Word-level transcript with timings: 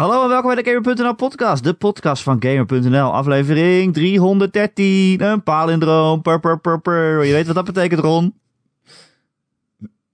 Hallo 0.00 0.22
en 0.22 0.28
welkom 0.28 0.54
bij 0.54 0.62
de 0.62 0.70
Gamer.nl 0.70 1.14
podcast, 1.14 1.64
de 1.64 1.74
podcast 1.74 2.22
van 2.22 2.42
Gamer.nl, 2.42 3.12
aflevering 3.12 3.94
313, 3.94 5.22
een 5.22 5.42
palindroom, 5.42 6.22
pur, 6.22 6.40
pur, 6.40 6.60
pur, 6.60 6.80
pur. 6.80 7.24
Je 7.24 7.32
weet 7.32 7.46
wat 7.46 7.54
dat 7.54 7.64
betekent, 7.64 8.00
Ron? 8.00 8.34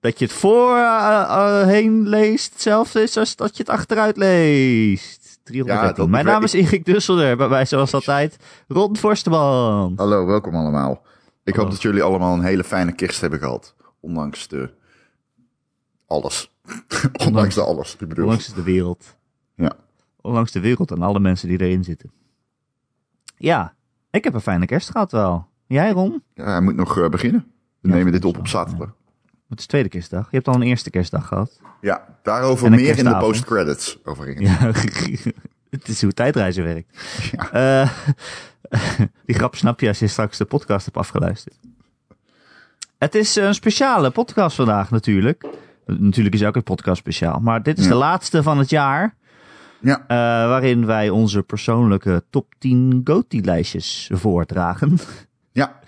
Dat 0.00 0.18
je 0.18 0.24
het 0.24 0.34
voor 0.34 0.76
uh, 0.76 1.24
uh, 1.28 1.62
heen 1.62 2.08
leest, 2.08 2.52
hetzelfde 2.52 3.02
is 3.02 3.16
als 3.16 3.36
dat 3.36 3.56
je 3.56 3.62
het 3.62 3.72
achteruit 3.72 4.16
leest. 4.16 5.38
313. 5.42 6.04
Ja, 6.04 6.10
Mijn 6.10 6.24
naam 6.24 6.42
is 6.42 6.52
Erik 6.52 6.84
Dusselder, 6.84 7.36
bij 7.36 7.48
mij 7.48 7.64
zoals 7.64 7.94
altijd 7.94 8.36
Ron 8.68 8.96
Forsteman. 8.96 9.92
Hallo, 9.96 10.26
welkom 10.26 10.54
allemaal. 10.54 10.92
Ik 10.92 11.54
Hallo. 11.54 11.62
hoop 11.62 11.70
dat 11.70 11.82
jullie 11.82 12.02
allemaal 12.02 12.34
een 12.34 12.44
hele 12.44 12.64
fijne 12.64 12.92
kerst 12.92 13.20
hebben 13.20 13.38
gehad. 13.38 13.74
Ondanks 14.00 14.48
de... 14.48 14.70
Alles. 16.06 16.52
Ondanks 17.26 17.54
de 17.54 17.62
alles, 17.62 17.96
ik 17.98 18.08
bedoel. 18.08 18.24
Ondanks 18.24 18.54
de 18.54 18.62
wereld. 18.62 19.16
Ja. 19.56 19.72
Ondanks 20.20 20.52
de 20.52 20.60
wereld 20.60 20.90
en 20.90 21.02
alle 21.02 21.20
mensen 21.20 21.48
die 21.48 21.60
erin 21.60 21.84
zitten. 21.84 22.10
Ja, 23.36 23.74
ik 24.10 24.24
heb 24.24 24.34
een 24.34 24.40
fijne 24.40 24.66
kerst 24.66 24.90
gehad 24.90 25.12
wel. 25.12 25.46
Jij, 25.66 25.90
Ron? 25.90 26.22
Ja, 26.34 26.44
hij 26.44 26.60
moet 26.60 26.74
nog 26.76 26.98
eh, 26.98 27.08
beginnen. 27.08 27.46
We 27.80 27.88
Ja, 27.88 27.94
nemen 27.94 28.12
dit 28.12 28.24
op 28.24 28.38
op 28.38 28.48
zaterdag. 28.48 28.94
Het 29.48 29.58
is 29.58 29.66
tweede 29.66 29.88
kerstdag. 29.88 30.22
Je 30.30 30.36
hebt 30.36 30.48
al 30.48 30.54
een 30.54 30.62
eerste 30.62 30.90
kerstdag 30.90 31.26
gehad. 31.26 31.60
Ja, 31.80 32.18
daarover 32.22 32.70
meer 32.70 32.98
in 32.98 33.04
de 33.04 33.16
post-credits. 33.16 33.98
Overigens. 34.04 34.48
Ja, 34.50 34.58
het 35.70 35.88
is 35.88 36.02
hoe 36.02 36.12
tijdreizen 36.12 36.64
werkt. 36.64 36.98
Eh, 37.52 37.90
die 39.26 39.34
grap 39.34 39.54
snap 39.56 39.80
je 39.80 39.88
als 39.88 39.98
je 39.98 40.06
straks 40.06 40.38
de 40.38 40.44
podcast 40.44 40.84
hebt 40.84 40.96
afgeluisterd. 40.96 41.56
Het 42.98 43.14
is 43.14 43.36
een 43.36 43.54
speciale 43.54 44.10
podcast 44.10 44.56
vandaag 44.56 44.90
natuurlijk. 44.90 45.46
Natuurlijk 45.86 46.34
is 46.34 46.40
elke 46.40 46.60
podcast 46.60 46.98
speciaal. 46.98 47.40
Maar 47.40 47.62
dit 47.62 47.78
is 47.78 47.84
Ja. 47.84 47.90
de 47.90 47.96
laatste 47.96 48.42
van 48.42 48.58
het 48.58 48.70
jaar. 48.70 49.14
Ja. 49.80 50.00
eh, 50.00 50.06
waarin 50.48 50.86
wij 50.86 51.10
onze 51.10 51.42
persoonlijke 51.42 52.24
top 52.30 52.54
10 52.58 53.00
GOTY-lijstjes 53.04 54.10
voordragen. 54.12 54.98
Ja. 55.52 55.78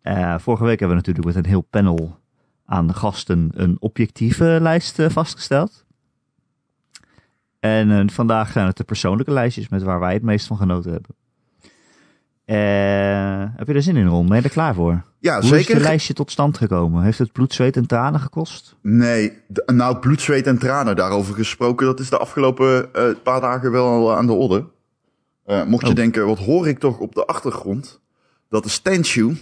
Eh, 0.00 0.38
vorige 0.38 0.64
week 0.64 0.78
hebben 0.78 0.96
we 0.98 1.02
natuurlijk 1.06 1.26
met 1.34 1.44
een 1.44 1.50
heel 1.50 1.66
panel 1.70 2.18
aan 2.64 2.94
gasten 2.94 3.50
een 3.54 3.76
objectieve 3.80 4.58
lijst 4.60 4.98
eh, 4.98 5.08
vastgesteld. 5.08 5.84
En 7.60 8.10
vandaag 8.10 8.52
zijn 8.52 8.66
het 8.66 8.76
de 8.76 8.84
persoonlijke 8.84 9.32
lijstjes 9.32 9.68
met 9.68 9.82
waar 9.82 10.00
wij 10.00 10.12
het 10.12 10.22
meest 10.22 10.46
van 10.46 10.56
genoten 10.56 10.92
hebben. 10.92 11.14
Eh, 12.44 13.44
heb 13.56 13.66
je 13.66 13.74
er 13.74 13.82
zin 13.82 13.96
in, 13.96 14.06
Ron? 14.06 14.26
Ben 14.28 14.36
je 14.36 14.42
er 14.42 14.50
klaar 14.50 14.74
voor? 14.74 15.02
Ja, 15.18 15.34
Hoe 15.34 15.42
is 15.42 15.48
je 15.48 15.56
zeker. 15.56 15.80
lijstje 15.80 16.14
tot 16.14 16.30
stand 16.30 16.56
gekomen? 16.58 17.02
Heeft 17.02 17.18
het 17.18 17.32
bloed, 17.32 17.52
zweet 17.52 17.76
en 17.76 17.86
tranen 17.86 18.20
gekost? 18.20 18.76
Nee, 18.82 19.32
nou, 19.66 19.96
bloed, 19.98 20.20
zweet 20.20 20.46
en 20.46 20.58
tranen 20.58 20.96
daarover 20.96 21.34
gesproken. 21.34 21.86
Dat 21.86 22.00
is 22.00 22.10
de 22.10 22.18
afgelopen 22.18 22.94
eh, 22.94 23.04
paar 23.22 23.40
dagen 23.40 23.70
wel 23.72 24.16
aan 24.16 24.26
de 24.26 24.32
orde. 24.32 24.64
Eh, 25.44 25.64
mocht 25.64 25.82
je 25.82 25.88
Oh. 25.90 25.94
denken, 25.96 26.26
wat 26.26 26.38
hoor 26.38 26.68
ik 26.68 26.78
toch 26.78 26.98
op 26.98 27.14
de 27.14 27.24
achtergrond? 27.26 28.00
Dat 28.48 28.64
is 28.64 28.78
Tenshu. 28.78 29.36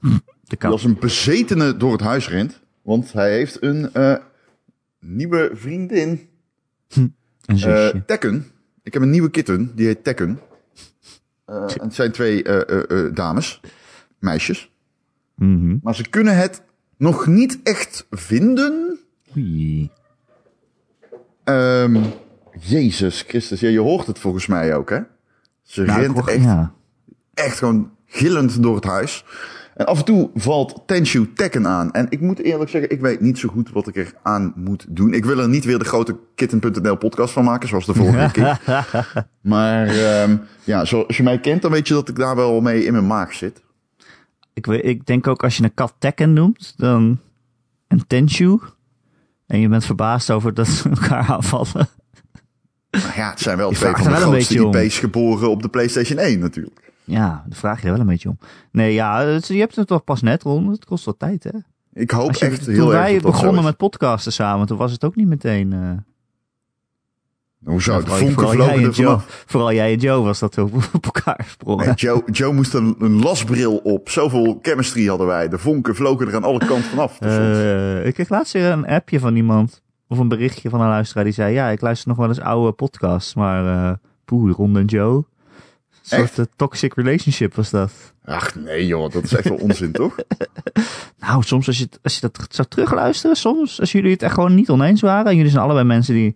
De 0.00 0.20
Die 0.42 0.64
als 0.68 0.84
een 0.84 0.96
bezetene 1.00 1.76
door 1.76 1.92
het 1.92 2.00
huis 2.00 2.28
rent. 2.28 2.60
Want 2.82 3.12
hij 3.12 3.32
heeft 3.32 3.62
een 3.62 3.90
nieuwe 5.00 5.50
vriendin. 5.54 6.28
Een 6.94 7.14
eh 7.46 7.54
zusje. 7.56 8.02
Tekken. 8.06 8.46
Ik 8.82 8.92
heb 8.92 9.02
een 9.02 9.10
nieuwe 9.10 9.30
kitten. 9.30 9.72
Die 9.74 9.86
heet 9.86 10.04
Tekken. 10.04 10.40
Eh, 11.44 11.66
het 11.66 11.94
zijn 11.94 12.12
twee 12.12 12.42
eh, 12.42 13.06
eh, 13.06 13.14
dames. 13.14 13.60
Meisjes. 14.18 14.70
Mhm. 15.34 15.76
Maar 15.82 15.94
ze 15.94 16.08
kunnen 16.08 16.36
het 16.36 16.62
nog 16.96 17.26
niet 17.26 17.58
echt 17.62 18.06
vinden. 18.10 18.98
Oei. 19.36 19.90
Ehm, 21.44 22.02
Jezus 22.60 23.22
Christus. 23.28 23.60
Ja, 23.60 23.68
je 23.68 23.80
hoort 23.80 24.06
het 24.06 24.18
volgens 24.18 24.46
mij 24.46 24.74
ook, 24.76 24.90
hè? 24.90 25.00
Ze 25.62 25.82
Nou, 25.82 26.00
rent 26.00 26.14
hoor- 26.18 26.28
echt, 26.28 26.44
ja. 26.44 26.72
echt 27.34 27.58
gewoon 27.58 27.90
gillend 28.06 28.62
door 28.62 28.74
het 28.74 28.84
huis. 28.84 29.24
En 29.74 29.86
af 29.86 29.98
en 29.98 30.04
toe 30.04 30.30
valt 30.34 30.82
Tenshu 30.86 31.32
Tekken 31.32 31.66
aan. 31.66 31.92
En 31.92 32.06
ik 32.08 32.20
moet 32.20 32.38
eerlijk 32.38 32.70
zeggen, 32.70 32.90
ik 32.90 33.00
weet 33.00 33.20
niet 33.20 33.38
zo 33.38 33.48
goed 33.48 33.70
wat 33.70 33.88
ik 33.88 33.96
er 33.96 34.14
aan 34.22 34.52
moet 34.56 34.86
doen. 34.88 35.14
Ik 35.14 35.24
wil 35.24 35.38
er 35.38 35.48
niet 35.48 35.64
weer 35.64 35.78
de 35.78 35.84
grote 35.84 36.16
Kitten.nl 36.34 36.96
podcast 36.96 37.32
van 37.32 37.44
maken, 37.44 37.68
zoals 37.68 37.86
de 37.86 37.94
vorige 37.94 38.30
keer. 38.40 38.60
Maar 39.40 39.86
ehm, 39.86 40.36
ja, 40.64 40.84
zoals 40.84 41.16
je 41.16 41.22
mij 41.22 41.40
kent, 41.40 41.62
dan 41.62 41.70
weet 41.70 41.88
je 41.88 41.94
dat 41.94 42.08
ik 42.08 42.16
daar 42.16 42.36
wel 42.36 42.60
mee 42.60 42.84
in 42.84 42.92
mijn 42.92 43.06
maag 43.06 43.32
zit. 43.32 43.62
Ik, 44.52 44.66
weet, 44.66 44.84
ik 44.84 45.06
denk 45.06 45.26
ook 45.26 45.42
als 45.42 45.56
je 45.56 45.62
een 45.62 45.74
kat 45.74 45.94
Tekken 45.98 46.32
noemt, 46.32 46.74
dan 46.76 47.20
een 47.88 48.06
Tenshu. 48.06 48.58
En 49.46 49.60
je 49.60 49.68
bent 49.68 49.84
verbaasd 49.84 50.30
over 50.30 50.54
dat 50.54 50.66
ze 50.68 50.88
elkaar 51.00 51.26
aanvallen. 51.28 51.88
Ja, 52.90 53.30
het 53.30 53.40
zijn 53.40 53.56
wel 53.56 53.70
Je 53.70 53.76
twee 53.76 53.92
van 53.92 54.12
de 54.12 54.16
grootste 54.16 54.66
om. 54.66 54.74
IP's 54.74 54.98
geboren 54.98 55.50
op 55.50 55.62
de 55.62 55.68
PlayStation 55.68 56.18
1 56.18 56.38
natuurlijk. 56.38 56.83
Ja, 57.04 57.44
daar 57.48 57.58
vraag 57.58 57.80
je 57.80 57.86
er 57.86 57.92
wel 57.92 58.00
een 58.00 58.06
beetje 58.06 58.28
om. 58.28 58.38
Nee, 58.72 58.92
ja, 58.92 59.20
het- 59.24 59.46
je 59.46 59.58
hebt 59.58 59.76
het 59.76 59.86
toch 59.86 60.04
pas 60.04 60.22
net 60.22 60.42
rond. 60.42 60.70
Het 60.70 60.84
kost 60.84 61.04
wat 61.04 61.18
tijd, 61.18 61.44
hè? 61.44 61.50
Ik 61.92 62.10
hoop 62.10 62.34
je, 62.34 62.46
echt 62.46 62.64
toen 62.64 62.74
heel 62.74 62.92
erg 62.94 63.02
wij 63.02 63.12
dat 63.12 63.22
zo 63.22 63.30
begonnen 63.30 63.64
met 63.64 63.76
podcasten 63.76 64.32
samen, 64.32 64.66
toen 64.66 64.78
was 64.78 64.92
het 64.92 65.04
ook 65.04 65.16
niet 65.16 65.26
meteen... 65.28 65.72
eh 65.72 65.90
Hoezo? 67.64 67.92
ja, 67.92 67.98
De 67.98 68.04
vooral- 68.04 68.18
vonken 68.26 68.34
vooral 68.48 68.54
vlogen 68.66 68.82
en 68.82 68.88
er 68.88 68.94
Joe, 68.94 69.18
vooral 69.46 69.72
jij 69.72 69.92
en 69.92 69.98
Joe 69.98 70.22
was 70.24 70.38
dat 70.38 70.58
op, 70.58 70.74
op 70.94 71.04
elkaar 71.04 71.44
sprongen. 71.48 71.86
Nee, 71.86 71.94
Joe, 71.94 72.22
Joe 72.30 72.52
moest 72.52 72.74
een, 72.74 72.94
een 72.98 73.20
lasbril 73.22 73.76
op. 73.76 74.08
Zoveel 74.08 74.58
chemistry 74.62 75.06
hadden 75.06 75.26
wij. 75.26 75.48
De 75.48 75.58
vonken 75.58 75.94
vlogen 75.94 76.26
er 76.28 76.34
aan 76.34 76.44
alle 76.44 76.58
kanten 76.58 76.82
vanaf. 76.90 77.18
Dus 77.18 77.36
Eh, 77.36 78.06
ik 78.06 78.14
kreeg 78.14 78.28
laatst 78.28 78.52
weer 78.52 78.70
een 78.70 78.86
appje 78.86 79.18
van 79.20 79.36
iemand, 79.36 79.82
of 80.08 80.18
een 80.18 80.28
berichtje 80.28 80.68
van 80.70 80.80
een 80.80 80.88
luisteraar 80.88 81.24
die 81.24 81.32
zei, 81.32 81.54
ja, 81.54 81.68
ik 81.68 81.80
luister 81.80 82.08
nog 82.08 82.16
wel 82.16 82.28
eens 82.28 82.40
oude 82.40 82.72
podcasts, 82.72 83.34
maar 83.34 83.66
eh 83.90 83.92
poeh, 84.24 84.52
Ron 84.54 84.76
en 84.76 84.84
Joe. 84.84 85.24
Een 86.08 86.18
soort 86.18 86.38
eh, 86.38 86.44
toxic 86.56 86.94
relationship 86.94 87.54
was 87.54 87.70
dat. 87.70 87.92
Ach 88.24 88.54
nee 88.54 88.86
joh, 88.86 89.12
dat 89.12 89.24
is 89.24 89.32
echt 89.34 89.48
wel 89.48 89.58
onzin 89.58 89.92
toch? 90.02 90.16
Nou, 91.18 91.42
soms 91.42 91.66
als 91.66 91.78
je, 91.78 91.88
als 92.02 92.14
je 92.14 92.20
dat 92.20 92.46
zou 92.50 92.68
terugluisteren, 92.68 93.36
soms 93.36 93.80
als 93.80 93.92
jullie 93.92 94.10
het 94.12 94.22
echt 94.22 94.34
gewoon 94.34 94.54
niet 94.54 94.70
oneens 94.70 95.00
waren, 95.00 95.26
en 95.30 95.36
jullie 95.36 95.50
zijn 95.50 95.62
allebei 95.62 95.84
mensen 95.86 96.14
die 96.14 96.26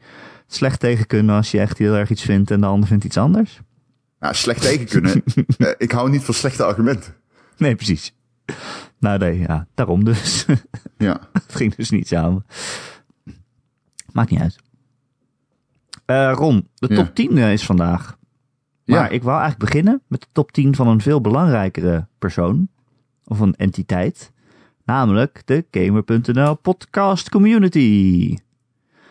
het 0.47 0.55
slecht 0.55 0.81
tegen 0.81 1.07
kunnen 1.07 1.37
als 1.37 1.51
je 1.51 1.61
echt 1.61 1.79
heel 1.79 1.95
erg 1.95 2.11
iets 2.11 2.23
vindt 2.23 2.51
en 2.51 2.61
de 2.61 2.67
ander 2.67 2.89
vindt 2.89 3.05
iets 3.05 3.17
anders. 3.17 3.61
Nou, 4.21 4.35
slecht 4.35 4.61
tegen 4.61 4.87
kunnen. 4.87 5.23
Eh, 5.59 5.71
ik 5.79 5.91
hou 5.91 6.11
niet 6.11 6.23
van 6.25 6.35
slechte 6.35 6.65
argumenten. 6.65 7.15
Nee, 7.57 7.75
precies. 7.75 8.15
Nou 8.99 9.19
nee, 9.19 9.39
ja, 9.39 9.67
daarom 9.75 10.05
dus. 10.05 10.45
Ja. 10.99 11.21
het 11.33 11.55
ging 11.55 11.75
dus 11.75 11.91
niet 11.91 12.09
samen. 12.09 12.47
Maakt 14.13 14.31
niet 14.31 14.41
uit. 14.41 14.57
Eh, 16.05 16.33
Ron, 16.35 16.69
de 16.75 16.87
Ja. 16.89 16.97
top 16.97 17.15
10 17.15 17.39
is 17.39 17.65
vandaag. 17.65 18.18
Maar 18.89 18.99
Ja. 18.99 19.09
ik 19.09 19.23
wou 19.23 19.41
eigenlijk 19.41 19.71
beginnen 19.71 20.03
met 20.07 20.21
de 20.21 20.27
top 20.33 20.53
10 20.53 20.75
van 20.75 20.89
een 20.89 21.01
veel 21.01 21.21
belangrijkere 21.21 22.07
persoon. 22.19 22.69
Of 23.25 23.41
een 23.41 23.55
entiteit. 23.57 24.33
Namelijk 24.85 25.43
de 25.45 25.65
Gamer.nl 25.71 26.55
podcast 26.55 27.29
community. 27.29 28.37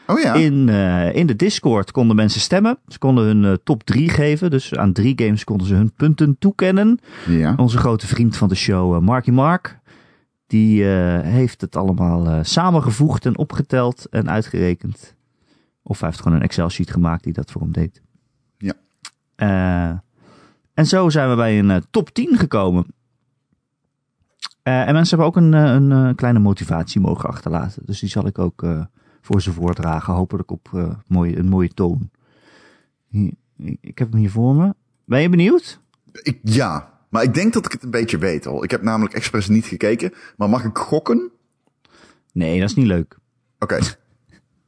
Oh 0.08 0.20
ja. 0.20 0.34
In, 0.34 0.70
eh, 0.70 1.16
in 1.16 1.28
de 1.28 1.36
Discord 1.36 1.92
konden 1.92 2.16
mensen 2.16 2.42
stemmen. 2.42 2.78
Ze 2.88 2.98
konden 3.00 3.26
hun 3.26 3.44
eh, 3.46 3.54
top 3.64 3.84
3 3.84 4.10
geven. 4.10 4.50
Dus 4.52 4.76
aan 4.76 4.94
drie 4.94 5.14
games 5.16 5.44
konden 5.44 5.68
ze 5.68 5.74
hun 5.74 5.92
punten 5.92 6.36
toekennen. 6.40 7.00
Ja. 7.28 7.54
Onze 7.58 7.78
grote 7.78 8.08
vriend 8.08 8.38
van 8.38 8.48
de 8.50 8.56
show, 8.56 8.96
eh, 8.96 9.00
Marky 9.02 9.32
Mark. 9.32 9.80
Die 10.48 10.84
heeft 10.84 11.62
het 11.62 11.76
allemaal 11.76 12.44
samengevoegd 12.44 13.26
en 13.26 13.38
opgeteld 13.38 14.06
en 14.10 14.30
uitgerekend. 14.30 15.16
Of 15.84 16.00
hij 16.00 16.10
heeft 16.10 16.22
gewoon 16.22 16.38
een 16.38 16.44
Excel-sheet 16.44 16.92
gemaakt 16.92 17.24
die 17.24 17.34
dat 17.34 17.52
voor 17.52 17.62
hem 17.62 17.72
deed. 17.72 18.02
Eh, 19.38 19.90
en 20.74 20.86
zo 20.86 21.10
zijn 21.10 21.30
we 21.30 21.36
bij 21.36 21.60
een 21.60 21.72
eh, 21.72 21.82
top 21.90 22.10
10 22.10 22.38
gekomen. 22.38 22.86
Eh, 24.64 24.88
en 24.88 24.94
mensen 24.94 25.18
hebben 25.20 25.28
ook 25.28 25.36
een, 25.36 25.54
een 25.54 26.16
kleine 26.16 26.40
motivatie 26.40 27.02
mogen 27.02 27.30
achterlaten. 27.30 27.86
Dus 27.86 28.00
die 28.00 28.10
zal 28.10 28.28
ik 28.28 28.40
ook 28.40 28.66
voor 29.22 29.42
ze 29.42 29.52
voordragen. 29.52 30.14
Hopelijk 30.14 30.52
op 30.52 30.96
mooie, 31.08 31.38
een 31.38 31.50
mooie 31.50 31.74
toon. 31.74 32.10
Hier, 33.08 33.32
ik 33.58 33.78
ik 33.82 33.98
heb 33.98 34.12
hem 34.12 34.20
hier 34.20 34.32
voor 34.32 34.56
me. 34.56 34.76
Ben 35.06 35.22
je 35.22 35.30
benieuwd? 35.30 35.80
Ik, 36.12 36.40
ja. 36.44 36.94
Maar 37.10 37.24
ik 37.24 37.34
denk 37.34 37.54
dat 37.54 37.66
ik 37.66 37.72
het 37.72 37.84
een 37.84 37.92
beetje 37.92 38.18
weet 38.18 38.48
al. 38.48 38.64
Ik 38.64 38.72
heb 38.72 38.82
namelijk 38.82 39.16
expres 39.16 39.48
niet 39.48 39.66
gekeken. 39.66 40.14
Maar 40.38 40.50
mag 40.50 40.64
ik 40.64 40.78
gokken? 40.78 41.32
Nee, 42.34 42.60
dat 42.60 42.70
is 42.70 42.76
niet 42.76 42.86
leuk. 42.86 43.18
Oké. 43.60 43.80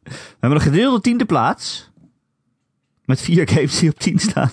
We 0.03 0.37
hebben 0.39 0.59
een 0.59 0.65
gedeelde 0.65 1.01
tiende 1.01 1.25
plaats. 1.25 1.91
Met 3.05 3.21
vier 3.21 3.49
games 3.49 3.79
die 3.79 3.89
op 3.89 3.99
10 3.99 4.19
staan. 4.19 4.51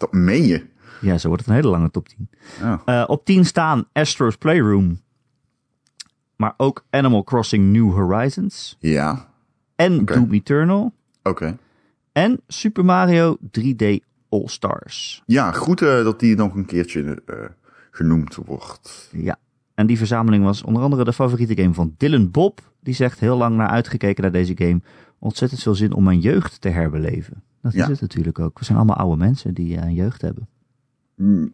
Dat 0.00 0.12
meen 0.12 0.46
je. 0.46 0.66
Ja, 1.00 1.18
zo 1.18 1.28
wordt 1.28 1.42
het 1.42 1.50
een 1.50 1.60
hele 1.60 1.68
lange 1.68 1.90
top 1.90 2.08
10. 2.08 2.28
Oh. 2.62 2.80
Eh, 2.84 3.04
op 3.06 3.24
10 3.24 3.44
staan 3.44 3.84
Astro's 3.92 4.36
Playroom. 4.36 5.00
Maar 6.36 6.54
ook 6.56 6.84
Animal 6.90 7.24
Crossing 7.24 7.72
New 7.72 7.92
Horizons. 7.92 8.76
Ja. 8.78 9.28
En. 9.76 10.04
Doom 10.04 10.32
Eternal. 10.32 10.92
Oké. 11.22 11.58
En 12.12 12.40
Super 12.46 12.84
Mario 12.84 13.36
3D 13.58 13.84
All-Stars. 14.28 15.22
Ja, 15.26 15.52
goed 15.52 15.82
eh, 15.82 16.04
dat 16.04 16.20
die 16.20 16.36
nog 16.36 16.54
een 16.54 16.66
keertje 16.66 17.22
eh, 17.26 17.36
genoemd 17.90 18.34
wordt. 18.34 19.08
Ja. 19.12 19.38
En 19.74 19.86
die 19.86 19.98
verzameling 19.98 20.44
was 20.44 20.62
onder 20.62 20.82
andere 20.82 21.04
de 21.04 21.12
favoriete 21.12 21.62
game 21.62 21.74
van 21.74 21.94
Dylan 21.96 22.30
Bob. 22.30 22.60
Die 22.82 22.94
zegt 22.94 23.20
heel 23.20 23.36
lang 23.36 23.56
naar 23.56 23.68
uitgekeken 23.68 24.22
naar 24.22 24.32
deze 24.32 24.54
game. 24.56 24.80
Ontzettend 25.20 25.62
veel 25.62 25.74
zin 25.74 25.92
om 25.92 26.04
mijn 26.04 26.20
jeugd 26.20 26.60
te 26.60 26.68
herbeleven. 26.68 27.42
Dat 27.62 27.72
Ja. 27.72 27.82
is 27.84 27.90
het 27.90 28.00
natuurlijk 28.00 28.38
ook. 28.38 28.58
We 28.58 28.64
zijn 28.64 28.78
allemaal 28.78 28.96
oude 28.96 29.16
mensen 29.16 29.54
die 29.54 29.76
eh, 29.76 29.82
een 29.82 29.94
jeugd 29.94 30.22
hebben. 30.22 30.48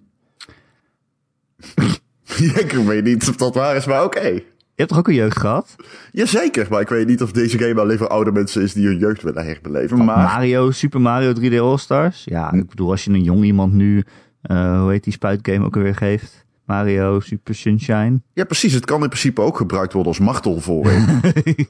Ja, 2.37 2.59
ik 2.59 2.73
weet 2.73 3.05
niet 3.05 3.29
of 3.29 3.37
dat 3.37 3.55
waar 3.55 3.77
is, 3.77 3.87
maar 3.87 4.05
oké. 4.05 4.27
Je 4.29 4.83
hebt 4.83 4.89
toch 4.89 4.99
ook 4.99 5.09
een 5.09 5.15
jeugd 5.15 5.39
gehad? 5.39 5.77
Jazeker, 6.13 6.67
maar 6.71 6.81
ik 6.81 6.89
weet 6.89 7.07
niet 7.07 7.23
of 7.23 7.33
deze 7.33 7.59
game 7.59 7.81
alleen 7.81 7.99
voor 7.99 8.09
oude 8.09 8.33
mensen 8.33 8.63
is 8.63 8.73
die 8.73 8.87
hun 8.87 8.99
jeugd 8.99 9.23
willen 9.23 9.45
herbeleven. 9.45 9.97
Maar 10.05 10.17
Mario, 10.17 10.71
Super 10.71 11.01
Mario 11.01 11.33
3D 11.33 11.55
All-Stars. 11.61 12.25
Ja, 12.25 12.53
ik 12.53 12.69
bedoel, 12.69 12.91
als 12.91 13.05
je 13.05 13.11
een 13.11 13.23
jong 13.23 13.45
iemand 13.45 13.73
nu, 13.73 14.05
eh, 14.43 14.81
hoe 14.81 14.91
heet 14.91 15.05
die 15.05 15.13
spuitgame 15.13 15.65
ook 15.65 15.77
alweer 15.77 15.95
geeft? 15.95 16.45
Mario 16.67 17.21
Super 17.21 17.55
Sunshine. 17.55 18.21
ja, 18.33 18.45
precies. 18.45 18.73
Het 18.73 18.85
kan 18.85 19.03
in 19.03 19.09
principe 19.09 19.41
ook 19.41 19.57
gebruikt 19.57 19.93
worden 19.93 20.13
als 20.19 20.63
voor 20.63 20.91
je. 20.93 21.67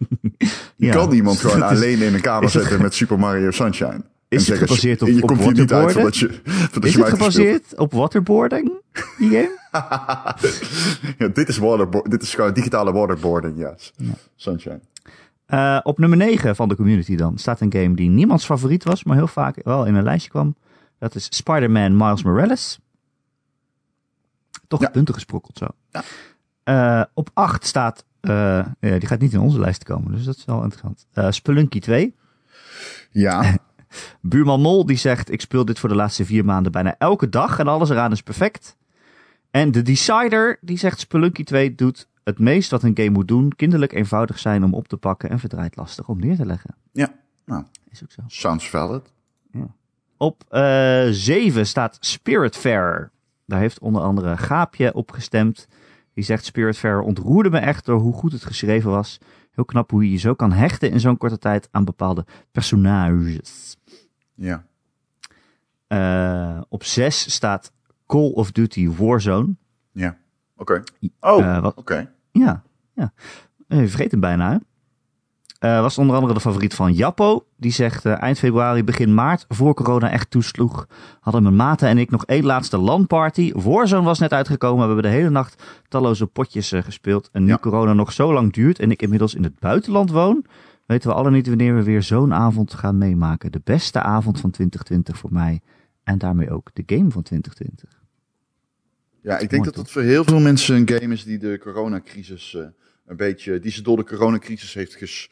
Ja. 0.76 0.92
kan 0.92 1.12
iemand 1.12 1.38
gewoon 1.38 1.62
alleen 1.76 1.98
in 2.02 2.14
een 2.14 2.20
kamer 2.20 2.50
zetten 2.50 2.82
met 2.82 2.94
Super 2.94 3.18
Mario 3.18 3.50
Sunshine. 3.50 4.00
Is 4.28 4.48
het 4.48 4.58
gebaseerd 4.58 5.02
op- 5.02 5.08
je 5.08 5.22
op 5.22 5.28
komt 5.28 5.40
hier 5.40 5.52
niet 5.52 5.72
uit 5.72 5.92
waterboarden? 5.92 5.92
voordat 5.92 6.16
je, 6.16 6.40
voordat 6.52 6.84
Is 6.84 6.92
je 6.94 6.98
het 7.00 7.08
gebaseerd 7.08 7.78
op 7.78 7.92
waterboarding, 7.92 8.72
die 9.18 9.30
game? 9.30 9.54
ja, 11.18 11.28
dit 11.28 11.48
is, 11.48 11.58
waterbo- 11.58 12.02
dit 12.08 12.22
is 12.22 12.34
gewoon 12.34 12.52
digitale 12.52 12.92
waterboarding, 12.92 13.58
ja. 13.58 13.74
Sunshine. 14.36 14.80
Eh, 15.46 15.78
op 15.82 15.98
nummer 15.98 16.18
9 16.18 16.56
van 16.56 16.68
de 16.68 16.76
community 16.76 17.16
dan 17.16 17.38
staat 17.38 17.60
een 17.60 17.72
game 17.72 17.94
die 17.94 18.08
niemands 18.10 18.44
favoriet 18.44 18.84
was, 18.84 19.04
maar 19.04 19.16
heel 19.16 19.26
vaak 19.26 19.56
wel 19.64 19.84
in 19.86 19.94
een 19.94 20.02
lijstje 20.02 20.30
kwam. 20.30 20.54
Dat 20.98 21.14
is 21.14 21.26
Spider-Man 21.30 21.96
Miles 21.96 22.22
Morales. 22.22 22.78
Toch 24.68 24.80
Ja. 24.80 24.88
punten 24.88 25.14
gesprokkeld 25.14 25.58
zo. 25.58 25.66
Ja. 25.90 26.02
Eh, 26.64 27.04
op 27.14 27.30
8 27.32 27.66
staat, 27.66 28.04
eh, 28.20 28.32
ja, 28.80 28.98
die 28.98 29.06
gaat 29.06 29.20
niet 29.20 29.32
in 29.32 29.40
onze 29.40 29.60
lijst 29.60 29.84
komen, 29.84 30.12
dus 30.12 30.24
dat 30.24 30.36
is 30.36 30.44
wel 30.44 30.62
interessant. 30.62 31.06
Eh, 31.12 31.30
Spelunky 31.30 31.80
2. 31.80 32.14
Ja, 33.10 33.56
Buurman 34.20 34.60
Mol 34.60 34.86
die 34.86 34.96
zegt, 34.96 35.30
ik 35.32 35.40
speel 35.40 35.64
dit 35.64 35.78
voor 35.78 35.88
de 35.88 35.94
laatste 35.94 36.24
vier 36.24 36.44
maanden 36.44 36.72
bijna 36.72 36.94
elke 36.98 37.28
dag 37.28 37.58
en 37.58 37.68
alles 37.68 37.90
eraan 37.90 38.12
is 38.12 38.22
perfect. 38.22 38.76
En 39.50 39.70
de 39.72 39.82
Decider 39.82 40.58
die 40.60 40.78
zegt, 40.78 40.98
Spelunky 41.00 41.44
2 41.44 41.74
doet 41.74 42.08
het 42.24 42.38
meest 42.38 42.70
wat 42.70 42.82
een 42.82 42.96
game 42.96 43.10
moet 43.10 43.28
doen. 43.28 43.52
Kinderlijk 43.56 43.92
eenvoudig 43.92 44.38
zijn 44.38 44.64
om 44.64 44.74
op 44.74 44.88
te 44.88 44.96
pakken 44.96 45.30
en 45.30 45.38
verdraaid 45.38 45.76
lastig 45.76 46.08
om 46.08 46.18
neer 46.20 46.36
te 46.36 46.46
leggen. 46.46 46.74
ja. 46.92 47.12
Nou, 47.44 47.64
Is 47.90 48.02
ook 48.02 48.10
zo. 48.12 48.22
sounds 48.26 48.70
valid. 48.70 49.12
Op 50.16 50.44
eh 50.48 51.06
7 51.10 51.66
staat 51.66 51.96
Spiritfarer. 52.00 53.10
Daar 53.46 53.58
heeft 53.60 53.78
onder 53.80 54.02
andere 54.02 54.36
Gaapje 54.36 54.94
op 54.94 55.10
gestemd. 55.12 55.66
Die 56.14 56.24
zegt 56.24 56.44
Spiritfarer 56.44 57.00
ontroerde 57.00 57.50
me 57.50 57.58
echt 57.58 57.84
door 57.84 58.00
hoe 58.00 58.12
goed 58.12 58.32
het 58.32 58.44
geschreven 58.44 58.90
was. 58.90 59.18
Heel 59.50 59.64
knap 59.64 59.90
hoe 59.90 60.04
je 60.04 60.10
je 60.10 60.16
zo 60.18 60.34
kan 60.34 60.52
hechten 60.52 60.90
in 60.90 61.00
zo'n 61.00 61.16
korte 61.16 61.38
tijd 61.38 61.68
aan 61.70 61.84
bepaalde 61.84 62.24
personages. 62.52 63.76
Ja. 64.34 64.64
Eh, 65.86 66.60
op 66.68 66.84
6 66.84 67.32
staat 67.32 67.72
Call 68.06 68.30
of 68.32 68.52
Duty 68.52 68.88
Warzone. 68.90 69.56
Ja. 69.92 70.16
Oké. 70.56 70.82
Oh, 71.20 71.38
Eh, 71.56 71.70
oké. 71.74 72.12
Ja, 72.32 72.62
ja. 72.94 73.12
Eh, 73.68 73.80
Je 73.80 73.88
vergeet 73.88 74.10
hem 74.10 74.20
bijna. 74.20 74.50
Hè? 74.52 74.56
Eh, 75.66 75.80
was 75.80 75.98
onder 75.98 76.14
andere 76.14 76.34
de 76.34 76.40
favoriet 76.40 76.74
van 76.74 76.92
Jappo. 76.92 77.46
Die 77.56 77.72
zegt 77.72 78.04
eh, 78.04 78.22
eind 78.22 78.38
februari, 78.38 78.84
begin 78.84 79.14
maart, 79.14 79.44
voor 79.48 79.74
corona 79.74 80.10
echt 80.10 80.30
toesloeg, 80.30 80.86
hadden 81.20 81.42
mijn 81.42 81.56
maten 81.56 81.88
en 81.88 81.98
ik 81.98 82.10
nog 82.10 82.24
één 82.26 82.44
laatste 82.44 82.78
LAN-party. 82.78 83.52
Warzone 83.52 84.04
was 84.04 84.18
net 84.18 84.32
uitgekomen. 84.32 84.78
We 84.78 84.92
hebben 84.92 85.10
de 85.10 85.16
hele 85.16 85.30
nacht 85.30 85.62
talloze 85.88 86.26
potjes 86.26 86.72
eh, 86.72 86.82
gespeeld. 86.82 87.28
En 87.32 87.44
nu 87.44 87.50
Ja. 87.50 87.58
corona 87.58 87.92
nog 87.92 88.12
zo 88.12 88.32
lang 88.32 88.52
duurt 88.52 88.78
en 88.78 88.90
ik 88.90 89.02
inmiddels 89.02 89.34
in 89.34 89.42
het 89.42 89.58
buitenland 89.58 90.10
woon, 90.10 90.44
weten 90.86 91.10
we 91.10 91.16
alle 91.16 91.30
niet 91.30 91.46
wanneer 91.48 91.74
we 91.74 91.82
weer 91.82 92.02
zo'n 92.02 92.34
avond 92.34 92.74
gaan 92.74 92.98
meemaken. 92.98 93.52
De 93.52 93.60
beste 93.64 94.00
avond 94.00 94.40
van 94.40 94.50
2020 94.50 95.18
voor 95.18 95.32
mij. 95.32 95.60
En 96.02 96.18
daarmee 96.18 96.50
ook 96.50 96.70
de 96.72 96.82
game 96.86 97.10
van 97.10 97.22
2020. 97.22 98.04
Ja, 99.22 99.32
ik 99.38 99.38
denk 99.38 99.50
mooi, 99.50 99.64
dat 99.64 99.74
toch? 99.74 99.82
het 99.82 99.92
voor 99.92 100.02
heel 100.02 100.24
veel 100.24 100.40
mensen 100.40 100.76
een 100.76 100.88
game 100.88 101.12
is 101.14 101.24
die 101.24 101.38
de 101.38 101.58
coronacrisis 101.58 102.56
een 103.06 103.16
beetje, 103.16 103.58
die 103.58 103.70
ze 103.70 103.82
door 103.82 103.96
de 103.96 104.04
coronacrisis 104.04 104.74
heeft 104.74 104.94
ges, 104.94 105.30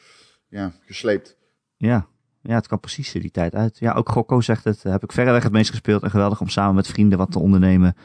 ja, 0.55 0.73
gesleept. 0.81 1.37
Ja. 1.77 2.07
ja, 2.43 2.55
het 2.55 2.67
kan 2.67 2.81
precies 2.81 3.13
die 3.13 3.31
tijd 3.31 3.55
uit. 3.55 3.79
Ja, 3.79 3.93
ook 3.93 4.09
Gokko 4.09 4.41
zegt 4.41 4.65
het. 4.65 4.83
Heb 4.83 5.03
ik 5.03 5.13
verreweg 5.13 5.43
het 5.43 5.53
meest 5.53 5.71
gespeeld. 5.71 6.03
En 6.03 6.11
geweldig 6.11 6.41
om 6.41 6.49
samen 6.49 6.75
met 6.75 6.87
vrienden 6.87 7.19
wat 7.19 7.31
te 7.31 7.39
ondernemen 7.39 7.97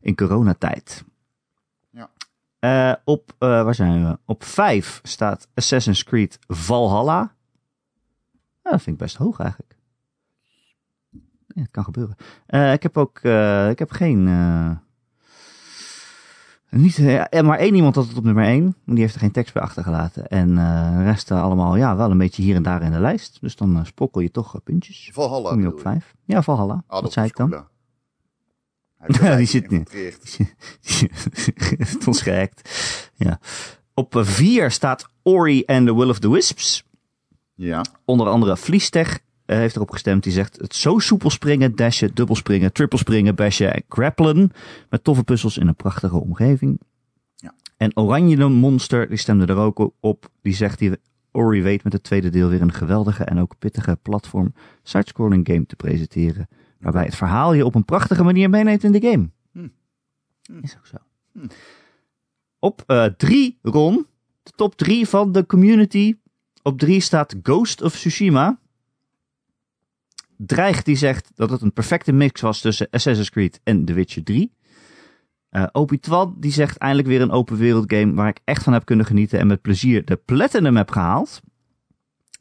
in 0.00 0.14
coronatijd. 0.14 1.04
Ja. 1.90 2.10
Eh, 2.58 2.94
op, 3.04 3.34
eh, 3.38 3.48
waar 3.48 3.74
zijn 3.74 4.04
we? 4.04 4.18
Op 4.24 4.44
5 4.44 5.00
staat 5.02 5.48
Assassin's 5.54 6.04
Creed 6.04 6.38
Valhalla. 6.46 7.34
Ja, 8.62 8.70
dat 8.70 8.82
vind 8.82 8.96
ik 8.96 9.02
best 9.02 9.16
hoog 9.16 9.40
eigenlijk. 9.40 9.76
Ja, 11.46 11.62
het 11.62 11.70
kan 11.70 11.84
gebeuren. 11.84 12.16
Eh, 12.46 12.72
ik 12.72 12.82
heb 12.82 12.96
ook, 12.96 13.18
ik 13.70 13.78
heb 13.78 13.90
geen, 13.90 14.26
niet, 16.70 16.98
eh, 16.98 17.24
ja, 17.30 17.42
maar 17.42 17.58
één 17.58 17.74
iemand 17.74 17.94
had 17.94 18.08
het 18.08 18.16
op 18.16 18.24
nummer 18.24 18.44
1. 18.44 18.76
Die 18.84 18.98
heeft 18.98 19.14
er 19.14 19.20
geen 19.20 19.30
tekst 19.30 19.54
bij 19.54 19.62
achtergelaten. 19.62 20.26
En 20.28 20.58
eh, 20.58 20.96
de 20.96 21.02
rest 21.02 21.30
eh, 21.30 21.42
allemaal, 21.42 21.76
ja, 21.76 21.96
wel 21.96 22.10
een 22.10 22.18
beetje 22.18 22.42
hier 22.42 22.54
en 22.54 22.62
daar 22.62 22.82
in 22.82 22.90
de 22.92 23.00
lijst. 23.00 23.38
Dus 23.40 23.56
dan 23.56 23.78
eh, 23.78 23.84
sprokkel 23.84 24.20
je 24.20 24.30
toch 24.30 24.54
eh, 24.54 24.60
puntjes. 24.64 25.10
Valhalla. 25.12 25.50
Kom 25.50 25.60
je 25.60 25.72
op 25.72 25.80
5. 25.80 26.14
Ja, 26.24 26.42
Valhalla. 26.42 26.72
Ah, 26.74 26.82
Wat 26.86 27.02
dat 27.02 27.12
zei 27.12 27.26
ik 27.26 27.36
dan? 27.36 27.50
Hij 28.98 29.30
Ja, 29.30 29.36
die 29.36 29.46
zit 29.46 29.70
niet. 29.70 29.92
het 31.78 32.06
ons 32.06 32.22
gehackt. 32.22 32.68
Ja. 33.14 33.38
Op 33.94 34.14
4 34.18 34.70
staat 34.70 35.08
Ori 35.22 35.62
and 35.66 35.86
the 35.86 35.94
Will 35.96 36.08
of 36.08 36.18
the 36.18 36.30
Wisps. 36.30 36.84
Ja. 37.54 37.84
Onder 38.04 38.26
andere 38.28 38.56
Vliestech 38.56 39.12
eh, 39.12 39.18
heeft 39.56 39.76
erop 39.76 39.90
gestemd. 39.90 40.22
Die 40.22 40.32
zegt 40.32 40.60
het 40.60 40.74
zo 40.74 40.98
soepel 40.98 41.30
springen, 41.30 41.76
dashen, 41.76 42.10
dubbel 42.14 42.36
springen, 42.36 42.72
triple 42.72 42.98
springen, 42.98 43.34
bashen 43.34 43.74
en 43.74 43.82
grappelen. 43.88 44.52
Met 44.90 45.04
toffe 45.04 45.24
puzzels 45.24 45.58
in 45.58 45.68
een 45.68 45.74
prachtige 45.74 46.16
omgeving. 46.16 46.80
Ja. 47.36 47.54
En 47.76 47.96
Oranje 47.96 48.48
Monster, 48.48 49.08
die 49.08 49.16
stemde 49.16 49.46
er 49.46 49.56
ook 49.56 49.90
op. 50.00 50.30
Die 50.42 50.54
zegt 50.54 50.78
die 50.78 50.92
Ori 51.32 51.62
weet 51.62 51.84
met 51.84 51.92
het 51.92 52.02
tweede 52.02 52.30
deel 52.30 52.48
weer 52.48 52.62
een 52.62 52.72
geweldige 52.72 53.24
en 53.24 53.38
ook 53.38 53.58
pittige 53.58 53.98
platform 54.02 54.54
side-scrolling 54.82 55.46
game 55.46 55.66
te 55.66 55.76
presenteren. 55.76 56.48
Waarbij 56.80 57.04
het 57.04 57.16
verhaal 57.16 57.52
je 57.52 57.64
op 57.64 57.74
een 57.74 57.84
prachtige 57.84 58.24
manier 58.24 58.50
meeneemt 58.50 58.84
in 58.84 58.92
de 58.92 59.00
game. 59.00 59.30
Hm. 59.52 59.68
Hm. 60.42 60.58
Is 60.62 60.76
ook 60.76 60.86
zo. 60.86 60.96
Hm. 61.32 61.46
Op 62.58 62.84
3, 63.16 63.58
Ron. 63.62 64.06
De 64.42 64.52
top 64.56 64.76
3 64.76 65.08
van 65.08 65.32
de 65.32 65.46
community. 65.46 66.16
Op 66.62 66.78
3 66.78 67.00
staat 67.00 67.34
Ghost 67.42 67.82
of 67.82 67.94
Tsushima. 67.94 68.58
Dreigt 70.38 70.84
die 70.84 70.96
zegt 70.96 71.30
dat 71.34 71.50
het 71.50 71.62
een 71.62 71.72
perfecte 71.72 72.12
mix 72.12 72.40
was 72.40 72.60
tussen 72.60 72.88
Assassin's 72.90 73.30
Creed 73.30 73.60
en 73.64 73.84
The 73.84 73.92
Witcher 73.92 74.24
3. 74.24 74.52
Eh 75.48 75.66
Opitwan 75.72 76.36
die 76.38 76.52
zegt 76.52 76.76
eindelijk 76.76 77.08
weer 77.08 77.20
een 77.20 77.30
open 77.30 77.56
wereld 77.56 77.92
game 77.92 78.14
waar 78.14 78.28
ik 78.28 78.40
echt 78.44 78.62
van 78.62 78.72
heb 78.72 78.84
kunnen 78.84 79.06
genieten 79.06 79.38
en 79.38 79.46
met 79.46 79.62
plezier 79.62 80.04
de 80.04 80.16
Platinum 80.16 80.76
heb 80.76 80.90
gehaald. 80.90 81.40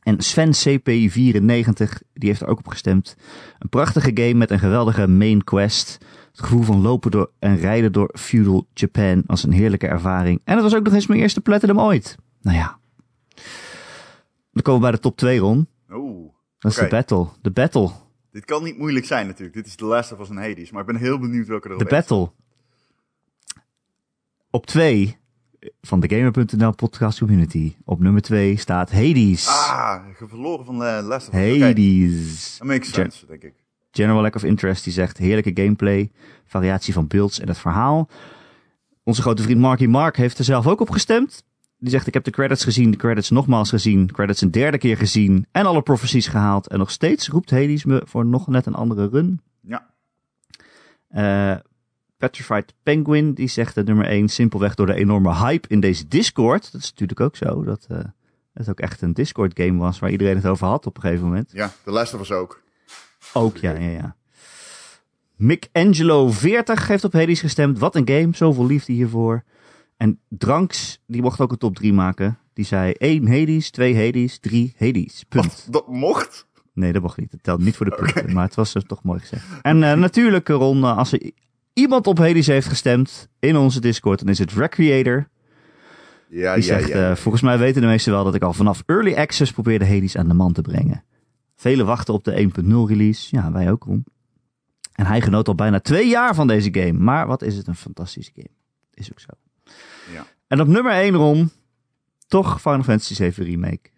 En 0.04 0.22
Sven 0.22 0.54
CP94 0.54 1.92
die 2.14 2.30
heeft 2.30 2.42
er 2.42 2.48
ook 2.48 2.58
op 2.58 2.68
gestemd. 2.68 3.16
Een 3.60 3.70
prachtige 3.70 4.12
game 4.14 4.34
met 4.34 4.52
een 4.52 4.60
geweldige 4.60 5.08
main 5.08 5.44
quest. 5.44 5.98
Het 6.32 6.40
gevoel 6.42 6.62
van 6.62 6.82
lopen 6.82 7.12
door 7.12 7.32
en 7.40 7.58
rijden 7.58 7.92
door 7.92 8.16
feudal 8.20 8.68
Japan 8.74 9.24
was 9.26 9.44
een 9.44 9.52
heerlijke 9.52 9.88
ervaring. 9.88 10.42
En 10.44 10.54
het 10.54 10.64
was 10.64 10.76
ook 10.76 10.84
nog 10.84 10.94
eens 10.94 11.08
mijn 11.08 11.20
eerste 11.20 11.42
Platinum 11.42 11.80
ooit. 11.80 12.18
Nou 12.42 12.58
ja. 12.58 12.80
Dan 14.52 14.62
komen 14.62 14.82
we 14.82 14.88
bij 14.88 14.92
de 14.92 15.00
top 15.00 15.18
2, 15.18 15.40
Ron. 15.40 15.68
Dat 16.60 16.72
is 16.72 16.78
de 16.78 16.88
battle. 16.88 17.28
De 17.42 17.52
battle. 17.52 17.92
Dit 18.32 18.46
kan 18.46 18.64
niet 18.64 18.78
moeilijk 18.78 19.06
zijn 19.06 19.28
natuurlijk. 19.28 19.56
Dit 19.56 19.66
is 19.66 19.76
de 19.76 19.86
Last 19.86 20.12
of 20.12 20.20
Us 20.20 20.30
en 20.30 20.38
Hades. 20.38 20.72
Maar 20.72 20.82
ik 20.82 20.88
ben 20.88 20.96
heel 20.96 21.20
benieuwd 21.20 21.48
welke 21.48 21.70
er 21.70 21.78
De 21.78 21.86
battle. 21.86 22.32
Op 24.50 24.66
2 24.66 25.18
van 25.82 26.00
de 26.00 26.10
Gamer.nl 26.16 26.76
podcast 26.76 27.20
community. 27.20 27.76
Op 27.86 28.00
nummer 28.00 28.22
2 28.22 28.58
staat 28.58 28.92
Hades. 28.92 29.48
Ah, 29.48 30.06
verloren 30.28 30.66
van 30.66 30.84
eh, 30.84 31.06
Last 31.08 31.28
of 31.28 31.34
Us. 31.34 31.62
Hades. 31.62 32.56
Dat 32.58 32.68
makes 32.68 32.92
sense, 32.92 33.26
denk 33.26 33.44
ik. 33.44 33.54
General 33.92 34.22
Lack 34.22 34.36
of 34.36 34.44
Interest 34.44 34.84
die 34.84 34.94
zegt 34.94 35.18
heerlijke 35.18 35.52
gameplay, 35.54 36.12
variatie 36.46 36.94
van 36.94 37.08
builds 37.08 37.40
en 37.40 37.48
het 37.48 37.58
verhaal. 37.58 38.10
Onze 39.04 39.22
grote 39.22 39.44
vriend 39.44 39.60
Marky 39.60 39.86
Mark 39.86 40.18
heeft 40.18 40.38
er 40.38 40.44
zelf 40.44 40.68
ook 40.68 40.80
op 40.82 40.90
gestemd. 40.90 41.44
Die 41.80 41.90
zegt 41.90 42.08
ik 42.08 42.14
heb 42.14 42.24
de 42.24 42.32
credits 42.32 42.64
gezien, 42.64 42.92
de 42.92 42.98
credits 42.98 43.30
nogmaals 43.30 43.70
gezien, 43.70 44.12
credits 44.12 44.42
een 44.42 44.52
derde 44.52 44.78
keer 44.78 44.98
gezien 44.98 45.46
en 45.52 45.66
alle 45.66 45.82
prophecies 45.82 46.28
gehaald. 46.28 46.68
En 46.68 46.78
nog 46.78 46.92
steeds 46.92 47.28
roept 47.28 47.50
Hades 47.50 47.86
me 47.86 48.02
voor 48.06 48.26
nog 48.26 48.48
net 48.48 48.66
een 48.66 48.76
andere 48.76 49.08
run. 49.08 49.42
Ja. 49.62 49.94
Eh, 51.08 51.56
Petrified 52.18 52.74
Penguin 52.84 53.34
die 53.34 53.48
zegt 53.48 53.76
de 53.76 53.84
nummer 53.84 54.06
1 54.06 54.28
simpelweg 54.28 54.76
door 54.76 54.86
de 54.86 54.94
enorme 54.94 55.36
hype 55.36 55.68
in 55.68 55.80
deze 55.80 56.08
Discord. 56.08 56.72
Dat 56.72 56.82
is 56.82 56.90
natuurlijk 56.90 57.20
ook 57.20 57.36
zo, 57.36 57.64
dat 57.64 57.86
eh, 57.90 58.00
het 58.54 58.70
ook 58.70 58.80
echt 58.80 59.02
een 59.02 59.14
Discord 59.14 59.60
game 59.60 59.78
was 59.78 60.00
waar 60.00 60.12
iedereen 60.12 60.36
het 60.36 60.46
over 60.46 60.68
had 60.68 60.86
op 60.86 60.96
een 60.96 61.02
gegeven 61.02 61.26
moment. 61.26 61.52
Ja, 61.54 61.72
de 61.84 61.92
Last 61.92 62.14
Us 62.14 62.32
ook. 62.32 62.62
Ook, 63.34 63.58
ja, 63.58 63.72
ja, 63.72 63.90
ja. 63.90 64.16
Mick 65.36 65.70
Angelo 65.72 66.30
40 66.32 66.88
heeft 66.88 67.04
op 67.04 67.14
Hades 67.14 67.40
gestemd. 67.40 67.80
Wat 67.80 67.96
een 67.96 68.08
game, 68.08 68.30
zoveel 68.32 68.66
liefde 68.66 68.94
hiervoor. 68.94 69.44
En 69.98 70.20
Dranks, 70.30 71.02
die 71.08 71.22
mocht 71.22 71.40
ook 71.42 71.52
een 71.52 71.58
top 71.58 71.76
3 71.76 71.94
maken. 71.94 72.38
Die 72.54 72.66
zei 72.66 72.92
1 72.92 73.28
Hades, 73.28 73.70
2 73.70 73.96
Hades, 74.06 74.40
3 74.40 74.74
Hades. 74.78 75.24
Punt. 75.30 75.46
Wat, 75.46 75.68
dat 75.70 75.88
mocht? 75.88 76.48
Nee, 76.74 76.94
dat 76.94 77.02
mocht 77.02 77.18
niet. 77.18 77.32
Dat 77.32 77.44
telt 77.44 77.62
niet 77.62 77.76
voor 77.76 77.86
de 77.86 77.96
punten. 77.96 78.34
Maar 78.34 78.44
het 78.46 78.56
was 78.56 78.74
dus 78.74 78.84
toch 78.88 79.04
mooi 79.04 79.20
gezegd. 79.20 79.46
En 79.62 79.82
uh, 79.82 79.94
natuurlijk, 79.94 80.48
Ron, 80.48 80.78
uh, 80.78 80.98
als 80.98 81.12
er 81.12 81.32
iemand 81.74 82.08
op 82.08 82.18
Hades 82.18 82.48
heeft 82.48 82.68
gestemd 82.68 83.30
in 83.40 83.56
onze 83.58 83.82
Discord, 83.82 84.20
dan 84.20 84.30
is 84.30 84.40
het 84.40 84.52
Recreator. 84.54 85.28
Ja, 86.30 86.54
Die 86.54 86.64
ja, 86.64 86.68
zegt, 86.78 86.88
ja. 86.88 87.10
eh, 87.10 87.16
volgens 87.16 87.44
mij 87.44 87.58
weten 87.58 87.82
de 87.82 87.88
meesten 87.88 88.12
wel 88.12 88.24
dat 88.24 88.36
ik 88.36 88.42
al 88.42 88.54
vanaf 88.54 88.84
Early 88.86 89.14
Access 89.16 89.52
probeerde 89.52 89.88
Hades 89.88 90.18
aan 90.18 90.28
de 90.28 90.34
man 90.34 90.54
te 90.54 90.62
brengen. 90.62 91.04
Velen 91.56 91.86
wachten 91.86 92.14
op 92.14 92.24
de 92.24 92.52
1.0 92.64 92.68
release. 92.88 93.36
Ja, 93.36 93.52
wij 93.52 93.72
ook, 93.72 93.84
Ron. 93.84 94.06
En 94.94 95.06
hij 95.06 95.22
genoot 95.22 95.48
al 95.48 95.56
bijna 95.56 95.80
twee 95.80 96.08
jaar 96.08 96.36
van 96.36 96.48
deze 96.48 96.70
game. 96.72 96.94
Maar 97.00 97.28
wat 97.28 97.42
is 97.42 97.58
het 97.58 97.68
een 97.68 97.76
fantastische 97.76 98.32
game. 98.36 98.50
Is 98.94 99.12
ook 99.12 99.20
zo. 99.20 99.30
Ja. 100.14 100.26
En 100.48 100.62
op 100.62 100.68
nummer 100.68 100.92
1, 100.92 101.14
Ron, 101.14 101.52
toch 102.28 102.62
Final 102.62 102.84
Fantasy 102.84 103.14
7 103.14 103.44
Remake. 103.46 103.90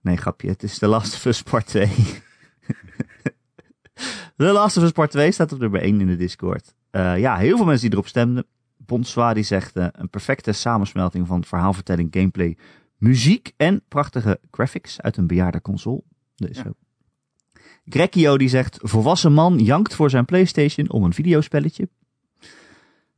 Nee, 0.00 0.16
grapje. 0.16 0.48
Het 0.48 0.62
is 0.62 0.78
The 0.78 0.86
Last 0.86 1.14
of 1.14 1.24
Us 1.24 1.42
Part 1.42 1.66
2. 1.66 1.88
The 4.36 4.52
Last 4.52 4.76
of 4.76 4.82
Us 4.82 4.90
Part 4.90 5.10
2 5.10 5.32
staat 5.32 5.52
op 5.52 5.58
nummer 5.58 5.80
1 5.80 6.00
in 6.00 6.06
de 6.06 6.16
Discord. 6.16 6.74
Eh, 6.90 7.18
ja, 7.18 7.36
heel 7.36 7.56
veel 7.56 7.66
mensen 7.66 7.84
die 7.88 7.92
erop 7.98 8.08
stemden. 8.08 8.46
Bonswa 8.76 9.34
die 9.34 9.42
zegt 9.44 9.76
eh, 9.76 9.86
een 9.92 10.08
perfecte 10.08 10.52
samensmelting 10.52 11.26
van 11.26 11.44
verhaalvertelling, 11.44 12.08
gameplay, 12.10 12.56
muziek 12.96 13.52
en 13.56 13.82
prachtige 13.88 14.40
graphics 14.50 15.00
uit 15.00 15.16
een 15.16 15.26
bejaarde 15.26 15.60
console. 15.60 16.02
Dat 16.36 16.48
is 16.50 16.56
Ja. 16.56 16.62
zo. 16.62 16.72
Grekio 17.84 18.38
die 18.38 18.48
zegt 18.48 18.78
volwassen 18.80 19.32
man 19.32 19.58
jankt 19.58 19.94
voor 19.94 20.10
zijn 20.10 20.24
Playstation 20.24 20.90
om 20.90 21.04
een 21.04 21.12
videospelletje. 21.14 21.88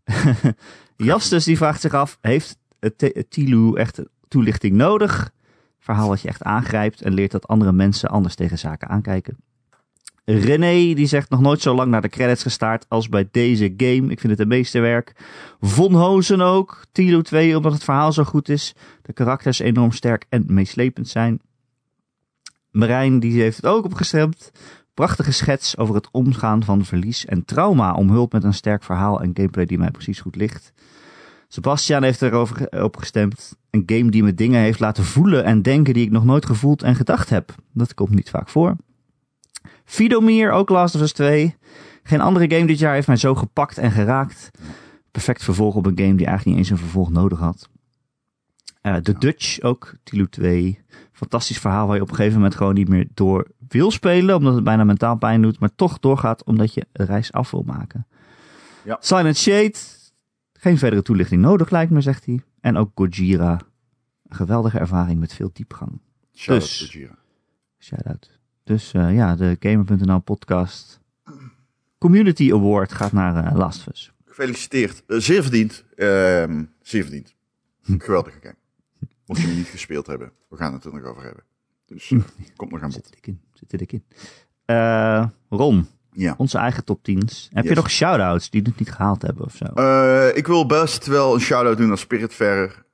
Jastus 0.96 1.44
die 1.44 1.56
vraagt 1.56 1.80
zich 1.80 1.94
af, 1.94 2.18
heeft 2.20 2.58
het 2.80 2.98
T- 2.98 3.14
het 3.14 3.30
Tilu 3.30 3.74
echt 3.74 4.02
toelichting 4.28 4.74
nodig? 4.74 5.32
Verhaal 5.78 6.08
wat 6.08 6.20
je 6.20 6.28
echt 6.28 6.42
aangrijpt 6.42 7.02
en 7.02 7.14
leert 7.14 7.30
dat 7.30 7.48
andere 7.48 7.72
mensen 7.72 8.08
anders 8.08 8.34
tegen 8.34 8.58
zaken 8.58 8.88
aankijken. 8.88 9.36
René 10.24 10.94
die 10.94 11.06
zegt 11.06 11.30
nog 11.30 11.40
nooit 11.40 11.60
zo 11.60 11.74
lang 11.74 11.90
naar 11.90 12.02
de 12.02 12.08
credits 12.08 12.42
gestaard 12.42 12.86
als 12.88 13.08
bij 13.08 13.28
deze 13.30 13.74
game. 13.76 14.10
Ik 14.10 14.20
vind 14.20 14.32
het 14.32 14.40
een 14.40 14.48
meesterwerk. 14.48 15.12
Von 15.60 15.94
Hozen 15.94 16.40
ook. 16.40 16.84
Tilo 16.92 17.20
2 17.20 17.56
omdat 17.56 17.72
het 17.72 17.84
verhaal 17.84 18.12
zo 18.12 18.24
goed 18.24 18.48
is. 18.48 18.74
De 19.02 19.12
karakters 19.12 19.58
enorm 19.58 19.92
sterk 19.92 20.26
en 20.28 20.44
meeslepend 20.46 21.08
zijn. 21.08 21.40
Marijn 22.70 23.20
die 23.20 23.40
heeft 23.40 23.56
het 23.56 23.66
ook 23.66 23.84
opgestemd. 23.84 24.50
Prachtige 24.94 25.32
schets 25.32 25.76
over 25.76 25.94
het 25.94 26.08
omgaan 26.10 26.62
van 26.64 26.84
verlies 26.84 27.24
en 27.24 27.44
trauma. 27.44 27.92
Omhuld 27.94 28.32
met 28.32 28.44
een 28.44 28.54
sterk 28.54 28.82
verhaal 28.84 29.20
en 29.22 29.30
gameplay 29.34 29.64
die 29.66 29.78
mij 29.78 29.90
precies 29.90 30.20
goed 30.20 30.36
ligt. 30.36 30.72
Sebastian 31.48 32.02
heeft 32.02 32.22
erover 32.22 32.56
ge- 32.56 32.82
op 32.84 32.96
gestemd. 32.96 33.56
Een 33.70 33.82
game 33.86 34.10
die 34.10 34.22
me 34.22 34.34
dingen 34.34 34.60
heeft 34.60 34.80
laten 34.80 35.04
voelen 35.04 35.44
en 35.44 35.62
denken 35.62 35.94
die 35.94 36.04
ik 36.04 36.10
nog 36.10 36.24
nooit 36.24 36.46
gevoeld 36.46 36.82
en 36.82 36.94
gedacht 36.94 37.30
heb. 37.30 37.54
Dat 37.72 37.94
komt 37.94 38.10
niet 38.14 38.30
vaak 38.30 38.48
voor. 38.48 38.76
Fidomir, 39.84 40.50
ook 40.50 40.68
Last 40.68 40.94
of 40.94 41.00
Us 41.00 41.12
2. 41.12 41.56
Geen 42.02 42.20
andere 42.20 42.50
game 42.54 42.66
dit 42.66 42.78
jaar 42.78 42.94
heeft 42.94 43.06
mij 43.06 43.16
zo 43.16 43.34
gepakt 43.34 43.78
en 43.78 43.90
geraakt. 43.90 44.50
Perfect 45.10 45.44
vervolg 45.44 45.74
op 45.74 45.86
een 45.86 45.98
game 45.98 46.14
die 46.14 46.26
eigenlijk 46.26 46.44
niet 46.44 46.56
eens 46.56 46.70
een 46.70 46.84
vervolg 46.84 47.10
nodig 47.10 47.38
had. 47.38 47.68
Eh 48.80 48.96
The 48.96 49.18
Dutch 49.18 49.60
ook, 49.60 49.94
Tilo 50.02 50.24
2. 50.26 50.80
Fantastisch 51.14 51.58
verhaal 51.58 51.86
waar 51.86 51.96
je 51.96 52.02
op 52.02 52.08
een 52.08 52.14
gegeven 52.14 52.36
moment 52.36 52.54
gewoon 52.54 52.74
niet 52.74 52.88
meer 52.88 53.06
door 53.14 53.46
wil 53.68 53.90
spelen. 53.90 54.36
Omdat 54.36 54.54
het 54.54 54.64
bijna 54.64 54.84
mentaal 54.84 55.16
pijn 55.16 55.42
doet. 55.42 55.58
Maar 55.58 55.74
toch 55.74 55.98
doorgaat 55.98 56.44
omdat 56.44 56.74
je 56.74 56.86
de 56.92 57.04
reis 57.04 57.32
af 57.32 57.50
wil 57.50 57.62
maken. 57.62 58.06
Ja. 58.84 58.96
Silent 59.00 59.36
Shade. 59.36 59.74
Geen 60.52 60.78
verdere 60.78 61.02
toelichting 61.02 61.42
nodig 61.42 61.70
lijkt 61.70 61.90
me, 61.90 62.00
zegt 62.00 62.26
hij. 62.26 62.40
En 62.60 62.76
ook 62.76 62.90
Gojira. 62.94 63.60
Een 64.28 64.36
geweldige 64.36 64.78
ervaring 64.78 65.20
met 65.20 65.34
veel 65.34 65.50
diepgang. 65.52 66.00
Shout-out 66.32 66.68
dus- 66.68 66.78
to 66.78 66.86
Gira. 66.86 67.18
Shout-out. 67.78 68.38
Dus 68.64 68.92
eh, 68.92 69.14
ja, 69.14 69.36
de 69.36 69.56
Gamer.nl 69.60 70.18
podcast 70.18 71.00
Community 71.98 72.52
Award 72.52 72.92
gaat 72.92 73.12
naar 73.12 73.56
Last 73.56 73.78
of 73.78 73.86
Us. 73.86 74.12
Gefeliciteerd. 74.24 75.02
Eh, 75.06 75.18
zeer 75.18 75.42
verdiend. 75.42 75.84
Ehm, 75.96 76.64
zeer 76.82 77.02
verdiend. 77.02 77.34
Hm. 77.82 77.98
Geweldige 77.98 78.38
game. 78.40 78.56
Mocht 79.26 79.40
je 79.40 79.46
hem 79.46 79.56
niet 79.56 79.66
gespeeld 79.66 80.06
hebben. 80.06 80.32
We 80.48 80.56
gaan 80.56 80.72
het 80.72 80.84
er 80.84 80.92
nog 80.94 81.02
over 81.04 81.22
hebben. 81.22 81.44
Dus 81.86 82.10
eh, 82.10 82.20
komt 82.56 82.70
nog 82.70 82.82
aan 82.82 82.92
Zit 82.92 83.02
bod. 83.02 83.10
er 83.10 83.14
dik 83.16 83.26
in. 83.26 83.40
Zit 83.52 83.72
er 83.72 83.78
dik 83.78 83.92
in. 83.92 84.04
Eh, 84.64 85.26
Ron, 85.48 85.86
Ja. 86.12 86.34
onze 86.38 86.58
eigen 86.58 86.84
top 86.84 86.98
10's. 87.10 87.48
Heb 87.52 87.64
je 87.64 87.74
nog 87.74 87.90
shout-outs 87.90 88.50
die 88.50 88.62
het 88.62 88.78
niet 88.78 88.90
gehaald 88.92 89.22
hebben 89.22 89.44
of 89.44 89.54
zo? 89.56 89.64
Eh, 89.64 90.36
ik 90.36 90.46
wil 90.46 90.66
best 90.66 91.06
wel 91.06 91.34
een 91.34 91.40
shout-out 91.40 91.76
doen 91.76 91.88
naar 91.88 91.98
Spiritfarer. 91.98 92.84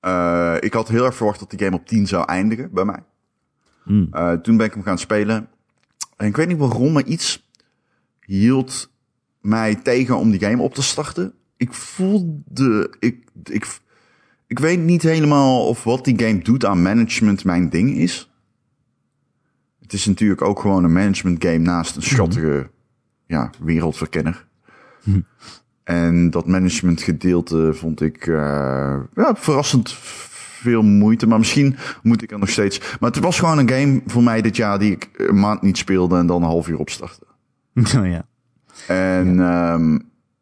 Eh 0.00 0.56
ik 0.60 0.72
had 0.72 0.88
heel 0.88 1.04
erg 1.04 1.14
verwacht 1.16 1.38
dat 1.40 1.50
die 1.50 1.58
game 1.58 1.76
op 1.76 1.86
10 1.86 2.06
zou 2.06 2.24
eindigen 2.24 2.70
bij 2.72 2.84
mij. 2.84 3.02
Eh, 4.10 4.32
toen 4.32 4.56
ben 4.56 4.66
ik 4.66 4.74
hem 4.74 4.82
gaan 4.82 4.98
spelen. 4.98 5.48
En 6.16 6.26
ik 6.26 6.36
weet 6.36 6.48
niet 6.48 6.58
waarom, 6.58 6.92
maar 6.92 7.04
iets 7.04 7.48
hield 8.20 8.90
mij 9.40 9.74
tegen 9.74 10.16
om 10.16 10.30
die 10.30 10.40
game 10.40 10.62
op 10.62 10.74
te 10.74 10.82
starten. 10.82 11.34
Ik 11.56 11.72
voelde... 11.72 12.94
Ik, 12.98 13.24
ik, 13.44 13.78
ik 14.46 14.58
weet 14.58 14.80
niet 14.80 15.02
helemaal 15.02 15.66
of 15.66 15.84
wat 15.84 16.04
die 16.04 16.18
game 16.18 16.38
doet 16.38 16.64
aan 16.64 16.82
management 16.82 17.44
mijn 17.44 17.68
ding 17.68 17.96
is. 17.96 18.30
Het 19.80 19.92
is 19.92 20.06
natuurlijk 20.06 20.42
ook 20.42 20.60
gewoon 20.60 20.84
een 20.84 20.92
management 20.92 21.44
game 21.44 21.58
naast 21.58 21.96
een 21.96 22.02
schattige 22.02 22.70
ja, 23.26 23.50
wereldverkenner. 23.60 24.46
En 25.84 26.30
dat 26.30 26.46
management 26.46 27.02
gedeelte 27.02 27.74
vond 27.74 28.00
ik 28.00 28.26
eh, 28.26 28.96
ja, 29.14 29.34
verrassend 29.34 29.92
veel 29.92 30.82
moeite. 30.82 31.26
Maar 31.26 31.38
misschien 31.38 31.76
moet 32.02 32.22
ik 32.22 32.30
er 32.30 32.38
nog 32.38 32.48
steeds... 32.48 32.96
Maar 33.00 33.10
het 33.10 33.18
was 33.18 33.38
gewoon 33.38 33.58
een 33.58 33.70
game 33.70 34.02
voor 34.06 34.22
mij 34.22 34.42
dit 34.42 34.56
jaar 34.56 34.78
die 34.78 34.92
ik 34.92 35.10
een 35.16 35.40
maand 35.40 35.62
niet 35.62 35.78
speelde 35.78 36.16
en 36.16 36.26
dan 36.26 36.42
een 36.42 36.48
half 36.48 36.68
uur 36.68 36.78
opstartte. 36.78 37.26
Oh, 37.74 38.08
ja. 38.16 38.26
En 38.86 39.40
ehm, 39.40 39.98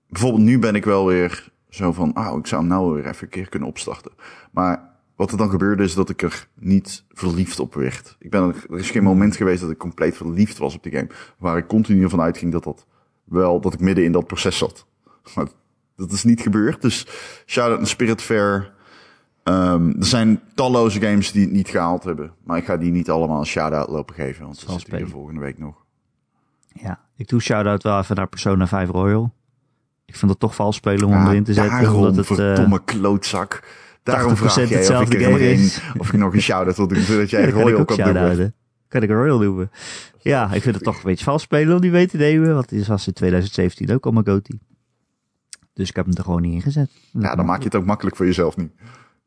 bijvoorbeeld 0.08 0.42
nu 0.42 0.58
ben 0.58 0.74
ik 0.74 0.84
wel 0.84 1.06
weer 1.06 1.52
zo 1.74 1.92
van... 1.92 2.12
Ah, 2.12 2.38
ik 2.38 2.46
zou 2.46 2.60
hem 2.60 2.70
nou 2.70 2.94
weer 2.94 3.06
even 3.06 3.22
een 3.22 3.28
keer 3.28 3.48
kunnen 3.48 3.68
opstarten. 3.68 4.12
Maar 4.50 4.90
wat 5.16 5.30
er 5.30 5.36
dan 5.36 5.50
gebeurde 5.50 5.82
is 5.82 5.94
dat 5.94 6.08
ik 6.10 6.22
er 6.22 6.48
niet 6.54 7.04
verliefd 7.08 7.60
op 7.60 7.74
werd. 7.74 8.16
Ik 8.18 8.30
ben 8.30 8.42
er, 8.42 8.78
is 8.78 8.90
geen 8.90 9.02
moment 9.02 9.36
geweest 9.36 9.60
dat 9.60 9.70
ik 9.70 9.78
compleet 9.78 10.16
verliefd 10.16 10.58
was 10.58 10.74
op 10.74 10.82
die 10.82 10.92
game. 10.92 11.08
Waar 11.38 11.56
ik 11.56 11.66
continu 11.66 12.08
van 12.08 12.20
uitging 12.20 12.52
dat 12.52 12.64
dat 12.64 12.86
wel... 13.24 13.60
Dat 13.60 13.74
ik 13.74 13.80
midden 13.80 14.04
in 14.04 14.12
dat 14.12 14.26
proces 14.26 14.58
zat. 14.58 14.86
Maar 15.34 15.46
dat 15.96 16.10
is 16.10 16.24
niet 16.24 16.40
gebeurd. 16.40 16.82
Dus 16.82 17.06
shout-out 17.46 17.78
naar 17.78 17.88
Spirit 17.88 18.22
Fair. 18.22 18.72
Ehm, 19.42 19.88
er 19.88 20.06
zijn 20.06 20.40
talloze 20.54 21.00
games 21.00 21.32
die 21.32 21.42
het 21.42 21.52
niet 21.52 21.68
gehaald 21.68 22.04
hebben. 22.04 22.32
Maar 22.44 22.58
ik 22.58 22.64
ga 22.64 22.76
die 22.76 22.90
niet 22.92 23.10
allemaal 23.10 23.38
een 23.38 23.46
shout-out 23.46 23.88
lopen 23.88 24.14
geven. 24.14 24.44
Want 24.44 24.64
we 24.64 24.72
zitten 24.72 24.96
hier 24.96 25.08
volgende 25.08 25.40
week 25.40 25.58
nog. 25.58 25.84
ja. 26.72 27.02
Ik 27.16 27.28
doe 27.28 27.40
shout-out 27.40 27.82
wel 27.82 27.98
even 27.98 28.16
naar 28.16 28.26
Persona 28.26 28.66
5 28.66 28.88
Royal. 28.88 29.32
Ik 30.14 30.20
vind 30.20 30.30
het 30.30 30.40
toch 30.40 30.54
vals 30.54 30.76
spelen 30.76 31.06
om 31.08 31.26
erin 31.26 31.44
te 31.44 31.52
zetten. 31.52 31.82
Daarom, 31.82 32.04
omdat 32.04 32.28
het, 32.28 32.38
eh, 32.38 32.44
verdomme 32.44 32.84
klootzak. 32.84 33.62
Daarom 34.02 34.34
80% 34.34 34.38
vraag 34.38 34.54
jij 34.54 34.64
of 34.64 34.70
ik, 34.70 34.76
hetzelfde 34.76 35.18
game 35.24 35.40
een, 35.40 35.58
is. 35.58 35.80
of 35.98 36.12
ik 36.12 36.18
nog 36.18 36.34
een 36.34 36.40
shout-out 36.40 36.76
wil 36.76 36.88
doen, 36.88 37.00
zodat 37.00 37.30
jij 37.30 37.40
Ja, 37.46 37.50
kan 37.50 37.60
Royal 37.60 37.78
ook 37.78 37.86
kan 37.86 38.36
doen. 38.36 38.52
Kan 38.88 39.02
ik 39.02 39.08
een 39.08 39.16
Royal 39.16 39.38
noemen. 39.38 39.70
Ja, 40.18 40.52
ik 40.52 40.62
vind 40.62 40.74
het 40.74 40.84
toch 40.84 40.96
een 40.96 41.02
beetje 41.04 41.24
vals 41.24 41.42
spelen 41.42 41.74
om 41.74 41.80
die 41.80 41.90
mee 41.90 42.06
te 42.06 42.16
nemen. 42.16 42.54
Want 42.54 42.68
die 42.68 42.84
was 42.84 43.06
in 43.06 43.12
2017 43.12 43.92
ook 43.92 44.04
allemaal 44.04 44.22
Goatee. 44.22 44.60
Dus 45.72 45.88
ik 45.88 45.96
heb 45.96 46.04
hem 46.04 46.14
er 46.14 46.22
gewoon 46.22 46.42
niet 46.42 46.54
in 46.54 46.62
gezet. 46.62 46.90
Ja, 47.12 47.34
dan 47.34 47.46
maak 47.46 47.58
je 47.58 47.64
het 47.64 47.74
ook 47.74 47.86
makkelijk 47.86 48.16
voor 48.16 48.26
jezelf 48.26 48.56
niet. 48.56 48.72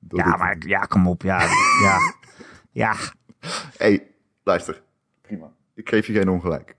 Ja, 0.09 0.37
maar 0.37 0.57
ja, 0.59 0.79
kom 0.79 1.07
op. 1.07 1.21
Ja, 1.21 1.41
ja, 1.81 1.97
ja. 2.83 2.95
hey, 3.77 4.03
luister. 4.43 4.81
Prima. 5.21 5.51
Ik 5.73 5.89
geef 5.89 6.07
je 6.07 6.13
geen 6.13 6.29
ongelijk. 6.29 6.75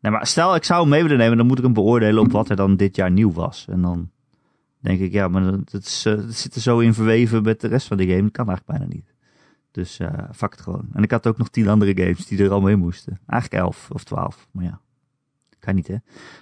Nee, 0.00 0.12
maar 0.12 0.26
stel 0.26 0.54
ik 0.54 0.64
zou 0.64 0.80
hem 0.80 0.88
mee 0.88 1.02
willen 1.02 1.18
nemen, 1.18 1.36
dan 1.36 1.46
moet 1.46 1.58
ik 1.58 1.64
hem 1.64 1.72
beoordelen 1.72 2.22
op 2.22 2.32
wat 2.32 2.48
er 2.48 2.56
dan 2.56 2.76
dit 2.76 2.96
jaar 2.96 3.10
nieuw 3.10 3.32
was. 3.32 3.66
En 3.68 3.82
dan 3.82 4.10
denk 4.78 5.00
ik, 5.00 5.12
ja, 5.12 5.28
maar 5.28 5.42
dat, 5.64 5.84
is, 5.84 6.04
eh, 6.06 6.16
dat 6.16 6.34
zit 6.34 6.54
er 6.54 6.60
zo 6.60 6.78
in 6.78 6.94
verweven 6.94 7.42
met 7.42 7.60
de 7.60 7.68
rest 7.68 7.86
van 7.86 7.96
de 7.96 8.06
game. 8.06 8.22
Dat 8.22 8.30
kan 8.32 8.48
eigenlijk 8.48 8.78
bijna 8.78 8.94
niet. 8.94 9.14
Dus 9.70 9.98
eh 9.98 10.08
fuck 10.34 10.50
het 10.50 10.60
gewoon. 10.60 10.88
En 10.92 11.02
ik 11.02 11.10
had 11.10 11.26
ook 11.26 11.38
nog 11.38 11.48
tien 11.48 11.68
andere 11.68 12.02
games 12.02 12.26
die 12.26 12.44
er 12.44 12.50
allemaal 12.50 12.70
in 12.70 12.78
moesten. 12.78 13.20
Eigenlijk 13.26 13.62
elf 13.62 13.88
of 13.90 14.04
twaalf, 14.04 14.48
maar 14.50 14.64
ja. 14.64 14.80
Kan 15.58 15.74
niet, 15.74 15.86
hè? 15.88 15.96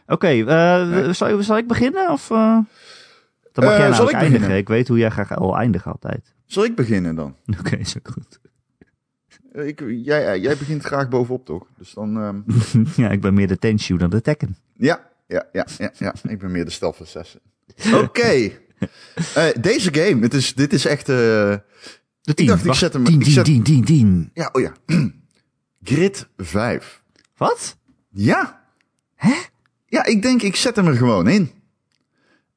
Oké, 0.06 0.28
eh, 0.28 1.12
zal, 1.12 1.42
zal 1.42 1.56
ik 1.56 1.66
beginnen? 1.66 2.10
Of? 2.10 2.28
Dan 2.28 2.66
mag 3.52 3.76
jij 3.76 3.78
nou 3.78 3.94
zal 3.94 4.08
ik 4.08 4.12
eindigen. 4.12 4.32
beginnen? 4.32 4.58
Ik 4.58 4.68
weet 4.68 4.88
hoe 4.88 4.98
jij 4.98 5.10
graag 5.10 5.36
al 5.36 5.56
eindigt 5.56 5.86
altijd. 5.86 6.34
Zal 6.46 6.64
ik 6.64 6.74
beginnen 6.74 7.14
dan? 7.14 7.34
Oké, 7.60 7.76
is 7.76 7.98
ook 7.98 8.08
goed. 8.08 8.40
Eh, 9.58 9.66
Ik, 9.66 9.80
jij, 10.04 10.40
jij 10.40 10.56
begint 10.56 10.82
graag 10.82 11.08
bovenop, 11.08 11.44
toch? 11.44 11.66
Dus 11.78 11.92
dan... 11.92 12.16
ehm, 12.20 12.40
ja, 13.02 13.10
ik 13.10 13.20
ben 13.20 13.34
meer 13.34 13.48
de 13.48 13.58
Tenshu 13.58 13.96
dan 13.96 14.10
de 14.10 14.20
Tekken. 14.20 14.56
Ja, 14.76 15.10
ja, 15.26 15.46
ja, 15.52 15.66
ja, 15.78 15.92
ja. 15.98 16.14
Ik 16.28 16.38
ben 16.38 16.50
meer 16.50 16.64
de 16.64 16.92
zessen. 17.04 17.40
Oké. 18.04 18.50
Eh, 19.34 19.46
deze 19.60 19.94
game, 19.94 20.22
het 20.22 20.34
is, 20.34 20.54
dit 20.54 20.72
is 20.72 20.84
echt... 20.84 21.08
eh, 21.08 21.14
De 22.20 22.34
tien. 22.34 22.46
dacht, 22.46 22.60
ik 22.60 22.66
Wacht, 22.66 22.78
zet 22.78 22.92
hem- 22.92 23.04
Tien, 23.04 23.20
ik 23.20 23.26
zet- 23.26 23.44
tien, 23.44 23.62
tien, 23.62 23.84
tien. 23.84 24.30
ja, 24.34 24.48
oh 24.52 24.60
ja. 24.60 24.72
Grid 25.82 26.28
5. 26.36 27.02
Wat? 27.36 27.76
Ja. 28.10 28.60
Hè? 29.14 29.34
Ja, 29.86 30.04
ik 30.04 30.22
denk, 30.22 30.42
ik 30.42 30.56
zet 30.56 30.76
hem 30.76 30.86
er 30.86 30.96
gewoon 30.96 31.28
in. 31.28 31.50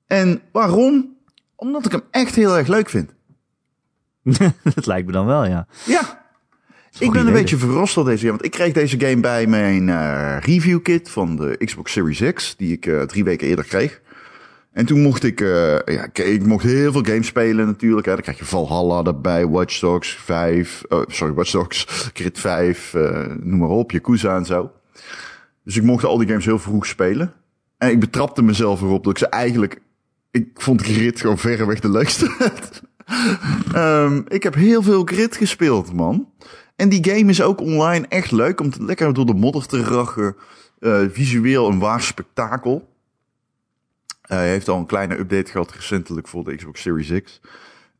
En 0.08 0.41
waarom? 0.51 1.17
Omdat 1.55 1.86
ik 1.86 1.91
hem 1.91 2.01
echt 2.12 2.36
heel 2.36 2.58
erg 2.58 2.67
leuk 2.67 2.89
vind. 2.89 3.13
dat 4.75 4.86
lijkt 4.86 5.05
me 5.08 5.12
dan 5.13 5.25
wel, 5.25 5.46
ja. 5.46 5.67
Ja. 5.86 6.20
Ik 7.00 7.12
ben 7.12 7.27
een 7.27 7.33
beetje 7.33 7.57
verrast 7.57 7.95
door 7.95 8.05
deze 8.05 8.17
game. 8.17 8.31
Want 8.31 8.45
ik 8.45 8.51
kreeg 8.51 8.74
deze 8.74 9.00
game 9.00 9.19
bij 9.19 9.48
mijn 9.48 9.89
eh, 9.89 10.38
review 10.39 10.81
kit 10.81 11.10
van 11.10 11.36
de 11.36 11.57
Xbox 11.65 11.91
Series 11.91 12.33
X. 12.33 12.55
Die 12.57 12.71
ik 12.71 12.86
eh, 12.86 13.01
drie 13.01 13.24
weken 13.24 13.48
eerder 13.48 13.65
kreeg. 13.65 14.01
En 14.71 14.86
toen 14.86 15.01
mocht 15.01 15.24
ik, 15.24 15.41
eh, 15.41 15.79
ja, 15.86 16.07
ik, 16.13 16.45
mocht 16.45 16.63
heel 16.63 16.91
veel 16.91 17.03
games 17.03 17.27
spelen 17.27 17.65
natuurlijk. 17.65 18.05
Hè. 18.05 18.13
Dan 18.13 18.21
krijg 18.21 18.38
je 18.38 18.45
Valhalla 18.45 19.03
erbij, 19.03 19.48
Watch 19.48 19.79
Dogs 19.79 20.15
5, 20.15 20.81
oh, 20.89 21.01
sorry, 21.07 21.33
Watch 21.33 21.51
Dogs, 21.51 21.88
Crit 22.13 22.39
5, 22.39 22.93
eh, 22.93 23.25
noem 23.39 23.60
maar 23.60 23.69
op, 23.69 23.91
Yakuza 23.91 24.36
en 24.36 24.45
zo. 24.45 24.71
Dus 25.63 25.77
ik 25.77 25.83
mocht 25.83 26.03
al 26.03 26.17
die 26.17 26.27
games 26.27 26.45
heel 26.45 26.60
vroeg 26.60 26.86
spelen. 26.86 27.33
En 27.77 27.89
ik 27.89 28.00
betrapte 28.00 28.41
mezelf 28.41 28.81
erop 28.81 29.03
dat 29.03 29.12
ik 29.12 29.17
ze 29.17 29.27
eigenlijk, 29.27 29.81
ik 30.31 30.48
vond 30.53 30.81
Grid 30.81 31.21
gewoon 31.21 31.38
verreweg 31.38 31.79
de 31.79 31.89
leukste. 31.89 32.31
Ehm, 33.74 34.21
ik 34.27 34.43
heb 34.43 34.53
heel 34.53 34.81
veel 34.81 35.03
Grid 35.03 35.36
gespeeld, 35.36 35.93
man. 35.93 36.27
En 36.81 36.89
die 36.89 37.09
game 37.09 37.29
is 37.29 37.41
ook 37.41 37.61
online 37.61 38.05
echt 38.07 38.31
leuk 38.31 38.59
om 38.61 38.69
te, 38.69 38.83
lekker 38.83 39.13
door 39.13 39.25
de 39.25 39.33
modder 39.33 39.67
te 39.67 39.83
rachen. 39.83 40.35
Eh, 40.79 41.01
visueel 41.09 41.67
een 41.67 41.79
waar 41.79 42.01
spektakel. 42.01 42.89
Eh, 44.21 44.38
Hij 44.38 44.50
heeft 44.50 44.67
al 44.67 44.77
een 44.77 44.85
kleine 44.85 45.19
update 45.19 45.51
gehad 45.51 45.71
recentelijk 45.71 46.27
voor 46.27 46.43
de 46.43 46.55
Xbox 46.55 46.81
Series 46.81 47.21
X. 47.23 47.41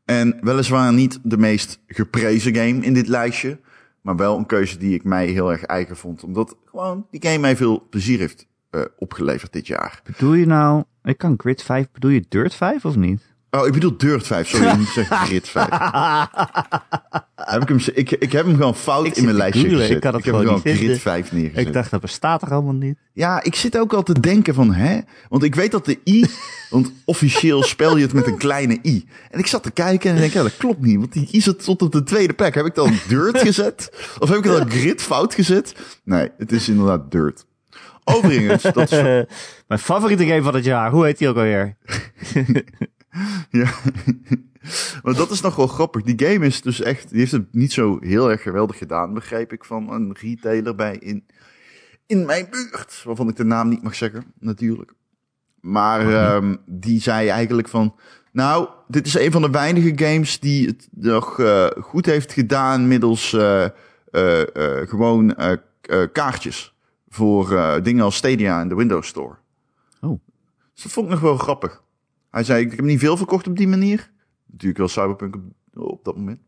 En 0.04 0.38
weliswaar 0.40 0.92
niet 0.92 1.18
de 1.22 1.38
meest 1.38 1.80
geprezen 1.86 2.54
game 2.54 2.84
in 2.84 2.94
dit 2.94 3.08
lijstje. 3.08 3.58
Maar 4.00 4.16
wel 4.16 4.38
een 4.38 4.46
keuze 4.46 4.78
die 4.78 4.94
ik 4.94 5.04
mij 5.04 5.26
heel 5.26 5.52
erg 5.52 5.62
eigen 5.64 5.96
vond. 5.96 6.22
Omdat 6.24 6.56
gewoon 6.64 7.06
die 7.10 7.22
game 7.22 7.38
mij 7.38 7.56
veel 7.56 7.86
plezier 7.90 8.18
heeft 8.18 8.46
eh, 8.70 8.80
opgeleverd 8.96 9.52
dit 9.52 9.66
jaar. 9.66 10.00
Bedoel 10.04 10.34
je 10.34 10.46
nou, 10.46 10.84
ik 11.04 11.18
kan 11.18 11.34
Grid 11.36 11.62
5, 11.62 11.90
bedoel 11.92 12.10
je 12.10 12.24
Dirt 12.28 12.54
5 12.54 12.84
of 12.84 12.96
niet? 12.96 13.31
Oh, 13.56 13.66
ik 13.66 13.72
bedoel 13.72 13.96
Dirt 13.96 14.26
5. 14.26 14.48
Sorry, 14.48 14.76
niet 14.76 14.88
zeggen 14.88 15.16
Grid 15.26 15.48
5. 15.48 15.68
heb 17.36 17.62
ik, 17.62 17.68
hem, 17.68 17.78
ik, 17.94 18.10
ik 18.10 18.32
heb 18.32 18.46
hem 18.46 18.56
gewoon 18.56 18.74
fout 18.74 19.06
Ik 19.06 19.16
in 19.16 19.24
mijn 19.24 19.36
lijstje 19.36 19.60
googlen, 19.60 19.80
gezet. 19.80 19.94
ik 19.96 20.00
kan 20.02 20.14
het 20.14 20.24
heb 20.24 20.34
hem 20.34 20.42
gewoon 20.42 20.60
gewoon 20.60 20.74
niet 20.74 20.82
Grid 20.82 21.00
vinden. 21.00 21.24
5 21.24 21.32
neergezet. 21.32 21.66
Ik 21.66 21.72
dacht, 21.72 21.90
dat 21.90 22.00
bestaat 22.00 22.40
toch 22.40 22.50
allemaal 22.50 22.72
niet? 22.72 22.98
Ja, 23.12 23.42
ik 23.42 23.54
zit 23.54 23.78
ook 23.78 23.92
al 23.92 24.02
te 24.02 24.20
denken 24.20 24.54
van, 24.54 24.74
hè? 24.74 25.00
Want 25.28 25.42
ik 25.42 25.54
weet 25.54 25.70
dat 25.70 25.84
de 25.84 25.98
i, 26.08 26.24
want 26.70 26.92
officieel 27.04 27.62
spel 27.62 27.96
je 27.96 28.02
het 28.02 28.12
met 28.12 28.26
een 28.26 28.38
kleine 28.38 28.78
i. 28.84 29.08
En 29.30 29.38
ik 29.38 29.46
zat 29.46 29.62
te 29.62 29.70
kijken 29.70 30.08
en 30.10 30.14
ik 30.14 30.20
denk, 30.22 30.32
ja, 30.32 30.42
dat 30.42 30.56
klopt 30.56 30.80
niet. 30.80 30.98
Want 30.98 31.12
die 31.12 31.28
i 31.32 31.40
zit 31.40 31.64
tot 31.64 31.82
op 31.82 31.92
de 31.92 32.02
tweede 32.02 32.32
plek. 32.32 32.54
Heb 32.54 32.66
ik 32.66 32.74
dan 32.74 32.92
dirt 33.08 33.38
gezet? 33.46 33.92
Of 34.18 34.28
heb 34.28 34.38
ik 34.38 34.44
dan 34.44 34.70
grid 34.70 35.02
fout 35.02 35.34
gezet? 35.34 35.74
Nee, 36.04 36.28
het 36.38 36.52
is 36.52 36.68
inderdaad 36.68 37.10
dirt. 37.10 37.44
Overigens, 38.04 38.62
dat 38.62 38.92
is, 38.92 38.98
Mijn 39.68 39.80
favoriete 39.80 40.26
game 40.26 40.42
van 40.42 40.54
het 40.54 40.64
jaar, 40.64 40.90
hoe 40.90 41.04
heet 41.04 41.18
die 41.18 41.28
ook 41.28 41.36
alweer? 41.36 41.76
ja. 43.60 43.70
Maar 45.02 45.14
dat 45.14 45.30
is 45.30 45.40
nog 45.40 45.56
wel 45.56 45.66
grappig. 45.66 46.02
Die 46.02 46.28
game 46.28 46.46
is 46.46 46.62
dus 46.62 46.80
echt, 46.80 47.08
die 47.08 47.18
heeft 47.18 47.32
het 47.32 47.54
niet 47.54 47.72
zo 47.72 47.98
heel 48.00 48.30
erg 48.30 48.42
geweldig 48.42 48.78
gedaan, 48.78 49.14
begreep 49.14 49.52
ik, 49.52 49.64
van 49.64 49.92
een 49.92 50.16
retailer 50.20 50.74
bij 50.74 50.96
in, 50.96 51.26
in 52.06 52.26
mijn 52.26 52.46
buurt. 52.50 53.02
Waarvan 53.04 53.28
ik 53.28 53.36
de 53.36 53.44
naam 53.44 53.68
niet 53.68 53.82
mag 53.82 53.94
zeggen, 53.94 54.24
natuurlijk. 54.38 54.92
Maar 55.60 56.12
ehm, 56.12 56.56
die 56.66 57.00
zei 57.00 57.28
eigenlijk 57.28 57.68
van, 57.68 57.94
nou, 58.32 58.68
dit 58.88 59.06
is 59.06 59.14
een 59.14 59.32
van 59.32 59.42
de 59.42 59.50
weinige 59.50 59.92
games 59.96 60.40
die 60.40 60.66
het 60.66 60.88
nog 60.90 61.40
eh, 61.40 61.66
goed 61.80 62.06
heeft 62.06 62.32
gedaan 62.32 62.88
middels 62.88 63.32
eh, 63.32 63.64
eh, 63.64 64.88
gewoon 64.88 65.36
kaartjes 66.12 66.74
voor 67.08 67.80
dingen 67.82 68.04
als 68.04 68.16
Stadia 68.16 68.60
en 68.60 68.68
de 68.68 68.74
Windows 68.74 69.08
Store. 69.08 69.34
Oh. 70.00 70.20
Dus 70.74 70.82
dat 70.82 70.92
vond 70.92 71.06
ik 71.06 71.12
nog 71.12 71.20
wel 71.20 71.36
grappig. 71.36 71.82
Hij 72.32 72.44
zei, 72.44 72.64
ik 72.64 72.70
heb 72.70 72.80
niet 72.84 72.98
veel 73.00 73.16
verkocht 73.16 73.46
op 73.46 73.56
die 73.56 73.68
manier. 73.68 74.10
Natuurlijk 74.46 74.78
wel 74.78 74.88
Cyberpunk 74.88 75.36
op, 75.36 75.42
op 75.74 76.04
dat 76.04 76.16
moment. 76.16 76.40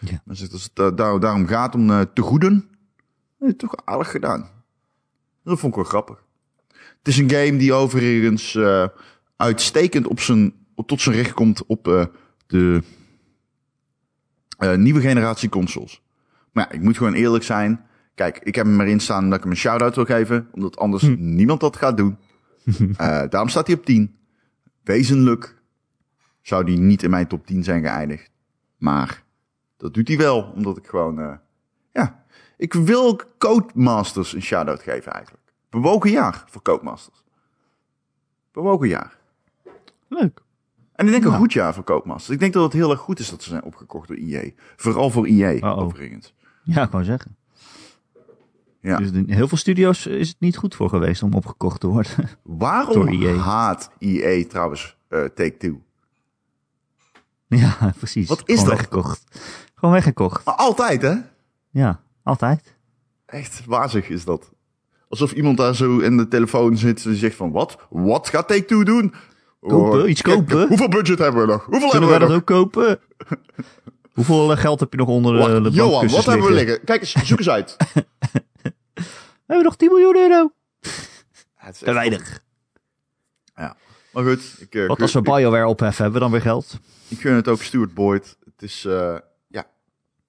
Ja. 0.00 0.10
Maar 0.10 0.20
als 0.26 0.40
het 0.40 0.70
da- 0.72 0.90
daar, 0.90 1.20
daarom 1.20 1.46
gaat 1.46 1.74
om 1.74 1.90
eh, 1.90 2.00
te 2.00 2.22
goeden, 2.22 2.68
eh, 3.38 3.48
toch 3.50 3.76
aardig 3.84 4.10
gedaan. 4.10 4.50
Dat 5.44 5.58
vond 5.58 5.72
ik 5.72 5.78
wel 5.78 5.88
grappig. 5.88 6.24
Het 6.98 7.08
is 7.08 7.18
een 7.18 7.30
game 7.30 7.56
die 7.56 7.72
overigens 7.72 8.54
eh, 8.54 8.86
uitstekend 9.36 10.06
op 10.06 10.20
zijn, 10.20 10.54
op, 10.74 10.86
tot 10.88 11.00
zijn 11.00 11.14
recht 11.16 11.32
komt 11.32 11.66
op 11.66 11.88
eh, 11.88 12.04
de 12.46 12.82
nieuwe 14.76 15.00
generatie 15.00 15.48
consoles. 15.48 16.02
Maar 16.52 16.66
ja, 16.68 16.74
ik 16.74 16.82
moet 16.82 16.96
gewoon 16.96 17.12
eerlijk 17.14 17.44
zijn. 17.44 17.84
Kijk, 18.14 18.38
ik 18.38 18.54
heb 18.54 18.66
hem 18.66 18.80
erin 18.80 19.00
staan 19.00 19.22
omdat 19.22 19.36
ik 19.38 19.42
hem 19.42 19.52
een 19.52 19.58
shout-out 19.58 19.94
wil 19.94 20.04
geven. 20.04 20.48
Omdat 20.52 20.76
anders 20.76 21.02
niemand 21.18 21.60
dat 21.60 21.76
gaat 21.76 21.96
doen. 21.96 22.16
Daarom 23.30 23.48
staat 23.48 23.66
hij 23.66 23.76
op 23.76 23.84
10. 23.84 24.16
Wezenlijk 24.86 25.62
zou 26.42 26.64
die 26.64 26.78
niet 26.78 27.02
in 27.02 27.10
mijn 27.10 27.26
top 27.26 27.46
10 27.46 27.64
zijn 27.64 27.82
geëindigd. 27.82 28.30
Maar 28.76 29.24
dat 29.76 29.94
doet 29.94 30.08
hij 30.08 30.16
wel, 30.16 30.42
omdat 30.42 30.76
ik 30.76 30.86
gewoon... 30.86 31.20
eh, 31.20 31.32
ja, 31.92 32.24
ik 32.56 32.72
wil 32.72 33.20
Codemasters 33.38 34.32
een 34.34 34.42
shout-out 34.42 34.80
geven 34.82 35.12
eigenlijk. 35.12 35.44
Bewogen 35.70 36.10
jaar 36.10 36.44
voor 36.46 36.62
Codemasters. 36.62 37.24
Bewogen 38.52 38.88
jaar. 38.88 39.18
Leuk. 40.08 40.42
En 40.92 41.06
ik 41.06 41.12
denk 41.12 41.24
Ja. 41.24 41.30
een 41.30 41.36
goed 41.36 41.52
jaar 41.52 41.74
voor 41.74 41.84
Codemasters. 41.84 42.30
Ik 42.34 42.40
denk 42.40 42.52
dat 42.52 42.62
het 42.62 42.72
heel 42.72 42.90
erg 42.90 43.00
goed 43.00 43.18
is 43.18 43.30
dat 43.30 43.42
ze 43.42 43.48
zijn 43.48 43.62
opgekocht 43.64 44.08
door 44.08 44.16
EA. 44.16 44.50
Vooral 44.76 45.10
voor 45.10 45.26
EA, 45.26 45.52
Uh-oh. 45.52 45.78
overigens. 45.78 46.34
Ja, 46.62 46.82
ik 46.82 46.90
wou 46.90 47.04
zeggen. 47.04 47.36
Ja. 48.80 48.96
Dus 48.96 49.10
in 49.10 49.30
heel 49.30 49.48
veel 49.48 49.58
studio's 49.58 50.06
is 50.06 50.28
het 50.28 50.36
niet 50.40 50.56
goed 50.56 50.74
voor 50.74 50.88
geweest 50.88 51.22
om 51.22 51.34
opgekocht 51.34 51.80
te 51.80 51.86
worden. 51.86 52.12
Waarom 52.42 53.08
EA. 53.08 53.34
haat 53.34 53.90
EA 53.98 54.44
trouwens 54.48 54.96
eh, 55.08 55.20
Take-Two? 55.24 55.80
ja, 57.48 57.76
precies. 57.98 58.28
Wat 58.28 58.42
is 58.44 58.44
Gewoon 58.58 58.64
dat? 58.64 58.76
weggekocht. 58.76 59.24
Gewoon 59.74 59.94
weggekocht. 59.94 60.44
Maar 60.44 60.54
altijd, 60.54 61.02
hè? 61.02 61.14
Ja, 61.70 62.00
altijd. 62.22 62.74
Echt 63.26 63.62
wazig 63.66 64.08
is 64.08 64.24
dat. 64.24 64.50
Alsof 65.08 65.32
iemand 65.32 65.56
daar 65.56 65.74
zo 65.74 65.98
in 65.98 66.16
de 66.16 66.28
telefoon 66.28 66.76
zit 66.76 67.04
en 67.04 67.14
zegt 67.16 67.36
van... 67.36 67.50
Wat? 67.50 67.78
Wat 67.90 68.28
gaat 68.28 68.48
Take-Two 68.48 68.84
doen? 68.84 69.14
Kopen, 69.60 70.02
Oh, 70.02 70.08
iets 70.08 70.22
kijk, 70.22 70.36
kopen. 70.36 70.68
Hoeveel 70.68 70.88
budget 70.88 71.18
hebben 71.18 71.40
we 71.40 71.46
nog? 71.52 71.64
Hoeveel 71.64 71.88
Kunnen 71.90 72.08
hebben 72.08 72.28
we 72.28 72.34
dat 72.34 72.48
nog? 72.48 72.58
ook 72.58 72.72
kopen? 72.72 72.98
Hoeveel 74.14 74.50
eh, 74.52 74.58
geld 74.58 74.80
heb 74.80 74.92
je 74.92 74.98
nog 74.98 75.08
onder 75.08 75.32
de, 75.32 75.38
Wacht, 75.38 75.50
de 75.64 75.70
Johan, 75.70 75.90
bankkussens 75.90 76.24
wat 76.24 76.34
hebben 76.34 76.46
we 76.52 76.58
liggen? 76.64 76.84
Kijk 76.84 77.00
eens, 77.00 77.12
zoek 77.12 77.38
eens 77.38 77.48
uit. 77.48 77.76
We 79.46 79.52
hebben 79.54 79.64
nog 79.64 79.76
10 79.76 79.88
miljoen 79.88 80.16
euro. 80.16 80.52
Te 81.72 81.92
weinig. 81.92 82.44
Ja. 83.54 83.76
Maar 84.12 84.24
goed. 84.24 84.56
Ik, 84.60 84.74
eh, 84.74 84.86
Wat 84.86 85.00
als 85.02 85.12
we 85.12 85.20
BioWare 85.22 85.66
opheffen, 85.66 86.02
hebben 86.02 86.22
we 86.22 86.28
dan 86.28 86.30
weer 86.30 86.46
geld? 86.50 86.78
Ik 87.08 87.20
gun 87.20 87.34
het 87.34 87.48
ook 87.48 87.62
Stuart 87.62 87.94
Boyd. 87.94 88.36
Het 88.44 88.62
is, 88.62 88.84
eh, 88.84 89.18
ja, 89.48 89.66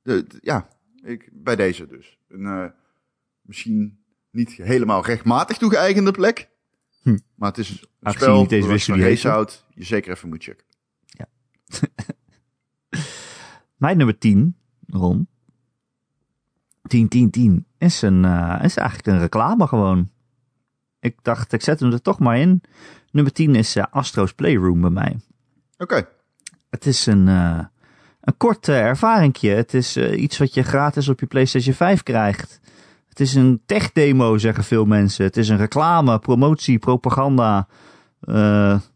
de, 0.02 0.28
de- 0.28 0.38
ja 0.42 0.68
ik, 1.04 1.30
bij 1.32 1.56
deze 1.56 1.88
dus. 1.88 2.18
Een 2.28 2.46
eh, 2.46 2.66
misschien 3.42 4.00
niet 4.32 4.52
helemaal 4.52 5.06
rechtmatig 5.06 5.58
toegeëigende 5.58 6.12
plek. 6.12 6.50
Hm. 7.02 7.18
Maar 7.36 7.50
het 7.50 7.58
is 7.58 7.70
een 7.70 7.88
Aangezien 8.02 8.24
spel 8.28 8.40
niet 8.40 8.50
deze 8.50 8.68
wist 8.68 8.88
race 8.88 9.28
houdt, 9.30 9.66
je 9.74 9.84
zeker 9.84 10.12
even 10.12 10.30
moet 10.30 10.44
checken. 10.44 10.66
Mijn 13.78 13.98
nummer 13.98 14.18
10, 14.18 14.58
Ron. 14.88 15.28
10, 16.88 17.08
10, 17.08 17.30
10. 17.30 17.66
Is, 17.78 18.02
een, 18.02 18.26
eh, 18.26 18.60
is 18.64 18.76
eigenlijk 18.78 19.08
een 19.08 19.20
reclame 19.20 19.68
gewoon. 19.68 20.10
Ik 21.00 21.18
dacht, 21.22 21.54
ik 21.54 21.62
zet 21.62 21.80
hem 21.80 21.92
er 21.92 22.02
toch 22.02 22.20
maar 22.20 22.38
in. 22.38 22.62
Nummer 23.12 23.34
10 23.34 23.56
is 23.56 23.76
eh, 23.76 23.84
Astro's 23.90 24.34
Playroom 24.34 24.82
bij 24.82 24.90
mij. 24.90 25.20
Oké, 25.78 26.08
Het 26.70 26.86
is 26.86 27.06
een, 27.06 27.28
eh, 27.28 27.60
een 28.22 28.38
kort 28.38 28.68
ervaringje. 28.68 29.50
Het 29.50 29.74
is 29.74 29.98
iets 29.98 30.38
wat 30.38 30.54
je 30.54 30.64
gratis 30.64 31.08
op 31.10 31.20
je 31.20 31.26
PlayStation 31.26 31.74
5 31.76 32.04
krijgt. 32.04 32.60
Het 33.10 33.20
is 33.20 33.34
een 33.36 33.62
tech-demo, 33.66 34.38
zeggen 34.38 34.64
veel 34.64 34.86
mensen. 34.86 35.26
Het 35.26 35.38
is 35.38 35.50
een 35.50 35.58
reclame, 35.58 36.20
promotie, 36.20 36.80
propaganda. 36.80 37.68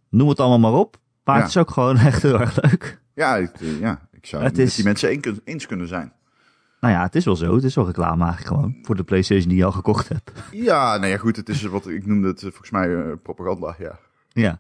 noem 0.10 0.30
het 0.30 0.40
allemaal 0.40 0.60
maar 0.72 0.80
op. 0.80 0.98
Maar 1.24 1.36
Ja. 1.36 1.42
het 1.42 1.50
is 1.50 1.58
ook 1.58 1.72
gewoon 1.72 1.98
echt 2.10 2.22
heel 2.22 2.40
erg 2.40 2.62
leuk. 2.62 3.02
ja, 3.14 3.36
ik, 3.36 3.52
ja, 3.80 4.02
ik 4.12 4.26
zou 4.26 4.44
Het 4.44 4.58
met 4.58 4.66
is- 4.68 4.76
die 4.76 4.84
mensen 4.86 5.40
eens 5.44 5.66
kunnen 5.68 5.88
zijn. 5.88 6.14
Nou 6.82 6.94
ja, 6.94 7.02
het 7.02 7.16
is 7.16 7.26
wel 7.26 7.36
zo. 7.36 7.56
Het 7.56 7.64
is 7.64 7.76
wel 7.76 7.86
reclame 7.86 8.24
eigenlijk 8.24 8.56
gewoon. 8.56 8.76
Voor 8.82 8.96
de 8.96 9.04
PlayStation 9.04 9.48
die 9.48 9.58
je 9.58 9.66
al 9.66 9.72
gekocht 9.72 10.10
hebt. 10.10 10.32
Ja, 10.52 10.98
nou 10.98 11.12
ja, 11.12 11.18
goed, 11.18 11.36
het 11.36 11.50
is 11.50 11.64
wat 11.64 11.88
ik 11.88 12.06
noemde 12.06 12.28
het 12.28 12.38
eh, 12.38 12.50
volgens 12.50 12.70
mij 12.70 12.96
eh, 12.96 13.12
propaganda, 13.24 13.76
ja. 13.80 14.00
Ja. 14.34 14.60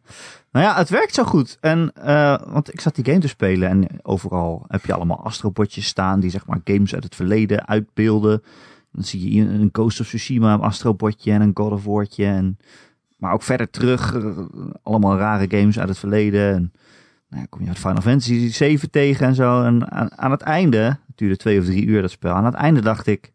Nou 0.51 0.65
ja, 0.65 0.75
het 0.75 0.89
werkt 0.89 1.13
zo 1.13 1.23
goed. 1.23 1.57
En, 1.62 1.91
eh, 1.93 2.41
want 2.47 2.73
ik 2.73 2.81
zat 2.81 2.95
die 2.95 3.05
game 3.05 3.19
te 3.19 3.27
spelen 3.27 3.69
en 3.69 3.88
overal 4.01 4.65
heb 4.67 4.86
je 4.86 4.93
allemaal 4.93 5.23
astrobotjes 5.23 5.86
staan 5.86 6.19
die 6.19 6.29
zeg 6.29 6.45
maar 6.45 6.62
games 6.63 6.93
uit 6.93 7.03
het 7.03 7.15
verleden 7.15 7.67
uitbeelden. 7.67 8.43
Dan 8.91 9.03
zie 9.03 9.34
je 9.34 9.41
een 9.41 9.69
Ghost 9.71 9.99
of 9.99 10.07
Tsushima, 10.07 10.53
een 10.53 10.60
astrobotje 10.60 11.31
en 11.31 11.41
een 11.41 11.51
God 11.53 11.71
of 11.71 11.86
War'tje. 11.86 12.25
En, 12.25 12.57
maar 13.17 13.34
ook 13.34 13.43
verder 13.43 13.69
terug, 13.69 14.17
allemaal 14.84 15.17
rare 15.17 15.57
games 15.57 15.79
uit 15.79 15.89
het 15.89 15.97
verleden. 15.97 16.53
En, 16.53 16.73
nou 17.32 17.46
kom 17.50 17.62
je 17.62 17.67
uit 17.67 17.78
Final 17.78 18.02
Fantasy 18.02 18.52
7 18.52 18.89
tegen 18.91 19.28
en 19.28 19.36
zo. 19.36 19.63
En 19.63 19.91
aan, 19.91 20.17
aan 20.17 20.32
het 20.32 20.41
einde, 20.41 20.78
het 20.78 20.98
duurde 21.17 21.38
twee 21.38 21.60
of 21.60 21.65
drie 21.65 21.86
uur 21.86 22.02
dat 22.02 22.12
spel. 22.12 22.34
Aan 22.34 22.46
het 22.46 22.54
einde 22.54 22.82
dacht 22.82 23.08
ik, 23.08 23.32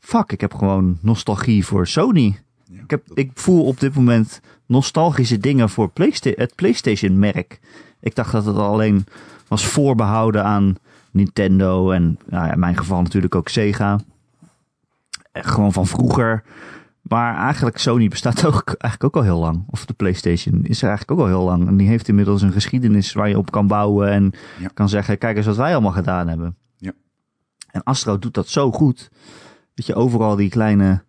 fuck, 0.00 0.32
ik 0.32 0.40
heb 0.40 0.54
gewoon 0.54 0.98
nostalgie 1.02 1.66
voor 1.66 1.86
Sony. 1.86 2.38
Ja, 2.64 2.82
Ik, 2.82 2.90
heb, 2.90 3.06
dat- 3.06 3.18
ik 3.18 3.30
voel 3.34 3.64
op 3.64 3.80
dit 3.80 3.94
moment 3.94 4.40
nostalgische 4.66 5.38
dingen 5.38 5.68
voor 5.70 5.88
Playsta 5.90 6.30
het 6.34 6.54
PlayStation-merk. 6.54 7.58
Ik 8.00 8.14
dacht 8.14 8.32
dat 8.32 8.44
het 8.44 8.56
alleen 8.56 9.06
was 9.48 9.66
voorbehouden 9.66 10.44
aan 10.44 10.74
Nintendo 11.10 11.90
en 11.90 12.18
nou 12.26 12.46
ja, 12.46 12.52
in 12.52 12.58
mijn 12.58 12.76
geval 12.76 13.02
natuurlijk 13.02 13.34
ook 13.34 13.48
Sega. 13.48 14.00
Eh, 15.32 15.42
Gewoon 15.44 15.72
van 15.72 15.86
vroeger. 15.86 16.42
Maar 17.08 17.36
eigenlijk 17.36 17.78
Sony 17.78 18.08
bestaat 18.08 18.46
ook 18.46 18.64
eigenlijk 18.66 19.04
ook 19.04 19.16
al 19.16 19.22
heel 19.22 19.38
lang. 19.38 19.64
Of 19.70 19.86
de 19.86 19.92
PlayStation 19.94 20.60
is 20.64 20.82
er 20.82 20.88
eigenlijk 20.88 21.20
ook 21.20 21.26
al 21.26 21.32
heel 21.32 21.44
lang. 21.44 21.66
En 21.66 21.76
die 21.76 21.88
heeft 21.88 22.08
inmiddels 22.08 22.42
een 22.42 22.52
geschiedenis 22.52 23.12
waar 23.12 23.28
je 23.28 23.38
op 23.38 23.50
kan 23.50 23.66
bouwen 23.66 24.10
en 24.10 24.32
Ja. 24.58 24.68
kan 24.74 24.88
zeggen: 24.88 25.18
kijk 25.18 25.36
eens 25.36 25.46
wat 25.46 25.56
wij 25.56 25.72
allemaal 25.72 25.92
gedaan 25.92 26.28
hebben. 26.28 26.56
Ja. 26.76 26.92
En 27.70 27.82
Astro 27.82 28.18
doet 28.18 28.34
dat 28.34 28.48
zo 28.48 28.72
goed 28.72 29.10
dat 29.74 29.86
je 29.86 29.94
overal 29.94 30.36
die 30.36 30.48
kleine 30.48 31.02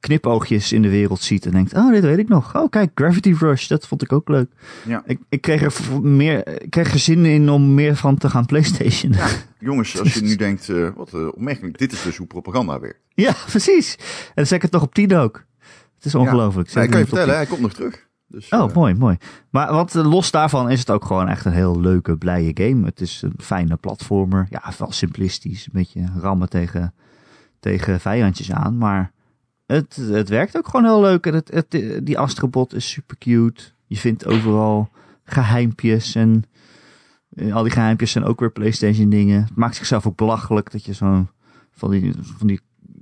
knipoogjes 0.00 0.72
in 0.72 0.82
de 0.82 0.88
wereld 0.88 1.20
ziet 1.20 1.46
en 1.46 1.52
denkt: 1.52 1.74
oh, 1.74 1.90
dit 1.90 2.02
weet 2.02 2.18
ik 2.18 2.28
nog. 2.28 2.56
Oh, 2.56 2.70
kijk, 2.70 2.90
Gravity 2.94 3.34
Rush, 3.38 3.66
dat 3.66 3.86
vond 3.86 4.02
ik 4.02 4.12
ook 4.12 4.28
leuk. 4.28 4.50
Ja. 4.86 5.02
Ik, 5.06 5.18
ik 5.28 5.40
kreeg 5.40 5.62
er 5.62 6.02
meer, 6.02 6.62
ik 6.62 6.70
kreeg 6.70 6.92
er 6.92 6.98
zin 6.98 7.24
in 7.24 7.50
om 7.50 7.74
meer 7.74 7.96
van 7.96 8.16
te 8.16 8.30
gaan 8.30 8.46
PlayStation. 8.46 9.12
Ja, 9.12 9.28
Jongens, 9.58 9.98
als 9.98 10.14
je 10.14 10.22
nu 10.30 10.36
denkt, 10.36 10.68
eh, 10.68 10.88
wat 10.96 11.14
eh, 11.14 11.26
opmerkelijk, 11.26 11.78
dit 11.78 11.92
is 11.92 12.02
dus 12.02 12.16
hoe 12.16 12.26
propaganda 12.26 12.80
werkt. 12.80 13.00
precies. 13.46 13.96
En 13.96 14.32
dan 14.34 14.46
zet 14.46 14.56
ik 14.56 14.62
het 14.62 14.72
nog 14.72 14.82
op 14.82 14.94
10 14.94 15.14
ook. 15.14 15.44
Het 15.94 16.04
is 16.04 16.14
ongelooflijk. 16.14 16.68
Ja, 16.68 16.82
ik 16.82 16.90
kan 16.90 17.00
je 17.00 17.06
vertellen, 17.06 17.34
hij 17.34 17.46
komt 17.46 17.60
nog 17.60 17.72
terug. 17.72 18.06
Dus, 18.26 18.48
10. 18.48 18.58
Oh, 18.58 18.68
eh, 18.68 18.74
mooi, 18.74 18.94
mooi. 18.94 19.16
Maar 19.50 19.72
wat 19.72 19.94
los 19.94 20.30
daarvan 20.30 20.70
is 20.70 20.78
het 20.78 20.90
ook 20.90 21.04
gewoon 21.04 21.28
echt 21.28 21.44
een 21.44 21.52
heel 21.52 21.80
leuke, 21.80 22.16
blije 22.16 22.50
game. 22.54 22.84
Het 22.84 23.00
is 23.00 23.22
een 23.22 23.34
fijne 23.38 23.76
platformer. 23.76 24.46
Ja, 24.50 24.72
wel 24.78 24.92
simplistisch. 24.92 25.66
Een 25.66 25.72
beetje 25.72 26.08
rammen 26.20 26.48
tegen, 26.48 26.94
tegen 27.60 28.00
vijandjes 28.00 28.52
aan. 28.52 28.78
Maar 28.78 29.12
het, 29.66 29.96
het 29.96 30.28
werkt 30.28 30.56
ook 30.56 30.68
gewoon 30.68 30.84
heel 30.84 31.00
leuk. 31.00 31.26
En 31.26 31.34
het, 31.34 31.50
het, 31.50 32.00
die 32.06 32.18
Astrobot 32.18 32.74
is 32.74 32.90
super 32.90 33.18
cute. 33.18 33.62
Je 33.86 33.96
vindt 33.96 34.26
overal 34.26 34.90
geheimpjes 35.24 36.14
en 36.14 36.44
eh, 37.28 37.54
al 37.54 37.62
die 37.62 37.72
geheimpjes 37.72 38.10
zijn 38.10 38.24
ook 38.24 38.40
weer 38.40 38.50
PlayStation 38.50 39.08
dingen. 39.08 39.42
Het 39.42 39.56
maakt 39.56 39.76
zichzelf 39.76 40.06
ook 40.06 40.16
belachelijk 40.16 40.72
dat 40.72 40.84
je 40.84 40.92
zo'n 40.92 41.28
van 41.70 41.90
die, 41.90 42.12
van 42.20 42.46
die 42.46 42.60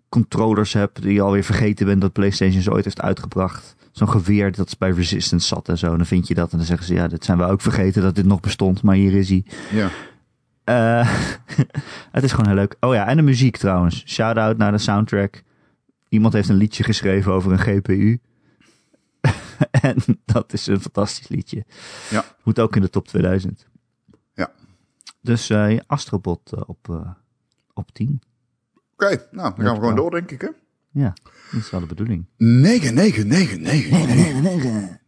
controllers 0.09 0.73
hebt 0.73 1.03
die 1.03 1.13
je 1.13 1.21
alweer 1.21 1.45
vergeten 1.45 1.87
bent 1.87 2.01
dat 2.01 2.13
PlayStation 2.13 2.63
ze 2.63 2.73
ooit 2.73 2.85
heeft 2.85 3.01
uitgebracht. 3.01 3.77
Zo'n 3.93 4.09
geweer 4.09 4.53
dat 4.53 4.79
bij 4.79 4.91
Resistance 4.91 5.47
zat 5.47 5.69
en 5.69 5.79
zo. 5.79 5.91
En 5.91 5.97
dan 5.97 6.07
vind 6.07 6.29
je 6.29 6.35
dat 6.35 6.53
en 6.53 6.57
dan 6.57 6.67
zeggen 6.67 6.87
ze 6.87 6.95
ja, 6.95 7.09
dit 7.09 7.25
zijn 7.25 7.39
we 7.39 7.45
ook 7.45 7.61
vergeten 7.61 8.03
dat 8.03 8.15
dit 8.15 8.27
nog 8.27 8.41
bestond, 8.41 8.83
maar 8.83 8.95
hier 8.95 9.13
is 9.13 9.29
hij. 9.29 9.45
ja. 9.71 9.91
Eh, 10.65 11.09
het 12.13 12.25
is 12.25 12.31
gewoon 12.31 12.47
heel 12.47 12.55
leuk. 12.55 12.77
Oh 12.81 12.95
ja, 12.95 13.07
en 13.07 13.17
de 13.17 13.23
muziek 13.23 13.57
trouwens. 13.57 14.03
Shout-out 14.07 14.57
naar 14.57 14.73
de 14.73 14.79
soundtrack. 14.79 15.43
Iemand 16.15 16.33
heeft 16.33 16.49
een 16.49 16.57
liedje 16.57 16.85
geschreven 16.85 17.33
over 17.33 17.53
een 17.53 17.59
GPU. 17.59 18.19
en 19.91 19.97
dat 20.25 20.53
is 20.53 20.67
een 20.67 20.81
fantastisch 20.81 21.29
liedje. 21.29 21.65
Ja. 22.11 22.25
Moet 22.43 22.61
ook 22.61 22.77
in 22.77 22.83
de 22.83 22.91
top 22.91 23.09
2000. 23.09 23.67
Ja. 24.35 24.53
Dus 25.21 25.47
ja, 25.47 25.83
Astrobot 25.87 26.53
eh, 26.53 26.63
op, 26.67 26.89
eh, 26.89 27.11
op 27.73 27.93
10. 27.93 28.23
Oké, 28.93 29.07
nou, 29.31 29.55
dan 29.55 29.65
gaan 29.65 29.75
we 29.75 29.81
gewoon 29.81 29.97
door, 29.97 30.11
denk 30.11 30.31
ik, 30.31 30.41
hè? 30.41 30.49
Ja, 30.91 31.13
dat 31.51 31.61
is 31.61 31.71
wel 31.71 31.81
de 31.81 31.87
bedoeling. 31.87 32.27
9, 32.37 32.95
9, 32.95 33.27
9, 33.27 33.61
9. 33.63 35.01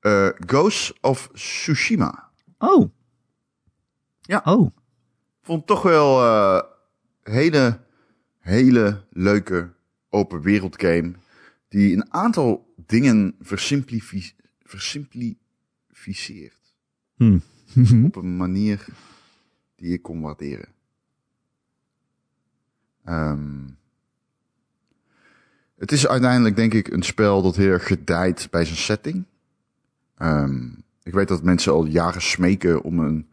Eh, 0.00 0.28
Ghost 0.46 0.92
of 1.00 1.30
Tsushima. 1.32 2.30
Oh. 2.58 2.90
Ja. 4.20 4.40
Oh. 4.44 4.70
Vond 5.42 5.66
toch 5.66 5.82
wel 5.82 6.22
eh 6.22 6.70
hele, 7.22 7.80
hele 8.42 9.04
leuke 9.10 9.70
open 10.08 10.40
wereld 10.40 10.80
game. 10.80 11.12
Die 11.68 11.94
een 11.94 12.12
aantal 12.12 12.74
dingen 12.86 13.34
versimplifi- 13.40 14.34
versimplificeert. 14.62 16.74
Hm. 17.16 17.38
Op 18.04 18.16
een 18.16 18.36
manier 18.36 18.86
die 19.76 19.92
ik 19.92 20.02
kon 20.02 20.20
waarderen. 20.20 20.68
Ehm, 23.04 23.68
het 25.76 25.92
is 25.92 26.06
uiteindelijk 26.06 26.56
denk 26.56 26.74
ik 26.74 26.88
een 26.88 27.02
spel 27.02 27.42
dat 27.42 27.56
heel 27.56 27.70
erg 27.70 27.86
gedijt 27.86 28.48
bij 28.50 28.64
zijn 28.64 28.76
setting. 28.76 29.24
Ehm, 30.16 30.68
ik 31.02 31.12
weet 31.12 31.28
dat 31.28 31.42
mensen 31.42 31.72
al 31.72 31.84
jaren 31.84 32.22
smeken 32.22 32.82
om 32.82 32.98
een 32.98 33.28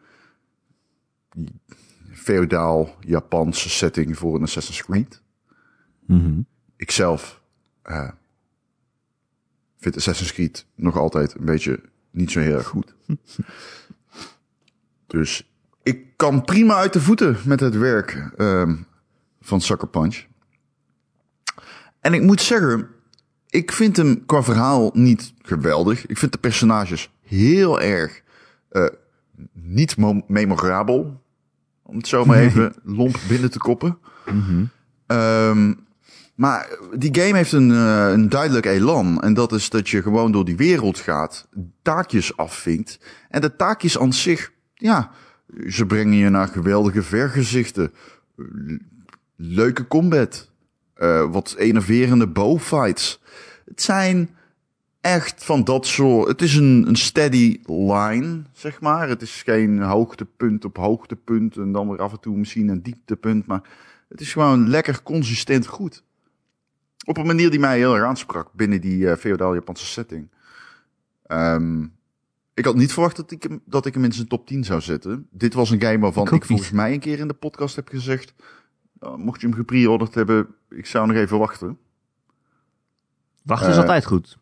feodaal 2.29 2.95
Japanse 2.99 3.69
setting 3.69 4.17
voor 4.17 4.35
een 4.35 4.41
Assassin's 4.43 4.83
Creed. 4.83 5.21
Mhm. 6.05 6.41
Ikzelf 6.75 7.41
eh 7.81 8.09
vind 9.77 9.95
Assassin's 9.95 10.33
Creed 10.33 10.65
nog 10.75 10.97
altijd 10.97 11.35
een 11.35 11.45
beetje 11.45 11.81
niet 12.11 12.31
zo 12.31 12.39
heel 12.39 12.57
erg 12.57 12.67
goed. 12.67 12.95
dus 15.07 15.49
ik 15.83 16.05
kan 16.15 16.43
prima 16.43 16.75
uit 16.75 16.93
de 16.93 17.01
voeten 17.01 17.37
met 17.45 17.59
het 17.59 17.77
werk 17.77 18.31
ehm, 18.37 18.75
van 19.41 19.61
Sucker 19.61 19.87
Punch. 19.87 20.25
En 21.99 22.13
ik 22.13 22.21
moet 22.21 22.41
zeggen, 22.41 22.87
ik 23.47 23.71
vind 23.71 23.97
hem 23.97 24.25
qua 24.25 24.43
verhaal 24.43 24.89
niet 24.93 25.33
geweldig. 25.41 26.05
Ik 26.05 26.17
vind 26.17 26.31
de 26.31 26.37
personages 26.37 27.11
heel 27.21 27.81
erg 27.81 28.21
eh, 28.69 28.85
niet 29.53 29.97
mo- 29.97 30.23
memorabel. 30.27 31.21
Om 31.89 31.97
het 31.97 32.07
zo 32.07 32.25
maar 32.25 32.37
even 32.37 32.73
lomp 32.99 33.17
binnen 33.27 33.51
te 33.51 33.57
koppen. 33.57 33.97
Ehm, 35.07 35.73
maar 36.35 36.69
die 36.97 37.15
game 37.21 37.35
heeft 37.37 37.51
een, 37.51 37.71
eh, 37.71 38.11
een 38.11 38.29
duidelijk 38.29 38.65
elan. 38.65 39.21
En 39.21 39.33
dat 39.33 39.51
is 39.51 39.69
dat 39.69 39.89
je 39.89 40.01
gewoon 40.01 40.31
door 40.31 40.45
die 40.45 40.57
wereld 40.57 40.97
gaat, 40.99 41.47
taakjes 41.81 42.37
afvinkt. 42.37 42.99
En 43.29 43.41
de 43.41 43.55
taakjes 43.55 43.99
aan 43.99 44.13
zich, 44.13 44.51
ja, 44.73 45.11
ze 45.67 45.85
brengen 45.85 46.17
je 46.17 46.29
naar 46.29 46.47
geweldige 46.47 47.03
vergezichten. 47.03 47.91
Leuke 49.35 49.87
combat. 49.87 50.47
eh, 50.93 51.31
wat 51.31 51.55
enerverende 51.57 52.27
bowfights. 52.27 53.21
Het 53.65 53.81
zijn 53.81 54.29
echt 55.01 55.43
van 55.45 55.63
dat 55.63 55.85
soort. 55.85 56.27
Het 56.27 56.41
is 56.41 56.55
een, 56.55 56.87
een 56.87 56.95
steady 56.95 57.59
line, 57.65 58.41
zeg 58.53 58.81
maar. 58.81 59.09
Het 59.09 59.21
is 59.21 59.41
geen 59.43 59.81
hoogtepunt 59.81 60.65
op 60.65 60.77
hoogtepunt. 60.77 61.57
En 61.57 61.71
dan 61.71 61.89
weer 61.89 62.01
af 62.01 62.11
en 62.11 62.19
toe 62.19 62.37
misschien 62.37 62.67
een 62.67 62.81
dieptepunt. 62.83 63.45
Maar 63.45 63.61
het 64.09 64.21
is 64.21 64.31
gewoon 64.33 64.69
lekker 64.69 65.03
consistent 65.03 65.67
goed. 65.67 66.03
Op 67.05 67.17
een 67.17 67.25
manier 67.25 67.49
die 67.49 67.59
mij 67.59 67.77
heel 67.77 67.95
erg 67.95 68.05
aansprak 68.05 68.53
binnen 68.53 68.81
die 68.81 69.09
eh 69.09 69.17
feodaal 69.17 69.53
Japanse 69.53 69.85
setting. 69.85 70.29
Ehm, 71.25 71.83
ik 72.53 72.65
had 72.65 72.75
niet 72.75 72.93
verwacht 72.93 73.15
dat 73.15 73.31
ik, 73.31 73.43
hem, 73.43 73.61
dat 73.65 73.85
ik 73.85 73.93
hem 73.93 74.03
in 74.03 74.11
zijn 74.11 74.27
top 74.27 74.47
10 74.47 74.63
zou 74.63 74.81
zetten. 74.81 75.27
Dit 75.31 75.53
was 75.53 75.69
een 75.69 75.81
game 75.81 75.99
waarvan 75.99 76.25
Ik 76.25 76.33
ik, 76.33 76.45
volgens 76.45 76.71
mij 76.71 76.93
een 76.93 76.99
keer 76.99 77.19
in 77.19 77.27
de 77.27 77.33
podcast 77.33 77.75
heb 77.75 77.87
gezegd. 77.87 78.33
"Nou, 78.99 79.17
mocht 79.17 79.41
je 79.41 79.47
hem 79.47 79.55
gepreorderd 79.55 80.15
hebben, 80.15 80.47
ik 80.69 80.85
zou 80.85 81.07
nog 81.07 81.15
even 81.15 81.37
wachten. 81.39 81.77
Wachten 83.43 83.69
is 83.69 83.75
Eh, 83.75 83.81
altijd 83.81 84.05
goed. 84.05 84.37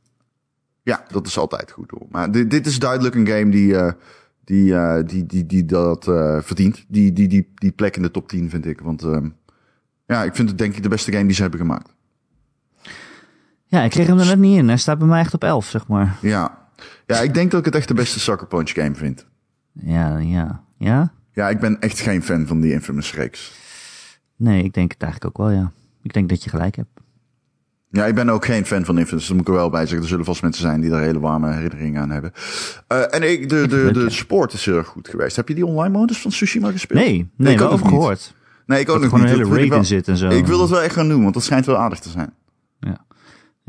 Ja, 0.87 1.03
dat 1.11 1.27
is 1.27 1.37
altijd 1.37 1.71
goed 1.71 1.91
hoor. 1.91 2.05
Maar 2.09 2.31
dit, 2.31 2.49
dit 2.49 2.65
is 2.65 2.79
duidelijk 2.79 3.15
een 3.15 3.27
game 3.27 3.49
die, 3.49 3.77
eh, 3.77 3.91
die, 4.43 4.75
eh, 4.75 5.05
die, 5.05 5.25
die, 5.25 5.45
die 5.45 5.65
dat 5.65 6.07
eh, 6.07 6.41
verdient. 6.41 6.85
Die, 6.87 7.13
die, 7.13 7.27
die, 7.27 7.51
die 7.55 7.71
plek 7.71 7.95
in 7.95 8.01
de 8.01 8.11
top 8.11 8.27
10 8.27 8.49
vind 8.49 8.65
ik. 8.65 8.79
Want 8.79 9.03
ehm, 9.03 9.29
ja, 10.05 10.23
ik 10.23 10.35
vind 10.35 10.49
het 10.49 10.57
denk 10.57 10.75
ik 10.75 10.83
de 10.83 10.89
beste 10.89 11.11
game 11.11 11.25
die 11.25 11.35
ze 11.35 11.41
hebben 11.41 11.59
gemaakt. 11.59 11.95
Ja, 13.65 13.81
ik 13.81 13.89
kreeg 13.89 14.07
hem 14.07 14.19
er 14.19 14.25
net 14.25 14.37
niet 14.37 14.57
in. 14.57 14.67
Hij 14.67 14.77
staat 14.77 14.97
bij 14.97 15.07
mij 15.07 15.19
echt 15.19 15.33
op 15.33 15.43
11, 15.43 15.65
zeg 15.65 15.87
maar. 15.87 16.17
Ja. 16.21 16.69
ja, 17.05 17.19
ik 17.19 17.33
denk 17.33 17.51
dat 17.51 17.59
ik 17.59 17.65
het 17.65 17.75
echt 17.75 17.87
de 17.87 17.93
beste 17.93 18.19
Sucker 18.19 18.47
Punch 18.47 18.69
game 18.69 18.95
vind. 18.95 19.25
Ja, 19.71 20.17
ja. 20.17 20.63
Ja? 20.77 21.13
Ja, 21.31 21.49
ik 21.49 21.59
ben 21.59 21.79
echt 21.79 21.99
geen 21.99 22.23
fan 22.23 22.47
van 22.47 22.61
die 22.61 22.71
Infamous 22.71 23.13
reeks. 23.13 23.53
Nee, 24.35 24.63
ik 24.63 24.73
denk 24.73 24.91
het 24.91 25.01
eigenlijk 25.01 25.39
ook 25.39 25.47
wel, 25.47 25.55
ja. 25.55 25.71
Ik 26.01 26.13
denk 26.13 26.29
dat 26.29 26.43
je 26.43 26.49
gelijk 26.49 26.75
hebt. 26.75 26.99
Ja, 27.89 28.05
ik 28.05 28.15
ben 28.15 28.29
ook 28.29 28.45
geen 28.45 28.65
fan 28.65 28.85
van 28.85 28.97
Infamous. 28.97 29.27
Dat 29.27 29.37
moet 29.37 29.47
ik 29.47 29.53
er 29.53 29.59
wel 29.59 29.69
bij 29.69 29.81
zeggen. 29.81 30.01
Er 30.01 30.07
zullen 30.07 30.25
vast 30.25 30.41
mensen 30.41 30.61
zijn 30.61 30.81
die 30.81 30.89
daar 30.89 31.01
hele 31.01 31.19
warme 31.19 31.51
herinneringen 31.53 32.01
aan 32.01 32.09
hebben. 32.09 32.31
Eh, 32.87 33.13
en 33.15 33.31
ik, 33.31 33.49
de, 33.49 33.67
de, 33.67 33.91
de 33.93 34.09
sport 34.09 34.53
is 34.53 34.65
heel 34.65 34.77
erg 34.77 34.87
goed 34.87 35.07
geweest. 35.07 35.35
Heb 35.35 35.47
je 35.47 35.55
die 35.55 35.65
online 35.65 35.97
modus 35.97 36.21
van 36.21 36.31
Tsushima 36.31 36.71
gespeeld? 36.71 36.99
Nee, 36.99 37.29
nee, 37.37 37.53
ik 37.53 37.59
wel 37.59 37.71
ook 37.71 37.79
gehoord. 37.87 38.33
Nee, 38.65 38.79
ik 38.79 38.89
ook 38.89 39.01
Dat 39.01 39.03
er 39.03 39.09
nog 39.09 39.19
gewoon 39.19 39.25
niet. 39.25 39.29
een 39.33 39.37
hele 39.37 39.49
Dat 39.49 39.57
wil 39.57 39.65
ik 39.65 39.71
raid 39.71 39.81
in 39.81 39.87
zit 39.87 40.07
en 40.07 40.17
zo. 40.17 40.29
Ik 40.29 40.45
wil 40.47 40.57
dat 40.57 40.69
wel 40.69 40.81
echt 40.81 40.93
gaan 40.93 41.07
doen, 41.09 41.21
want 41.21 41.33
dat 41.33 41.43
schijnt 41.43 41.65
wel 41.65 41.77
aardig 41.77 41.99
te 41.99 42.09
zijn. 42.09 42.33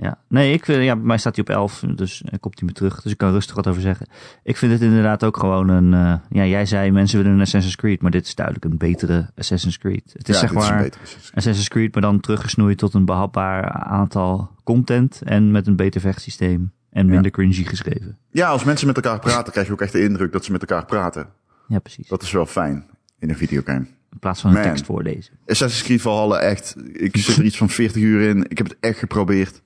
Ja. 0.00 0.18
Nee, 0.28 0.52
ik, 0.52 0.64
vind- 0.64 0.82
ja, 0.84 0.96
bij 0.96 1.04
mij 1.04 1.18
staat 1.18 1.34
hij 1.36 1.44
op 1.44 1.50
11, 1.50 1.80
dus 1.94 2.22
hij 2.24 2.38
komt 2.38 2.54
hij 2.58 2.64
meer 2.64 2.74
terug. 2.74 3.02
Dus 3.02 3.12
ik 3.12 3.18
kan 3.18 3.30
rustig 3.30 3.54
wat 3.54 3.66
over 3.66 3.80
zeggen. 3.82 4.06
Ik 4.42 4.56
vind 4.56 4.72
het 4.72 4.80
inderdaad 4.80 5.24
ook 5.24 5.36
gewoon 5.36 5.68
een... 5.68 5.94
eh, 5.94 6.14
ja, 6.30 6.44
jij 6.44 6.66
zei 6.66 6.90
mensen 6.90 7.18
willen 7.18 7.32
een 7.32 7.40
Assassin's 7.40 7.76
Creed, 7.76 8.02
maar 8.02 8.10
dit 8.10 8.26
is 8.26 8.34
duidelijk 8.34 8.64
een 8.64 8.76
betere 8.76 9.30
Assassin's 9.36 9.78
Creed. 9.78 10.12
Het 10.12 10.28
is 10.28 10.34
ja, 10.34 10.40
zeg 10.40 10.50
is 10.50 10.54
maar 10.56 10.82
betere 10.82 11.02
Assassin's 11.02 11.22
Creed. 11.24 11.36
Assassin's 11.36 11.68
Creed, 11.68 11.92
maar 11.92 12.02
dan 12.02 12.20
teruggesnoeid 12.20 12.78
tot 12.78 12.94
een 12.94 13.04
behapbaar 13.04 13.70
aantal 13.72 14.50
content 14.64 15.22
en 15.24 15.50
met 15.50 15.66
een 15.66 15.76
beter 15.76 16.00
vechtsysteem 16.00 16.72
en 16.90 17.06
minder 17.06 17.30
cringy 17.30 17.64
geschreven. 17.64 18.18
Ja, 18.30 18.48
als 18.48 18.64
mensen 18.64 18.86
met 18.86 18.96
elkaar 18.96 19.18
praten, 19.18 19.52
krijg 19.52 19.66
je 19.66 19.72
ook 19.72 19.80
echt 19.80 19.92
de 19.92 20.02
indruk 20.02 20.32
dat 20.32 20.44
ze 20.44 20.52
met 20.52 20.60
elkaar 20.60 20.84
praten. 20.84 21.26
Ja, 21.68 21.78
precies. 21.78 22.08
Dat 22.08 22.22
is 22.22 22.30
wel 22.32 22.46
fijn 22.46 22.86
in 23.18 23.28
een 23.28 23.36
videogame. 23.36 23.86
In 24.12 24.18
plaats 24.18 24.40
van 24.40 24.50
een 24.50 24.56
Man. 24.56 24.66
tekst 24.66 24.84
voorlezen. 24.84 25.34
Assassin's 25.46 25.82
Creed 25.84 26.00
Valhalla, 26.00 26.38
echt. 26.38 26.76
Ik 26.92 27.16
zit 27.16 27.36
er 27.36 27.44
iets 27.44 27.56
van 27.56 27.68
40 27.68 28.02
uur 28.02 28.28
in. 28.28 28.44
Ik 28.50 28.58
heb 28.58 28.68
het 28.68 28.76
echt 28.80 28.98
geprobeerd. 28.98 29.62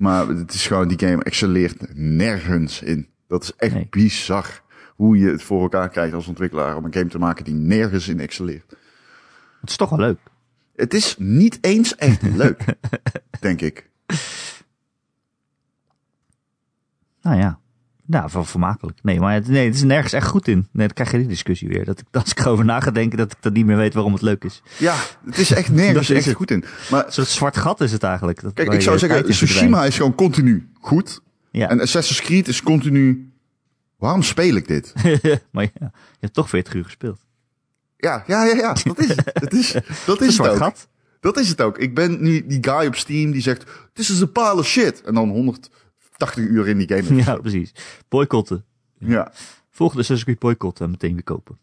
Maar 0.00 0.28
het 0.28 0.54
is 0.54 0.66
gewoon, 0.66 0.88
die 0.88 1.08
game 1.08 1.22
excelleert 1.24 1.94
nergens 1.94 2.82
in. 2.82 3.08
Dat 3.26 3.42
is 3.42 3.52
echt 3.56 3.74
Nee. 3.74 3.86
bizar. 3.90 4.62
Hoe 4.94 5.18
je 5.18 5.30
het 5.30 5.42
voor 5.42 5.62
elkaar 5.62 5.88
krijgt 5.88 6.14
als 6.14 6.26
ontwikkelaar 6.26 6.76
om 6.76 6.84
een 6.84 6.92
game 6.94 7.08
te 7.08 7.18
maken 7.18 7.44
die 7.44 7.54
nergens 7.54 8.08
in 8.08 8.20
excelleert. 8.20 8.76
Het 9.60 9.70
is 9.70 9.76
toch 9.76 9.90
wel 9.90 9.98
leuk. 9.98 10.18
Het 10.76 10.94
is 10.94 11.16
niet 11.18 11.58
eens 11.60 11.96
echt 11.96 12.22
leuk, 12.42 12.64
denk 13.40 13.60
ik. 13.60 13.90
Nou 17.22 17.36
ja. 17.38 17.59
Nou, 18.10 18.28
wel 18.32 18.44
vermakelijk. 18.44 18.98
Nee, 19.02 19.20
maar 19.20 19.34
het, 19.34 19.48
nee, 19.48 19.66
het 19.66 19.74
is 19.74 19.82
nergens 19.82 20.12
echt 20.12 20.26
goed 20.26 20.48
in. 20.48 20.68
Nee, 20.72 20.86
dan 20.86 20.94
krijg 20.94 21.10
je 21.10 21.18
die 21.18 21.26
discussie 21.26 21.68
weer. 21.68 21.84
Dat 21.84 22.00
ik, 22.00 22.06
als 22.22 22.30
ik 22.30 22.38
erover 22.38 22.64
na 22.64 22.80
ga 22.80 22.90
denken, 22.90 23.18
dat 23.18 23.32
ik 23.32 23.38
dan 23.40 23.52
niet 23.52 23.66
meer 23.66 23.76
weet 23.76 23.94
waarom 23.94 24.12
het 24.12 24.22
leuk 24.22 24.44
is. 24.44 24.62
Ja, 24.76 24.94
het 25.26 25.38
is 25.38 25.50
echt 25.50 25.70
nergens 25.70 26.08
Dat 26.08 26.16
is 26.16 26.26
echt 26.26 26.36
goed 26.36 26.50
in. 26.50 26.64
Maar 26.90 27.06
Een 27.06 27.12
soort 27.12 27.28
zwart 27.28 27.56
gat 27.56 27.80
is 27.80 27.92
het 27.92 28.02
eigenlijk. 28.02 28.40
Dat, 28.40 28.52
kijk, 28.52 28.72
ik 28.72 28.80
zou 28.80 28.98
zeggen, 28.98 29.24
Tsushima 29.24 29.84
is 29.84 29.96
gewoon 29.96 30.14
continu 30.14 30.68
goed. 30.80 31.20
Ja, 31.50 31.68
En 31.68 31.80
Assassin's 31.80 32.20
Creed 32.20 32.48
is 32.48 32.62
continu... 32.62 33.32
Waarom 33.98 34.22
speel 34.22 34.54
ik 34.54 34.68
dit? 34.68 34.92
maar 35.52 35.64
ja, 35.64 35.90
je 35.92 36.20
hebt 36.20 36.34
toch 36.34 36.48
40 36.48 36.74
uur 36.74 36.84
gespeeld. 36.84 37.20
Ja, 37.96 38.24
ja, 38.26 38.44
ja, 38.44 38.54
ja. 38.54 38.72
Dat 38.84 38.98
is 38.98 39.08
het. 39.08 39.30
Dat 39.34 39.52
is, 39.52 39.72
dat 40.06 40.20
is 40.20 40.26
een 40.26 40.32
zwart 40.32 40.52
ook. 40.52 40.56
gat. 40.56 40.88
Dat 41.20 41.38
is 41.38 41.48
het 41.48 41.60
ook. 41.60 41.78
Ik 41.78 41.94
ben 41.94 42.22
nu 42.22 42.46
die 42.46 42.58
guy 42.60 42.86
op 42.86 42.96
Steam 42.96 43.30
die 43.30 43.42
zegt... 43.42 43.64
This 43.92 44.10
is 44.10 44.22
a 44.22 44.26
pile 44.26 44.54
of 44.54 44.66
shit. 44.66 45.02
En 45.02 45.14
dan 45.14 45.30
180 46.20 46.44
uur 46.44 46.68
in 46.68 46.78
die 46.78 46.88
game. 46.88 47.22
Ja, 47.24 47.36
precies. 47.36 47.74
Boycotten. 48.08 48.64
ja. 48.98 49.32
Volgende 49.70 50.02
Assassin's 50.02 50.24
Creed 50.24 50.38
boycotten 50.38 50.84
en 50.84 50.90
meteen 50.90 51.12
weer 51.12 51.22
kopen. 51.22 51.58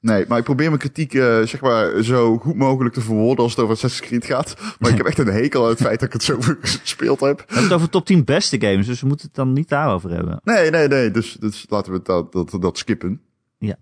Nee, 0.00 0.24
maar 0.28 0.38
ik 0.38 0.44
probeer 0.44 0.66
mijn 0.66 0.78
kritiek 0.78 1.14
eh, 1.14 1.42
zeg 1.42 1.60
maar, 1.60 2.02
zo 2.02 2.38
goed 2.38 2.54
mogelijk 2.54 2.94
te 2.94 3.00
verwoorden 3.00 3.44
als 3.44 3.52
het 3.52 3.60
over 3.60 3.74
Assassin's 3.74 4.08
Creed 4.08 4.24
gaat. 4.24 4.56
Maar 4.78 4.90
ik 4.90 4.96
heb 4.96 5.06
echt 5.06 5.18
een 5.18 5.26
hekel 5.26 5.62
aan 5.62 5.68
het 5.68 5.80
feit 5.80 6.00
dat 6.00 6.08
ik 6.08 6.12
het 6.12 6.22
zo 6.22 6.38
gespeeld 6.60 7.20
heb. 7.20 7.38
We 7.38 7.44
hebben 7.46 7.64
het 7.64 7.72
over 7.72 7.88
top 7.88 8.06
10 8.06 8.24
beste 8.24 8.60
games, 8.60 8.86
dus 8.86 9.00
we 9.00 9.06
moeten 9.06 9.26
het 9.26 9.34
dan 9.34 9.52
niet 9.52 9.68
daarover 9.68 10.10
hebben. 10.10 10.40
Nee, 10.44 10.70
nee, 10.70 10.88
nee. 10.88 11.10
Dus, 11.10 11.32
dus 11.32 11.66
laten 11.68 11.92
we 11.92 12.00
dat, 12.02 12.32
dat, 12.32 12.56
dat 12.60 12.78
skippen. 12.78 13.20
Ja. 13.58 13.76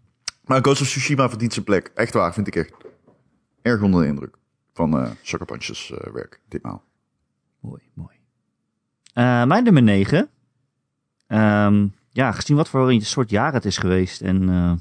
Maar 0.45 0.61
Ghost 0.63 0.81
of 0.81 0.87
Tsushima 0.87 1.29
verdient 1.29 1.53
zijn 1.53 1.65
plek. 1.65 1.91
Echt 1.95 2.15
waar, 2.15 2.35
vind 2.35 2.47
ik 2.47 2.57
echt 2.57 2.73
erg 3.63 3.83
onder 3.83 4.03
de 4.03 4.07
indruk 4.07 4.37
van 4.73 4.99
eh 4.99 5.11
Sucker 5.23 5.47
eh, 5.51 6.13
werk 6.13 6.41
ditmaal. 6.49 6.85
Mooi, 7.61 7.83
mooi. 7.95 8.18
Eh, 9.19 9.45
mijn 9.45 9.65
nummer 9.65 9.83
9. 9.83 10.29
ja, 12.11 12.33
gezien 12.33 12.57
wat 12.57 12.69
voor 12.69 12.91
een 12.91 13.03
soort 13.03 13.31
jaar 13.31 13.53
het 13.53 13.65
is 13.65 13.79
geweest 13.79 14.21
en 14.21 14.49
eh, 14.49 14.73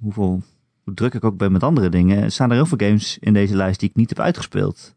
hoeveel 0.00 0.42
hoe 0.82 0.94
druk 0.94 1.14
ik 1.14 1.24
ook 1.24 1.36
ben 1.36 1.52
met 1.52 1.62
andere 1.62 1.88
dingen, 1.88 2.32
staan 2.32 2.50
er 2.50 2.56
heel 2.56 2.66
veel 2.66 2.88
games 2.88 3.18
in 3.18 3.32
deze 3.32 3.56
lijst 3.56 3.80
die 3.80 3.88
ik 3.88 3.96
niet 3.96 4.08
heb 4.08 4.20
uitgespeeld. 4.20 4.94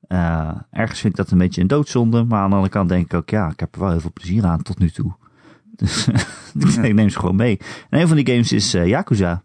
Eh, 0.00 0.50
ergens 0.70 1.00
vind 1.00 1.12
ik 1.12 1.18
dat 1.18 1.30
een 1.30 1.38
beetje 1.38 1.60
een 1.60 1.66
doodzonde, 1.66 2.24
maar 2.24 2.40
aan 2.40 2.48
de 2.48 2.54
andere 2.54 2.72
kant 2.72 2.88
denk 2.88 3.04
ik 3.04 3.14
ook, 3.14 3.30
ja, 3.30 3.50
ik 3.50 3.60
heb 3.60 3.74
er 3.74 3.80
wel 3.80 3.90
heel 3.90 4.00
veel 4.00 4.12
plezier 4.12 4.44
aan 4.44 4.62
tot 4.62 4.78
nu 4.78 4.90
toe. 4.90 5.12
Dus 6.54 6.76
ik 6.76 6.94
neem 6.94 7.08
ze 7.08 7.18
gewoon 7.18 7.36
mee. 7.36 7.58
En 7.88 8.00
een 8.00 8.08
van 8.08 8.16
die 8.16 8.26
games 8.26 8.52
is 8.52 8.72
Yakuza. 8.72 9.42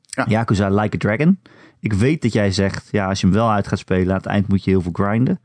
Ja. 0.00 0.24
Yakuza 0.28 0.68
Like 0.68 0.96
a 0.96 0.98
Dragon. 0.98 1.38
Ik 1.80 1.92
weet 1.92 2.22
dat 2.22 2.32
jij 2.32 2.52
zegt, 2.52 2.88
ja, 2.90 3.08
als 3.08 3.20
je 3.20 3.26
hem 3.26 3.36
wel 3.36 3.50
uit 3.50 3.66
gaat 3.66 3.78
spelen, 3.78 4.10
aan 4.10 4.16
het 4.16 4.26
eind 4.26 4.48
moet 4.48 4.64
je 4.64 4.70
heel 4.70 4.82
veel 4.82 4.92
grinden. 4.92 5.40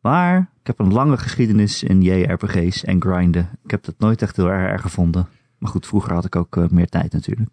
Maar 0.00 0.50
ik 0.60 0.66
heb 0.66 0.78
een 0.78 0.92
lange 0.92 1.16
geschiedenis 1.16 1.82
in 1.82 2.02
JRPG's 2.02 2.84
en 2.84 3.02
grinden. 3.02 3.50
Ik 3.64 3.70
heb 3.70 3.84
dat 3.84 3.94
nooit 3.98 4.22
echt 4.22 4.36
heel 4.36 4.50
erg 4.50 4.80
gevonden. 4.80 5.28
Maar 5.58 5.70
goed, 5.70 5.86
vroeger 5.86 6.12
had 6.12 6.24
ik 6.24 6.36
ook 6.36 6.56
eh, 6.56 6.68
meer 6.68 6.88
tijd 6.88 7.12
natuurlijk. 7.12 7.48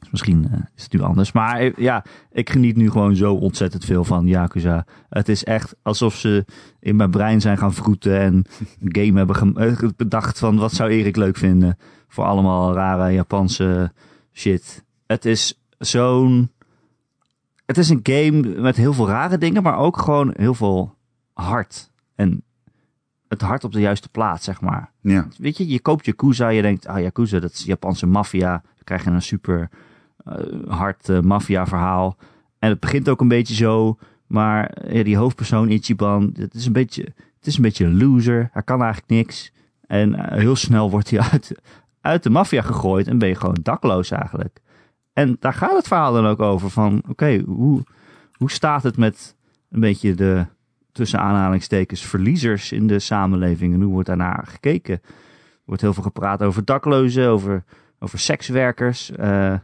Dus 0.00 0.10
misschien 0.10 0.48
eh, 0.52 0.58
is 0.76 0.82
het 0.82 0.92
nu 0.92 1.00
anders. 1.00 1.32
Maar 1.32 1.58
eh, 1.58 1.72
ja, 1.76 2.04
ik 2.30 2.50
geniet 2.50 2.76
nu 2.76 2.90
gewoon 2.90 3.16
zo 3.16 3.34
ontzettend 3.34 3.84
veel 3.84 4.04
van 4.04 4.26
Yakuza. 4.26 4.86
Het 5.08 5.28
is 5.28 5.44
echt 5.44 5.74
alsof 5.82 6.14
ze 6.14 6.44
in 6.80 6.96
mijn 6.96 7.10
brein 7.10 7.40
zijn 7.40 7.58
gaan 7.58 7.74
vroeten 7.74 8.20
en 8.20 8.44
een 8.80 9.04
game 9.04 9.16
hebben 9.16 9.94
bedacht 9.96 10.38
van 10.38 10.56
wat 10.56 10.72
zou 10.72 10.90
Erik 10.90 11.16
leuk 11.16 11.36
vinden. 11.36 11.78
Voor 12.08 12.24
allemaal 12.24 12.74
rare 12.74 13.12
Japanse 13.12 13.92
shit. 14.32 14.84
Het 15.06 15.24
is 15.24 15.60
zo'n... 15.78 16.50
Het 17.66 17.78
is 17.78 17.88
een 17.88 18.00
game 18.02 18.60
met 18.60 18.76
heel 18.76 18.92
veel 18.92 19.08
rare 19.08 19.38
dingen, 19.38 19.62
maar 19.62 19.78
ook 19.78 19.98
gewoon 19.98 20.34
heel 20.36 20.54
veel 20.54 20.98
hart. 21.40 21.90
En 22.14 22.42
het 23.28 23.40
hart 23.40 23.64
op 23.64 23.72
de 23.72 23.80
juiste 23.80 24.08
plaats, 24.08 24.44
zeg 24.44 24.60
maar. 24.60 24.92
ja. 25.00 25.28
Weet 25.38 25.56
je, 25.56 25.68
je 25.68 25.80
koopt 25.80 26.06
Yakuza, 26.06 26.48
je 26.48 26.62
denkt, 26.62 26.86
ah 26.86 27.00
Yakuza, 27.00 27.38
dat 27.38 27.52
is 27.52 27.64
Japanse 27.64 28.06
maffia. 28.06 28.50
Dan 28.50 28.84
krijg 28.84 29.04
je 29.04 29.10
een 29.10 29.22
super 29.22 29.68
eh, 30.24 30.34
hard 30.68 31.08
eh, 31.08 31.20
maffia 31.20 31.66
verhaal. 31.66 32.16
En 32.58 32.68
het 32.68 32.80
begint 32.80 33.08
ook 33.08 33.20
een 33.20 33.28
beetje 33.28 33.54
zo, 33.54 33.98
maar 34.26 34.66
eh, 34.66 34.96
ja, 34.96 35.02
die 35.02 35.16
hoofdpersoon 35.16 35.68
Ichiban, 35.68 36.34
het 36.38 36.54
is 36.54 36.66
een 36.66 36.72
beetje, 36.72 37.02
het 37.36 37.46
is 37.46 37.56
een 37.56 37.62
beetje 37.62 37.84
een 37.84 37.98
loser. 37.98 38.48
Hij 38.52 38.62
kan 38.62 38.82
eigenlijk 38.82 39.10
niks. 39.10 39.52
En 39.86 40.34
heel 40.38 40.56
snel 40.56 40.90
wordt 40.90 41.10
hij 41.10 41.20
uit, 41.32 41.60
uit 42.00 42.22
de 42.22 42.30
maffia 42.30 42.62
gegooid 42.62 43.06
en 43.08 43.18
ben 43.18 43.28
je 43.28 43.34
gewoon 43.34 43.58
dakloos 43.62 44.10
eigenlijk. 44.10 44.60
En 45.12 45.36
daar 45.40 45.54
gaat 45.54 45.76
het 45.76 45.86
verhaal 45.86 46.12
dan 46.12 46.26
ook 46.26 46.40
over 46.40 46.70
van, 46.70 47.02
oké, 47.08 47.42
hoe, 47.46 47.82
hoe 48.32 48.50
staat 48.50 48.82
het 48.82 48.96
met 48.96 49.36
een 49.70 49.80
beetje 49.80 50.14
de, 50.14 50.46
tussen 50.92 51.20
aanhalingstekens, 51.20 52.06
verliezers 52.06 52.72
in 52.72 52.86
de 52.86 52.98
samenleving 52.98 53.74
en 53.74 53.80
hoe 53.80 53.92
wordt 53.92 54.08
daarnaar 54.08 54.46
gekeken? 54.46 54.94
Er 54.94 55.76
wordt 55.76 55.82
heel 55.82 55.94
veel 55.94 56.02
gepraat 56.02 56.42
over 56.42 56.64
daklozen, 56.64 57.28
over, 57.28 57.64
over 57.98 58.18
sekswerkers. 58.18 59.10
eh, 59.10 59.54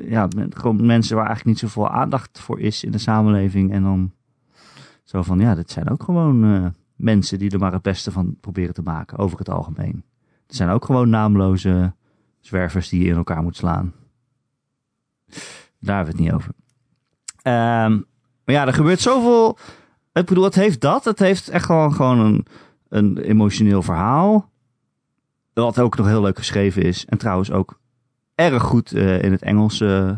ja, 0.00 0.28
gewoon 0.50 0.86
mensen 0.86 1.16
waar 1.16 1.26
eigenlijk 1.26 1.60
niet 1.60 1.70
zoveel 1.70 1.90
aandacht 1.90 2.40
voor 2.40 2.60
is 2.60 2.84
in 2.84 2.90
de 2.90 2.98
samenleving. 2.98 3.72
En 3.72 3.82
dan 3.82 4.12
zo 5.04 5.22
van, 5.22 5.38
ja, 5.38 5.54
dit 5.54 5.70
zijn 5.70 5.90
ook 5.90 6.02
gewoon 6.02 6.44
eh, 6.44 6.66
mensen 6.96 7.38
die 7.38 7.50
er 7.50 7.58
maar 7.58 7.72
het 7.72 7.82
beste 7.82 8.12
van 8.12 8.36
proberen 8.40 8.74
te 8.74 8.82
maken, 8.82 9.18
over 9.18 9.38
het 9.38 9.50
algemeen. 9.50 10.04
Het 10.46 10.56
zijn 10.56 10.68
ook 10.68 10.84
gewoon 10.84 11.08
naamloze 11.08 11.94
zwervers 12.40 12.88
die 12.88 13.02
je 13.02 13.10
in 13.10 13.16
elkaar 13.16 13.42
moet 13.42 13.56
slaan. 13.56 13.92
Daar 15.80 15.96
hebben 15.96 16.14
we 16.16 16.22
het 16.22 16.30
niet 16.30 16.32
over. 16.32 16.50
Ehm, 17.42 17.92
maar 18.44 18.54
ja, 18.54 18.66
er 18.66 18.72
gebeurt 18.72 19.00
zoveel. 19.00 19.58
Ik 20.12 20.26
bedoel, 20.26 20.44
het 20.44 20.54
heeft 20.54 20.80
dat. 20.80 21.04
Het 21.04 21.18
heeft 21.18 21.48
echt 21.48 21.64
gewoon, 21.64 21.92
gewoon 21.92 22.18
een, 22.18 22.46
een 22.88 23.18
emotioneel 23.18 23.82
verhaal. 23.82 24.50
Wat 25.52 25.78
ook 25.78 25.96
nog 25.96 26.06
heel 26.06 26.20
leuk 26.20 26.36
geschreven 26.38 26.82
is. 26.82 27.04
En 27.06 27.18
trouwens 27.18 27.50
ook 27.50 27.80
erg 28.34 28.62
goed 28.62 28.92
eh, 28.92 29.22
in 29.22 29.32
het 29.32 29.42
Engels 29.42 29.80
eh, 29.80 30.10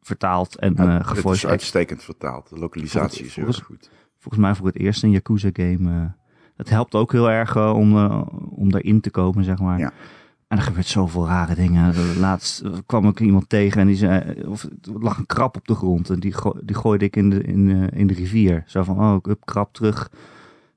vertaald 0.00 0.58
en 0.58 0.74
Ja, 0.76 1.00
eh 1.00 1.08
het 1.08 1.24
is 1.24 1.46
uitstekend 1.46 2.02
vertaald. 2.02 2.48
De 2.48 2.58
lokalisatie 2.58 3.26
is 3.26 3.36
heel 3.36 3.46
erg 3.46 3.64
goed. 3.64 3.90
Volgens 4.18 4.42
mij 4.44 4.54
voor 4.54 4.66
het 4.66 4.78
eerst 4.78 5.02
een 5.02 5.10
Yakuza 5.10 5.50
game. 5.52 6.14
het 6.56 6.68
helpt 6.68 6.94
ook 6.94 7.12
heel 7.12 7.30
erg 7.30 7.56
om, 7.56 7.96
om 8.50 8.70
daarin 8.70 9.00
te 9.00 9.10
komen, 9.10 9.44
zeg 9.44 9.58
maar. 9.58 9.78
Ja. 9.78 9.92
En 10.46 10.56
er 10.56 10.62
gebeurt 10.62 10.86
zoveel 10.86 11.26
rare 11.26 11.54
dingen. 11.54 11.94
Laatst 12.18 12.62
kwam 12.86 13.08
ik 13.08 13.20
iemand 13.20 13.48
tegen 13.48 13.80
en 13.80 13.86
die 13.86 13.96
zei, 13.96 14.42
of 14.44 14.62
er 14.64 14.70
lag 15.00 15.18
een 15.18 15.26
krab 15.26 15.56
op 15.56 15.66
de 15.66 15.74
grond 15.74 16.10
en 16.10 16.20
die, 16.20 16.34
die 16.62 16.76
gooide 16.76 17.04
ik 17.04 17.16
in 17.16 17.30
de, 17.30 17.42
in, 17.42 17.70
eh, 17.70 18.00
in 18.00 18.06
de 18.06 18.14
rivier. 18.14 18.64
Zo 18.66 18.82
van, 18.82 18.98
oh, 18.98 19.30
up, 19.30 19.44
krab 19.44 19.72
terug, 19.72 20.10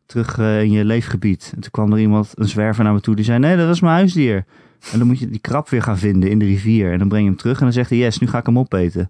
terug 0.05 0.37
eh, 0.37 0.61
in 0.61 0.71
je 0.71 0.85
leefgebied. 0.85 1.51
En 1.55 1.61
toen 1.61 1.71
kwam 1.71 1.91
er 1.91 1.99
iemand, 1.99 2.31
een 2.35 2.47
zwerver 2.47 2.83
naar 2.83 2.93
me 2.93 2.99
toe, 2.99 3.15
die 3.15 3.25
zei, 3.25 3.39
nee, 3.39 3.57
dat 3.57 3.69
is 3.69 3.79
mijn 3.79 3.93
huisdier. 3.93 4.45
En 4.91 4.97
dan 4.97 5.07
moet 5.07 5.19
je 5.19 5.29
die 5.29 5.39
krab 5.39 5.69
weer 5.69 5.81
gaan 5.81 5.97
vinden 5.97 6.29
in 6.29 6.39
de 6.39 6.45
rivier. 6.45 6.91
En 6.91 6.99
dan 6.99 7.07
breng 7.07 7.23
je 7.23 7.29
hem 7.29 7.39
terug 7.39 7.57
en 7.57 7.63
dan 7.63 7.73
zegt 7.73 7.89
hij, 7.89 7.99
yes, 7.99 8.19
nu 8.19 8.27
ga 8.27 8.37
ik 8.37 8.45
hem 8.45 8.59
opeten. 8.59 9.01
En 9.01 9.09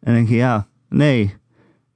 dan 0.00 0.14
denk 0.14 0.28
je, 0.28 0.34
ja, 0.34 0.66
nee. 0.88 1.22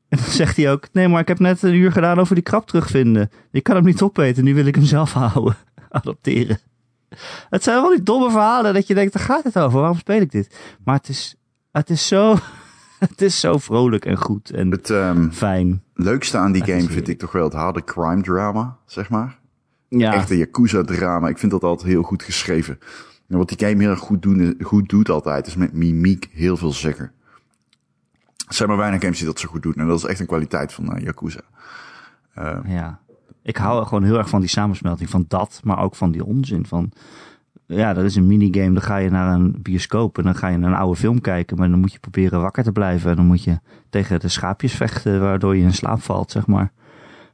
En 0.08 0.18
dan 0.18 0.26
zegt 0.26 0.56
hij 0.56 0.72
ook, 0.72 0.88
nee, 0.92 1.08
maar 1.08 1.20
ik 1.20 1.28
heb 1.28 1.38
net 1.38 1.62
een 1.62 1.74
uur 1.74 1.92
gedaan 1.92 2.18
over 2.18 2.34
die 2.34 2.44
krab 2.44 2.66
terugvinden. 2.66 3.30
Ik 3.50 3.62
kan 3.62 3.76
hem 3.76 3.84
niet 3.84 4.02
opeten, 4.02 4.44
nu 4.44 4.54
wil 4.54 4.66
ik 4.66 4.74
hem 4.74 4.84
zelf 4.84 5.12
houden. 5.32 5.56
Adopteren. 5.88 6.58
Het 7.50 7.62
zijn 7.62 7.80
wel 7.80 7.90
die 7.90 8.02
domme 8.02 8.30
verhalen 8.30 8.74
dat 8.74 8.86
je 8.86 8.94
denkt, 8.94 9.12
daar 9.12 9.22
gaat 9.22 9.44
het 9.44 9.58
over. 9.58 9.78
Waarom 9.80 9.98
speel 9.98 10.20
ik 10.20 10.30
dit? 10.30 10.56
Maar 10.84 10.94
het 10.96 11.08
is, 11.08 11.36
het 11.72 11.90
is 11.90 12.06
zo, 12.06 12.36
het 13.08 13.22
is 13.22 13.40
zo 13.40 13.58
vrolijk 13.58 14.04
en 14.04 14.16
goed 14.16 14.50
en 14.50 14.70
Het 14.70 14.90
ehm, 14.90 15.30
fijn. 15.30 15.82
leukste 15.94 16.38
aan 16.38 16.52
die 16.52 16.64
game 16.64 16.88
vind 16.88 17.08
ik 17.08 17.18
toch 17.18 17.32
wel 17.32 17.44
het 17.44 17.52
harde 17.52 17.84
crime 17.84 18.22
drama, 18.22 18.76
zeg 18.86 19.08
maar. 19.10 19.38
Ja, 19.88 20.14
Echte 20.14 20.36
Yakuza 20.38 20.82
drama. 20.82 21.28
Ik 21.28 21.38
vind 21.38 21.52
dat 21.52 21.62
altijd 21.62 21.90
heel 21.90 22.02
goed 22.02 22.22
geschreven. 22.22 22.78
En 23.28 23.38
wat 23.38 23.48
die 23.48 23.68
game 23.68 23.82
heel 23.82 23.90
erg 23.90 23.98
goed, 23.98 24.22
doen, 24.22 24.56
goed 24.60 24.88
doet 24.88 25.08
altijd, 25.08 25.46
is 25.46 25.56
met 25.56 25.72
mimiek 25.72 26.28
heel 26.32 26.56
veel 26.56 26.72
zeggen. 26.72 27.12
Er 28.48 28.54
zijn 28.54 28.68
maar 28.68 28.78
weinig 28.78 29.00
games 29.00 29.16
die 29.18 29.26
dat 29.26 29.38
zo 29.40 29.48
goed 29.48 29.62
doen. 29.62 29.74
En 29.74 29.86
dat 29.86 29.98
is 29.98 30.04
echt 30.04 30.20
een 30.20 30.26
kwaliteit 30.26 30.72
van 30.72 30.92
eh, 30.94 31.04
Yakuza. 31.04 31.40
ja. 32.64 33.00
Ik 33.48 33.56
hou 33.56 33.86
gewoon 33.86 34.04
heel 34.04 34.18
erg 34.18 34.28
van 34.28 34.40
die 34.40 34.48
samensmelting 34.48 35.10
van 35.10 35.24
dat, 35.28 35.60
maar 35.64 35.78
ook 35.78 35.94
van 35.94 36.10
die 36.10 36.24
onzin 36.24 36.66
van... 36.66 36.92
Ja, 37.66 37.94
dat 37.94 38.04
is 38.04 38.16
een 38.16 38.26
minigame. 38.26 38.72
Dan 38.72 38.82
ga 38.82 38.96
je 38.96 39.10
naar 39.10 39.34
een 39.34 39.62
bioscoop 39.62 40.18
en 40.18 40.24
dan 40.24 40.34
ga 40.34 40.48
je 40.48 40.56
naar 40.56 40.70
een 40.70 40.76
oude 40.76 40.96
film 40.96 41.20
kijken. 41.20 41.56
Maar 41.56 41.68
dan 41.70 41.80
moet 41.80 41.92
je 41.92 41.98
proberen 41.98 42.40
wakker 42.40 42.62
te 42.62 42.72
blijven. 42.72 43.10
En 43.10 43.16
dan 43.16 43.26
moet 43.26 43.44
je 43.44 43.58
tegen 43.90 44.20
de 44.20 44.28
schaapjes 44.28 44.72
vechten, 44.72 45.20
waardoor 45.20 45.56
je 45.56 45.62
in 45.62 45.72
slaap 45.72 46.02
valt, 46.02 46.30
zeg 46.30 46.46
maar. 46.46 46.72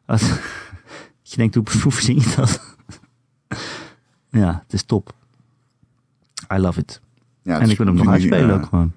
Dat, 0.07 0.21
je 1.23 1.37
denkt, 1.37 1.55
hoe, 1.55 1.93
verzin 1.93 2.17
je 2.17 2.33
dat? 2.37 2.77
ja, 4.43 4.63
het 4.63 4.73
is 4.73 4.83
top. 4.83 5.13
I 6.53 6.59
love 6.59 6.81
it. 6.81 7.01
Ja, 7.43 7.61
en 7.61 7.71
ik 7.71 7.77
wil 7.77 7.87
hem 7.87 7.97
nog 7.97 8.09
uitspelen 8.09 8.51
eh, 8.51 8.55
ook 8.55 8.67
gewoon. 8.67 8.93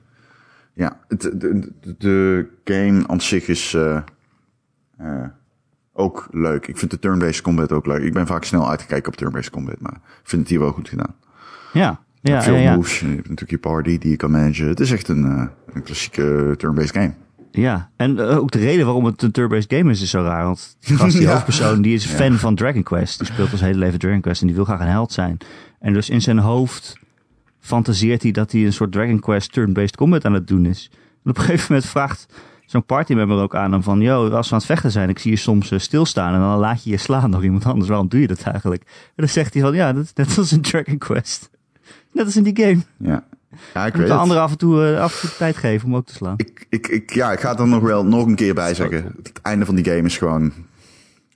Ja, 0.73 0.99
de, 1.07 1.71
de 1.97 2.47
game 2.63 3.07
aan 3.07 3.21
zich 3.21 3.47
is 3.47 3.73
eh, 3.73 4.01
eh, 4.97 5.25
ook 5.97 6.27
leuk. 6.31 6.67
Ik 6.67 6.77
vind 6.77 6.91
de 6.91 6.99
turn-based 6.99 7.41
combat 7.41 7.71
ook 7.71 7.85
leuk. 7.85 8.03
Ik 8.03 8.13
ben 8.13 8.27
vaak 8.27 8.43
snel 8.43 8.69
uitgekeken 8.69 9.07
op 9.07 9.15
turn-based 9.15 9.49
combat, 9.49 9.79
maar 9.79 9.93
ik 9.93 10.29
vind 10.29 10.41
het 10.41 10.51
hier 10.51 10.59
wel 10.59 10.71
goed 10.71 10.89
gedaan. 10.89 11.15
Ja, 11.73 11.99
ja, 12.21 12.41
veel 12.41 12.55
ja, 12.55 12.59
ja. 12.59 12.75
moves, 12.75 12.99
je 12.99 13.05
hebt 13.05 13.17
natuurlijk 13.17 13.49
je 13.49 13.57
party 13.57 13.97
die 13.97 14.09
je 14.09 14.15
kan 14.15 14.31
managen. 14.31 14.67
Het 14.67 14.79
is 14.79 14.91
echt 14.91 15.07
een, 15.07 15.25
eh, 15.25 15.45
een 15.73 15.83
klassieke 15.83 16.53
turn-based 16.57 16.91
game. 16.95 17.13
Ja, 17.51 17.89
en 17.95 18.19
eh, 18.19 18.37
ook 18.37 18.51
de 18.51 18.59
reden 18.59 18.85
waarom 18.85 19.05
het 19.05 19.21
een 19.21 19.31
turn-based 19.31 19.73
game 19.73 19.91
is, 19.91 20.01
is 20.01 20.09
zo 20.09 20.21
raar. 20.21 20.43
Want 20.43 20.77
die 20.79 20.97
gast, 20.97 21.17
die 21.17 21.21
Ja. 21.27 21.31
hoofdpersoon, 21.31 21.81
die 21.81 21.93
is 21.93 22.05
fan 22.05 22.33
van 22.33 22.55
Dragon 22.55 22.83
Quest. 22.83 23.17
Die 23.17 23.27
speelt 23.27 23.49
zijn 23.49 23.61
hele 23.61 23.79
leven 23.79 23.99
Dragon 23.99 24.21
Quest 24.21 24.41
en 24.41 24.47
die 24.47 24.55
wil 24.55 24.65
graag 24.65 24.79
een 24.79 24.87
held 24.87 25.11
zijn. 25.11 25.37
En 25.79 25.93
dus 25.93 26.09
in 26.09 26.21
zijn 26.21 26.37
hoofd 26.37 26.99
fantaseert 27.59 28.23
hij 28.23 28.31
dat 28.31 28.51
hij 28.51 28.65
een 28.65 28.73
soort 28.73 28.91
Dragon 28.91 29.19
Quest 29.19 29.51
turn-based 29.51 29.95
combat 29.95 30.25
aan 30.25 30.33
het 30.33 30.47
doen 30.47 30.65
is. 30.65 30.89
En 31.23 31.29
op 31.29 31.37
een 31.37 31.43
gegeven 31.43 31.65
moment 31.69 31.89
vraagt 31.89 32.25
zo'n 32.67 32.85
partymember 32.85 33.37
ook 33.37 33.55
aan 33.55 33.71
hem 33.71 33.83
van... 33.83 34.01
Yo, 34.01 34.29
als 34.29 34.47
we 34.47 34.53
aan 34.53 34.59
het 34.59 34.67
vechten 34.67 34.91
zijn, 34.91 35.09
ik 35.09 35.19
zie 35.19 35.31
je 35.31 35.37
soms 35.37 35.71
eh, 35.71 35.79
stilstaan 35.79 36.33
en 36.33 36.39
dan 36.39 36.57
laat 36.57 36.83
je 36.83 36.89
je 36.89 36.97
slaan 36.97 37.31
door 37.31 37.43
iemand 37.43 37.65
anders. 37.65 37.89
Waarom 37.89 38.07
doe 38.07 38.19
je 38.19 38.27
dat 38.27 38.41
eigenlijk? 38.41 38.81
En 38.83 39.13
dan 39.15 39.29
zegt 39.29 39.53
hij 39.53 39.63
van, 39.63 39.73
ja, 39.73 39.93
dat 39.93 40.03
is 40.03 40.13
net 40.13 40.37
als 40.37 40.51
in 40.51 40.61
Dragon 40.61 40.97
Quest. 40.97 41.49
Net 42.11 42.25
als 42.25 42.35
in 42.35 42.43
die 42.43 42.65
game. 42.65 42.81
Ja, 42.97 43.27
ja 43.73 43.85
ik 43.85 43.93
weet 43.93 44.07
de 44.07 44.11
het. 44.11 44.21
anderen 44.21 44.41
af 44.41 44.51
en, 44.51 44.57
toe, 44.57 44.85
eh, 44.85 45.01
af 45.01 45.13
en 45.13 45.29
toe 45.29 45.37
tijd 45.37 45.57
geven 45.57 45.87
om 45.87 45.95
ook 45.95 46.05
te 46.05 46.13
slaan. 46.13 46.33
Ik, 46.37 46.65
ik, 46.69 46.87
ik, 46.87 47.13
ja, 47.13 47.31
ik 47.31 47.39
ga 47.39 47.49
het 47.49 47.59
er 47.59 47.67
nog 47.67 47.81
wel 47.81 48.05
nog 48.05 48.25
een 48.25 48.35
keer 48.35 48.53
bij 48.53 48.73
zeggen. 48.73 49.15
Het 49.23 49.41
einde 49.41 49.65
van 49.65 49.75
die 49.75 49.85
game 49.85 50.01
is 50.01 50.17
gewoon 50.17 50.53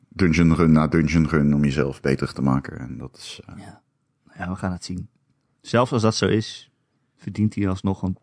dungeon 0.09 0.55
run 0.55 0.71
na 0.71 0.87
dungeon 0.87 1.27
run 1.27 1.53
om 1.53 1.63
jezelf 1.63 2.01
beter 2.01 2.33
te 2.33 2.41
maken. 2.41 2.79
En 2.79 2.97
dat 2.97 3.17
is, 3.17 3.41
eh, 3.45 3.55
Ja, 4.37 4.49
we 4.49 4.55
gaan 4.55 4.71
het 4.71 4.83
zien. 4.83 5.07
Zelfs 5.61 5.91
als 5.91 6.01
dat 6.01 6.15
zo 6.15 6.27
is, 6.27 6.71
verdient 7.17 7.55
hij 7.55 7.69
alsnog 7.69 8.01
een, 8.01 8.17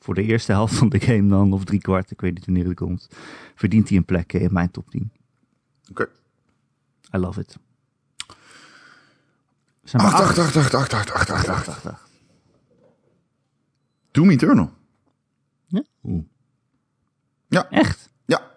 voor 0.00 0.14
de 0.14 0.22
eerste 0.22 0.52
helft 0.52 0.74
van 0.74 0.88
de 0.88 1.00
game 1.00 1.28
dan, 1.28 1.52
of 1.52 1.64
drie 1.64 1.80
kwart, 1.80 2.10
ik 2.10 2.20
weet 2.20 2.34
niet 2.34 2.44
wanneer 2.46 2.64
het 2.66 2.74
komt, 2.76 3.08
verdient 3.54 3.88
hij 3.88 3.98
een 3.98 4.04
plek 4.04 4.32
in 4.32 4.52
mijn 4.52 4.70
top 4.70 4.90
10. 4.90 5.12
Oké. 5.90 6.08
I 7.14 7.18
love 7.18 7.40
it. 7.40 7.58
Zijn 9.84 10.02
Acht, 10.02 10.14
acht. 10.14 10.38
acht, 10.38 10.38
acht, 10.38 10.56
acht, 10.56 10.74
acht, 10.74 10.92
acht, 10.94 11.10
acht, 11.12 11.30
acht, 11.30 11.48
acht. 11.48 11.68
Acht, 11.68 11.86
acht. 11.86 12.08
Doom 14.10 14.30
Eternal. 14.30 14.72
Ja? 15.66 15.82
Oeh. 16.02 16.24
Ja. 17.48 17.70
Echt? 17.70 18.10
Ja. 18.24 18.50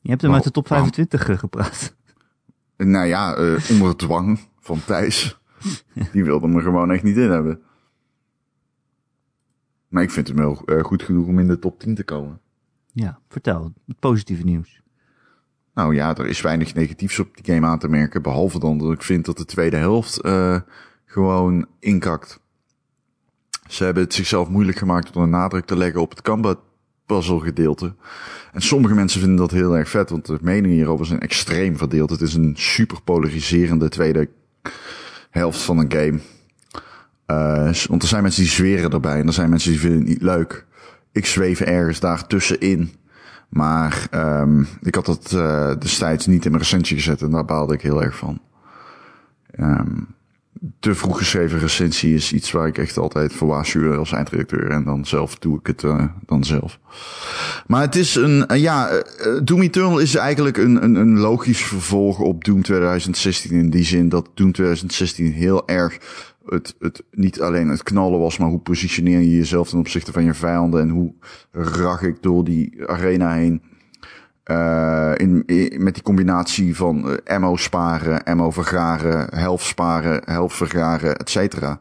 Je 0.00 0.10
hebt 0.10 0.22
hem 0.22 0.34
uit 0.34 0.44
de 0.44 0.50
top 0.50 0.68
Waarom? 0.68 0.86
25 0.92 1.26
ge- 1.26 1.38
gepraat. 1.38 1.94
Nou 2.76 3.06
ja, 3.06 3.34
eh, 3.34 3.70
onder 3.70 3.96
dwang 3.96 4.40
van 4.58 4.84
Thijs. 4.84 5.38
Die 6.12 6.24
wilde 6.24 6.48
me 6.48 6.60
gewoon 6.62 6.90
echt 6.90 7.02
niet 7.02 7.16
in 7.16 7.30
hebben. 7.30 7.62
Maar 9.90 10.02
ik 10.02 10.10
vind 10.10 10.28
hem 10.28 10.36
wel 10.36 10.62
eh, 10.64 10.84
goed 10.84 11.02
genoeg 11.02 11.26
om 11.26 11.38
in 11.38 11.46
de 11.46 11.58
top 11.58 11.80
10 11.80 11.94
te 11.94 12.04
komen. 12.04 12.40
Ja, 12.92 13.18
vertel. 13.28 13.72
Het 13.86 13.98
positieve 13.98 14.44
nieuws. 14.44 14.80
Nou 15.74 15.94
ja, 15.94 16.16
er 16.16 16.26
is 16.26 16.40
weinig 16.40 16.74
negatiefs 16.74 17.18
op 17.18 17.36
die 17.36 17.54
game 17.54 17.66
aan 17.66 17.78
te 17.78 17.88
merken. 17.88 18.22
Behalve 18.22 18.58
dan 18.58 18.78
dat 18.78 18.92
ik 18.92 19.02
vind 19.02 19.24
dat 19.24 19.36
de 19.36 19.44
tweede 19.44 19.76
helft 19.76 20.20
eh, 20.20 20.60
gewoon 21.04 21.66
inkakt. 21.78 22.40
Ze 23.68 23.84
hebben 23.84 24.02
het 24.02 24.14
zichzelf 24.14 24.48
moeilijk 24.48 24.78
gemaakt 24.78 25.12
door 25.12 25.22
een 25.22 25.30
nadruk 25.30 25.64
te 25.64 25.76
leggen 25.76 26.00
op 26.00 26.10
het 26.10 26.22
combat 26.22 26.58
puzzle 27.06 27.40
gedeelte. 27.40 27.94
En 28.52 28.60
sommige 28.60 28.94
mensen 28.94 29.20
vinden 29.20 29.38
dat 29.38 29.50
heel 29.50 29.76
erg 29.76 29.88
vet, 29.88 30.10
want 30.10 30.26
de 30.26 30.38
meningen 30.40 30.76
hierover 30.76 31.06
zijn 31.06 31.20
extreem 31.20 31.76
verdeeld. 31.76 32.10
Het 32.10 32.20
is 32.20 32.34
een 32.34 32.54
super 32.56 33.02
polariserende 33.02 33.88
tweede 33.88 34.28
helft 35.30 35.62
van 35.62 35.78
een 35.78 35.92
game. 35.92 36.20
Eh, 37.30 37.70
want 37.88 38.02
er 38.02 38.08
zijn 38.08 38.22
mensen 38.22 38.42
die 38.42 38.50
zweren 38.50 38.90
erbij 38.90 39.20
en 39.20 39.26
er 39.26 39.32
zijn 39.32 39.50
mensen 39.50 39.70
die 39.70 39.80
vinden 39.80 39.98
het 39.98 40.08
niet 40.08 40.22
leuk. 40.22 40.66
Ik 41.12 41.26
zweef 41.26 41.60
ergens 41.60 42.00
daar 42.00 42.26
tussenin. 42.26 42.92
Maar 43.48 44.06
ehm, 44.10 44.62
ik 44.82 44.94
had 44.94 45.06
dat 45.06 45.32
eh, 45.32 45.72
destijds 45.78 46.26
niet 46.26 46.44
in 46.44 46.50
mijn 46.50 46.62
recensie 46.62 46.96
gezet 46.96 47.22
en 47.22 47.30
daar 47.30 47.44
baalde 47.44 47.74
ik 47.74 47.82
heel 47.82 48.02
erg 48.02 48.16
van. 48.16 48.40
Ehm, 49.50 50.00
te 50.80 50.94
vroeg 50.94 51.18
geschreven 51.18 51.58
recensie 51.58 52.14
is 52.14 52.32
iets 52.32 52.52
waar 52.52 52.66
ik 52.66 52.78
echt 52.78 52.96
altijd 52.96 53.32
voor 53.32 53.48
waarschuw 53.48 53.96
als 53.96 54.12
eindredacteur. 54.12 54.70
En 54.70 54.84
dan 54.84 55.06
zelf 55.06 55.38
doe 55.38 55.58
ik 55.58 55.66
het 55.66 55.84
eh, 55.84 56.04
dan 56.26 56.44
zelf. 56.44 56.78
Maar 57.66 57.80
het 57.80 57.96
is 57.96 58.14
een, 58.14 58.44
ja, 58.54 59.02
Doom 59.42 59.62
Eternal 59.62 59.98
is 59.98 60.14
eigenlijk 60.14 60.56
een, 60.56 60.84
een, 60.84 60.94
een 60.94 61.18
logisch 61.18 61.62
vervolg 61.62 62.18
op 62.18 62.44
Doom 62.44 62.62
2016. 62.62 63.50
In 63.50 63.70
die 63.70 63.84
zin 63.84 64.08
dat 64.08 64.28
Doom 64.34 64.52
2016 64.52 65.32
heel 65.32 65.68
erg 65.68 65.98
het, 66.50 66.74
het 66.78 67.02
niet 67.10 67.40
alleen 67.40 67.68
het 67.68 67.82
knallen 67.82 68.18
was, 68.18 68.38
maar 68.38 68.48
hoe 68.48 68.58
positioneer 68.58 69.20
je 69.20 69.36
jezelf 69.36 69.68
ten 69.68 69.78
opzichte 69.78 70.12
van 70.12 70.24
je 70.24 70.34
vijanden 70.34 70.80
en 70.80 70.88
hoe 70.88 71.14
rag 71.50 72.02
ik 72.02 72.22
door 72.22 72.44
die 72.44 72.88
arena 72.88 73.32
heen. 73.32 73.62
Eh, 74.42 75.12
in, 75.16 75.44
met 75.78 75.94
die 75.94 76.02
combinatie 76.02 76.76
van 76.76 77.10
eh, 77.10 77.34
ammo 77.34 77.56
sparen, 77.56 78.24
ammo 78.24 78.50
vergaren, 78.50 79.26
helft 79.34 79.64
sparen, 79.64 80.22
helft 80.24 80.56
vergaren, 80.56 81.16
et 81.16 81.30
cetera. 81.30 81.78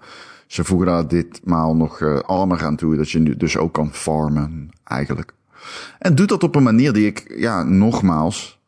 Ze 0.47 0.63
voegen 0.63 0.87
daar 0.87 1.07
ditmaal 1.07 1.75
nog 1.75 2.01
armor 2.21 2.63
aan 2.63 2.75
toe, 2.75 2.95
dat 2.95 3.09
je 3.09 3.19
nu 3.19 3.37
dus 3.37 3.57
ook 3.57 3.73
kan 3.73 3.93
farmen, 3.93 4.69
eigenlijk. 4.83 5.33
En 5.99 6.15
doet 6.15 6.29
dat 6.29 6.43
op 6.43 6.55
een 6.55 6.63
manier 6.63 6.93
die 6.93 7.05
ik, 7.05 7.33
ja, 7.37 7.63
nogmaals, 7.63 8.59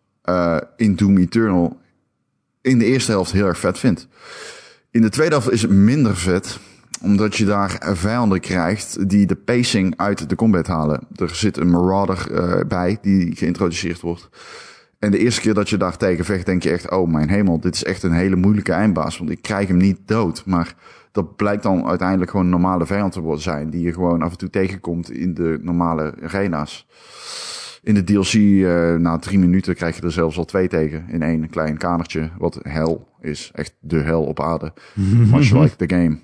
in 0.76 0.96
Doom 0.96 1.18
Eternal 1.18 1.80
in 2.62 2.80
de 2.80 2.86
eerste 2.86 3.12
helft 3.12 3.32
heel 3.32 3.46
erg 3.46 3.60
vet 3.60 3.80
vind. 3.80 4.08
In 4.92 5.02
de 5.02 5.10
tweede 5.10 5.36
helft 5.36 5.52
is 5.52 5.62
het 5.62 5.72
minder 5.72 6.16
vet, 6.16 6.60
omdat 7.02 7.36
je 7.36 7.46
daar 7.46 7.80
vijanden 7.96 8.40
krijgt 8.40 9.10
die 9.10 9.26
de 9.26 9.36
pacing 9.36 9.94
uit 9.98 10.30
de 10.30 10.36
combat 10.36 10.68
halen. 10.68 11.08
Er 11.16 11.36
zit 11.36 11.58
een 11.58 11.70
marauder 11.70 12.32
eh, 12.32 12.68
bij 12.68 12.98
die 13.02 13.36
geïntroduceerd 13.36 14.00
wordt. 14.00 14.30
En 15.00 15.12
de 15.12 15.18
eerste 15.18 15.42
keer 15.42 15.54
dat 15.54 15.70
je 15.70 15.78
daar 15.78 15.98
tegen 15.98 16.26
vecht, 16.26 16.46
denk 16.46 16.64
je 16.64 16.70
echt, 16.70 16.92
oh 16.92 17.12
mijn 17.12 17.30
hemel, 17.30 17.60
dit 17.60 17.76
is 17.76 17.84
echt 17.84 18.04
een 18.04 18.12
hele 18.12 18.36
moeilijke 18.36 18.72
eindbaas, 18.72 19.18
want 19.18 19.30
ik 19.30 19.42
krijg 19.42 19.68
hem 19.68 19.78
niet 19.78 20.00
dood. 20.06 20.46
Maar 20.46 20.76
dat 21.12 21.36
blijkt 21.36 21.64
dan 21.64 21.88
uiteindelijk 21.88 22.32
gewoon 22.32 22.46
een 22.46 22.52
normale 22.52 22.86
vijand 22.86 23.14
te 23.14 23.22
worden 23.22 23.44
zijn, 23.44 23.70
die 23.70 23.82
je 23.82 23.94
gewoon 23.94 24.22
af 24.22 24.32
en 24.32 24.38
toe 24.38 24.50
tegenkomt 24.50 25.12
in 25.12 25.34
de 25.34 25.60
normale 25.62 26.14
arena's. 26.24 26.88
In 27.84 27.94
de 27.94 28.04
DLC, 28.04 28.34
eh, 28.34 28.96
na 28.96 29.18
drie 29.18 29.40
minuten, 29.40 29.76
krijg 29.76 29.96
je 29.96 30.02
er 30.02 30.12
zelfs 30.12 30.38
al 30.38 30.46
twee 30.46 30.68
tegen 30.68 31.10
in 31.10 31.22
één 31.22 31.50
klein 31.50 31.78
kamertje, 31.78 32.32
wat 32.38 32.60
hel 32.62 33.08
is. 33.20 33.52
Echt 33.54 33.76
de 33.80 34.00
hel 34.00 34.24
op 34.24 34.40
aarde. 34.40 34.74
Much 35.32 35.52
like 35.52 35.76
the 35.76 35.96
game. 35.96 36.20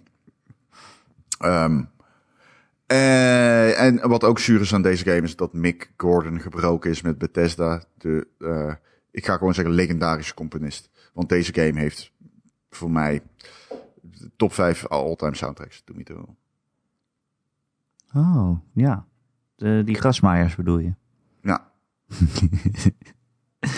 Ehm, 1.39 1.83
eh, 2.85 3.81
en 3.81 4.09
wat 4.09 4.23
ook 4.23 4.39
zuur 4.39 4.61
is 4.61 4.73
aan 4.73 4.81
deze 4.81 5.03
game 5.03 5.21
is 5.21 5.35
dat 5.35 5.53
Mick 5.53 5.91
Gordon 5.97 6.39
gebroken 6.39 6.89
is 6.89 7.01
met 7.01 7.17
Bethesda. 7.17 7.83
De, 7.97 8.27
eh, 8.39 8.73
ik 9.11 9.25
ga 9.25 9.37
gewoon 9.37 9.53
zeggen 9.53 9.73
legendarische 9.73 10.33
componist. 10.33 10.89
Want 11.13 11.29
deze 11.29 11.53
game 11.53 11.79
heeft 11.79 12.11
voor 12.69 12.91
mij 12.91 13.21
top 14.35 14.53
5 14.53 14.87
all-time 14.87 15.35
soundtracks. 15.35 15.83
Doe. 15.85 16.25
Oh, 18.13 18.59
ja. 18.73 19.05
De, 19.55 19.81
die 19.85 19.95
grasmaaiers 19.95 20.55
bedoel 20.55 20.79
je? 20.79 20.93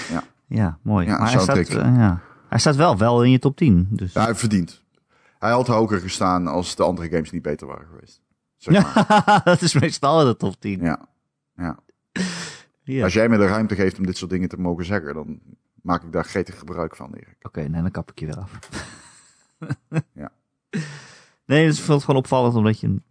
Ja, 0.09 0.23
Ja, 0.47 0.79
mooi. 0.81 1.07
Ja, 1.07 1.17
maar 1.17 1.31
hij 1.31 1.41
staat, 1.41 1.57
eh, 1.57 1.75
ja. 1.75 2.21
hij 2.47 2.59
staat 2.59 2.75
wel, 2.75 2.97
wel 2.97 3.23
in 3.23 3.31
je 3.31 3.39
top 3.39 3.55
10. 3.55 3.87
Dus. 3.89 4.13
ja, 4.13 4.23
hij 4.23 4.35
verdient. 4.35 4.83
Hij 5.39 5.51
had 5.51 5.67
hoger 5.67 5.99
gestaan 5.99 6.47
als 6.47 6.75
de 6.75 6.83
andere 6.83 7.09
games 7.09 7.31
niet 7.31 7.41
beter 7.41 7.67
waren 7.67 7.87
geweest. 7.87 8.21
Zeg 8.57 8.83
maar. 8.95 9.41
dat 9.43 9.61
is 9.61 9.73
meestal 9.73 10.21
in 10.21 10.27
de 10.27 10.37
top 10.37 10.59
10. 10.59 10.81
ja. 10.81 11.07
ja. 11.55 11.77
Ja. 12.83 13.03
Als 13.03 13.13
jij 13.13 13.29
me 13.29 13.37
de 13.37 13.47
ruimte 13.47 13.75
geeft 13.75 13.97
om 13.97 14.05
dit 14.05 14.17
soort 14.17 14.31
dingen 14.31 14.49
te 14.49 14.59
mogen 14.59 14.85
zeggen, 14.85 15.13
dan 15.13 15.39
maak 15.81 16.03
ik 16.03 16.11
daar 16.11 16.25
gretig 16.25 16.59
gebruik 16.59 16.95
van, 16.95 17.13
Erik. 17.13 17.37
Oké, 17.41 17.61
nee, 17.61 17.81
dan 17.81 17.91
kap 17.91 18.11
ik 18.11 18.19
je 18.19 18.25
weer 18.25 18.39
af. 18.39 18.59
Ja. 20.13 20.31
Nee, 21.45 21.65
het 21.65 21.73
is 21.73 21.81
gewoon 21.81 22.15
opvallend 22.15 22.55
omdat 22.55 22.79
je 22.79 22.87
in 22.87 23.01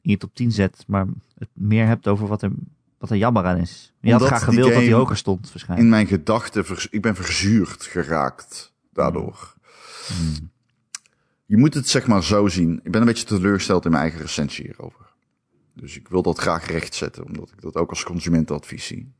je 0.00 0.16
top 0.16 0.34
10 0.34 0.52
zet, 0.52 0.84
maar 0.86 1.06
het 1.34 1.48
meer 1.52 1.86
hebt 1.86 2.08
over 2.08 2.26
wat 2.26 2.42
er, 2.42 2.50
wat 2.98 3.10
er 3.10 3.16
jammer 3.16 3.44
aan 3.44 3.56
is. 3.56 3.92
Je 4.00 4.12
had 4.12 4.22
graag 4.22 4.38
die 4.38 4.48
gewild 4.48 4.66
dat 4.66 4.74
hij 4.76 4.84
game 4.84 4.96
hoger 4.96 5.16
stond, 5.16 5.52
waarschijnlijk. 5.52 5.80
In 5.80 5.88
mijn 5.88 6.06
gedachten, 6.06 6.64
ik 6.90 7.02
ben 7.02 7.14
verzuurd 7.14 7.84
geraakt 7.84 8.72
daardoor. 8.92 9.54
Hmm. 10.06 10.50
Je 11.46 11.56
moet 11.56 11.74
het 11.74 11.88
zeg 11.88 12.06
maar 12.06 12.24
zo 12.24 12.48
zien. 12.48 12.80
Ik 12.82 12.90
ben 12.90 13.00
een 13.00 13.06
beetje 13.06 13.24
teleurgesteld 13.24 13.84
in 13.84 13.90
mijn 13.90 14.02
eigen 14.02 14.20
recensie 14.20 14.64
hierover. 14.64 15.06
Dus 15.74 15.96
ik 15.96 16.08
wil 16.08 16.22
dat 16.22 16.38
graag 16.38 16.66
rechtzetten, 16.66 17.24
omdat 17.24 17.50
ik 17.50 17.60
dat 17.60 17.74
ook 17.74 17.90
als 17.90 18.04
consumentenadvies 18.04 18.86
zie. 18.86 19.12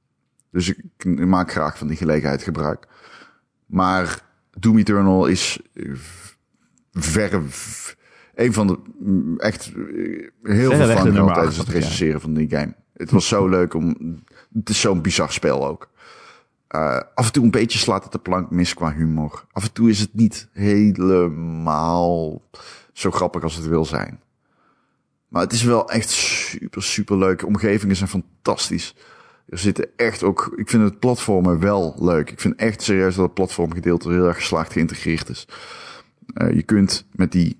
Dus 0.50 0.68
ik, 0.68 0.84
ik 0.96 1.26
maak 1.26 1.50
graag 1.50 1.78
van 1.78 1.86
die 1.86 1.96
gelegenheid 1.96 2.42
gebruik. 2.42 2.88
Maar 3.66 4.22
Doom 4.50 4.78
Eternal 4.78 5.26
is 5.26 5.58
eh, 5.74 5.92
verre 6.92 7.42
een 8.34 8.52
van 8.52 8.66
de 8.66 8.78
echt 9.38 9.66
eh, 9.66 9.74
heel 10.42 10.70
veel 10.70 10.90
acht 10.90 11.02
tijdens 11.02 11.56
van 11.56 11.64
het 11.64 11.74
recenseren 11.74 12.20
van 12.20 12.34
die 12.34 12.50
game. 12.50 12.74
Het 12.98 13.10
was 13.10 13.28
zo 13.28 13.48
leuk 13.48 13.74
om. 13.74 13.96
Het 14.54 14.68
is 14.68 14.80
zo'n 14.80 15.02
bizar 15.02 15.32
spel 15.32 15.66
ook. 15.66 15.90
Eh, 16.68 17.00
af 17.14 17.26
en 17.26 17.32
toe 17.32 17.44
een 17.44 17.50
beetje 17.50 17.78
slaat 17.78 18.02
het 18.02 18.12
de 18.12 18.18
plank 18.18 18.50
mis 18.50 18.74
qua 18.74 18.92
humor. 18.92 19.44
Af 19.52 19.64
en 19.64 19.72
toe 19.72 19.90
is 19.90 20.00
het 20.00 20.14
niet 20.14 20.48
helemaal 20.52 22.42
zo 22.92 23.10
grappig 23.10 23.42
als 23.42 23.54
het 23.54 23.66
wil 23.66 23.84
zijn. 23.84 24.20
Maar 25.28 25.42
het 25.42 25.52
is 25.52 25.62
wel 25.62 25.90
echt 25.90 26.08
super, 26.10 26.82
super 26.82 27.18
leuk. 27.18 27.46
Omgevingen 27.46 27.96
zijn 27.96 28.08
fantastisch. 28.08 28.94
Er 29.48 29.58
zitten 29.58 29.88
echt 29.96 30.22
ook, 30.22 30.52
ik 30.56 30.68
vind 30.68 30.82
het 30.82 30.98
platformen 30.98 31.60
wel 31.60 31.94
leuk. 31.98 32.30
Ik 32.30 32.40
vind 32.40 32.56
echt 32.56 32.82
serieus 32.82 33.14
dat 33.14 33.24
het 33.24 33.34
platformgedeelte 33.34 34.10
heel 34.10 34.26
erg 34.26 34.36
geslaagd 34.36 34.72
geïntegreerd 34.72 35.28
is. 35.28 35.48
Uh, 36.34 36.54
je 36.54 36.62
kunt 36.62 37.06
met 37.12 37.32
die, 37.32 37.58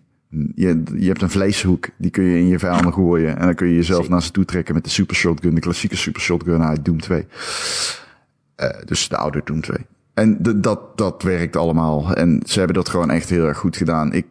je, 0.55 0.83
je 0.97 1.07
hebt 1.07 1.23
een 1.23 1.31
vleeshoek, 1.31 1.89
die 1.97 2.11
kun 2.11 2.25
je 2.25 2.39
in 2.39 2.49
je 2.49 2.59
vijanden 2.59 2.93
gooien. 2.93 3.37
En 3.39 3.45
dan 3.45 3.55
kun 3.55 3.69
je 3.69 3.75
jezelf 3.75 4.01
Zee. 4.01 4.11
naar 4.11 4.23
ze 4.23 4.31
toe 4.31 4.45
trekken 4.45 4.75
met 4.75 4.85
de 4.85 4.91
super 4.91 5.17
shotgun, 5.17 5.55
de 5.55 5.61
klassieke 5.61 5.97
super 5.97 6.21
shotgun 6.21 6.63
uit 6.63 6.85
Doom 6.85 7.01
2. 7.01 7.27
Uh, 8.57 8.69
dus 8.85 9.09
de 9.09 9.17
oude 9.17 9.41
Doom 9.45 9.61
2. 9.61 9.77
En 10.15 10.43
de, 10.43 10.61
dat, 10.61 10.99
dat 10.99 11.23
werkt 11.23 11.57
allemaal. 11.57 12.15
En 12.15 12.43
ze 12.47 12.59
hebben 12.59 12.77
dat 12.77 12.89
gewoon 12.89 13.11
echt 13.11 13.29
heel 13.29 13.47
erg 13.47 13.59
goed 13.59 13.77
gedaan. 13.77 14.13
Ik 14.13 14.27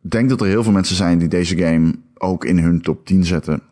denk 0.00 0.28
dat 0.28 0.40
er 0.40 0.46
heel 0.46 0.62
veel 0.62 0.72
mensen 0.72 0.96
zijn 0.96 1.18
die 1.18 1.28
deze 1.28 1.56
game 1.56 1.94
ook 2.14 2.44
in 2.44 2.58
hun 2.58 2.80
top 2.80 3.06
10 3.06 3.24
zetten. 3.24 3.62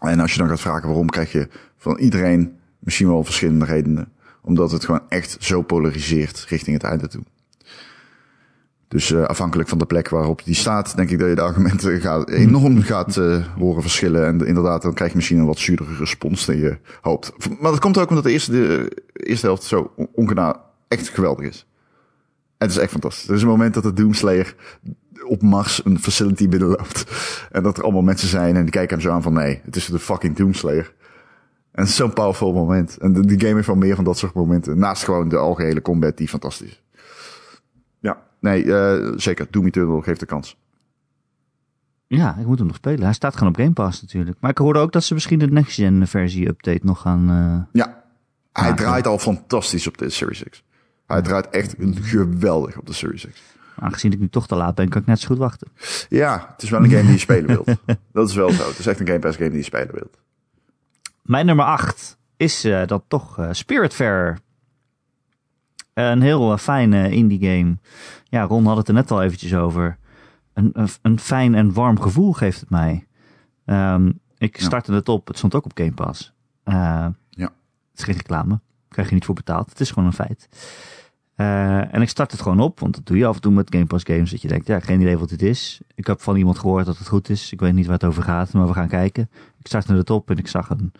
En 0.00 0.20
als 0.20 0.32
je 0.32 0.38
dan 0.38 0.48
gaat 0.48 0.60
vragen 0.60 0.88
waarom, 0.88 1.08
krijg 1.08 1.32
je 1.32 1.48
van 1.76 1.98
iedereen 1.98 2.52
misschien 2.78 3.08
wel 3.08 3.24
verschillende 3.24 3.64
redenen. 3.64 4.12
Omdat 4.42 4.70
het 4.70 4.84
gewoon 4.84 5.02
echt 5.08 5.36
zo 5.40 5.62
polariseert 5.62 6.46
richting 6.48 6.76
het 6.76 6.90
einde 6.90 7.08
toe. 7.08 7.22
Dus 8.88 9.10
uh, 9.10 9.24
afhankelijk 9.24 9.68
van 9.68 9.78
de 9.78 9.86
plek 9.86 10.08
waarop 10.08 10.44
die 10.44 10.54
staat, 10.54 10.96
denk 10.96 11.10
ik 11.10 11.18
dat 11.18 11.28
je 11.28 11.34
de 11.34 11.40
argumenten 11.40 12.00
gaat, 12.00 12.30
enorm 12.30 12.82
gaat 12.82 13.16
uh, 13.16 13.46
horen 13.56 13.82
verschillen. 13.82 14.26
En 14.26 14.46
inderdaad, 14.46 14.82
dan 14.82 14.94
krijg 14.94 15.10
je 15.10 15.16
misschien 15.16 15.38
een 15.38 15.46
wat 15.46 15.58
zuurdere 15.58 15.94
respons 15.94 16.46
dan 16.46 16.56
je 16.56 16.78
hoopt. 17.00 17.32
Maar 17.60 17.70
dat 17.70 17.80
komt 17.80 17.98
ook 17.98 18.08
omdat 18.08 18.24
de 18.24 18.30
eerste, 18.30 18.52
de 18.52 19.02
eerste 19.12 19.46
helft 19.46 19.62
zo 19.62 19.92
ongedaan 20.12 20.54
echt 20.88 21.08
geweldig 21.08 21.46
is. 21.46 21.66
Het 22.58 22.70
is 22.70 22.76
echt 22.76 22.90
fantastisch. 22.90 23.28
Er 23.28 23.34
is 23.34 23.42
een 23.42 23.48
moment 23.48 23.74
dat 23.74 23.82
de 23.82 23.92
Doomslayer 23.92 24.54
op 25.24 25.42
Mars 25.42 25.84
een 25.84 25.98
facility 25.98 26.48
binnenloopt. 26.48 27.04
En 27.50 27.62
dat 27.62 27.76
er 27.76 27.82
allemaal 27.82 28.02
mensen 28.02 28.28
zijn 28.28 28.56
en 28.56 28.62
die 28.62 28.70
kijken 28.70 28.96
hem 28.96 29.06
zo 29.06 29.12
aan 29.12 29.22
van 29.22 29.32
nee, 29.32 29.60
het 29.64 29.76
is 29.76 29.86
de 29.86 29.98
fucking 29.98 30.36
Doomslayer. 30.36 30.94
En 31.72 31.86
zo'n 31.86 32.12
powerful 32.12 32.52
moment. 32.52 32.96
En 32.96 33.12
de, 33.12 33.40
game 33.40 33.54
heeft 33.54 33.66
wel 33.66 33.76
meer 33.76 33.94
van 33.94 34.04
dat 34.04 34.18
soort 34.18 34.34
momenten. 34.34 34.78
Naast 34.78 35.04
gewoon 35.04 35.28
de 35.28 35.36
algehele 35.36 35.82
combat 35.82 36.16
die 36.16 36.28
fantastisch 36.28 36.68
is. 36.68 36.82
Nee, 38.40 38.64
uh, 38.64 39.12
zeker. 39.16 39.46
Doom 39.50 39.66
Eternal 39.66 40.00
geeft 40.00 40.20
de 40.20 40.26
kans. 40.26 40.56
Ja, 42.06 42.36
ik 42.36 42.46
moet 42.46 42.58
hem 42.58 42.66
nog 42.66 42.76
spelen. 42.76 43.02
Hij 43.02 43.12
staat 43.12 43.34
gewoon 43.36 43.48
op 43.48 43.56
Game 43.56 43.72
Pass 43.72 44.00
natuurlijk. 44.00 44.36
Maar 44.40 44.50
ik 44.50 44.58
hoorde 44.58 44.78
ook 44.78 44.92
dat 44.92 45.04
ze 45.04 45.14
misschien 45.14 45.38
de 45.38 45.46
next-gen 45.46 46.06
versie 46.06 46.48
update 46.48 46.80
nog 46.82 47.00
gaan... 47.00 47.30
Uh, 47.30 47.82
ja, 47.82 48.04
hij 48.52 48.72
draait 48.72 49.06
al 49.06 49.18
fantastisch 49.18 49.86
op 49.86 49.98
de 49.98 50.10
Series 50.10 50.42
X. 50.50 50.62
Hij 51.06 51.22
draait 51.22 51.48
echt 51.48 51.74
geweldig 51.78 52.78
op 52.78 52.86
de 52.86 52.92
Series 52.92 53.26
X. 53.26 53.40
Aangezien 53.76 54.12
ik 54.12 54.18
nu 54.18 54.28
toch 54.28 54.46
te 54.46 54.56
laat 54.56 54.74
ben, 54.74 54.88
kan 54.88 55.00
ik 55.00 55.06
net 55.06 55.20
zo 55.20 55.26
goed 55.26 55.38
wachten. 55.38 55.68
Ja, 56.08 56.48
het 56.52 56.62
is 56.62 56.70
wel 56.70 56.84
een 56.84 56.90
game 56.90 57.02
die 57.02 57.12
je 57.12 57.18
spelen 57.18 57.46
wilt. 57.46 57.66
dat 58.12 58.28
is 58.28 58.34
wel 58.34 58.50
zo. 58.50 58.68
Het 58.68 58.78
is 58.78 58.86
echt 58.86 59.00
een 59.00 59.06
Game 59.06 59.18
Pass 59.18 59.36
game 59.36 59.48
die 59.48 59.58
je 59.58 59.64
spelen 59.64 59.94
wilt. 59.94 60.18
Mijn 61.22 61.46
nummer 61.46 61.64
8 61.64 62.18
is 62.36 62.64
uh, 62.64 62.86
dan 62.86 63.02
toch 63.08 63.38
uh, 63.38 63.48
Spiritfarer. 63.50 64.38
Een 66.04 66.22
heel 66.22 66.52
uh, 66.52 66.58
fijne 66.58 67.10
indie 67.10 67.48
game. 67.48 67.76
Ja, 68.24 68.42
Ron 68.42 68.66
had 68.66 68.76
het 68.76 68.88
er 68.88 68.94
net 68.94 69.10
al 69.10 69.22
eventjes 69.22 69.54
over. 69.54 69.98
Een, 70.52 70.70
een, 70.72 70.88
een 71.02 71.18
fijn 71.18 71.54
en 71.54 71.72
warm 71.72 72.00
gevoel 72.00 72.32
geeft 72.32 72.60
het 72.60 72.70
mij. 72.70 73.06
Um, 73.64 74.20
ik 74.38 74.60
startte 74.60 74.92
ja. 74.92 74.98
het 74.98 75.08
op. 75.08 75.26
Het 75.26 75.36
stond 75.36 75.54
ook 75.54 75.64
op 75.64 75.72
Game 75.74 75.92
Pass. 75.92 76.32
ja. 76.64 77.14
Het 77.90 77.98
is 77.98 78.04
geen 78.04 78.14
reclame. 78.14 78.60
Krijg 78.88 79.08
je 79.08 79.14
niet 79.14 79.24
voor 79.24 79.34
betaald. 79.34 79.70
Het 79.70 79.80
is 79.80 79.90
gewoon 79.90 80.08
een 80.08 80.14
feit. 80.14 80.48
Uh, 81.36 81.94
en 81.94 82.02
ik 82.02 82.08
start 82.08 82.32
het 82.32 82.40
gewoon 82.40 82.60
op, 82.60 82.80
want 82.80 82.94
dat 82.94 83.06
doe 83.06 83.16
je 83.16 83.26
af 83.26 83.34
en 83.34 83.40
toe 83.40 83.52
met 83.52 83.74
Game 83.74 83.86
Pass 83.86 84.04
games. 84.04 84.30
Dat 84.30 84.42
je 84.42 84.48
denkt, 84.48 84.66
ja, 84.66 84.80
geen 84.80 85.00
idee 85.00 85.18
wat 85.18 85.28
dit 85.28 85.42
is. 85.42 85.80
Ik 85.94 86.06
heb 86.06 86.20
van 86.20 86.36
iemand 86.36 86.58
gehoord 86.58 86.86
dat 86.86 86.98
het 86.98 87.08
goed 87.08 87.28
is. 87.28 87.52
Ik 87.52 87.60
weet 87.60 87.72
niet 87.72 87.86
waar 87.86 87.94
het 87.94 88.04
over 88.04 88.22
gaat, 88.22 88.52
maar 88.52 88.66
we 88.66 88.72
gaan 88.72 88.88
kijken. 88.88 89.30
Ik 89.58 89.66
startte 89.66 89.94
het 89.94 90.10
op 90.10 90.30
en 90.30 90.36
ik 90.36 90.48
zag 90.48 90.70
een, 90.70 90.92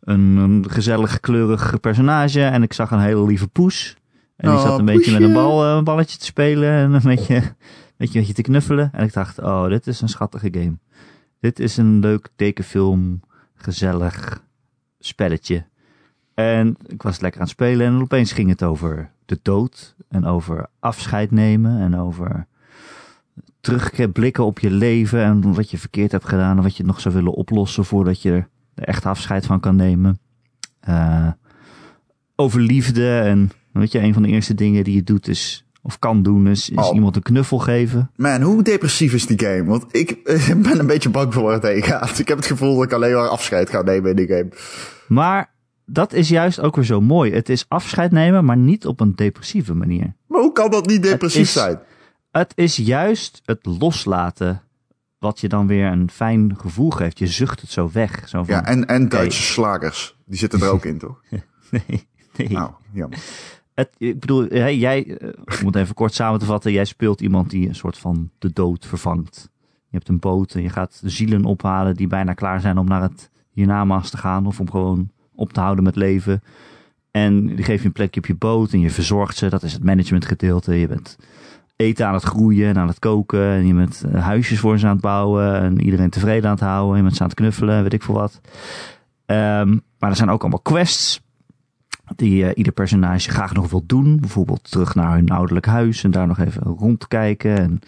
een, 0.00 0.36
een 0.36 0.70
gezellig, 0.70 1.20
kleurig 1.20 1.80
personage. 1.80 2.42
En 2.42 2.62
ik 2.62 2.72
zag 2.72 2.90
een 2.90 3.00
hele 3.00 3.26
lieve 3.26 3.48
poes. 3.48 3.96
En 4.36 4.50
die 4.50 4.58
oh, 4.58 4.64
zat 4.64 4.78
een 4.78 4.84
poesje. 4.84 4.98
beetje 4.98 5.12
met 5.12 5.22
een, 5.22 5.32
bal, 5.32 5.64
een 5.64 5.84
balletje 5.84 6.18
te 6.18 6.24
spelen 6.24 6.70
en 6.70 6.92
een 6.92 7.02
beetje, 7.02 7.34
een 7.36 7.42
beetje, 7.96 8.18
een 8.18 8.20
beetje 8.20 8.32
te 8.32 8.42
knuffelen. 8.42 8.90
En 8.92 9.04
ik 9.04 9.12
dacht, 9.12 9.38
oh, 9.38 9.68
dit 9.68 9.86
is 9.86 10.00
een 10.00 10.08
schattige 10.08 10.48
game. 10.52 10.78
Dit 11.40 11.58
is 11.58 11.76
een 11.76 12.00
leuk 12.00 12.28
tekenfilm, 12.36 13.20
gezellig 13.54 14.42
spelletje. 14.98 15.66
En 16.34 16.76
ik 16.86 17.02
was 17.02 17.20
lekker 17.20 17.40
aan 17.40 17.46
het 17.46 17.56
spelen 17.56 17.86
en 17.86 18.00
opeens 18.00 18.32
ging 18.32 18.48
het 18.48 18.62
over 18.62 19.10
de 19.26 19.38
dood 19.42 19.94
en 20.08 20.24
over 20.24 20.66
afscheid 20.78 21.30
nemen 21.30 21.80
en 21.80 21.98
over 21.98 22.46
terugblikken 23.60 24.44
op 24.44 24.58
je 24.58 24.70
leven 24.70 25.22
en 25.22 25.54
wat 25.54 25.70
je 25.70 25.78
verkeerd 25.78 26.12
hebt 26.12 26.28
gedaan 26.28 26.56
en 26.56 26.62
wat 26.62 26.76
je 26.76 26.84
nog 26.84 27.00
zou 27.00 27.14
willen 27.14 27.32
oplossen 27.32 27.84
voordat 27.84 28.22
je 28.22 28.44
er 28.74 28.84
echt 28.84 29.06
afscheid 29.06 29.46
van 29.46 29.60
kan 29.60 29.76
nemen. 29.76 30.18
Uh, 30.88 31.28
over 32.36 32.60
liefde 32.60 33.18
en 33.18 33.50
weet 33.78 33.92
je, 33.92 34.00
een 34.00 34.12
van 34.12 34.22
de 34.22 34.28
eerste 34.28 34.54
dingen 34.54 34.84
die 34.84 34.94
je 34.94 35.02
doet 35.02 35.28
is 35.28 35.66
of 35.82 35.98
kan 35.98 36.22
doen 36.22 36.46
is, 36.46 36.70
is 36.70 36.76
oh. 36.76 36.94
iemand 36.94 37.16
een 37.16 37.22
knuffel 37.22 37.58
geven. 37.58 38.10
Man, 38.16 38.42
hoe 38.42 38.62
depressief 38.62 39.12
is 39.12 39.26
die 39.26 39.38
game? 39.38 39.64
Want 39.64 39.84
ik 40.02 40.24
ben 40.56 40.78
een 40.78 40.86
beetje 40.86 41.08
bang 41.08 41.34
voor 41.34 41.42
waar 41.42 41.52
het 41.52 41.62
heen 41.62 41.82
gaat. 41.82 42.18
Ik 42.18 42.28
heb 42.28 42.36
het 42.36 42.46
gevoel 42.46 42.74
dat 42.74 42.84
ik 42.84 42.92
alleen 42.92 43.14
maar 43.14 43.28
afscheid 43.28 43.70
ga 43.70 43.82
nemen 43.82 44.10
in 44.10 44.16
die 44.16 44.26
game. 44.26 44.48
Maar 45.08 45.54
dat 45.84 46.12
is 46.12 46.28
juist 46.28 46.60
ook 46.60 46.76
weer 46.76 46.84
zo 46.84 47.00
mooi. 47.00 47.32
Het 47.32 47.48
is 47.48 47.64
afscheid 47.68 48.10
nemen, 48.10 48.44
maar 48.44 48.56
niet 48.56 48.86
op 48.86 49.00
een 49.00 49.14
depressieve 49.14 49.74
manier. 49.74 50.14
Maar 50.26 50.40
hoe 50.40 50.52
kan 50.52 50.70
dat 50.70 50.86
niet 50.86 51.02
depressief 51.02 51.38
het 51.38 51.46
is, 51.46 51.62
zijn? 51.62 51.78
Het 52.30 52.52
is 52.54 52.76
juist 52.76 53.42
het 53.44 53.66
loslaten 53.66 54.62
wat 55.18 55.40
je 55.40 55.48
dan 55.48 55.66
weer 55.66 55.86
een 55.86 56.10
fijn 56.10 56.54
gevoel 56.58 56.90
geeft. 56.90 57.18
Je 57.18 57.26
zucht 57.26 57.60
het 57.60 57.70
zo 57.70 57.90
weg. 57.92 58.28
Zo 58.28 58.44
van, 58.44 58.54
ja, 58.54 58.64
en, 58.64 58.86
en 58.86 59.08
Duitse 59.08 59.38
okay. 59.38 59.52
slagers. 59.52 60.16
Die 60.24 60.38
zitten 60.38 60.60
er 60.60 60.70
ook 60.70 60.84
in, 60.84 60.98
toch? 60.98 61.22
nee, 61.70 62.06
nee. 62.36 62.48
Nou, 62.48 62.70
jammer. 62.92 63.18
Ik 63.96 64.20
bedoel, 64.20 64.54
jij, 64.54 65.18
om 65.60 65.66
het 65.66 65.76
even 65.76 65.94
kort 65.94 66.14
samen 66.14 66.38
te 66.38 66.46
vatten, 66.46 66.72
jij 66.72 66.84
speelt 66.84 67.20
iemand 67.20 67.50
die 67.50 67.68
een 67.68 67.74
soort 67.74 67.98
van 67.98 68.30
de 68.38 68.52
dood 68.52 68.86
vervangt. 68.86 69.50
Je 69.62 69.96
hebt 69.96 70.08
een 70.08 70.18
boot 70.18 70.54
en 70.54 70.62
je 70.62 70.68
gaat 70.68 71.00
zielen 71.04 71.44
ophalen 71.44 71.94
die 71.94 72.06
bijna 72.06 72.32
klaar 72.32 72.60
zijn 72.60 72.78
om 72.78 72.86
naar 72.86 73.02
het 73.02 73.30
hiernamaals 73.50 74.10
te 74.10 74.16
gaan 74.16 74.46
of 74.46 74.60
om 74.60 74.70
gewoon 74.70 75.10
op 75.34 75.52
te 75.52 75.60
houden 75.60 75.84
met 75.84 75.96
leven. 75.96 76.42
En 77.10 77.46
die 77.46 77.64
geef 77.64 77.80
je 77.80 77.86
een 77.86 77.92
plekje 77.92 78.20
op 78.20 78.26
je 78.26 78.34
boot 78.34 78.72
en 78.72 78.80
je 78.80 78.90
verzorgt 78.90 79.36
ze. 79.36 79.48
Dat 79.48 79.62
is 79.62 79.72
het 79.72 79.84
managementgedeelte. 79.84 80.74
Je 80.74 80.88
bent 80.88 81.16
eten 81.76 82.06
aan 82.06 82.14
het 82.14 82.22
groeien 82.22 82.68
en 82.68 82.78
aan 82.78 82.88
het 82.88 82.98
koken. 82.98 83.50
En 83.50 83.66
je 83.66 83.74
bent 83.74 84.04
eh, 84.12 84.22
huisjes 84.24 84.58
voor 84.58 84.78
ze 84.78 84.86
aan 84.86 84.92
het 84.92 85.00
bouwen. 85.00 85.54
En 85.54 85.80
iedereen 85.80 86.10
tevreden 86.10 86.44
aan 86.44 86.56
het 86.56 86.64
houden. 86.64 86.96
Je 86.96 87.02
bent 87.02 87.16
ze 87.16 87.22
aan 87.22 87.28
het 87.28 87.36
knuffelen, 87.36 87.82
weet 87.82 87.92
ik 87.92 88.02
veel 88.02 88.14
wat. 88.14 88.40
Um, 89.26 89.82
maar 89.98 90.10
er 90.10 90.16
zijn 90.16 90.30
ook 90.30 90.40
allemaal 90.40 90.60
quests. 90.60 91.24
Die 92.16 92.42
uh, 92.42 92.50
ieder 92.54 92.72
personage 92.72 93.30
graag 93.30 93.54
nog 93.54 93.70
wil 93.70 93.84
doen. 93.86 94.20
Bijvoorbeeld 94.20 94.70
terug 94.70 94.94
naar 94.94 95.14
hun 95.14 95.30
ouderlijk 95.30 95.66
huis. 95.66 96.04
En 96.04 96.10
daar 96.10 96.26
nog 96.26 96.38
even 96.38 96.62
rondkijken. 96.62 97.58
En 97.58 97.80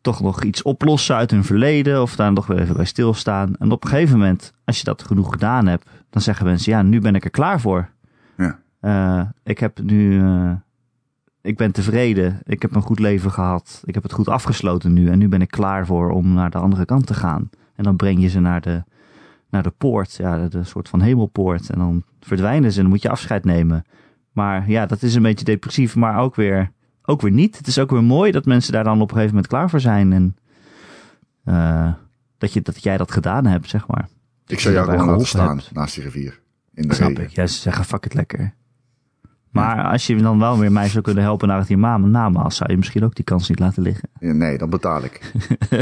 toch 0.00 0.20
nog 0.20 0.42
iets 0.42 0.62
oplossen 0.62 1.16
uit 1.16 1.30
hun 1.30 1.44
verleden. 1.44 2.02
Of 2.02 2.16
daar 2.16 2.32
nog 2.32 2.46
weer 2.46 2.60
even 2.60 2.76
bij 2.76 2.84
stilstaan. 2.84 3.56
En 3.56 3.70
op 3.70 3.84
een 3.84 3.90
gegeven 3.90 4.18
moment, 4.18 4.52
als 4.64 4.78
je 4.78 4.84
dat 4.84 5.02
genoeg 5.02 5.32
gedaan 5.32 5.66
hebt 5.66 5.88
dan 6.10 6.22
zeggen 6.22 6.46
mensen, 6.46 6.72
ja, 6.72 6.82
nu 6.82 7.00
ben 7.00 7.14
ik 7.14 7.24
er 7.24 7.30
klaar 7.30 7.60
voor. 7.60 7.88
Ja. 8.36 8.58
Uh, 8.80 9.20
ik 9.42 9.58
heb 9.58 9.80
nu, 9.82 10.22
uh, 10.22 10.52
ik 11.42 11.56
ben 11.56 11.72
tevreden. 11.72 12.40
Ik 12.44 12.62
heb 12.62 12.74
een 12.74 12.82
goed 12.82 12.98
leven 12.98 13.30
gehad. 13.30 13.82
Ik 13.84 13.94
heb 13.94 14.02
het 14.02 14.12
goed 14.12 14.28
afgesloten 14.28 14.92
nu. 14.92 15.08
En 15.08 15.18
nu 15.18 15.28
ben 15.28 15.40
ik 15.40 15.50
klaar 15.50 15.86
voor 15.86 16.10
om 16.10 16.32
naar 16.32 16.50
de 16.50 16.58
andere 16.58 16.84
kant 16.84 17.06
te 17.06 17.14
gaan. 17.14 17.50
En 17.74 17.84
dan 17.84 17.96
breng 17.96 18.20
je 18.20 18.28
ze 18.28 18.40
naar 18.40 18.60
de, 18.60 18.84
naar 19.50 19.62
de 19.62 19.72
poort, 19.78 20.14
ja, 20.14 20.48
de, 20.48 20.64
soort 20.64 20.88
van 20.88 21.00
hemelpoort. 21.00 21.70
En 21.70 21.78
dan 21.78 22.04
verdwijnen 22.20 22.70
ze 22.70 22.76
en 22.76 22.82
dan 22.82 22.92
moet 22.92 23.02
je 23.02 23.08
afscheid 23.08 23.44
nemen. 23.44 23.84
Maar 24.32 24.70
ja, 24.70 24.86
dat 24.86 25.02
is 25.02 25.14
een 25.14 25.22
beetje 25.22 25.44
depressief, 25.44 25.96
maar 25.96 26.18
ook 26.18 26.34
weer, 26.34 26.72
ook 27.02 27.20
weer 27.20 27.32
niet. 27.32 27.56
Het 27.56 27.66
is 27.66 27.78
ook 27.78 27.90
weer 27.90 28.04
mooi 28.04 28.32
dat 28.32 28.44
mensen 28.44 28.72
daar 28.72 28.84
dan 28.84 29.00
op 29.00 29.08
een 29.08 29.16
gegeven 29.16 29.34
moment 29.34 29.46
klaar 29.46 29.70
voor 29.70 29.80
zijn. 29.80 30.12
En 30.12 30.36
uh, 31.44 31.92
dat, 32.38 32.52
je, 32.52 32.62
dat 32.62 32.82
jij 32.82 32.96
dat 32.96 33.12
gedaan 33.12 33.46
hebt, 33.46 33.68
zeg 33.68 33.86
maar. 33.86 34.08
Ik 34.46 34.60
zou 34.60 34.74
jou 34.74 34.90
gewoon 34.90 35.06
laten 35.06 35.26
staan 35.26 35.56
hebt. 35.56 35.72
naast 35.72 35.94
die 35.94 36.04
rivier. 36.04 36.40
In 36.74 36.88
de 36.88 36.94
Snap 36.94 37.08
regen. 37.08 37.24
ik. 37.24 37.30
Ja, 37.30 37.46
ze 37.46 37.60
zeggen 37.60 37.84
fuck 37.84 38.04
het 38.04 38.14
lekker. 38.14 38.54
Maar 39.50 39.84
als 39.84 40.06
je 40.06 40.16
dan 40.16 40.38
wel 40.38 40.58
weer 40.58 40.72
mij 40.72 40.88
zou 40.88 41.02
kunnen 41.02 41.22
helpen 41.22 41.48
naar 41.48 41.58
het 41.58 41.68
namaals, 41.68 42.56
zou 42.56 42.70
je 42.70 42.76
misschien 42.76 43.04
ook 43.04 43.14
die 43.14 43.24
kans 43.24 43.48
niet 43.48 43.58
laten 43.58 43.82
liggen. 43.82 44.08
Nee, 44.18 44.58
dan 44.58 44.70
betaal 44.70 45.04
ik. 45.04 45.32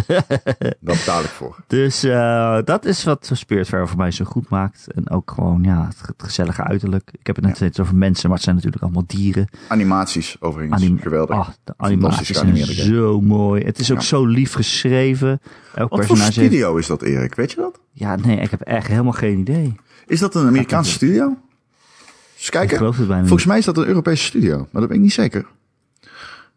dan 0.80 0.96
betaal 0.96 1.20
ik 1.20 1.26
voor. 1.26 1.56
Dus 1.66 2.04
uh, 2.04 2.58
dat 2.64 2.84
is 2.84 3.04
wat 3.04 3.30
Spiritfarer 3.32 3.88
voor 3.88 3.98
mij 3.98 4.10
zo 4.10 4.24
goed 4.24 4.48
maakt. 4.48 4.86
En 4.94 5.10
ook 5.10 5.30
gewoon 5.30 5.62
ja, 5.62 5.86
het, 5.86 6.06
het 6.06 6.22
gezellige 6.22 6.62
uiterlijk. 6.62 7.10
Ik 7.12 7.26
heb 7.26 7.36
het 7.36 7.44
net 7.44 7.56
steeds 7.56 7.76
ja. 7.76 7.82
over 7.82 7.96
mensen, 7.96 8.26
maar 8.28 8.34
het 8.34 8.44
zijn 8.44 8.56
natuurlijk 8.56 8.82
allemaal 8.82 9.04
dieren. 9.06 9.48
Animaties 9.68 10.36
overigens, 10.40 10.82
Anim 10.82 10.98
geweldig. 10.98 11.36
Oh, 11.36 11.48
de 11.64 11.74
animaties 11.76 12.28
zijn 12.28 12.56
zo 12.56 13.20
mooi. 13.20 13.64
Het 13.64 13.78
is 13.78 13.90
ook 13.90 13.98
ja. 13.98 14.04
zo 14.04 14.26
lief 14.26 14.52
geschreven. 14.52 15.40
Elk 15.74 15.90
wat 15.90 16.06
voor 16.06 16.16
studio 16.16 16.68
heeft... 16.68 16.80
is 16.80 16.86
dat 16.86 17.02
Erik, 17.02 17.34
weet 17.34 17.50
je 17.50 17.56
dat? 17.56 17.80
Ja, 17.92 18.16
nee, 18.16 18.36
ik 18.36 18.50
heb 18.50 18.60
echt 18.60 18.86
helemaal 18.86 19.12
geen 19.12 19.38
idee. 19.38 19.76
Is 20.06 20.20
dat 20.20 20.34
een 20.34 20.46
Amerikaanse 20.46 20.90
studio? 20.90 21.36
Kijken. 22.50 22.94
Volgens 22.94 23.44
mij 23.44 23.58
is 23.58 23.64
dat 23.64 23.76
een 23.76 23.86
Europese 23.86 24.24
studio, 24.24 24.56
maar 24.56 24.80
dat 24.80 24.86
ben 24.86 24.96
ik 24.96 25.02
niet 25.02 25.12
zeker. 25.12 25.46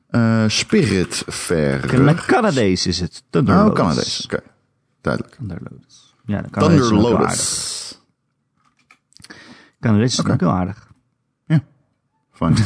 Uh, 0.09 0.43
Spirit 0.47 1.23
Fair. 1.27 2.15
Canadees 2.25 2.87
is 2.87 2.99
het. 2.99 3.23
Thunder 3.29 3.65
oh, 3.65 3.73
Canadees. 3.73 4.25
Oké, 4.25 4.35
okay. 4.35 4.47
duidelijk. 5.01 5.35
Thunder 5.35 5.57
Lotus. 5.61 6.15
Ja, 6.25 6.41
Thunder 6.41 6.93
Lotus. 6.93 8.01
Canadees 9.79 10.11
is 10.11 10.25
ook 10.25 10.39
heel 10.39 10.49
aardig. 10.49 10.87
Fijn. 12.31 12.55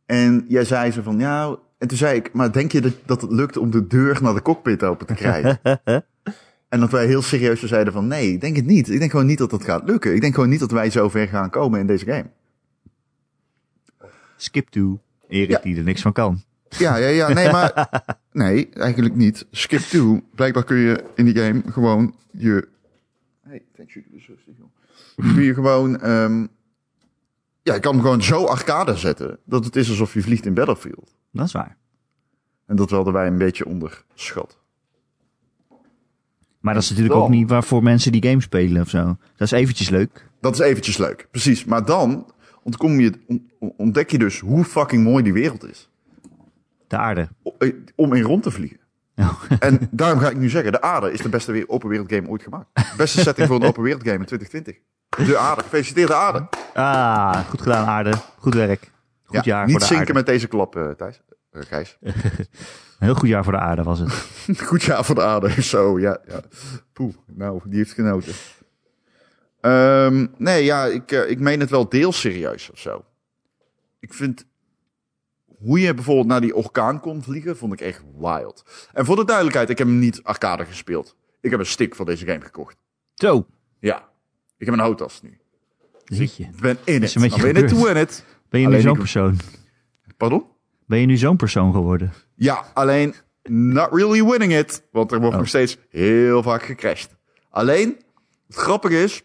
En 0.05 0.45
jij 0.47 0.63
zei 0.63 0.91
zo 0.91 1.01
van, 1.01 1.19
ja, 1.19 1.57
en 1.77 1.87
toen 1.87 1.97
zei 1.97 2.15
ik, 2.15 2.33
maar 2.33 2.51
denk 2.51 2.71
je 2.71 2.81
dat, 2.81 2.93
dat 3.05 3.21
het 3.21 3.31
lukt 3.31 3.57
om 3.57 3.71
de 3.71 3.87
deur 3.87 4.19
naar 4.21 4.33
de 4.33 4.41
cockpit 4.41 4.83
open 4.83 5.07
te 5.07 5.13
krijgen? 5.13 5.59
en 6.69 6.79
dat 6.79 6.91
wij 6.91 7.05
heel 7.05 7.21
serieus 7.21 7.63
zeiden 7.63 7.93
van, 7.93 8.07
nee, 8.07 8.31
ik 8.31 8.41
denk 8.41 8.55
het 8.55 8.65
niet. 8.65 8.89
Ik 8.89 8.99
denk 8.99 9.11
gewoon 9.11 9.25
niet 9.25 9.37
dat 9.37 9.49
dat 9.49 9.63
gaat 9.63 9.83
lukken. 9.89 10.15
Ik 10.15 10.21
denk 10.21 10.33
gewoon 10.33 10.49
niet 10.49 10.59
dat 10.59 10.71
wij 10.71 10.89
zo 10.89 11.09
ver 11.09 11.27
gaan 11.27 11.49
komen 11.49 11.79
in 11.79 11.87
deze 11.87 12.05
game. 12.05 12.29
Skip 14.35 14.69
to. 14.69 14.99
Erik 15.27 15.49
Ja. 15.49 15.59
die 15.59 15.77
er 15.77 15.83
niks 15.83 16.01
van 16.01 16.13
kan. 16.13 16.43
Ja, 16.77 16.95
ja, 16.95 17.07
ja, 17.07 17.27
nee, 17.33 17.51
maar 17.51 17.89
nee, 18.31 18.69
eigenlijk 18.69 19.15
niet. 19.15 19.45
Skip 19.51 19.79
to. 19.79 20.21
Blijkbaar 20.35 20.63
kun 20.63 20.77
je 20.77 21.03
in 21.15 21.25
die 21.25 21.35
game 21.35 21.61
gewoon 21.71 22.15
je. 22.31 22.67
Hey, 23.41 23.61
thank 23.75 23.89
you, 23.89 24.05
dus 24.11 24.27
rustig, 24.27 24.53
joh. 24.57 25.33
Kun 25.33 25.43
je 25.43 25.53
gewoon. 25.53 25.99
ehm, 26.01 26.45
ja, 27.61 27.73
je 27.73 27.79
kan 27.79 27.93
hem 27.93 28.01
gewoon 28.01 28.23
zo 28.23 28.45
arcade 28.45 28.95
zetten 28.97 29.39
dat 29.45 29.65
het 29.65 29.75
is 29.75 29.89
alsof 29.89 30.13
je 30.13 30.21
vliegt 30.21 30.45
in 30.45 30.53
Battlefield. 30.53 31.15
Dat 31.31 31.45
is 31.45 31.51
waar. 31.51 31.77
En 32.65 32.75
dat 32.75 32.89
wilden 32.89 33.13
wij 33.13 33.27
een 33.27 33.37
beetje 33.37 33.65
onderschat. 33.65 34.57
Maar 36.59 36.73
dat 36.73 36.83
is 36.83 36.89
natuurlijk 36.89 37.15
ook 37.15 37.29
niet 37.29 37.49
waarvoor 37.49 37.83
mensen 37.83 38.11
die 38.11 38.23
game 38.27 38.41
spelen 38.41 38.81
of 38.81 38.89
zo. 38.89 39.05
Dat 39.05 39.17
is 39.47 39.51
eventjes 39.51 39.89
leuk. 39.89 40.27
Dat 40.41 40.53
is 40.53 40.59
eventjes 40.59 40.97
leuk, 40.97 41.27
precies. 41.31 41.65
Maar 41.65 41.85
dan 41.85 42.31
ontkom 42.63 42.99
je, 42.99 43.13
on- 43.27 43.49
on- 43.59 43.73
ontdek 43.77 44.11
je 44.11 44.17
dus 44.17 44.39
hoe 44.39 44.63
fucking 44.63 45.03
mooi 45.03 45.23
die 45.23 45.33
wereld 45.33 45.63
is. 45.69 45.88
De 46.89 46.97
aarde. 46.97 47.29
Eh, 47.57 47.73
Om 47.95 48.13
in 48.13 48.21
rond 48.23 48.43
te 48.43 48.51
vliegen. 48.51 48.79
Oh. 49.15 49.41
En 49.59 49.87
daarom 49.91 50.19
ga 50.19 50.29
ik 50.29 50.37
nu 50.37 50.49
zeggen, 50.49 50.71
de 50.71 50.81
aarde 50.81 51.11
is 51.11 51.21
de 51.21 51.29
beste 51.29 51.51
weer- 51.51 51.69
open 51.69 51.89
wereld 51.89 52.11
game 52.13 52.27
ooit 52.27 52.43
gemaakt. 52.43 52.67
Beste 52.97 53.21
setting 53.21 53.47
voor 53.47 53.55
een 53.55 53.67
open 53.67 53.83
wereld 53.83 54.03
game 54.03 54.17
in 54.19 54.25
2020. 54.25 54.77
De 55.27 55.37
aarde. 55.37 55.61
Gefeliciteerd 55.61 56.07
de 56.07 56.15
aarde. 56.15 56.47
Ah, 56.73 57.39
goed 57.49 57.61
gedaan 57.61 57.85
aarde. 57.87 58.13
Goed 58.37 58.53
werk. 58.53 58.91
Goed 59.23 59.35
Ja, 59.35 59.41
jaar 59.43 59.61
niet 59.61 59.71
voor 59.71 59.79
de 59.79 59.85
zinken 59.85 60.05
aarde. 60.07 60.13
met 60.19 60.25
deze 60.25 60.47
klap, 60.47 60.75
eh 60.75 60.89
Thijs. 60.89 61.21
Eh, 61.51 61.61
Gijs. 61.61 61.97
Een 62.01 62.13
heel 63.07 63.15
goed 63.15 63.29
jaar 63.29 63.43
voor 63.43 63.53
de 63.53 63.59
aarde 63.59 63.83
was 63.83 63.99
het. 63.99 64.11
Goed 64.67 64.83
jaar 64.83 65.05
voor 65.05 65.15
de 65.15 65.23
aarde. 65.23 65.61
Zo, 65.61 65.99
ja. 65.99 66.17
ja. 66.27 66.41
Poeh, 66.93 67.13
nou, 67.27 67.61
die 67.65 67.77
heeft 67.77 67.93
genoten. 67.93 68.33
Ehm, 69.61 70.27
nee, 70.37 70.63
ja, 70.63 70.85
ik, 70.85 71.11
ik 71.11 71.39
meen 71.39 71.59
het 71.59 71.69
wel 71.69 71.89
deels 71.89 72.19
serieus 72.19 72.71
of 72.71 72.79
zo. 72.79 73.05
Ik 73.99 74.13
vind... 74.13 74.47
Hoe 75.59 75.79
je 75.79 75.93
bijvoorbeeld 75.93 76.27
naar 76.27 76.41
die 76.41 76.55
orkaan 76.55 76.99
kon 76.99 77.23
vliegen, 77.23 77.57
vond 77.57 77.73
ik 77.73 77.81
echt 77.81 78.01
wild. 78.17 78.87
En 78.93 79.05
voor 79.05 79.15
de 79.15 79.25
duidelijkheid, 79.25 79.69
ik 79.69 79.77
heb 79.77 79.87
hem 79.87 79.99
niet 79.99 80.23
arcade 80.23 80.65
gespeeld. 80.65 81.15
Ik 81.41 81.51
heb 81.51 81.59
een 81.59 81.65
stick 81.65 81.95
voor 81.95 82.05
deze 82.05 82.25
game 82.25 82.41
gekocht. 82.41 82.77
Zo. 83.15 83.45
Ja. 83.79 84.09
Ik 84.57 84.65
heb 84.65 84.73
een 84.75 84.79
houttas 84.81 85.21
nu. 85.21 85.37
Jeetje. 86.05 86.43
Ik 86.43 86.55
ben 86.55 86.77
in 86.83 87.01
het. 87.01 87.13
beetje 87.19 87.41
I'm 87.49 87.55
in 87.55 87.63
it 87.63 87.67
to 87.67 87.83
win 87.83 87.95
it. 87.97 88.23
Ben 88.49 88.61
je 88.61 88.67
nu 88.67 88.81
zo'n 88.81 88.91
ik- 88.93 88.99
persoon? 88.99 89.37
Pardon? 90.17 90.45
Ben 90.85 90.99
je 90.99 91.05
nu 91.05 91.17
zo'n 91.17 91.35
persoon 91.37 91.71
geworden? 91.73 92.13
Ja, 92.35 92.65
alleen 92.73 93.15
not 93.43 93.87
really 93.91 94.23
winning 94.25 94.53
it. 94.53 94.83
Want 94.91 95.11
er 95.11 95.17
wordt 95.19 95.33
Oh. 95.33 95.39
nog 95.39 95.49
steeds 95.49 95.77
heel 95.89 96.43
vaak 96.43 96.63
gecrashed. 96.63 97.15
Alleen, 97.49 97.97
het 98.47 98.55
grappige 98.55 99.03
is, 99.03 99.23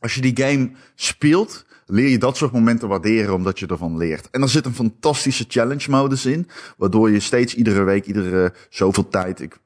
als 0.00 0.14
je 0.14 0.20
die 0.20 0.36
game 0.44 0.70
speelt, 0.94 1.66
leer 1.90 2.08
je 2.08 2.18
dat 2.18 2.36
soort 2.36 2.52
momenten 2.52 2.88
waarderen 2.88 3.34
omdat 3.34 3.58
je 3.58 3.66
ervan 3.66 3.96
leert. 3.96 4.30
En 4.30 4.42
er 4.42 4.48
zit 4.48 4.66
een 4.66 4.74
fantastische 4.74 5.44
challenge 5.48 5.90
modus 5.90 6.26
in, 6.26 6.48
waardoor 6.76 7.10
je 7.10 7.20
steeds 7.20 7.54
iedere 7.54 7.82
week, 7.82 8.06
iedere 8.06 8.52
zoveel 8.68 9.08
tijd, 9.08 9.40
ik, 9.40 9.58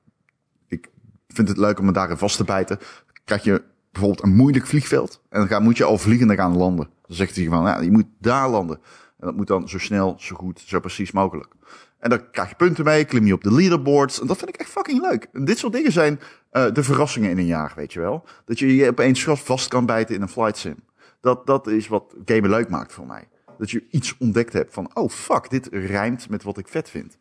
ik 0.68 0.88
vind 1.28 1.48
het 1.48 1.56
leuk 1.56 1.78
om 1.78 1.84
me 1.84 1.92
daarin 1.92 2.16
vast 2.16 2.36
te 2.36 2.44
bijten, 2.44 2.78
krijg 3.24 3.44
je 3.44 3.62
bijvoorbeeld 3.92 4.22
een 4.22 4.36
moeilijk 4.36 4.66
vliegveld. 4.66 5.22
En 5.28 5.48
dan 5.48 5.62
moet 5.62 5.76
je 5.76 5.84
al 5.84 5.98
vliegende 5.98 6.34
gaan 6.34 6.56
landen. 6.56 6.88
Dan 7.06 7.16
zegt 7.16 7.36
hij 7.36 7.44
van, 7.44 7.64
ja, 7.64 7.80
je 7.80 7.90
moet 7.90 8.06
daar 8.18 8.48
landen. 8.48 8.76
En 9.18 9.26
dat 9.26 9.36
moet 9.36 9.46
dan 9.46 9.68
zo 9.68 9.78
snel, 9.78 10.14
zo 10.18 10.36
goed, 10.36 10.62
zo 10.66 10.80
precies 10.80 11.10
mogelijk. 11.10 11.54
En 11.98 12.10
dan 12.10 12.30
krijg 12.30 12.48
je 12.48 12.54
punten 12.54 12.84
mee, 12.84 13.04
klim 13.04 13.26
je 13.26 13.32
op 13.32 13.42
de 13.42 13.52
leaderboards. 13.52 14.20
En 14.20 14.26
dat 14.26 14.38
vind 14.38 14.48
ik 14.48 14.56
echt 14.56 14.70
fucking 14.70 15.00
leuk. 15.00 15.28
En 15.32 15.44
dit 15.44 15.58
soort 15.58 15.72
dingen 15.72 15.92
zijn 15.92 16.20
eh, 16.50 16.72
de 16.72 16.82
verrassingen 16.82 17.30
in 17.30 17.38
een 17.38 17.46
jaar, 17.46 17.72
weet 17.76 17.92
je 17.92 18.00
wel. 18.00 18.24
Dat 18.44 18.58
je 18.58 18.76
je 18.76 18.88
opeens 18.88 19.24
vast 19.24 19.68
kan 19.68 19.86
bijten 19.86 20.14
in 20.14 20.22
een 20.22 20.28
flight 20.28 20.56
sim. 20.56 20.74
Dat, 21.22 21.46
dat 21.46 21.66
is 21.66 21.88
wat 21.88 22.14
gamen 22.24 22.50
leuk 22.50 22.68
maakt 22.68 22.92
voor 22.92 23.06
mij. 23.06 23.28
Dat 23.58 23.70
je 23.70 23.84
iets 23.90 24.16
ontdekt 24.18 24.52
hebt 24.52 24.74
van, 24.74 24.90
oh 24.94 25.10
fuck, 25.10 25.50
dit 25.50 25.68
rijmt 25.70 26.28
met 26.28 26.42
wat 26.42 26.58
ik 26.58 26.68
vet 26.68 26.90
vind. 26.90 27.18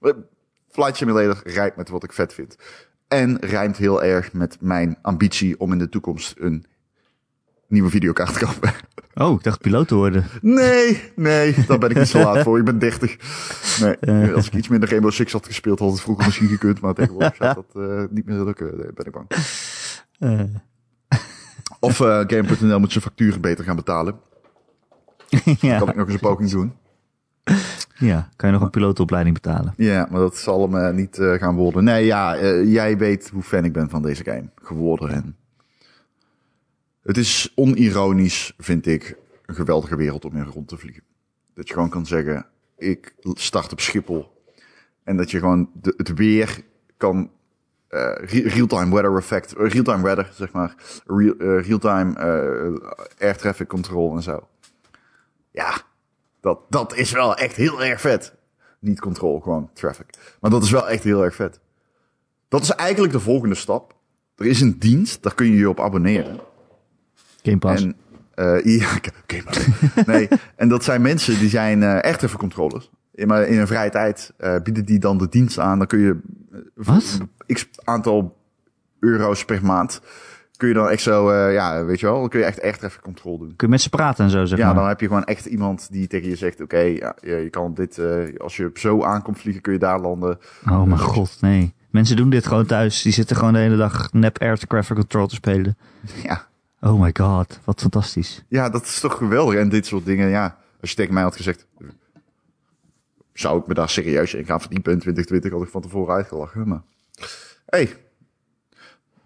Eh, 0.00 0.12
Flight 0.68 0.96
Simulator 0.96 1.40
rijmt 1.44 1.76
met 1.76 1.88
wat 1.88 2.04
ik 2.04 2.12
vet 2.12 2.34
vind. 2.34 2.56
En 3.08 3.38
rijmt 3.38 3.76
heel 3.76 4.02
erg 4.02 4.32
met 4.32 4.56
mijn 4.60 4.98
ambitie 5.02 5.60
om 5.60 5.72
in 5.72 5.78
de 5.78 5.88
toekomst 5.88 6.34
een 6.38 6.66
nieuwe 7.66 7.90
videokaart 7.90 8.38
te 8.38 8.44
kopen. 8.44 8.72
Oh, 9.14 9.34
ik 9.34 9.42
dacht 9.42 9.60
piloot 9.60 9.88
te 9.88 9.94
worden. 9.94 10.24
Nee, 10.40 11.12
nee, 11.16 11.54
daar 11.66 11.78
ben 11.78 11.90
ik 11.90 11.96
niet 11.96 12.08
zo 12.08 12.18
laat 12.18 12.42
voor. 12.42 12.58
Ik 12.58 12.64
ben 12.64 12.78
30. 12.78 13.16
Nee, 14.00 14.32
als 14.32 14.46
ik 14.46 14.54
iets 14.54 14.68
minder 14.68 14.88
Rainbow 14.88 15.12
Six 15.12 15.32
had 15.32 15.46
gespeeld, 15.46 15.78
had 15.78 15.90
het 15.90 16.00
vroeger 16.00 16.24
misschien 16.24 16.48
gekund. 16.48 16.80
Maar 16.80 16.94
tegenwoordig 16.94 17.36
gaat 17.40 17.54
dat 17.54 17.82
eh, 17.84 18.04
niet 18.10 18.26
meer 18.26 18.44
lukken, 18.44 18.76
ben 18.94 19.06
ik 19.06 19.12
bang. 19.12 19.26
Eh, 20.18 20.40
Of 21.84 22.00
eh 22.00 22.22
Game.nl 22.26 22.80
moet 22.80 22.92
zijn 22.92 23.04
facturen 23.04 23.40
beter 23.40 23.64
gaan 23.64 23.76
betalen. 23.76 24.20
ja. 25.60 25.78
Kan 25.78 25.88
ik 25.88 25.94
nog 25.94 26.04
eens 26.04 26.14
een 26.14 26.20
poging 26.20 26.50
doen. 26.50 26.72
ja, 27.98 28.28
kan 28.36 28.48
je 28.48 28.54
nog 28.54 28.64
een 28.64 28.70
pilootopleiding 28.70 29.34
betalen? 29.34 29.74
Ja, 29.76 30.08
maar 30.10 30.20
dat 30.20 30.36
zal 30.36 30.62
hem 30.62 30.76
eh, 30.76 30.94
niet 30.94 31.18
eh, 31.18 31.32
gaan 31.32 31.56
worden. 31.56 31.84
Nee, 31.84 32.04
ja, 32.04 32.44
jij 32.62 32.98
weet 32.98 33.30
hoe 33.30 33.42
fan 33.42 33.64
ik 33.64 33.72
ben 33.72 33.90
van 33.90 34.02
deze 34.02 34.24
game 34.24 34.48
geworden. 34.54 35.10
En 35.10 35.36
het 37.02 37.16
is 37.16 37.52
onironisch, 37.54 38.54
vind 38.58 38.86
ik, 38.86 39.16
een 39.46 39.54
geweldige 39.54 39.96
wereld 39.96 40.24
om 40.24 40.36
in 40.36 40.44
rond 40.44 40.68
te 40.68 40.76
vliegen. 40.76 41.02
Dat 41.54 41.68
je 41.68 41.74
gewoon 41.74 41.88
kan 41.88 42.06
zeggen, 42.06 42.46
ik 42.78 43.14
start 43.32 43.72
op 43.72 43.80
Schiphol. 43.80 44.32
En 45.02 45.16
dat 45.16 45.30
je 45.30 45.38
gewoon 45.38 45.70
de, 45.80 45.94
het 45.96 46.14
weer 46.14 46.60
kan 46.96 47.30
re- 48.24 48.48
real-time 48.48 48.94
weather 48.94 49.16
effect, 49.16 49.54
eh, 49.54 49.68
real-time 49.70 50.02
weather, 50.02 50.30
zeg 50.34 50.52
maar. 50.52 50.74
Real, 51.06 51.34
eh, 51.38 51.66
real-time 51.66 52.14
air 53.18 53.36
traffic 53.36 53.68
control 53.68 54.16
en 54.16 54.22
zo. 54.22 54.48
Ja, 55.50 55.74
dat, 56.40 56.58
dat 56.68 56.96
is 56.96 57.10
wel 57.12 57.36
echt 57.36 57.56
heel 57.56 57.82
erg 57.84 58.00
vet. 58.00 58.34
Niet 58.78 59.00
control, 59.00 59.40
gewoon 59.40 59.70
traffic. 59.72 60.06
Maar 60.40 60.50
dat 60.50 60.62
is 60.62 60.70
wel 60.70 60.88
echt 60.88 61.04
heel 61.04 61.24
erg 61.24 61.34
vet. 61.34 61.60
Dat 62.48 62.62
is 62.62 62.70
eigenlijk 62.70 63.12
de 63.12 63.20
volgende 63.20 63.54
stap. 63.54 63.94
Er 64.36 64.46
is 64.46 64.60
een 64.60 64.78
dienst, 64.78 65.22
daar 65.22 65.34
kun 65.34 65.46
je 65.46 65.56
je 65.56 65.68
op 65.68 65.80
abonneren. 65.80 66.40
Game 67.42 67.58
Pass. 67.58 67.82
En, 67.82 67.96
ja, 68.64 68.88
maar. 69.44 70.04
Nee, 70.06 70.28
en 70.56 70.68
dat 70.68 70.84
zijn 70.84 71.02
mensen 71.02 71.38
die 71.38 71.48
zijn 71.48 71.82
eh 71.82 72.04
echt 72.04 72.22
even 72.22 72.38
controllers. 72.38 72.90
Ja, 73.14 73.26
maar 73.26 73.42
in 73.46 73.58
een 73.58 73.66
vrije 73.66 73.90
tijd 73.90 74.32
eh, 74.36 74.56
bieden 74.62 74.84
die 74.84 74.98
dan 74.98 75.18
de 75.18 75.28
dienst 75.28 75.58
aan. 75.58 75.78
Dan 75.78 75.86
kun 75.86 75.98
je 75.98 76.20
eh, 76.52 76.58
Wat? 76.74 77.18
een 77.46 77.54
x 77.54 77.68
aantal 77.84 78.36
euro's 79.00 79.44
per 79.44 79.64
maand. 79.64 80.00
Kun 80.56 80.68
je 80.68 80.74
dan 80.74 80.88
echt 80.88 81.02
zo, 81.02 81.30
eh, 81.30 81.52
ja, 81.52 81.84
weet 81.84 82.00
je 82.00 82.06
wel, 82.06 82.20
dan 82.20 82.28
kun 82.28 82.38
je 82.40 82.44
echt 82.46 82.58
echt 82.58 82.82
even 82.82 83.00
controle 83.02 83.38
doen. 83.38 83.56
Kun 83.56 83.66
je 83.66 83.72
met 83.72 83.80
ze 83.80 83.88
praten 83.88 84.24
en 84.24 84.30
zo, 84.30 84.44
zeg 84.44 84.58
Ja, 84.58 84.66
maar. 84.66 84.74
dan 84.74 84.88
heb 84.88 85.00
je 85.00 85.06
gewoon 85.06 85.24
echt 85.24 85.46
iemand 85.46 85.88
die 85.92 86.06
tegen 86.06 86.28
je 86.28 86.36
zegt: 86.36 86.60
Oké, 86.60 86.78
ja, 86.78 87.14
je 87.20 87.34
je 87.34 87.50
kan 87.50 87.74
dit, 87.74 88.00
als 88.38 88.56
je 88.56 88.70
zo 88.74 89.02
aankomt 89.02 89.38
vliegen, 89.38 89.62
kun 89.62 89.72
je 89.72 89.78
daar 89.78 90.00
landen. 90.00 90.38
Oh 90.70 90.82
mijn 90.82 90.98
god, 90.98 91.36
nee. 91.40 91.74
Mensen 91.90 92.16
doen 92.16 92.30
dit 92.30 92.46
gewoon 92.46 92.66
thuis. 92.66 93.02
Die 93.02 93.12
zitten 93.12 93.36
gewoon 93.36 93.52
de 93.52 93.58
hele 93.58 93.76
dag 93.76 94.12
nep 94.12 94.38
air 94.38 94.58
traffic 94.58 94.96
control 94.96 95.26
te 95.26 95.34
spelen. 95.34 95.76
Ja, 96.22 96.46
Oh 96.80 97.00
my 97.00 97.10
god, 97.12 97.60
wat 97.64 97.80
fantastisch. 97.80 98.44
ja, 98.48 98.68
dat 98.68 98.82
is 98.82 99.00
toch 99.00 99.16
geweldig. 99.16 99.54
En 99.58 99.68
dit 99.68 99.86
soort 99.86 100.04
dingen, 100.04 100.28
ja, 100.28 100.56
als 100.80 100.90
je 100.90 100.96
tegen 100.96 101.14
mij 101.14 101.22
had 101.22 101.36
gezegd. 101.36 101.66
Zou 103.34 103.60
ik 103.60 103.66
me 103.66 103.74
daar 103.74 103.88
serieus 103.88 104.34
in 104.34 104.44
gaan 104.44 104.60
verdiepen 104.60 104.92
in 104.92 104.98
2020, 104.98 105.52
had 105.52 105.62
ik 105.62 105.72
van 105.72 105.82
tevoren 105.82 106.14
uitgelachen. 106.14 106.68
Maar, 106.68 106.82
hey, 107.66 107.96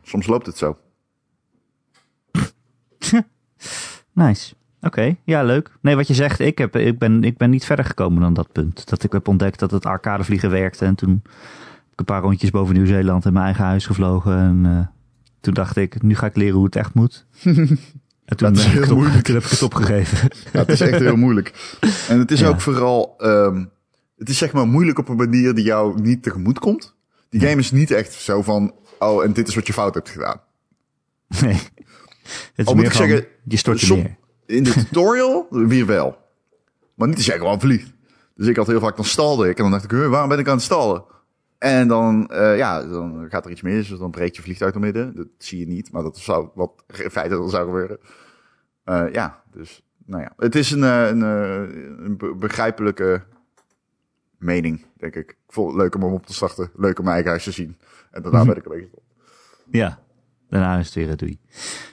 soms 0.03 0.27
loopt 0.27 0.47
het 0.47 0.57
zo. 0.59 0.79
Nice. 4.13 4.55
Oké, 4.81 5.17
ja, 5.25 5.43
leuk. 5.43 5.71
Nee, 5.81 5.97
wat 5.97 6.07
je 6.07 6.15
zegt, 6.15 6.39
ik, 6.41 6.59
heb, 6.59 6.77
ik, 6.77 6.99
ben, 6.99 7.25
ik 7.25 7.37
ben 7.37 7.51
niet 7.51 7.65
verder 7.65 7.85
gekomen 7.85 8.21
dan 8.21 8.35
dat 8.35 8.53
punt. 8.53 8.89
Dat 8.89 9.05
ik 9.05 9.13
heb 9.13 9.29
ontdekt 9.29 9.59
dat 9.59 9.71
het 9.71 9.87
arcadevliegen 9.87 10.51
werkte. 10.51 10.85
En 10.85 10.95
toen 10.95 11.23
heb 11.25 11.93
ik 11.93 11.99
een 11.99 12.05
paar 12.05 12.23
rondjes 12.23 12.51
boven 12.51 12.75
Nieuw-Zeeland 12.75 13.25
in 13.25 13.33
mijn 13.33 13.45
eigen 13.45 13.65
huis 13.65 13.87
gevlogen. 13.87 14.39
En 14.39 14.61
eh, 14.67 14.87
toen 15.41 15.55
dacht 15.55 15.77
ik, 15.77 16.03
nu 16.03 16.15
ga 16.15 16.27
ik 16.27 16.37
leren 16.37 16.55
hoe 16.55 16.65
het 16.65 16.77
echt 16.77 16.95
moet. 16.95 17.27
En 18.29 18.37
toen, 18.37 18.49
Dat 18.53 18.59
is 18.59 18.65
heb 18.65 18.75
ik 18.75 18.85
heel 18.85 18.93
op- 18.93 18.99
moeilijk. 18.99 19.27
heb 19.27 19.43
ik 19.43 19.51
het 19.51 19.63
opgegeven. 19.63 20.29
Ja, 20.53 20.59
het 20.59 20.69
is 20.69 20.81
echt 20.81 20.99
heel 21.01 21.17
moeilijk. 21.17 21.77
En 22.09 22.19
het 22.19 22.31
is 22.31 22.41
Ja. 22.45 22.49
ook 22.49 22.61
vooral, 22.61 23.15
ehm, 23.19 23.65
het 24.19 24.29
is 24.29 24.39
zeg 24.39 24.53
maar 24.53 24.67
moeilijk 24.69 24.99
op 24.99 25.09
een 25.09 25.17
manier 25.17 25.55
die 25.55 25.65
jou 25.65 26.01
niet 26.01 26.23
tegemoet 26.23 26.59
komt. 26.59 26.97
Die 27.29 27.41
game 27.41 27.57
is 27.61 27.71
niet 27.71 27.91
echt 27.91 28.13
zo 28.13 28.43
van, 28.43 28.75
oh, 28.99 29.25
en 29.25 29.33
dit 29.33 29.49
is 29.49 29.55
wat 29.55 29.67
je 29.67 29.73
fout 29.73 29.95
hebt 29.95 30.09
gedaan. 30.09 30.41
Nee. 31.41 31.53
Het 31.53 32.53
is 32.55 32.67
Al 32.67 32.75
moet 32.75 32.85
ik 32.85 32.93
zeggen, 32.93 33.27
je 33.45 33.57
stort 33.57 33.81
je 33.81 33.87
som- 33.87 33.99
neer. 33.99 34.17
In 34.47 34.63
de 34.65 34.73
tutorial 34.85 35.47
weer 35.51 35.87
wel. 35.87 36.17
Maar 36.95 37.09
niet 37.09 37.17
als 37.17 37.27
jij 37.27 37.37
gewoon 37.39 37.61
vliegt. 37.61 37.93
Dus 38.35 38.47
ik 38.47 38.57
had 38.57 38.67
heel 38.67 38.81
vaak, 38.81 38.97
dan 38.97 39.05
stalde 39.05 39.49
ik. 39.49 39.57
En 39.57 39.63
dan 39.63 39.73
dacht 39.73 39.85
ik, 39.85 39.91
"Huh, 39.91 40.09
waarom 40.09 40.29
ben 40.29 40.39
ik 40.39 40.49
aan 40.49 40.55
het 40.55 40.63
stallen? 40.65 41.05
En 41.59 41.89
dan, 41.89 42.29
eh, 42.31 42.57
ja, 42.57 42.83
dan 42.83 43.27
gaat 43.29 43.45
er 43.45 43.51
iets 43.51 43.63
mis. 43.63 43.89
Dus 43.89 43.99
dan 43.99 44.11
breekt 44.11 44.37
je 44.37 44.43
vliegtuig 44.43 44.73
door 44.73 44.81
midden. 44.81 45.17
Dat 45.17 45.27
zie 45.39 45.59
je 45.59 45.67
niet, 45.67 45.93
maar 45.93 46.03
dat 46.03 46.19
zou 46.19 46.49
wat 46.55 46.85
in 47.03 47.11
feite 47.11 47.35
dan 47.35 47.51
zou 47.51 47.67
gebeuren. 47.67 47.99
Eh, 48.85 49.05
ja, 49.13 49.43
dus, 49.53 49.83
nou 50.07 50.23
ja. 50.23 50.33
Het 50.37 50.55
is 50.55 50.71
een, 50.71 50.83
eh, 50.85 51.07
een, 51.09 51.21
een 51.21 52.17
be- 52.17 52.35
begrijpelijke 52.35 53.23
mening, 54.39 54.85
denk 54.97 55.15
ik. 55.15 55.31
Ik 55.31 55.37
vond 55.49 55.69
het 55.73 55.77
leuk 55.83 55.95
om 55.95 56.03
hem 56.03 56.13
op 56.13 56.27
te 56.27 56.35
starten. 56.35 56.71
Leuk 56.77 56.99
om 56.99 57.05
mijn 57.05 57.15
eigen 57.15 57.31
huis 57.31 57.45
te 57.45 57.51
zien. 57.53 57.77
En 58.11 58.23
daarna 58.23 58.45
ben 58.45 58.57
ik 58.57 58.65
een 58.65 58.71
beetje... 58.73 58.89
Ja, 59.71 59.99
daarna 60.49 60.79
is 60.79 60.87
het 60.87 60.95
weer 60.95 61.09
het 61.09 61.19
doei. 61.19 61.39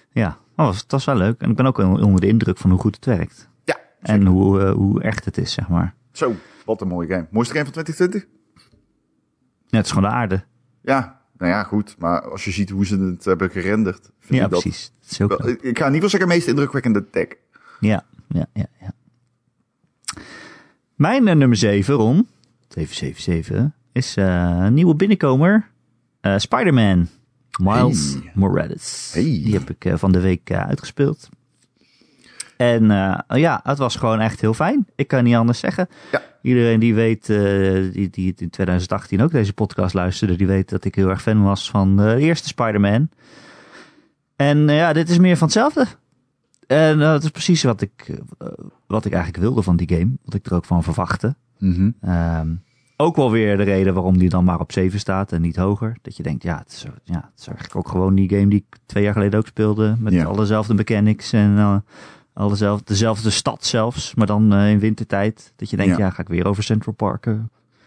Ja, 0.10 0.38
maar 0.56 0.66
was, 0.66 0.80
het 0.82 0.92
was 0.92 1.06
wel 1.06 1.16
leuk. 1.16 1.42
En 1.42 1.50
ik 1.50 1.56
ben 1.56 1.66
ook 1.66 1.78
onder 1.78 2.22
de 2.22 2.28
indruk 2.28 2.58
van 2.58 2.70
hoe 2.70 2.80
goed 2.80 2.96
het 2.96 3.06
werkt. 3.06 3.50
Ja, 3.64 3.78
En 4.02 4.26
hoe, 4.26 4.62
eh, 4.62 4.72
hoe 4.72 5.02
echt 5.02 5.26
het 5.26 5.38
is, 5.38 5.52
zeg 5.54 5.68
maar. 5.70 5.96
zo. 6.12 6.34
Wat 6.66 6.82
een 6.82 6.88
mooie 6.88 7.08
game. 7.08 7.28
Mooiste 7.32 7.54
game 7.54 7.66
van 7.66 7.74
2020? 7.84 8.34
Ja, 9.68 9.78
het 9.78 9.86
is 9.86 9.92
gewoon 9.92 10.10
de 10.10 10.16
aarde. 10.16 10.44
Ja, 10.82 11.22
nou 11.38 11.52
ja, 11.52 11.64
goed. 11.64 11.96
Maar 12.00 12.30
als 12.30 12.46
je 12.46 12.52
ziet 12.52 12.70
hoe 12.70 12.86
ze 12.86 12.98
het 13.00 13.26
hebben 13.26 13.50
gerenderd, 13.50 14.12
vind 14.20 14.40
Ja, 14.40 14.46
ik 14.46 14.52
dat... 14.52 14.62
precies. 14.62 14.92
Het 15.02 15.12
is 15.12 15.22
ook 15.22 15.38
Wel, 15.38 15.56
ik 15.62 15.78
ga 15.78 15.90
niet 15.90 16.00
wel 16.02 16.10
zeggen 16.10 16.30
meest 16.30 16.48
indrukwekkende 16.48 17.10
tech. 17.10 17.28
Ja, 17.80 18.06
ja, 18.28 18.46
ja, 18.54 18.66
ja. 18.80 18.92
Mijn 20.96 21.28
eh, 21.28 21.36
nummer 21.36 21.58
7, 21.58 21.94
Ron, 21.96 22.28
777, 22.76 23.72
is 23.92 24.16
eh, 24.16 24.58
een 24.60 24.74
nieuwe 24.74 24.96
binnenkomer. 24.96 25.70
Eh, 26.22 26.38
Spider-Man. 26.38 27.08
Miles 27.62 28.14
Hey. 28.14 28.32
Morales. 28.34 29.12
Hey. 29.14 29.24
Die 29.24 29.54
heb 29.54 29.70
ik 29.70 29.86
eh, 29.86 29.96
van 29.96 30.12
de 30.12 30.20
week 30.20 30.52
uitgespeeld. 30.52 31.30
En 32.58 32.84
ja, 33.28 33.60
het 33.64 33.78
was 33.78 33.96
gewoon 33.96 34.20
echt 34.20 34.42
heel 34.42 34.54
fijn. 34.54 34.88
Ik 34.96 35.08
kan 35.08 35.24
niet 35.24 35.36
anders 35.36 35.60
zeggen. 35.60 35.88
Ja. 36.12 36.22
Iedereen 36.42 36.80
die 36.80 36.96
weet, 36.96 37.26
die, 37.26 38.10
die 38.10 38.28
het 38.30 38.42
in 38.42 38.50
2018 38.50 39.22
ook 39.22 39.32
deze 39.32 39.54
podcast 39.54 39.94
luisterde, 39.94 40.36
die 40.36 40.48
weet 40.48 40.70
dat 40.70 40.86
ik 40.86 40.96
heel 40.96 41.10
erg 41.10 41.22
fan 41.22 41.44
was 41.44 41.70
van 41.70 41.98
de 41.98 42.16
eerste 42.20 42.48
Spider-Man. 42.48 43.10
En 44.36 44.68
ja, 44.68 44.94
dit 44.94 45.10
is 45.10 45.18
meer 45.18 45.38
van 45.38 45.48
hetzelfde. 45.48 45.86
En 46.68 47.00
dat 47.00 47.24
is 47.24 47.30
precies 47.30 47.64
wat 47.64 47.82
ik, 47.82 48.20
wat 48.88 49.06
ik 49.06 49.14
eigenlijk 49.14 49.44
wilde 49.44 49.62
van 49.62 49.76
die 49.76 49.98
game. 49.98 50.12
Wat 50.24 50.34
ik 50.34 50.46
er 50.46 50.54
ook 50.56 50.66
van 50.66 50.84
verwachtte. 50.84 51.36
Ehm, 52.02 52.56
ook 52.98 53.16
wel 53.16 53.32
weer 53.32 53.58
de 53.58 53.64
reden 53.64 53.94
waarom 53.94 54.18
die 54.18 54.30
dan 54.30 54.44
maar 54.44 54.60
op 54.60 54.72
7 54.72 55.00
staat 55.00 55.32
en 55.32 55.42
niet 55.42 55.56
hoger. 55.56 55.98
Dat 56.02 56.18
je 56.18 56.24
denkt, 56.24 56.44
ja, 56.44 56.58
het 56.58 56.72
is, 56.72 56.86
ja, 57.04 57.30
het 57.32 57.40
is 57.40 57.48
eigenlijk 57.48 57.76
ook 57.76 57.88
gewoon 57.88 58.16
die 58.16 58.30
game 58.30 58.48
die 58.48 58.66
ik 58.70 58.78
twee 58.86 59.04
jaar 59.04 59.14
geleden 59.14 59.40
ook 59.40 59.48
speelde. 59.48 59.96
Met 60.00 60.14
Ja. 60.14 60.24
alle 60.26 60.38
dezelfde 60.38 60.74
mechanics 60.74 61.34
en 61.34 61.84
alle 62.34 62.80
dezelfde, 62.86 63.30
stad 63.30 63.66
zelfs. 63.66 64.16
Maar 64.16 64.28
dan 64.28 64.54
eh, 64.54 64.72
in 64.72 64.80
wintertijd. 64.80 65.54
Dat 65.56 65.70
je 65.70 65.78
denkt, 65.78 65.98
Ja. 65.98 66.06
ja, 66.06 66.10
ga 66.12 66.22
ik 66.22 66.28
weer 66.28 66.46
over 66.46 66.64
Central 66.64 66.94
Park 66.94 67.26
eh, 67.26 67.34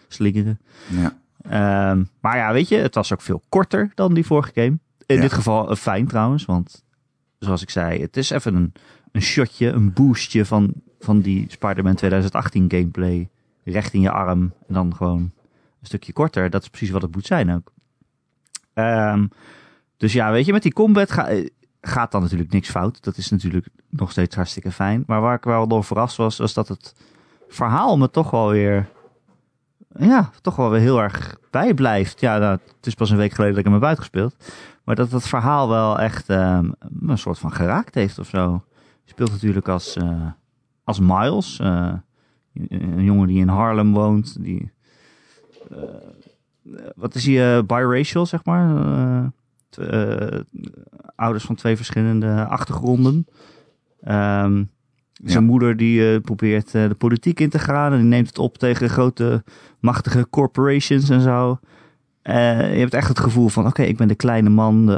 slingeren. 0.08 0.60
Ja. 0.88 1.16
Ehm, 1.42 2.04
maar 2.20 2.36
ja, 2.36 2.52
weet 2.52 2.68
je, 2.68 2.76
het 2.76 2.94
was 2.94 3.12
ook 3.12 3.22
veel 3.22 3.42
korter 3.48 3.92
dan 3.94 4.14
die 4.14 4.26
vorige 4.26 4.50
game. 4.54 4.78
In 5.06 5.20
dit 5.20 5.32
geval 5.32 5.76
fijn 5.76 6.06
trouwens, 6.06 6.44
want 6.44 6.84
zoals 7.38 7.62
ik 7.62 7.70
zei, 7.70 8.00
het 8.00 8.16
is 8.16 8.30
even 8.30 8.54
een, 8.54 8.72
een 9.12 9.22
shotje, 9.22 9.68
een 9.68 9.92
boostje 9.92 10.44
van, 10.44 10.72
van 11.00 11.20
die 11.20 11.46
Spider-Man 11.48 11.94
2018 11.94 12.64
gameplay 12.70 13.28
recht 13.72 13.92
in 13.92 14.00
je 14.00 14.10
arm. 14.10 14.52
En 14.66 14.74
dan 14.74 14.96
gewoon 14.96 15.20
een 15.80 15.86
stukje 15.86 16.12
korter. 16.12 16.50
Dat 16.50 16.62
is 16.62 16.68
precies 16.68 16.90
wat 16.90 17.02
het 17.02 17.14
moet 17.14 17.26
zijn 17.26 17.54
ook. 17.54 17.72
Ehm, 18.74 19.26
dus 19.96 20.12
ja, 20.12 20.30
weet 20.30 20.46
je, 20.46 20.52
met 20.52 20.62
die 20.62 20.72
combat 20.72 21.10
eh, 21.10 21.46
gaat 21.80 22.12
dan 22.12 22.22
natuurlijk 22.22 22.52
niks 22.52 22.70
fout. 22.70 23.04
Dat 23.04 23.16
is 23.16 23.30
natuurlijk 23.30 23.68
nog 23.90 24.10
steeds 24.10 24.36
hartstikke 24.36 24.72
fijn. 24.72 25.04
Maar 25.06 25.20
waar 25.20 25.36
ik 25.36 25.44
wel 25.44 25.68
door 25.68 25.84
verrast 25.84 26.16
was, 26.16 26.36
was 26.36 26.54
dat 26.54 26.68
het 26.68 26.94
verhaal 27.48 27.98
me 27.98 28.10
toch 28.10 28.30
wel 28.30 28.50
weer 28.50 28.88
ja, 29.98 30.30
toch 30.42 30.56
wel 30.56 30.70
weer 30.70 30.80
heel 30.80 31.02
erg 31.02 31.38
bijblijft. 31.50 32.20
Ja, 32.20 32.38
nou, 32.38 32.58
het 32.76 32.86
is 32.86 32.94
pas 32.94 33.10
een 33.10 33.16
week 33.16 33.32
geleden 33.32 33.54
dat 33.54 33.64
ik 33.64 33.70
hem 33.70 33.80
heb 33.80 33.88
uitgespeeld. 33.88 34.36
Maar 34.84 34.94
dat 34.94 35.10
het 35.10 35.28
verhaal 35.28 35.68
wel 35.68 35.98
echt 35.98 36.28
ehm, 36.28 36.70
een 37.06 37.18
soort 37.18 37.38
van 37.38 37.52
geraakt 37.52 37.94
heeft 37.94 38.18
of 38.18 38.28
zo. 38.28 38.64
Je 39.04 39.10
speelt 39.10 39.30
natuurlijk 39.30 39.68
als, 39.68 39.96
eh, 39.96 40.26
als 40.84 41.00
Miles. 41.00 41.58
eh, 41.58 41.92
een 42.68 43.04
jongen 43.04 43.26
die 43.28 43.40
in 43.40 43.48
Harlem 43.48 43.92
woont. 43.92 44.42
Die, 44.44 44.70
eh, 45.70 45.78
wat 46.96 47.14
is 47.14 47.26
hij? 47.26 47.56
eh, 47.58 47.62
biracial, 47.64 48.26
zeg 48.26 48.44
maar. 48.44 48.76
Eh, 48.86 49.24
eh, 50.24 50.40
ouders 51.16 51.44
van 51.44 51.54
twee 51.54 51.76
verschillende 51.76 52.44
achtergronden. 52.46 53.26
Ehm, 54.00 54.64
zijn 55.24 55.40
Ja. 55.44 55.50
moeder 55.50 55.76
die 55.76 56.12
eh, 56.14 56.20
probeert 56.20 56.74
eh, 56.74 56.88
de 56.88 56.94
politiek 56.94 57.40
in 57.40 57.48
te 57.50 57.58
gaan. 57.58 57.92
En 57.92 57.98
die 57.98 58.06
neemt 58.08 58.26
het 58.26 58.38
op 58.38 58.58
tegen 58.58 58.88
grote 58.90 59.44
machtige 59.80 60.26
corporations 60.30 61.08
en 61.08 61.20
zo. 61.20 61.58
Eh, 62.22 62.72
je 62.74 62.78
hebt 62.80 62.94
echt 62.94 63.08
het 63.08 63.18
gevoel 63.18 63.48
van, 63.48 63.66
oké, 63.66 63.82
ik 63.82 63.96
ben 63.96 64.08
de 64.08 64.14
kleine 64.14 64.48
man, 64.48 64.86
de, 64.86 64.96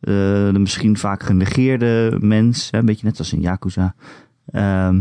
eh, 0.00 0.52
de 0.52 0.58
misschien 0.58 0.96
vaak 0.96 1.22
genegeerde 1.22 2.16
mens. 2.20 2.70
Hè, 2.70 2.78
een 2.78 2.84
beetje 2.86 3.06
net 3.06 3.18
als 3.18 3.32
in 3.32 3.40
Yakuza. 3.40 3.94
Ehm, 4.50 5.00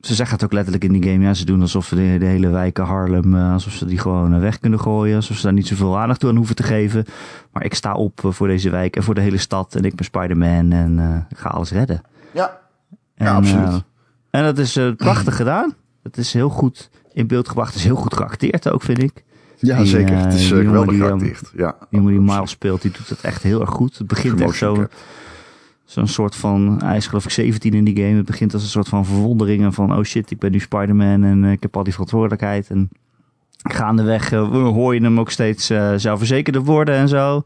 ze, 0.00 0.08
ze 0.08 0.14
zeggen 0.14 0.34
het 0.36 0.44
ook 0.44 0.52
letterlijk 0.52 0.84
in 0.84 0.92
die 0.92 1.10
game. 1.10 1.24
Ja, 1.24 1.34
ze 1.34 1.44
doen 1.44 1.60
alsof 1.60 1.86
ze 1.86 1.94
de, 1.94 2.16
de 2.18 2.24
hele 2.24 2.48
wijken 2.48 2.84
Harlem, 2.84 3.36
eh, 3.36 3.52
alsof 3.52 3.72
ze 3.72 3.84
die 3.86 3.98
gewoon 3.98 4.34
eh, 4.34 4.40
weg 4.40 4.58
kunnen 4.58 4.80
gooien. 4.80 5.16
Alsof 5.16 5.36
ze 5.36 5.42
daar 5.42 5.52
niet 5.52 5.66
zoveel 5.66 5.98
aandacht 5.98 6.24
aan 6.24 6.36
hoeven 6.36 6.56
te 6.56 6.62
geven. 6.62 7.04
Maar 7.52 7.64
ik 7.64 7.74
sta 7.74 7.94
op 7.94 8.24
eh, 8.24 8.30
voor 8.30 8.46
deze 8.46 8.70
wijk 8.70 8.96
en 8.96 9.02
voor 9.02 9.14
de 9.14 9.20
hele 9.20 9.38
stad. 9.38 9.74
En 9.74 9.84
ik 9.84 9.94
ben 9.94 10.04
Spider-Man 10.04 10.72
en 10.72 11.26
ik 11.30 11.38
ga 11.38 11.48
alles 11.48 11.70
redden. 11.70 12.02
Ja. 12.32 12.58
En, 13.14 13.26
Ja, 13.26 13.34
absoluut. 13.34 13.82
en 14.30 14.42
dat 14.42 14.58
is 14.58 14.78
prachtig 14.96 15.36
gedaan. 15.36 15.74
Het 16.02 16.16
is 16.16 16.32
heel 16.32 16.48
goed 16.48 16.90
in 17.12 17.26
beeld 17.26 17.48
gebracht. 17.48 17.68
Het 17.68 17.78
is 17.78 17.84
heel 17.84 17.96
goed 17.96 18.14
geacteerd 18.14 18.70
ook, 18.70 18.82
vind 18.82 19.02
ik. 19.02 19.24
Ja, 19.58 19.76
Die, 19.76 19.86
zeker. 19.86 20.16
Het 20.16 20.34
is 20.34 20.48
jongen 20.48 20.64
geweldig 20.66 20.90
die, 20.90 21.04
geacteerd. 21.04 21.52
Ja. 21.56 21.76
Die 21.78 21.98
jongen 21.98 22.12
die 22.12 22.20
Miles 22.20 22.50
speelt, 22.50 22.82
die 22.82 22.90
doet 22.90 23.08
dat 23.08 23.20
echt 23.20 23.42
heel 23.42 23.60
erg 23.60 23.70
goed. 23.70 23.98
Het 23.98 24.06
begint 24.06 24.40
echt 24.40 24.56
zo. 24.56 24.86
Zo'n 25.90 26.06
soort 26.06 26.36
van... 26.36 26.80
Hij 26.84 26.96
is 26.96 27.06
geloof 27.06 27.24
ik 27.24 27.30
17 27.30 27.74
in 27.74 27.84
die 27.84 27.96
game. 27.96 28.16
Het 28.16 28.24
begint 28.26 28.52
als 28.54 28.62
een 28.62 28.68
soort 28.68 28.88
van 28.88 29.04
verwondering 29.04 29.62
en 29.62 29.72
van... 29.72 29.96
Oh 29.96 30.02
shit, 30.04 30.30
ik 30.30 30.38
ben 30.38 30.52
nu 30.52 30.60
Spider-Man 30.60 31.24
en 31.24 31.44
eh, 31.44 31.50
ik 31.52 31.62
heb 31.62 31.76
al 31.76 31.82
die 31.82 31.92
verantwoordelijkheid. 31.92 32.70
En 32.70 32.88
gaandeweg 33.62 34.32
eh, 34.32 34.48
hoor 34.48 34.94
je 34.94 35.00
hem 35.02 35.20
ook 35.20 35.30
steeds 35.30 35.70
eh 35.70 35.92
zelfverzekerder 35.96 36.62
worden 36.62 36.94
en 36.94 37.08
zo. 37.08 37.42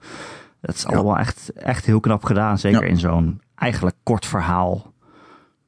Dat 0.60 0.74
is 0.74 0.82
Ja. 0.82 0.88
allemaal 0.96 1.18
echt, 1.18 1.52
echt 1.54 1.86
heel 1.86 2.00
knap 2.00 2.24
gedaan. 2.24 2.58
Zeker 2.58 2.82
Ja. 2.82 2.88
in 2.88 2.98
zo'n 2.98 3.40
eigenlijk 3.54 3.96
kort 4.02 4.26
verhaal. 4.26 4.92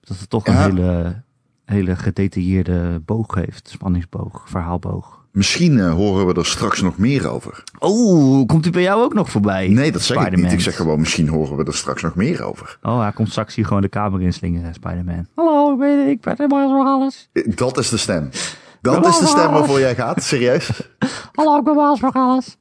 Dat 0.01 0.19
het 0.21 0.31
toch 0.31 0.47
Ja. 0.47 0.53
een 0.65 0.77
hele, 0.77 1.23
hele 1.65 1.97
gedetailleerde 1.97 3.01
boog 3.05 3.35
heeft. 3.35 3.69
Spanningsboog, 3.69 4.43
verhaalboog. 4.49 5.25
Misschien 5.37 5.79
eh, 5.81 5.93
horen 5.93 6.27
we 6.27 6.35
er 6.35 6.47
straks 6.47 6.83
nog 6.83 6.99
meer 6.99 7.29
over. 7.29 7.63
Oh, 7.79 8.47
komt 8.47 8.63
hij 8.65 8.73
bij 8.73 8.83
jou 8.83 9.03
ook 9.03 9.15
nog 9.15 9.31
voorbij? 9.31 9.69
Nee, 9.69 9.93
dat 9.93 10.03
zeg 10.03 10.27
ik 10.27 10.37
niet. 10.37 10.53
Ik 10.53 10.61
zeg 10.61 10.77
gewoon, 10.77 11.01
misschien 11.01 11.29
horen 11.29 11.57
we 11.57 11.65
er 11.65 11.75
straks 11.75 12.03
nog 12.03 12.15
meer 12.15 12.43
over. 12.45 12.79
Oh, 12.83 13.01
hij 13.01 13.13
komt 13.13 13.31
straks 13.31 13.55
hier 13.55 13.67
gewoon 13.67 13.83
de 13.83 13.89
kamer 13.89 14.23
inslingeren, 14.23 14.75
Spider-Man. 14.75 15.27
Hallo, 15.35 15.73
ik 15.73 15.79
ben, 15.79 16.09
ik 16.09 16.21
ben 16.21 16.37
Miles 16.49 16.71
Morales. 16.71 17.29
Eh, 17.33 17.43
Dat 17.57 17.79
is 17.79 17.89
de 17.89 17.97
stem. 17.97 18.29
Dat 18.81 19.07
is 19.07 19.19
de 19.19 19.27
stem 19.27 19.51
waarvoor 19.53 19.79
jij 19.81 19.95
gaat, 19.95 20.23
serieus. 20.23 20.71
Hallo, 21.33 21.57
ik 21.59 21.65
ben 21.65 21.75
Miles 21.77 22.01
Morales. 22.01 22.57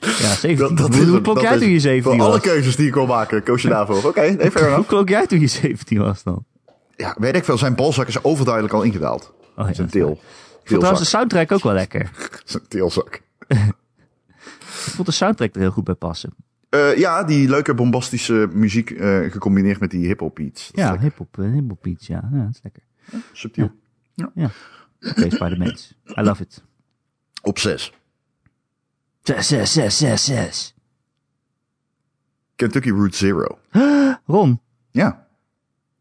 Ja, 0.00 0.34
17. 0.34 0.56
Dat, 0.56 0.76
dat 0.76 0.94
hoe 0.96 1.16
is 1.16 1.22
klonk 1.22 1.40
jij 1.40 1.54
is- 1.54 1.60
toen 1.60 1.70
je 1.70 1.80
17 1.80 2.12
Voor 2.12 2.22
alle 2.22 2.30
was? 2.32 2.40
keuzes 2.40 2.76
die 2.76 2.86
ik 2.86 2.94
wil 2.94 3.06
maken, 3.06 3.42
koos 3.42 3.62
je 3.62 3.68
daarvoor. 3.68 4.04
Oké, 4.04 4.20
nee, 4.20 4.50
fair 4.50 4.74
Hoe 4.74 4.86
klonk 4.86 5.08
jij 5.08 5.26
toen 5.26 5.40
je 5.40 5.46
17 5.46 5.98
was 5.98 6.22
dan? 6.22 6.44
Ja, 6.96 7.16
weet 7.18 7.36
ik 7.36 7.44
veel, 7.44 7.58
zijn 7.58 7.74
balzak 7.74 8.08
is 8.08 8.24
overduidelijk 8.24 8.74
al 8.74 8.82
ingedaald. 8.82 9.32
Oh, 9.56 9.66
ja, 9.68 9.74
zijn 9.74 9.88
dat 9.92 10.18
vond 10.68 10.80
trouwens 10.80 11.00
de 11.00 11.16
soundtrack 11.16 11.52
ook 11.52 11.62
wel 11.62 11.72
lekker. 11.72 12.10
Zijn 12.44 12.68
teelzak. 12.68 13.22
Ik 13.48 14.92
vond 14.92 15.06
de 15.06 15.12
soundtrack 15.12 15.54
er 15.54 15.60
heel 15.60 15.70
goed 15.70 15.84
bij 15.84 15.94
passen. 15.94 16.34
Eh, 16.68 16.96
ja, 16.96 17.24
die 17.24 17.48
leuke 17.48 17.74
bombastische 17.74 18.48
muziek 18.52 18.90
eh, 18.90 19.30
gecombineerd 19.30 19.80
met 19.80 19.90
die 19.90 20.06
hip-hop 20.06 20.34
beats. 20.34 20.70
Ja, 20.72 20.98
hip-hop, 20.98 21.38
eh, 21.38 21.52
hip-hop 21.52 21.82
beats, 21.82 22.06
ja. 22.06 22.28
ja. 22.32 22.38
Dat 22.44 22.54
is 22.54 22.60
lekker. 22.62 22.82
subtiel. 23.32 23.70
Oké, 24.16 25.30
Spider-Mans. 25.30 25.94
I 26.18 26.20
love 26.22 26.42
it. 26.42 26.62
Op 27.42 27.58
6. 27.58 27.92
6, 29.22 29.46
6, 29.48 29.72
6, 29.72 29.96
6, 29.98 30.24
6. 30.24 30.74
Kentucky 32.56 32.90
Route 32.90 33.16
Zero. 33.16 33.58
Ron, 34.26 34.60
Ja. 34.90 35.26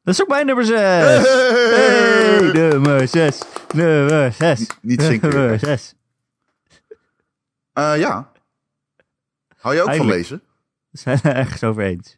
dat 0.03 0.13
is 0.13 0.21
ook 0.21 0.27
mijn 0.27 0.45
nummer 0.45 0.65
6. 0.65 0.75
Hey, 0.79 2.14
nummer 2.29 3.07
6. 3.07 3.41
Nummer 3.73 4.33
6. 4.33 4.67
Niet- 4.81 5.01
zinken. 5.01 5.29
Nummer 5.29 5.59
6. 5.59 5.95
Eh, 7.73 7.93
ja. 7.97 8.31
Hou 9.57 9.75
je 9.75 9.81
ook 9.81 9.93
van 9.95 10.05
lezen? 10.07 10.41
We 10.91 10.97
zijn 10.97 11.19
het 11.21 11.33
ergens 11.33 11.63
over 11.63 11.83
eens. 11.83 12.17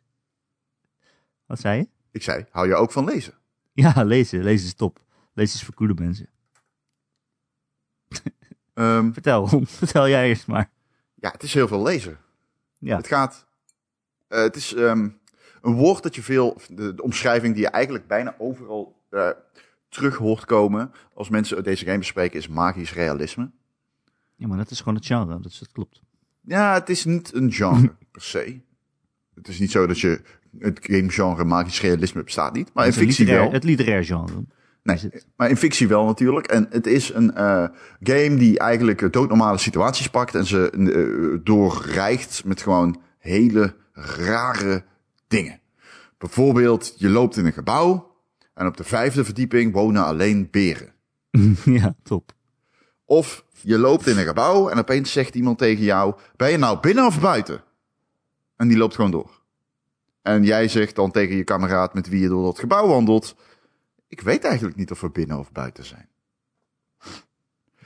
Wat 1.46 1.60
zei 1.60 1.78
je? 1.78 1.88
Ik 2.12 2.24
zei, 2.24 2.46
hou 2.52 2.68
je 2.68 2.76
ook 2.76 2.92
van 2.92 3.06
lezen? 3.06 3.34
Ja, 3.74 4.04
lezen. 4.04 4.44
Lezen 4.44 4.68
is 4.68 4.74
top. 4.74 5.00
Lezen 5.34 5.56
is 5.60 5.64
voor 5.66 5.74
coole 5.74 5.94
mensen. 5.94 6.30
Ehm, 8.74 9.12
Vertel. 9.12 9.48
Vertel 9.66 10.08
jij 10.10 10.28
eerst 10.28 10.48
maar. 10.48 10.70
ja, 11.16 11.32
het 11.32 11.44
is 11.44 11.54
heel 11.54 11.68
veel 11.68 11.82
lezen. 11.84 12.18
Ja. 12.78 12.98
Het 12.98 13.08
gaat. 13.08 13.46
eh, 14.28 14.40
het 14.42 14.56
is 14.56 14.74
ehm, 14.74 15.10
een 15.62 15.74
woord 15.74 16.04
dat 16.04 16.16
je 16.16 16.22
veel. 16.24 16.62
De, 16.70 16.94
de 16.96 17.02
omschrijving 17.04 17.54
die 17.54 17.64
je 17.64 17.70
eigenlijk 17.70 18.08
bijna 18.08 18.36
overal 18.38 19.02
eh, 19.10 19.30
terug 19.90 20.16
hoort 20.16 20.46
komen. 20.46 20.92
als 21.14 21.30
mensen 21.30 21.64
deze 21.64 21.86
game 21.86 21.98
bespreken, 21.98 22.40
is 22.40 22.48
magisch 22.48 22.94
realisme. 22.94 23.52
Ja, 24.36 24.48
maar 24.48 24.58
dat 24.58 24.72
is 24.72 24.80
gewoon 24.80 24.96
het 24.96 25.06
genre, 25.06 25.40
dus 25.40 25.60
dat 25.60 25.72
klopt. 25.72 26.02
Ja, 26.42 26.74
het 26.74 26.90
is 26.90 27.06
niet 27.06 27.34
een 27.34 27.52
genre 27.52 27.96
per 28.12 28.22
se. 28.22 28.60
Het 29.36 29.48
is 29.48 29.60
niet 29.60 29.72
zo 29.72 29.88
dat 29.88 30.00
je. 30.00 30.22
Het 30.60 30.80
gamegenre 30.82 31.44
magisch 31.44 31.82
realisme 31.82 32.24
bestaat 32.24 32.54
niet. 32.54 32.74
Maar 32.74 32.86
in 32.86 32.94
fictie 32.94 33.20
literair- 33.26 33.44
wel. 33.44 33.52
Het 33.54 33.64
literair 33.64 34.06
genre. 34.06 34.46
Nee, 34.84 35.12
maar 35.36 35.50
in 35.50 35.58
fictie 35.58 35.88
wel 35.88 36.06
natuurlijk. 36.06 36.48
En 36.48 36.68
het 36.70 36.88
is 36.88 37.14
een 37.14 37.34
eh, 37.36 37.68
game 38.00 38.36
die 38.36 38.60
eigenlijk 38.60 39.14
doodnormale 39.14 39.58
situaties 39.58 40.10
pakt 40.10 40.36
en 40.36 40.46
ze 40.46 40.70
eh, 40.70 41.40
doorrijgt 41.46 42.44
met 42.46 42.62
gewoon 42.62 43.02
hele 43.18 43.76
rare 43.94 44.84
dingen. 45.28 45.60
Bijvoorbeeld, 46.18 46.94
je 46.98 47.10
loopt 47.10 47.38
in 47.38 47.46
een 47.46 47.54
gebouw 47.54 48.16
en 48.58 48.68
op 48.68 48.78
de 48.78 48.84
vijfde 48.84 49.26
verdieping 49.26 49.74
wonen 49.74 50.04
alleen 50.06 50.48
beren. 50.52 50.94
ja, 51.80 51.96
top. 52.04 52.34
Of 53.06 53.46
je 53.62 53.78
loopt 53.78 54.08
in 54.08 54.18
een 54.18 54.26
gebouw 54.26 54.70
en 54.70 54.78
opeens 54.78 55.12
zegt 55.12 55.36
iemand 55.36 55.58
tegen 55.58 55.84
jou, 55.84 56.16
ben 56.36 56.52
je 56.52 56.58
nou 56.58 56.80
binnen 56.80 57.06
of 57.06 57.22
buiten? 57.22 57.64
En 58.56 58.68
die 58.68 58.78
loopt 58.78 58.96
gewoon 58.96 59.12
door. 59.12 59.42
En 60.22 60.44
jij 60.44 60.68
zegt 60.68 60.96
dan 60.96 61.12
tegen 61.12 61.36
je 61.36 61.44
kameraad 61.44 61.94
met 61.94 62.10
wie 62.10 62.22
je 62.22 62.28
door 62.28 62.44
dat 62.44 62.60
gebouw 62.60 62.88
wandelt, 62.88 63.36
ik 64.08 64.22
weet 64.22 64.44
eigenlijk 64.44 64.78
niet 64.78 64.92
of 64.92 65.02
we 65.02 65.10
binnen 65.10 65.40
of 65.40 65.52
buiten 65.52 65.86
zijn. 65.86 66.10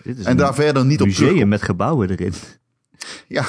Dit 0.04 0.18
is 0.18 0.26
En 0.26 0.38
daar 0.38 0.54
verder 0.54 0.86
niet 0.86 1.02
op 1.02 1.10
terugkomt. 1.10 1.50
met 1.50 1.62
gebouwen 1.62 2.10
erin. 2.10 2.34
Ja, 3.28 3.46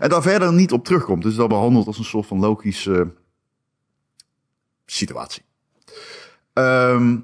en 0.00 0.08
daar 0.08 0.22
verder 0.22 0.52
niet 0.52 0.72
op 0.72 0.84
terugkomt. 0.84 1.22
Dus 1.22 1.34
dat 1.34 1.48
behandelt 1.48 1.86
als 1.86 1.98
een 1.98 2.04
soort 2.04 2.26
van 2.26 2.38
logische 2.38 3.14
situatie. 4.86 5.42
Ehm, 6.60 7.18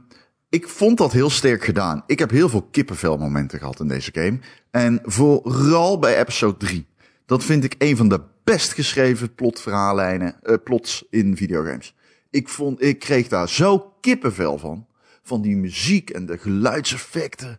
ik 0.49 0.69
vond 0.69 0.99
dat 0.99 1.13
heel 1.13 1.31
sterk 1.31 1.65
gedaan. 1.65 2.03
Ik 2.07 2.19
heb 2.19 2.31
heel 2.31 2.49
veel 2.49 2.63
kippenvelmomenten 2.63 3.59
gehad 3.59 3.81
in 3.81 3.89
deze 3.89 4.11
game. 4.13 4.39
En 4.71 5.01
vooral 5.05 5.99
bij 5.99 6.19
episode 6.19 6.57
3. 6.57 6.87
Dat 7.27 7.45
vind 7.45 7.65
ik 7.65 7.75
een 7.79 7.97
van 7.97 8.09
de 8.09 8.21
best 8.45 8.73
geschreven 8.73 9.35
plotverhaallijnen, 9.35 10.43
eh, 10.43 10.55
plots 10.65 11.07
in 11.11 11.37
videogames. 11.37 11.95
Ik, 12.31 12.49
vond, 12.49 12.83
ik 12.83 12.99
kreeg 12.99 13.29
daar 13.29 13.49
zo 13.49 13.95
kippenvel 14.01 14.59
van. 14.59 14.87
Van 15.23 15.43
die 15.43 15.57
muziek 15.57 16.11
en 16.11 16.27
de 16.27 16.39
geluidseffecten. 16.39 17.57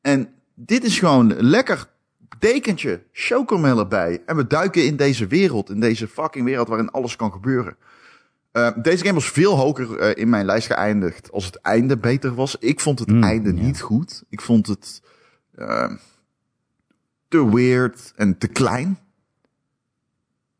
En 0.00 0.28
dit 0.54 0.84
is 0.84 0.98
gewoon 0.98 1.34
lekker 1.36 1.88
dekentje, 2.38 3.02
chocomel 3.12 3.78
erbij. 3.78 4.22
En 4.26 4.36
we 4.36 4.46
duiken 4.46 4.84
in 4.84 4.96
deze 4.96 5.26
wereld, 5.26 5.70
in 5.70 5.80
deze 5.80 6.08
fucking 6.08 6.44
wereld 6.44 6.68
waarin 6.68 6.90
alles 6.90 7.16
kan 7.16 7.32
gebeuren. 7.32 7.76
Eh, 8.52 8.70
deze 8.82 9.02
game 9.02 9.14
was 9.14 9.30
veel 9.30 9.56
hoger 9.56 9.98
eh, 9.98 10.22
in 10.22 10.28
mijn 10.28 10.44
lijst 10.44 10.66
geëindigd 10.66 11.30
als 11.32 11.44
het 11.44 11.56
einde 11.56 11.98
beter 11.98 12.34
was. 12.34 12.56
Ik 12.56 12.80
vond 12.80 12.98
het 12.98 13.08
Mm, 13.08 13.22
einde 13.22 13.52
niet 13.52 13.80
goed. 13.80 14.24
Ik 14.28 14.40
vond 14.40 14.66
het 14.66 15.02
eh, 15.54 15.92
te 17.28 17.50
weird 17.54 18.12
en 18.16 18.38
te 18.38 18.48
klein. 18.48 18.98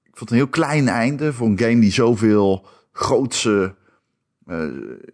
Ik 0.02 0.16
vond 0.16 0.20
het 0.20 0.30
een 0.30 0.36
heel 0.36 0.48
klein 0.48 0.88
einde 0.88 1.32
voor 1.32 1.46
een 1.46 1.58
game 1.58 1.80
die 1.80 1.92
zoveel 1.92 2.66
grootse, 2.92 3.74
eh, 4.46 4.66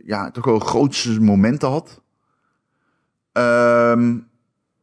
ja, 0.04 0.30
toch 0.30 0.44
wel 0.44 0.58
grootse 0.58 1.20
momenten 1.20 1.68
had. 1.68 2.02
Ehm, 3.32 4.12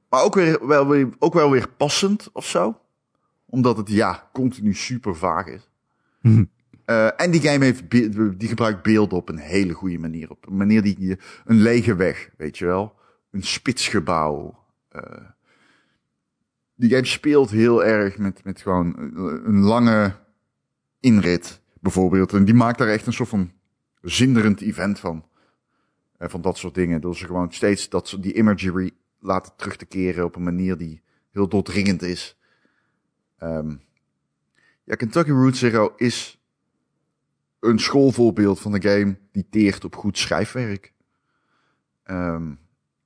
maar 0.10 0.24
ook, 0.24 0.36
weer, 0.36 0.68
wel 0.68 0.88
weer, 0.88 1.10
ook 1.20 1.34
wel 1.34 1.52
weer 1.52 1.70
passend 1.70 2.30
of 2.34 2.46
zo. 2.46 2.80
Omdat 3.46 3.78
het 3.78 3.90
ja, 3.90 4.30
continu 4.34 4.74
super 4.74 5.16
vaag 5.16 5.48
is. 5.48 5.70
Mhm. 6.22 6.44
Eh, 6.86 7.22
en 7.22 7.32
die 7.32 7.42
game 7.42 7.66
heeft 7.66 7.90
die 8.40 8.48
gebruikt 8.48 8.82
beelden 8.84 9.18
op 9.18 9.30
een 9.30 9.38
hele 9.38 9.74
goede 9.74 9.98
manier. 10.00 10.30
Op 10.30 10.48
een 10.48 10.58
manier 10.58 10.82
die 10.82 11.18
een 11.46 11.62
lege 11.62 11.96
weg, 11.96 12.30
weet 12.38 12.58
je 12.58 12.66
wel. 12.66 12.96
Een 13.32 13.44
spitsgebouw. 13.44 14.60
eh. 14.90 15.02
die 16.76 16.90
game 16.90 17.06
speelt 17.06 17.50
heel 17.50 17.84
erg 17.84 18.18
met, 18.18 18.44
met 18.44 18.62
gewoon 18.62 18.96
een- 18.98 19.48
een 19.48 19.60
lange 19.60 20.16
inrit, 21.00 21.62
bijvoorbeeld. 21.80 22.34
En 22.34 22.46
die 22.46 22.54
maakt 22.54 22.78
daar 22.78 22.88
echt 22.88 23.06
een 23.08 23.14
soort 23.14 23.30
van 23.30 23.52
zinderend 24.02 24.62
event 24.62 25.00
van. 25.00 25.26
Eh, 26.18 26.30
van 26.30 26.42
dat 26.42 26.58
soort 26.58 26.74
dingen. 26.76 27.02
Door 27.02 27.16
ze 27.16 27.26
gewoon 27.26 27.52
steeds 27.54 27.90
dat, 27.90 28.08
soort- 28.08 28.24
die 28.24 28.34
imagery 28.34 28.92
laten 29.20 29.54
terug 29.56 29.76
te 29.76 29.86
keren 29.86 30.26
op 30.26 30.36
een 30.36 30.44
manier 30.44 30.78
die 30.78 31.02
heel 31.32 31.48
doordringend 31.48 32.02
is. 32.02 32.38
Ehm, 33.38 33.76
ja, 34.84 34.96
Kentucky 34.96 35.32
Route 35.32 35.58
Zero 35.58 35.94
is 35.98 36.41
een 37.62 37.80
schoolvoorbeeld 37.80 38.60
van 38.60 38.74
een 38.74 38.84
game 38.84 39.18
die 39.32 39.48
teert 39.50 39.84
op 39.84 39.96
goed 39.96 40.18
schrijfwerk. 40.18 40.94
Ehm, 42.04 42.54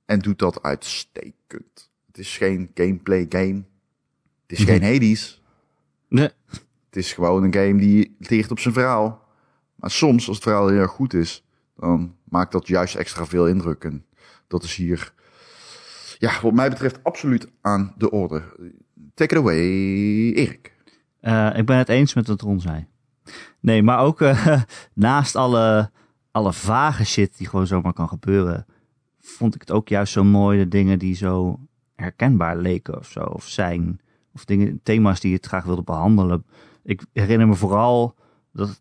en 0.04 0.18
doet 0.18 0.38
dat 0.38 0.62
uitstekend. 0.62 1.90
Het 2.06 2.18
is 2.18 2.36
geen 2.36 2.70
gameplay 2.74 3.26
game. 3.28 3.64
Het 4.46 4.58
is 4.58 4.64
geen 4.64 4.82
Hades. 4.82 5.42
Nee. 6.08 6.30
Het 6.86 6.96
is 6.96 7.12
gewoon 7.12 7.42
een 7.42 7.54
game 7.54 7.78
die 7.78 8.16
teert 8.20 8.50
op 8.50 8.58
zijn 8.58 8.74
verhaal. 8.74 9.24
Maar 9.74 9.90
soms, 9.90 10.26
als 10.26 10.36
het 10.36 10.44
verhaal 10.44 10.68
heel 10.68 10.80
erg 10.80 10.90
goed 10.90 11.14
is, 11.14 11.44
dan 11.76 12.16
maakt 12.24 12.52
dat 12.52 12.66
juist 12.66 12.94
extra 12.94 13.26
veel 13.26 13.48
indruk. 13.48 13.84
En 13.84 14.06
dat 14.46 14.62
is 14.62 14.74
hier, 14.74 15.12
ja, 16.18 16.40
wat 16.42 16.52
mij 16.52 16.68
betreft, 16.68 17.04
absoluut 17.04 17.48
aan 17.60 17.94
de 17.96 18.10
orde. 18.10 18.42
Take 19.14 19.34
it 19.34 19.40
away, 19.40 19.58
Erik. 20.32 20.74
Eh, 21.20 21.50
ik 21.56 21.66
ben 21.66 21.76
het 21.76 21.88
eens 21.88 22.14
met 22.14 22.26
wat 22.26 22.40
Ron 22.40 22.60
zei. 22.60 22.86
Nee, 23.60 23.82
maar 23.82 23.98
ook 23.98 24.20
eh, 24.20 24.60
naast 24.94 25.36
alle, 25.36 25.90
alle 26.30 26.52
vage 26.52 27.04
shit 27.04 27.38
die 27.38 27.48
gewoon 27.48 27.66
zomaar 27.66 27.92
kan 27.92 28.08
gebeuren, 28.08 28.66
vond 29.20 29.54
ik 29.54 29.60
het 29.60 29.70
ook 29.70 29.88
juist 29.88 30.12
zo 30.12 30.24
mooi 30.24 30.58
de 30.58 30.68
dingen 30.68 30.98
die 30.98 31.14
zo 31.14 31.60
herkenbaar 31.94 32.56
leken 32.56 32.98
of 32.98 33.06
zo, 33.06 33.20
of 33.20 33.48
zijn. 33.48 34.00
Of 34.34 34.44
dingen, 34.44 34.80
thema's 34.82 35.20
die 35.20 35.34
het 35.34 35.46
graag 35.46 35.64
wilde 35.64 35.82
behandelen. 35.82 36.44
Ik 36.84 37.04
herinner 37.12 37.48
me 37.48 37.54
vooral 37.54 38.14
dat, 38.52 38.80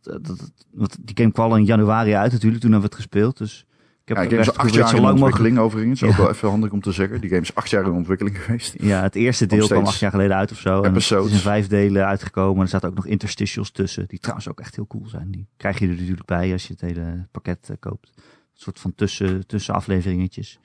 dat 0.71 0.97
die 1.01 1.17
game 1.17 1.31
kwam 1.31 1.51
al 1.51 1.57
in 1.57 1.65
januari 1.65 2.13
uit 2.13 2.31
natuurlijk, 2.31 2.61
toen 2.61 2.71
hebben 2.71 2.89
we 2.89 2.95
het 2.95 3.05
gespeeld. 3.05 3.37
Dus 3.37 3.65
heb 4.07 4.17
Ja, 4.17 4.23
game 4.23 4.37
is 4.37 4.53
acht 4.53 4.73
jaar 4.73 4.87
in 4.95 5.01
mogelijk- 5.01 5.13
ontwikkeling 5.23 5.57
overigens. 5.57 6.03
Ook 6.03 6.09
Ja. 6.09 6.17
wel 6.17 6.29
even 6.29 6.49
handig 6.49 6.71
om 6.71 6.81
te 6.81 6.91
zeggen. 6.91 7.21
Die 7.21 7.29
game 7.29 7.41
is 7.41 7.55
acht 7.55 7.69
jaar 7.69 7.85
in 7.85 7.91
ontwikkeling 7.91 8.37
geweest. 8.43 8.73
Ja, 8.77 9.01
het 9.01 9.15
eerste 9.15 9.45
deel 9.45 9.67
kwam 9.67 9.85
acht 9.85 9.99
jaar 9.99 10.11
geleden 10.11 10.35
uit 10.35 10.51
of 10.51 10.57
zo. 10.59 10.81
En 10.81 10.93
het 10.93 11.01
is 11.01 11.11
in 11.11 11.27
vijf 11.29 11.67
delen 11.67 12.05
uitgekomen. 12.05 12.61
Er 12.61 12.67
zaten 12.67 12.89
ook 12.89 12.95
nog 12.95 13.05
interstitials 13.05 13.71
tussen. 13.71 14.07
Die 14.07 14.19
trouwens 14.19 14.49
ook 14.49 14.59
echt 14.59 14.75
heel 14.75 14.87
cool 14.87 15.05
zijn. 15.07 15.31
Die 15.31 15.47
krijg 15.57 15.79
je 15.79 15.87
er 15.87 15.95
natuurlijk 15.95 16.25
bij 16.25 16.51
als 16.51 16.67
je 16.67 16.73
het 16.73 16.81
hele 16.81 17.27
pakket 17.31 17.69
eh, 17.69 17.75
koopt. 17.79 18.11
Een 18.15 18.21
soort 18.53 18.79
van 18.79 18.95
tussen, 18.95 19.47
tussen 19.47 19.73
afleveringetjes. 19.73 20.59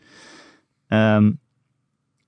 Ehm, 0.88 1.30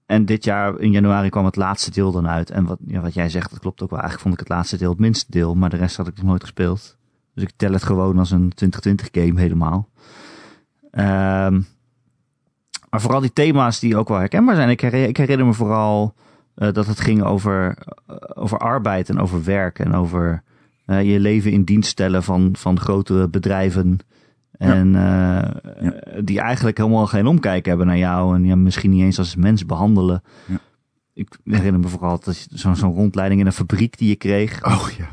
en 0.07 0.25
dit 0.25 0.45
jaar 0.45 0.79
in 0.81 0.91
januari 0.91 1.29
kwam 1.29 1.45
het 1.45 1.57
laatste 1.57 1.91
deel 1.91 2.13
dan 2.13 2.29
uit. 2.29 2.51
En 2.51 2.65
wat, 2.65 2.79
ja, 2.87 3.01
wat 3.01 3.15
jij 3.15 3.29
zegt, 3.29 3.51
dat 3.51 3.59
klopt 3.59 3.83
ook 3.83 3.91
wel. 3.91 3.99
Eigenlijk 4.01 4.29
vond 4.29 4.41
ik 4.41 4.49
het 4.49 4.57
laatste 4.57 4.77
deel 4.77 4.91
het 4.91 4.99
minste 4.99 5.31
deel. 5.31 5.55
Maar 5.55 5.71
de 5.71 5.77
rest 5.77 5.97
had 5.97 6.07
ik 6.09 6.17
nog 6.17 6.25
nooit 6.25 6.43
gespeeld. 6.43 6.97
Dus 7.35 7.45
ik 7.45 7.53
tel 7.57 7.73
het 7.73 7.83
gewoon 7.83 8.19
als 8.19 8.31
een 8.31 8.53
2020 8.55 9.09
game 9.13 9.41
helemaal. 9.41 9.89
Ehm, 10.93 11.61
maar 12.91 13.01
vooral 13.01 13.21
die 13.21 13.33
thema's 13.33 13.81
die 13.81 13.97
ook 13.97 14.09
wel 14.09 14.19
herkenbaar 14.19 14.55
zijn. 14.55 14.69
Ik 14.69 14.81
herinner, 14.81 15.09
ik 15.09 15.17
herinner 15.17 15.47
me 15.47 15.53
vooral 15.53 16.15
eh, 16.55 16.73
dat 16.73 16.87
het 16.87 17.01
ging 17.01 17.23
over, 17.23 17.79
eh, 18.07 18.17
over 18.35 18.59
arbeid 18.59 19.09
en 19.09 19.19
over 19.19 19.45
werk. 19.45 19.79
En 19.79 19.95
over 19.95 20.43
eh, 20.85 21.13
je 21.13 21.21
leven 21.21 21.51
in 21.51 21.65
dienst 21.65 21.91
stellen 21.91 22.23
van, 22.23 22.51
van 22.53 22.81
grotere 22.81 23.29
bedrijven. 23.29 23.99
En 24.53 24.93
die 26.21 26.41
eigenlijk 26.41 26.77
helemaal 26.79 27.07
geen 27.07 27.27
omkijk 27.27 27.67
hebben 27.67 27.87
naar 27.87 27.99
jou. 27.99 28.35
En 28.35 28.45
ja, 28.45 28.57
misschien 28.57 28.91
niet 28.91 29.03
eens 29.03 29.19
als 29.19 29.37
mens 29.37 29.67
behandelen. 29.67 30.23
Ja. 30.47 30.59
Ik 31.15 31.39
herinner 31.45 31.81
me 31.81 31.89
vooral 31.89 32.21
dat 32.21 32.39
je 32.39 32.59
zo'n 32.59 32.77
zo'n 32.77 32.95
rondleiding 32.95 33.41
in 33.41 33.47
een 33.47 33.53
fabriek 33.53 33.99
die 33.99 34.09
je 34.09 34.17
kreeg. 34.17 34.65
Oh 34.65 34.89
ja. 34.99 35.09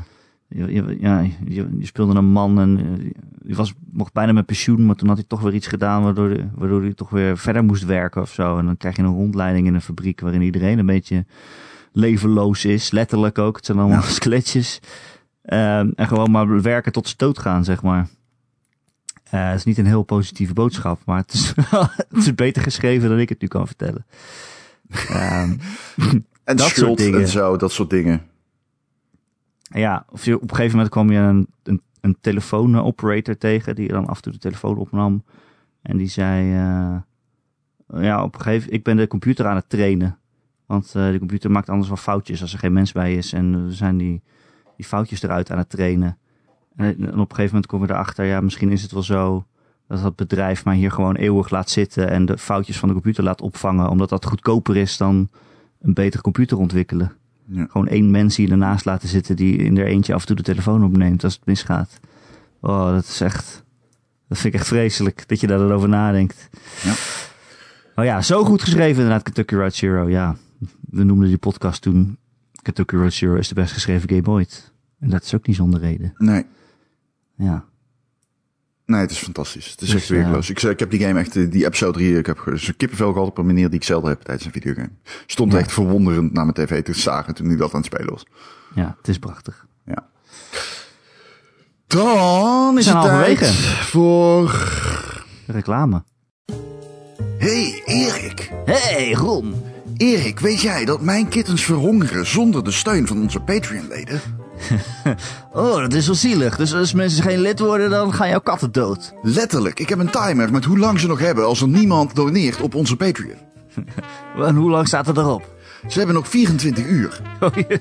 Je, 0.52 0.72
je- 0.72 0.96
ja, 1.00 1.20
je, 1.44 1.68
je 1.78 1.86
speelde 1.86 2.14
een 2.14 2.24
man 2.32 2.60
en 2.60 2.78
eh, 2.78 3.10
die 3.42 3.56
was, 3.56 3.74
mocht 3.92 4.12
bijna 4.12 4.32
met 4.32 4.46
pensioen, 4.46 4.86
maar 4.86 4.94
toen 4.94 5.08
had 5.08 5.16
hij 5.16 5.26
toch 5.28 5.40
weer 5.40 5.54
iets 5.54 5.66
gedaan 5.66 6.02
waardoor, 6.02 6.28
de- 6.28 6.48
waardoor 6.54 6.82
hij 6.82 6.94
toch 6.94 7.10
weer 7.10 7.38
verder 7.38 7.64
moest 7.64 7.84
werken 7.84 8.22
of 8.22 8.32
zo. 8.32 8.58
En 8.58 8.64
dan 8.64 8.76
krijg 8.76 8.96
je 8.96 9.02
een 9.02 9.08
rondleiding 9.14 9.66
in 9.66 9.74
een 9.74 9.80
fabriek 9.80 10.20
waarin 10.20 10.42
iedereen 10.42 10.78
een 10.78 10.86
beetje 10.86 11.24
levenloos 11.92 12.64
is, 12.64 12.90
letterlijk 12.90 13.38
ook. 13.38 13.56
Het 13.56 13.66
zijn 13.66 13.78
allemaal 13.78 14.02
skeletjes. 14.02 14.80
Ehm, 15.42 15.90
en 15.94 16.08
gewoon 16.08 16.30
maar 16.30 16.62
werken 16.62 16.92
tot 16.92 17.08
ze 17.08 17.14
dood 17.16 17.38
gaan, 17.38 17.64
zeg 17.64 17.82
maar. 17.82 18.08
Eh, 19.30 19.48
het 19.48 19.58
is 19.58 19.64
niet 19.64 19.78
een 19.78 19.86
heel 19.86 20.02
positieve 20.02 20.52
boodschap, 20.52 21.00
maar 21.06 21.18
het 21.18 21.32
is, 21.32 21.52
het 22.08 22.16
is 22.16 22.34
beter 22.34 22.62
geschreven 22.62 23.08
dan 23.08 23.18
ik 23.18 23.28
het 23.28 23.40
nu 23.40 23.48
kan 23.48 23.66
vertellen. 23.66 24.06
Ehm, 25.08 25.52
En 26.44 26.56
Dat 26.56 26.68
soort 26.68 26.98
dingen. 26.98 27.20
en 27.20 27.28
zo, 27.28 27.56
dat 27.56 27.72
soort 27.72 27.90
dingen. 27.90 28.22
Ja, 29.70 30.04
op 30.08 30.26
een 30.26 30.48
gegeven 30.48 30.70
moment 30.70 30.88
kwam 30.88 31.10
je 31.10 31.18
een, 31.18 31.46
een, 31.62 31.82
een 32.00 32.16
telefoonoperator 32.20 33.38
tegen 33.38 33.74
die 33.74 33.88
dan 33.88 34.06
af 34.06 34.16
en 34.16 34.22
toe 34.22 34.32
de 34.32 34.38
telefoon 34.38 34.76
opnam. 34.76 35.24
En 35.82 35.96
die 35.96 36.08
zei, 36.08 36.52
eh, 36.52 36.96
ja, 38.02 38.22
op 38.22 38.34
een 38.34 38.40
gegeven 38.40 38.72
ik 38.72 38.82
ben 38.82 38.96
de 38.96 39.06
computer 39.06 39.46
aan 39.46 39.56
het 39.56 39.68
trainen. 39.68 40.18
Want 40.66 40.94
eh, 40.94 41.10
de 41.10 41.18
computer 41.18 41.50
maakt 41.50 41.68
anders 41.68 41.88
wel 41.88 41.96
foutjes 41.96 42.40
als 42.40 42.52
er 42.52 42.58
geen 42.58 42.72
mens 42.72 42.92
bij 42.92 43.14
is. 43.14 43.32
En 43.32 43.66
we 43.66 43.72
zijn 43.72 43.96
die, 43.96 44.22
die 44.76 44.86
foutjes 44.86 45.22
eruit 45.22 45.50
aan 45.50 45.58
het 45.58 45.70
trainen. 45.70 46.18
En, 46.76 46.94
op 46.94 47.02
een 47.02 47.18
gegeven 47.18 47.44
moment 47.44 47.66
komen 47.66 47.86
we 47.86 47.92
erachter, 47.92 48.24
ja, 48.24 48.40
misschien 48.40 48.70
is 48.70 48.82
het 48.82 48.92
wel 48.92 49.02
zo 49.02 49.44
dat 49.86 50.02
dat 50.02 50.16
bedrijf 50.16 50.64
maar 50.64 50.74
hier 50.74 50.90
gewoon 50.90 51.16
eeuwig 51.16 51.50
laat 51.50 51.70
zitten 51.70 52.10
en 52.10 52.26
de 52.26 52.38
foutjes 52.38 52.78
van 52.78 52.88
de 52.88 52.94
computer 52.94 53.24
laat 53.24 53.40
opvangen. 53.40 53.88
Omdat 53.88 54.08
dat 54.08 54.24
goedkoper 54.24 54.76
is 54.76 54.96
dan 54.96 55.28
een 55.80 55.94
betere 55.94 56.22
computer 56.22 56.58
ontwikkelen. 56.58 57.12
Ja. 57.52 57.66
Gewoon 57.70 57.88
één 57.88 58.10
mens 58.10 58.36
hier 58.36 58.50
ernaast 58.50 58.84
laten 58.84 59.08
zitten 59.08 59.36
die 59.36 59.56
in 59.56 59.78
er 59.78 59.86
eentje 59.86 60.14
af 60.14 60.20
en 60.20 60.26
toe 60.26 60.36
de 60.36 60.42
telefoon 60.42 60.84
opneemt 60.84 61.24
als 61.24 61.34
het 61.34 61.46
misgaat. 61.46 62.00
Oh, 62.60 62.90
dat 62.90 63.04
is 63.04 63.20
echt. 63.20 63.64
Dat 64.28 64.38
vind 64.38 64.54
ik 64.54 64.60
echt 64.60 64.68
vreselijk 64.68 65.28
dat 65.28 65.40
je 65.40 65.46
daar 65.46 65.58
dan 65.58 65.72
over 65.72 65.88
nadenkt. 65.88 66.48
Ja. 66.82 66.92
Oh 67.94 68.04
ja, 68.04 68.22
zo 68.22 68.44
goed 68.44 68.62
geschreven 68.62 69.02
inderdaad, 69.02 69.22
Kentucky 69.22 69.54
Road 69.54 69.74
Zero. 69.74 70.08
Ja, 70.08 70.36
we 70.90 71.04
noemden 71.04 71.28
die 71.28 71.38
podcast 71.38 71.82
toen 71.82 72.18
Kentucky 72.62 72.96
Road 72.96 73.12
Zero 73.12 73.34
is 73.34 73.48
de 73.48 73.54
best 73.54 73.72
geschreven 73.72 74.08
game 74.08 74.28
ooit. 74.28 74.72
En 74.98 75.10
dat 75.10 75.24
is 75.24 75.34
ook 75.34 75.46
niet 75.46 75.56
zonder 75.56 75.80
reden. 75.80 76.12
Nee. 76.16 76.46
Ja, 77.36 77.64
Nee, 78.90 79.00
het 79.00 79.10
is 79.10 79.18
fantastisch. 79.18 79.70
Het 79.70 79.80
is 79.80 79.88
Dus, 79.88 80.00
echt 80.00 80.08
weergeloos. 80.08 80.50
Ik, 80.50 80.62
ik 80.62 80.78
heb 80.78 80.90
die 80.90 81.00
game 81.00 81.18
echt, 81.20 81.36
eh, 81.36 81.50
die 81.50 81.64
episode 81.64 81.92
3, 81.92 82.18
ik 82.18 82.26
heb 82.26 82.38
zo'n 82.54 82.76
kippenvel 82.76 83.12
gehad 83.12 83.28
op 83.28 83.38
een 83.38 83.46
manier 83.46 83.66
die 83.70 83.78
ik 83.78 83.84
zelden 83.84 84.10
heb 84.10 84.22
tijdens 84.22 84.46
een 84.46 84.52
videogame. 84.52 84.90
Stond 85.26 85.52
Ja. 85.52 85.58
echt 85.58 85.72
verwonderend 85.72 86.32
naar 86.32 86.44
mijn 86.46 86.66
tv 86.66 86.82
te 86.82 86.92
zagen 86.94 87.34
toen 87.34 87.50
ik 87.50 87.58
dat 87.58 87.74
aan 87.74 87.80
het 87.80 87.86
spelen 87.92 88.10
was. 88.12 88.26
ja, 88.74 88.94
het 88.98 89.08
is 89.08 89.18
prachtig. 89.18 89.66
Ja. 89.86 90.08
Dan 91.86 92.78
is 92.78 92.86
het 92.86 93.00
tijd 93.02 93.46
voor... 93.80 94.68
Reclame. 95.46 96.02
Hey 97.38 97.82
Erik. 97.84 98.50
Hey, 98.64 99.12
Ron. 99.12 99.54
Erik, 99.96 100.40
weet 100.40 100.60
jij 100.60 100.84
dat 100.84 101.00
mijn 101.00 101.28
kittens 101.28 101.64
verhongeren 101.64 102.26
zonder 102.26 102.64
de 102.64 102.70
steun 102.70 103.06
van 103.06 103.20
onze 103.22 103.40
Patreon-leden? 103.40 104.20
Oh, 105.52 105.80
dat 105.80 105.92
is 105.92 106.06
wel 106.06 106.14
zielig. 106.14 106.56
Dus 106.56 106.74
als 106.74 106.92
mensen 106.92 107.22
geen 107.22 107.40
lid 107.40 107.58
worden, 107.58 107.90
dan 107.90 108.14
gaan 108.14 108.28
jouw 108.28 108.40
katten 108.40 108.72
dood. 108.72 109.12
Letterlijk, 109.22 109.80
ik 109.80 109.88
heb 109.88 109.98
een 109.98 110.10
timer 110.10 110.52
met 110.52 110.64
hoe 110.64 110.78
lang 110.78 111.00
ze 111.00 111.06
nog 111.06 111.18
hebben 111.18 111.44
als 111.44 111.60
er 111.60 111.68
niemand 111.68 112.14
doneert 112.14 112.60
op 112.60 112.74
onze 112.74 112.96
Patreon. 112.96 113.38
En 114.36 114.54
hoe 114.54 114.70
lang 114.70 114.86
staat 114.86 115.06
het 115.06 115.16
erop? 115.16 115.58
Ze 115.88 115.98
hebben 115.98 116.16
nog 116.16 116.28
24 116.28 116.86
uur. 116.86 117.20
Oh 117.40 117.54
jee. 117.54 117.80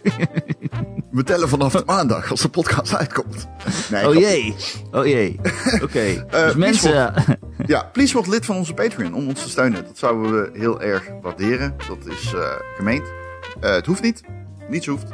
We 1.12 1.24
tellen 1.24 1.50
vanaf 1.50 1.72
de 1.72 1.84
maandag 1.86 2.32
als 2.32 2.42
de 2.42 2.50
podcast 2.50 2.96
uitkomt. 2.96 3.48
Nee, 3.92 4.08
Oh 4.08 4.14
jee. 4.14 4.56
Oh 4.92 5.06
jee. 5.06 5.40
Oké. 5.84 6.26
dus 6.30 6.54
please 6.54 6.58
mensen... 6.58 7.14
Ja, 7.66 7.90
please 7.94 8.14
word 8.14 8.28
lid 8.28 8.46
van 8.46 8.56
onze 8.56 8.74
Patreon 8.74 9.14
om 9.14 9.28
ons 9.28 9.44
te 9.44 9.50
steunen. 9.50 9.84
Dat 9.86 9.98
zouden 9.98 10.32
we 10.32 10.60
heel 10.60 10.82
erg 10.82 11.04
waarderen. 11.22 11.76
Dat 11.88 12.16
is 12.18 12.34
eh, 12.34 12.42
gemeend. 12.78 13.04
Eh, 13.60 13.72
het 13.72 13.86
hoeft 13.86 14.02
niet. 14.02 14.22
Niets 14.70 14.86
hoeft. 14.88 15.06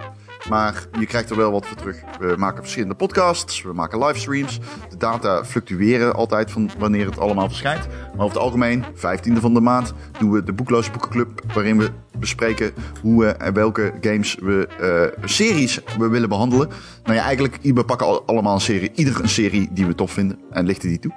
Maar 0.49 0.85
je 0.99 1.05
krijgt 1.05 1.29
er 1.29 1.37
wel 1.37 1.51
wat 1.51 1.65
voor 1.67 1.77
terug. 1.77 2.01
We 2.19 2.35
maken 2.37 2.61
verschillende 2.61 2.95
podcasts. 2.95 3.61
We 3.61 3.73
maken 3.73 3.99
livestreams. 4.05 4.59
De 4.89 4.97
data 4.97 5.43
fluctueren 5.45 6.13
altijd 6.15 6.51
van 6.51 6.69
wanneer 6.77 7.05
het 7.05 7.19
allemaal 7.19 7.47
verschijnt. 7.47 7.87
Maar 7.87 8.25
over 8.25 8.27
het 8.35 8.37
algemeen, 8.37 8.83
15e 8.95 9.39
van 9.39 9.53
de 9.53 9.59
maand, 9.59 9.93
doen 10.19 10.31
we 10.31 10.43
de 10.43 10.53
Boekloze 10.53 10.91
Boekenclub. 10.91 11.41
Waarin 11.53 11.77
we 11.77 11.89
bespreken 12.17 12.73
hoe 13.01 13.25
en 13.25 13.53
welke 13.53 13.93
games 14.01 14.35
we, 14.41 14.67
eh, 14.67 15.27
series 15.27 15.79
we 15.97 16.07
willen 16.07 16.29
behandelen. 16.29 16.69
Nou 17.03 17.15
ja, 17.15 17.23
eigenlijk, 17.23 17.57
we 17.61 17.83
pakken 17.85 18.07
al- 18.07 18.23
allemaal 18.25 18.53
een 18.53 18.61
serie. 18.61 18.91
Ieder 18.95 19.21
een 19.21 19.29
serie 19.29 19.69
die 19.71 19.85
we 19.85 19.95
tof 19.95 20.11
vinden. 20.11 20.39
En 20.51 20.65
lichten 20.65 20.89
die 20.89 20.99
toe. 20.99 21.11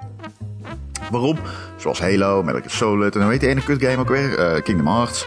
Waarom? 1.10 1.38
Zoals 1.76 2.00
Halo, 2.00 2.42
Metal 2.42 2.60
Gear 2.60 2.70
Solid 2.72 3.14
en 3.16 3.22
hoe 3.22 3.30
heet 3.30 3.40
die 3.40 3.48
ene 3.48 3.62
kut 3.64 3.82
game 3.82 3.98
ook 3.98 4.08
weer? 4.08 4.38
Eh, 4.38 4.62
Kingdom 4.62 4.86
Hearts. 4.86 5.26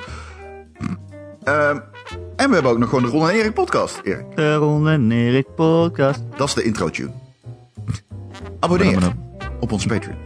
Ehm, 1.44 1.80
en 2.42 2.48
we 2.48 2.54
hebben 2.54 2.72
ook 2.72 2.78
nog 2.78 2.90
gewoon 2.90 3.04
de 3.04 3.10
Ron 3.10 3.30
en 3.30 3.36
Erik 3.36 3.54
podcast, 3.54 4.00
Erik. 4.04 4.36
De 4.36 4.56
Ron 4.56 4.88
en 4.88 5.12
Erik 5.12 5.56
podcast. 5.56 6.20
Dat 6.38 6.48
is 6.48 6.54
de 6.54 6.64
intro 6.64 6.90
tune. 6.90 7.12
Abonneer 8.60 9.16
op 9.60 9.72
ons 9.72 9.86
Patreon. 9.86 10.18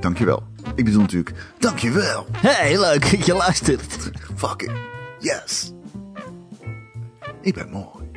Dankjewel. 0.00 0.42
Ik 0.74 0.84
bedoel 0.84 1.00
natuurlijk, 1.00 1.32
dankjewel. 1.58 2.26
Hey, 2.36 2.80
leuk 2.80 3.10
dat 3.10 3.26
je 3.26 3.34
luistert. 3.34 4.10
Fuck 4.36 4.62
it. 4.62 4.70
Yes. 5.18 5.72
Ik 7.40 7.54
ben 7.54 7.70
mooi. 7.70 8.10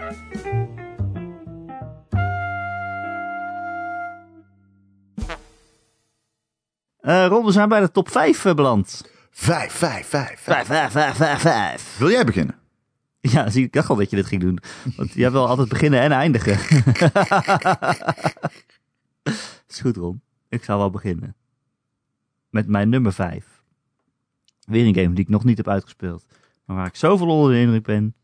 Eh 6.99 7.25
Ron, 7.27 7.45
we 7.45 7.51
zijn 7.51 7.69
bij 7.69 7.79
de 7.79 7.91
top 7.91 8.09
5 8.09 8.43
beland. 8.55 9.01
Vijf, 9.31 9.73
vijf, 9.73 10.07
vijf, 10.07 10.39
vijf. 10.39 10.65
5, 10.65 10.91
5, 10.91 10.91
5, 10.91 11.15
5, 11.15 11.41
5. 11.41 11.95
Wil 11.97 12.09
jij 12.09 12.23
beginnen? 12.23 12.61
Ja, 13.31 13.49
zie, 13.49 13.63
ik 13.63 13.73
dacht 13.73 13.89
al 13.89 13.95
dat 13.95 14.09
je 14.09 14.15
dit 14.15 14.25
ging 14.25 14.41
doen. 14.41 14.59
Want 14.95 15.13
jij 15.13 15.31
wil 15.31 15.47
altijd 15.47 15.69
beginnen 15.69 15.99
en 15.99 16.11
eindigen. 16.11 16.53
is 19.69 19.79
goed, 19.81 19.97
Ron. 19.97 20.21
Ik 20.49 20.63
zal 20.63 20.77
wel 20.77 20.89
beginnen. 20.89 21.35
Met 22.49 22.67
mijn 22.67 22.89
nummer 22.89 23.13
5. 23.13 23.63
Weer 24.65 24.85
een 24.85 24.95
game 24.95 25.13
die 25.13 25.23
ik 25.23 25.29
nog 25.29 25.43
niet 25.43 25.57
heb 25.57 25.67
uitgespeeld. 25.67 26.25
Maar 26.65 26.75
waar 26.75 26.85
ik 26.85 26.95
zoveel 26.95 27.27
onder 27.27 27.51
de 27.51 27.59
indruk 27.59 27.83
ben. 27.83 28.15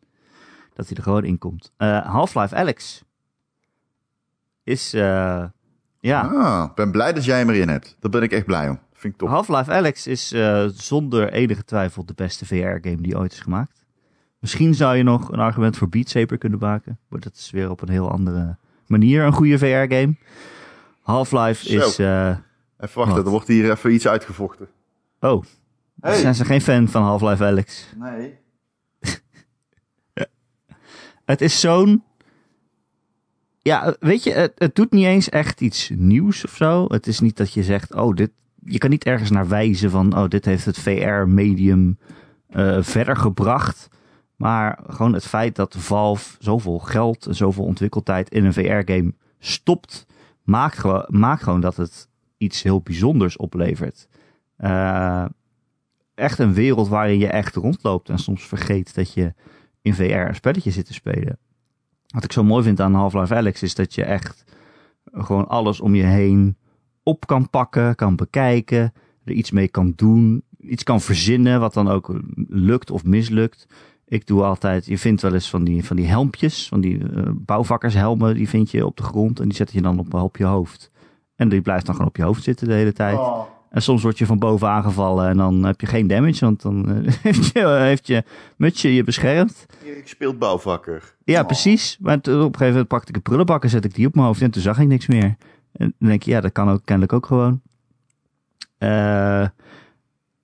Dat 0.73 0.87
hij 0.87 0.97
er 0.97 1.03
gewoon 1.03 1.23
in 1.23 1.37
komt. 1.37 1.71
Eh, 1.77 2.05
Half-Life 2.05 2.55
Alex. 2.55 3.03
Is, 4.63 4.93
eh 4.93 5.45
ja. 5.99 6.21
Ah, 6.21 6.69
ik 6.69 6.75
ben 6.75 6.91
blij 6.91 7.13
dat 7.13 7.25
jij 7.25 7.37
hem 7.37 7.49
erin 7.49 7.69
hebt. 7.69 7.95
Daar 7.99 8.11
ben 8.11 8.21
ik 8.21 8.31
echt 8.31 8.45
blij 8.45 8.69
om. 8.69 8.79
Vind 8.93 9.13
ik 9.13 9.19
top. 9.19 9.29
Half-Life 9.29 9.71
Alex 9.71 10.07
is 10.07 10.31
eh, 10.31 10.65
zonder 10.73 11.31
enige 11.31 11.63
twijfel 11.63 12.05
de 12.05 12.13
beste 12.13 12.45
VR-game 12.45 13.01
die 13.01 13.17
ooit 13.17 13.31
is 13.31 13.39
gemaakt. 13.39 13.78
Misschien 14.39 14.73
zou 14.73 14.95
je 14.97 15.03
nog 15.03 15.31
een 15.31 15.39
argument 15.39 15.77
voor 15.77 15.89
Beat 15.89 16.09
Saber 16.09 16.37
kunnen 16.37 16.59
maken. 16.59 16.99
Maar 17.07 17.19
dat 17.19 17.35
is 17.35 17.51
weer 17.51 17.69
op 17.69 17.81
een 17.81 17.89
heel 17.89 18.11
andere 18.11 18.57
manier 18.87 19.23
een 19.23 19.33
goede 19.33 19.57
VR-game. 19.57 20.15
Half-Life 21.01 21.69
is... 21.69 21.99
eh, 21.99 22.27
Even 22.79 22.97
wachten, 22.97 23.15
Wat? 23.15 23.25
er 23.25 23.31
wordt 23.31 23.47
hier 23.47 23.71
even 23.71 23.93
iets 23.93 24.07
uitgevochten. 24.07 24.67
oh, 25.19 25.43
Hey. 26.01 26.15
zijn 26.19 26.35
ze 26.35 26.45
geen 26.45 26.61
fan 26.61 26.87
van 26.87 27.03
Half-Life 27.03 27.43
Alex? 27.45 27.93
Nee. 27.97 28.37
Het 31.25 31.41
is 31.41 31.59
zo'n... 31.59 32.03
Ja, 33.61 33.95
weet 33.99 34.23
je, 34.23 34.31
het, 34.31 34.51
het 34.57 34.75
doet 34.75 34.91
niet 34.91 35.05
eens 35.05 35.29
echt 35.29 35.61
iets 35.61 35.91
nieuws 35.95 36.45
of 36.45 36.55
zo. 36.55 36.85
Het 36.87 37.07
is 37.07 37.19
niet 37.19 37.37
dat 37.37 37.53
je 37.53 37.63
zegt, 37.63 37.93
oh, 37.95 38.15
dit, 38.15 38.31
je 38.63 38.77
kan 38.77 38.89
niet 38.89 39.03
ergens 39.03 39.29
naar 39.29 39.47
wijzen 39.47 39.89
van, 39.91 40.17
oh, 40.17 40.27
dit 40.27 40.45
heeft 40.45 40.65
het 40.65 40.77
VR-medium 40.79 41.97
uh, 42.49 42.77
verder 42.81 43.15
gebracht. 43.15 43.87
Maar 44.39 44.79
gewoon 44.87 45.13
het 45.13 45.25
feit 45.25 45.55
dat 45.55 45.75
Valve 45.77 46.35
zoveel 46.39 46.79
geld 46.79 47.25
en 47.25 47.35
zoveel 47.35 47.63
ontwikkeltijd 47.63 48.29
in 48.29 48.45
een 48.45 48.53
VR-game 48.53 49.13
stopt, 49.39 50.05
maakt, 50.43 50.77
gewoon 51.43 51.61
dat 51.61 51.75
het 51.75 52.07
iets 52.37 52.63
heel 52.63 52.81
bijzonders 52.81 53.37
oplevert. 53.37 54.07
Uh, 54.59 55.25
echt 56.15 56.39
een 56.39 56.53
wereld 56.53 56.87
waarin 56.87 57.19
je 57.19 57.27
echt 57.27 57.55
rondloopt 57.55 58.09
en 58.09 58.19
soms 58.19 58.47
vergeet 58.47 58.95
dat 58.95 59.13
je 59.13 59.33
in 59.81 59.93
VR 59.93 60.03
een 60.03 60.35
spelletje 60.35 60.71
zit 60.71 60.85
te 60.85 60.93
spelen. 60.93 61.37
Wat 62.07 62.23
ik 62.23 62.31
zo 62.31 62.43
mooi 62.43 62.63
vind 62.63 62.79
aan 62.79 62.93
Half-Life 62.93 63.35
Alex 63.35 63.63
is 63.63 63.75
dat 63.75 63.93
je 63.95 64.03
echt 64.03 64.43
gewoon 65.11 65.47
alles 65.47 65.79
om 65.79 65.95
je 65.95 66.03
heen 66.03 66.57
op 67.03 67.27
kan 67.27 67.49
pakken, 67.49 67.95
kan 67.95 68.15
bekijken, 68.15 68.93
er 69.23 69.33
iets 69.33 69.51
mee 69.51 69.67
kan 69.67 69.93
doen, 69.95 70.43
iets 70.59 70.83
kan 70.83 71.01
verzinnen 71.01 71.59
wat 71.59 71.73
dan 71.73 71.87
ook 71.87 72.21
lukt 72.47 72.91
of 72.91 73.03
mislukt. 73.03 73.67
Ik 74.09 74.27
doe 74.27 74.43
altijd, 74.43 74.85
je 74.85 74.97
vindt 74.97 75.21
wel 75.21 75.33
eens 75.33 75.49
van 75.49 75.63
die, 75.63 75.85
van 75.85 75.95
die 75.95 76.07
helmpjes, 76.07 76.67
van 76.67 76.81
die 76.81 76.97
uh, 76.97 77.23
bouwvakkershelmen, 77.33 78.35
die 78.35 78.49
vind 78.49 78.71
je 78.71 78.85
op 78.85 78.97
de 78.97 79.03
grond 79.03 79.39
en 79.39 79.47
die 79.47 79.55
zet 79.55 79.71
je 79.71 79.81
dan 79.81 79.99
op, 79.99 80.13
op 80.13 80.37
je 80.37 80.45
hoofd. 80.45 80.91
En 81.35 81.49
die 81.49 81.61
blijft 81.61 81.85
dan 81.85 81.95
gewoon 81.95 82.09
op 82.09 82.17
je 82.17 82.23
hoofd 82.23 82.43
zitten 82.43 82.67
de 82.67 82.73
hele 82.73 82.93
tijd. 82.93 83.17
Oh. 83.17 83.41
En 83.69 83.81
soms 83.81 84.01
word 84.01 84.17
je 84.17 84.25
van 84.25 84.39
boven 84.39 84.69
aangevallen 84.69 85.29
en 85.29 85.37
dan 85.37 85.63
heb 85.63 85.81
je 85.81 85.87
geen 85.87 86.07
damage, 86.07 86.45
want 86.45 86.61
dan 86.61 86.91
uh, 86.91 87.13
heeft, 87.21 87.51
je, 87.53 87.67
heeft 87.67 88.07
je 88.07 88.23
mutsje 88.57 88.93
je 88.93 89.03
beschermd. 89.03 89.65
Ik 89.83 90.07
speelt 90.07 90.39
bouwvakker. 90.39 91.15
Ja, 91.23 91.39
oh. 91.39 91.45
precies. 91.45 91.97
Maar 91.99 92.15
op 92.17 92.27
een 92.27 92.41
gegeven 92.41 92.67
moment 92.67 92.87
pakte 92.87 93.09
ik 93.09 93.15
een 93.15 93.21
prullenbakken, 93.21 93.69
zet 93.69 93.85
ik 93.85 93.95
die 93.95 94.07
op 94.07 94.13
mijn 94.13 94.25
hoofd 94.25 94.41
en 94.41 94.51
toen 94.51 94.61
zag 94.61 94.79
ik 94.79 94.87
niks 94.87 95.07
meer. 95.07 95.35
En 95.71 95.95
dan 95.99 96.09
denk 96.09 96.23
je, 96.23 96.31
ja, 96.31 96.41
dat 96.41 96.51
kan 96.51 96.69
ook 96.69 96.81
kennelijk 96.85 97.13
ook 97.13 97.25
gewoon. 97.25 97.61
Uh, 98.79 99.47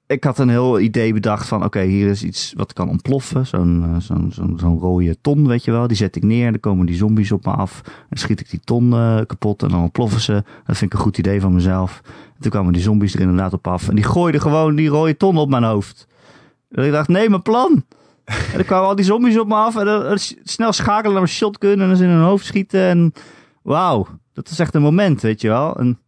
ik 0.08 0.24
had 0.24 0.40
een 0.40 0.50
heel 0.50 0.80
idee 0.80 1.14
bedacht 1.14 1.48
van, 1.48 1.64
oké, 1.64 1.82
hier 1.82 2.10
is 2.10 2.24
iets 2.24 2.54
wat 2.58 2.74
kan 2.74 2.90
ontploffen. 2.90 3.48
Zo'n 3.48 3.84
uh, 3.86 3.96
zo'n 4.00 4.32
zo'n 4.32 4.58
zo'n 4.60 4.80
rode 4.80 5.22
ton, 5.22 5.48
weet 5.48 5.64
je 5.64 5.72
wel. 5.72 5.88
Die 5.88 5.98
zet 5.98 6.16
ik 6.16 6.24
neer, 6.24 6.52
dan 6.52 6.60
komen 6.60 6.86
die 6.86 6.96
zombies 6.96 7.32
op 7.32 7.46
me 7.46 7.52
af. 7.52 7.82
Dan 7.84 8.18
schiet 8.18 8.40
ik 8.40 8.50
die 8.50 8.60
ton 8.64 8.92
uh, 8.92 9.20
kapot 9.28 9.64
en 9.64 9.70
dan 9.70 9.82
ontploffen 9.82 10.22
ze. 10.22 10.44
Dat 10.66 10.78
vind 10.78 10.92
ik 10.92 10.98
een 10.98 11.04
goed 11.04 11.18
idee 11.18 11.42
van 11.42 11.54
mezelf. 11.54 12.02
En 12.06 12.42
toen 12.42 12.52
kwamen 12.52 12.74
die 12.74 12.82
zombies 12.82 13.14
er 13.14 13.20
inderdaad 13.20 13.54
op 13.54 13.68
af. 13.68 13.90
En 13.90 13.96
die 13.96 14.04
gooiden 14.04 14.42
gewoon 14.42 14.76
die 14.76 14.90
rode 14.90 15.18
ton 15.18 15.38
op 15.38 15.50
mijn 15.50 15.64
hoofd. 15.64 16.08
En 16.72 16.86
ik 16.86 16.92
dacht, 16.92 17.08
nee, 17.08 17.30
mijn 17.30 17.42
plan. 17.42 17.84
en 18.26 18.36
dan 18.54 18.66
kwamen 18.66 18.88
al 18.88 18.96
die 18.96 19.06
zombies 19.06 19.40
op 19.40 19.48
me 19.48 19.56
af. 19.56 19.76
En 19.76 19.86
dan 19.86 20.18
snel 20.44 20.72
schakelen 20.72 21.12
naar 21.12 21.22
mijn 21.22 21.36
shotgun 21.36 21.82
en 21.82 21.90
dan 21.90 22.02
in 22.02 22.10
hun 22.10 22.24
hoofd 22.24 22.46
schieten. 22.46 22.82
En 22.82 23.14
wauw, 23.62 24.08
dat 24.34 24.50
is 24.50 24.60
echt 24.60 24.76
een 24.76 24.82
moment, 24.82 25.22
weet 25.22 25.42
je 25.42 25.48
wel. 25.48 25.76
En 25.76 26.00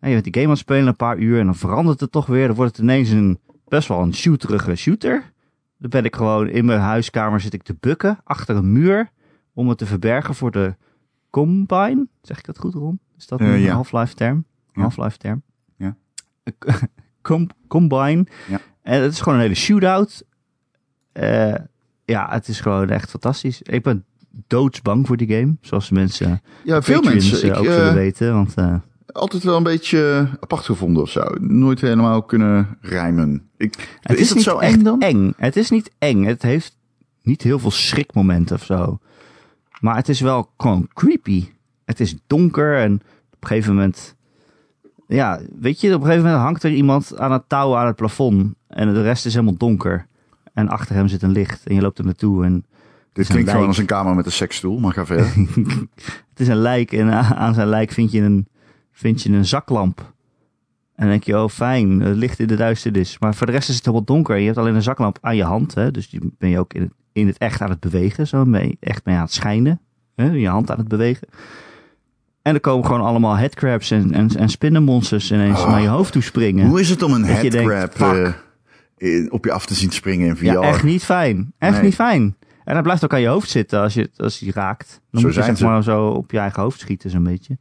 en 0.00 0.08
je 0.08 0.20
bent 0.20 0.24
die 0.24 0.32
game 0.32 0.44
aan 0.44 0.50
het 0.50 0.60
spelen 0.60 0.86
een 0.86 0.96
paar 0.96 1.18
uur 1.18 1.38
en 1.38 1.44
dan 1.44 1.54
verandert 1.54 2.00
het 2.00 2.12
toch 2.12 2.26
weer. 2.26 2.46
Dan 2.46 2.56
wordt 2.56 2.76
het 2.76 2.84
ineens 2.84 3.10
een 3.10 3.38
best 3.68 3.88
wel 3.88 4.02
een 4.02 4.14
shooterige 4.14 4.74
shooter. 4.74 5.32
Dan 5.78 5.90
ben 5.90 6.04
ik 6.04 6.16
gewoon 6.16 6.48
in 6.48 6.64
mijn 6.64 6.80
huiskamer 6.80 7.40
zit 7.40 7.54
ik 7.54 7.62
te 7.62 7.76
bukken 7.80 8.18
achter 8.24 8.56
een 8.56 8.72
muur 8.72 9.10
om 9.52 9.68
het 9.68 9.78
te 9.78 9.86
verbergen 9.86 10.34
voor 10.34 10.50
de 10.50 10.76
Combine. 11.30 12.08
Zeg 12.22 12.38
ik 12.38 12.44
dat 12.44 12.58
goed, 12.58 12.74
Ron? 12.74 13.00
Is 13.16 13.26
dat 13.26 13.40
een 13.40 13.68
Half-Life 13.68 14.14
term? 14.14 14.44
Half-Life 14.72 15.16
term? 15.16 15.42
Ja. 15.76 15.96
Com 17.22 17.48
combine. 17.68 18.26
Ja. 18.48 18.60
En 18.82 19.02
het 19.02 19.12
is 19.12 19.20
gewoon 19.20 19.34
een 19.34 19.44
hele 19.44 19.54
shootout. 19.54 20.24
Uh, 21.12 21.54
ja, 22.04 22.28
het 22.30 22.48
is 22.48 22.60
gewoon 22.60 22.88
echt 22.88 23.10
fantastisch. 23.10 23.62
Ik 23.62 23.82
ben 23.82 24.04
doodsbang 24.46 25.06
voor 25.06 25.16
die 25.16 25.28
game. 25.28 25.56
Zoals 25.60 25.90
mensen, 25.90 26.40
ja, 26.64 26.82
veel 26.82 27.02
mensen 27.02 27.56
ook 27.56 27.64
ik, 27.64 27.70
zullen 27.70 27.94
weten. 27.94 28.34
Want 28.34 28.54
altijd 29.12 29.42
wel 29.42 29.56
een 29.56 29.62
beetje 29.62 30.28
apart 30.40 30.64
gevonden 30.64 31.02
of 31.02 31.10
zo. 31.10 31.22
Nooit 31.40 31.80
helemaal 31.80 32.22
kunnen 32.22 32.78
rijmen. 32.80 33.50
Ik, 33.56 33.98
het 34.00 34.18
is, 34.18 34.30
het 34.30 34.42
zo 34.42 34.58
eng 34.58 34.82
dan? 34.82 35.00
eng. 35.00 35.32
Het 35.36 35.56
is 35.56 35.70
niet 35.70 35.90
eng. 35.98 36.24
Het 36.24 36.42
heeft 36.42 36.76
niet 37.22 37.42
heel 37.42 37.58
veel 37.58 37.70
schrikmomenten 37.70 38.56
of 38.56 38.64
zo. 38.64 38.98
Maar 39.80 39.96
het 39.96 40.08
is 40.08 40.20
wel 40.20 40.50
gewoon 40.56 40.88
creepy. 40.94 41.48
Het 41.84 42.00
is 42.00 42.16
donker 42.26 42.78
en 42.78 42.94
op 43.32 43.42
een 43.42 43.48
gegeven 43.48 43.74
moment... 43.74 44.16
Ja, 45.06 45.40
weet 45.60 45.80
je, 45.80 45.88
op 45.88 46.00
een 46.00 46.06
gegeven 46.06 46.24
moment 46.24 46.42
hangt 46.42 46.62
er 46.62 46.72
iemand 46.72 47.18
aan 47.18 47.32
het 47.32 47.48
touw 47.48 47.76
aan 47.76 47.86
het 47.86 47.96
plafond. 47.96 48.54
En 48.68 48.94
de 48.94 49.02
rest 49.02 49.26
is 49.26 49.32
helemaal 49.32 49.56
donker. 49.56 50.06
En 50.52 50.68
achter 50.68 50.94
hem 50.94 51.08
zit 51.08 51.22
een 51.22 51.32
licht 51.32 51.66
en 51.66 51.74
je 51.74 51.80
loopt 51.80 51.98
er 51.98 52.04
naartoe 52.04 52.44
en... 52.44 52.64
Dit 53.12 53.26
klinkt 53.26 53.50
gewoon 53.50 53.66
als 53.66 53.78
een 53.78 53.86
kamer 53.86 54.14
met 54.14 54.26
een 54.26 54.32
seksstoel, 54.32 54.78
maar 54.78 54.92
ga 54.92 55.06
verder. 55.06 55.32
het 56.30 56.40
is 56.40 56.48
een 56.48 56.56
lijk 56.56 56.92
en 56.92 57.12
aan 57.36 57.54
zijn 57.54 57.68
lijk 57.68 57.90
vind 57.90 58.12
je 58.12 58.20
een 58.20 58.48
vind 59.00 59.22
je 59.22 59.32
een 59.32 59.46
zaklamp. 59.46 59.98
En 60.94 61.06
dan 61.06 61.08
denk 61.08 61.24
je, 61.24 61.38
oh 61.38 61.48
fijn, 61.48 62.00
het 62.00 62.16
licht 62.16 62.38
in 62.38 62.46
de 62.46 62.56
duisternis. 62.56 63.18
Maar 63.18 63.34
voor 63.34 63.46
de 63.46 63.52
rest 63.52 63.68
is 63.68 63.76
het 63.76 63.84
heel 63.84 64.04
donker. 64.04 64.36
Je 64.36 64.46
hebt 64.46 64.58
alleen 64.58 64.74
een 64.74 64.82
zaklamp 64.82 65.18
aan 65.20 65.36
je 65.36 65.44
hand. 65.44 65.74
Hè? 65.74 65.90
Dus 65.90 66.10
die 66.10 66.20
ben 66.38 66.48
je 66.48 66.58
ook 66.58 66.74
in 66.74 66.82
het, 66.82 66.92
in 67.12 67.26
het 67.26 67.38
echt 67.38 67.60
aan 67.60 67.70
het 67.70 67.80
bewegen. 67.80 68.26
Zo 68.26 68.44
je 68.50 68.76
echt 68.80 69.04
mee 69.04 69.16
aan 69.16 69.22
het 69.22 69.32
schijnen. 69.32 69.80
Hè? 70.16 70.24
Je 70.24 70.48
hand 70.48 70.70
aan 70.70 70.78
het 70.78 70.88
bewegen. 70.88 71.28
En 72.42 72.54
er 72.54 72.60
komen 72.60 72.86
gewoon 72.86 73.00
allemaal 73.00 73.36
headcrabs 73.36 73.90
en, 73.90 74.12
en, 74.12 74.28
en 74.36 74.48
spinnenmonsters 74.48 75.32
ineens 75.32 75.64
naar 75.64 75.80
je 75.80 75.88
hoofd 75.88 76.12
toe 76.12 76.22
springen. 76.22 76.66
Hoe 76.66 76.80
is 76.80 76.90
het 76.90 77.02
om 77.02 77.12
een 77.12 77.24
headcrab 77.24 77.98
uh, 78.98 79.32
op 79.32 79.44
je 79.44 79.52
af 79.52 79.66
te 79.66 79.74
zien 79.74 79.90
springen 79.90 80.28
in 80.28 80.36
VR? 80.36 80.44
Ja, 80.44 80.60
echt 80.60 80.82
niet 80.82 81.04
fijn. 81.04 81.52
Echt 81.58 81.82
niet 81.82 81.94
fijn. 81.94 82.36
En 82.64 82.72
hij 82.72 82.82
blijft 82.82 83.04
ook 83.04 83.12
aan 83.12 83.20
je 83.20 83.28
hoofd 83.28 83.50
zitten 83.50 83.80
als 83.80 83.94
je, 83.94 84.10
als 84.16 84.38
je 84.38 84.52
raakt. 84.52 85.00
Dan 85.10 85.20
zo 85.20 85.26
moet 85.26 85.36
je 85.36 85.42
zeg 85.42 85.60
maar 85.60 85.82
zo 85.82 86.06
op 86.06 86.30
je 86.30 86.38
eigen 86.38 86.62
hoofd 86.62 86.80
schieten 86.80 87.10
zo'n 87.10 87.22
beetje. 87.22 87.58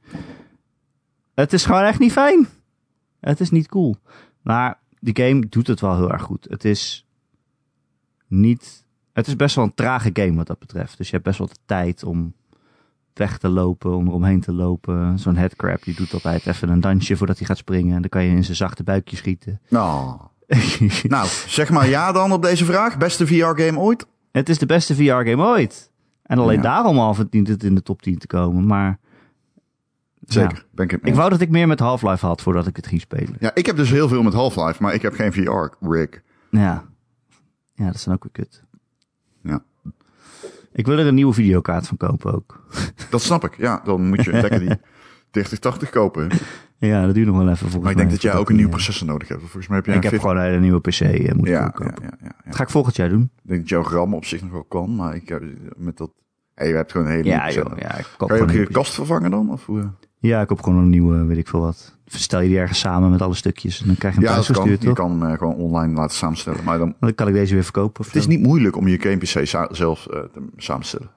Het 1.40 1.54
is 1.54 1.66
gewoon 1.66 1.84
echt 1.84 2.00
niet 2.00 2.12
fijn. 2.12 2.48
Het 3.20 3.40
is 3.40 3.50
niet 3.50 3.68
cool. 3.68 3.96
Maar 4.42 4.80
die 5.00 5.26
game 5.26 5.46
doet 5.50 5.68
het 5.68 5.80
wel 5.80 5.96
heel 5.96 6.12
erg 6.12 6.22
goed. 6.22 6.48
Het 6.50 6.66
is 6.66 7.08
niet. 8.28 8.86
Het 9.14 9.28
is 9.28 9.36
best 9.36 9.56
wel 9.56 9.66
een 9.66 9.74
trage 9.74 10.10
game 10.14 10.34
wat 10.34 10.48
dat 10.48 10.60
betreft. 10.60 10.98
Dus 10.98 11.08
je 11.08 11.14
hebt 11.14 11.26
best 11.26 11.38
wel 11.38 11.48
de 11.48 11.60
tijd 11.66 12.04
om 12.04 12.34
weg 13.14 13.38
te 13.38 13.50
lopen, 13.50 13.96
om 13.96 14.08
eromheen 14.08 14.42
te 14.42 14.54
lopen. 14.54 15.20
Zo'n 15.20 15.36
headcrab, 15.36 15.84
die 15.84 15.96
doet 15.96 16.14
altijd 16.14 16.48
even 16.48 16.70
een 16.70 16.80
dansje 16.80 17.18
voordat 17.18 17.38
hij 17.38 17.48
gaat 17.48 17.58
springen. 17.58 17.96
En 17.96 18.02
dan 18.02 18.10
kan 18.10 18.24
je 18.24 18.36
in 18.36 18.44
zijn 18.44 18.58
zachte 18.58 18.84
buikje 18.84 19.16
schieten. 19.16 19.62
Oh. 19.72 20.14
nou, 21.04 21.28
zeg 21.48 21.70
maar 21.70 21.88
ja 21.88 22.12
dan 22.12 22.32
op 22.32 22.42
deze 22.42 22.66
vraag. 22.66 22.98
Beste 22.98 23.28
VR-game 23.28 23.80
ooit? 23.80 24.06
Het 24.32 24.50
is 24.50 24.58
de 24.58 24.66
beste 24.66 24.96
VR-game 24.96 25.44
ooit. 25.44 25.92
En 26.24 26.40
alleen 26.40 26.62
daarom 26.62 27.00
al 27.00 27.14
verdient 27.14 27.48
het 27.48 27.64
in 27.64 27.76
de 27.76 27.82
top 27.82 28.02
10 28.02 28.18
te 28.18 28.28
komen. 28.28 28.66
Maar 28.66 29.00
Zeker, 30.26 30.66
ben 30.72 30.86
ik 30.86 30.92
het 30.92 31.00
Ik 31.04 31.16
wou 31.16 31.30
dat 31.30 31.42
ik 31.42 31.50
meer 31.50 31.68
met 31.68 31.80
Half-Life 31.80 32.26
had 32.26 32.42
voordat 32.42 32.68
ik 32.68 32.76
het 32.76 32.88
ging 32.88 33.02
spelen. 33.02 33.36
Ja, 33.40 33.52
ik 33.54 33.66
heb 33.66 33.76
dus 33.76 33.90
heel 33.90 34.08
veel 34.08 34.24
met 34.24 34.34
Half-Life, 34.34 34.84
maar 34.84 34.94
ik 34.94 35.02
heb 35.02 35.14
geen 35.14 35.34
VR-rig. 35.34 36.22
Ja. 36.50 36.84
Ja, 37.74 37.86
dat 37.86 37.96
is 37.96 38.04
dan 38.04 38.14
ook 38.14 38.24
weer 38.24 38.32
kut. 38.32 38.64
Ja. 39.44 39.64
Ik 40.74 40.86
wil 40.86 40.98
er 40.98 41.08
een 41.08 41.16
nieuwe 41.16 41.34
videokaart 41.34 41.88
van 41.88 41.98
kopen 41.98 42.34
ook. 42.34 42.64
Dat 43.10 43.22
snap 43.22 43.44
ik. 43.44 43.58
Ja, 43.58 43.82
dan 43.84 44.08
moet 44.08 44.24
je 44.24 44.32
lekker 44.32 44.60
die 44.60 44.70
3080 45.32 45.90
kopen. 45.90 46.30
Ja, 46.78 47.06
dat 47.06 47.14
duurt 47.16 47.28
nog 47.28 47.38
wel 47.38 47.46
even 47.46 47.58
volgens 47.58 47.82
Maar 47.82 47.92
ik 47.92 47.98
denk 47.98 48.12
dat 48.12 48.22
jij 48.22 48.36
ook 48.36 48.50
een 48.50 48.56
nieuwe 48.56 48.72
processor 48.72 49.08
nodig 49.08 49.28
hebt. 49.28 49.40
Volgens 49.40 49.68
mij 49.68 49.78
heb 49.78 49.86
je 49.86 49.94
Ik 49.94 50.04
heb 50.04 50.20
gewoon 50.20 50.38
een 50.38 50.62
nieuwe 50.62 50.80
PC 50.80 51.00
uh, 51.00 51.32
moeten 51.32 51.54
ja, 51.54 51.70
kopen. 51.70 51.94
Ja, 52.02 52.10
ja, 52.10 52.18
ja, 52.22 52.36
Dat 52.46 52.56
ga 52.56 52.64
ik 52.64 52.70
volgend 52.70 52.96
jaar 52.96 53.10
doen. 53.10 53.32
Ik 53.44 53.50
denk 53.50 53.60
dat 53.60 53.70
jouw 53.70 53.84
RAM 53.84 54.14
op 54.14 54.26
zich 54.26 54.42
nog 54.42 54.52
wel 54.52 54.64
kan, 54.64 54.96
maar 54.96 55.16
ik 55.16 55.30
heb 55.30 55.44
met 55.78 55.98
dat... 55.98 56.12
Hey, 56.56 56.68
je 56.68 56.76
hebt 56.76 56.92
gewoon 56.92 57.08
een 57.08 57.14
hele 57.14 57.30
ja, 57.30 57.52
joh, 57.52 57.78
ja, 57.78 57.98
ik 57.98 58.14
Kan 58.18 58.36
je 58.36 58.42
ook 58.42 58.52
je 58.52 58.68
kast 58.68 58.94
vervangen 58.94 59.32
dan? 59.32 59.52
Of 59.52 59.66
hoe? 59.66 59.92
Ja, 60.22 60.42
ik 60.42 60.50
heb 60.50 60.62
gewoon 60.62 60.80
een 60.80 60.90
nieuwe, 60.90 61.26
weet 61.26 61.38
ik 61.38 61.48
veel 61.48 61.60
wat. 61.60 61.98
Verstel 62.06 62.40
je 62.40 62.48
die 62.48 62.58
ergens 62.58 62.80
samen 62.80 63.10
met 63.10 63.22
alle 63.22 63.34
stukjes 63.34 63.82
en 63.82 63.88
dan 63.88 63.96
krijg 63.96 64.14
je 64.14 64.20
een 64.20 64.28
ja, 64.28 64.34
thuis 64.34 64.48
gestuurd, 64.48 64.82
Je 64.82 64.94
kan 64.94 65.32
uh, 65.32 65.38
gewoon 65.38 65.56
online 65.56 65.94
laten 65.94 66.16
samenstellen. 66.16 66.64
Maar 66.64 66.78
dan, 66.78 66.96
dan 67.00 67.16
kan 67.16 67.28
ik 67.28 67.34
deze 67.34 67.54
weer 67.54 67.64
verkopen. 67.64 68.06
Het 68.06 68.16
is 68.16 68.28
niet 68.28 68.40
moeilijk 68.42 68.76
om 68.76 68.88
je 68.88 69.02
game 69.02 69.18
PC 69.18 69.48
zelf 69.76 70.08
uh, 70.12 70.20
te 70.20 70.42
samenstellen. 70.58 71.10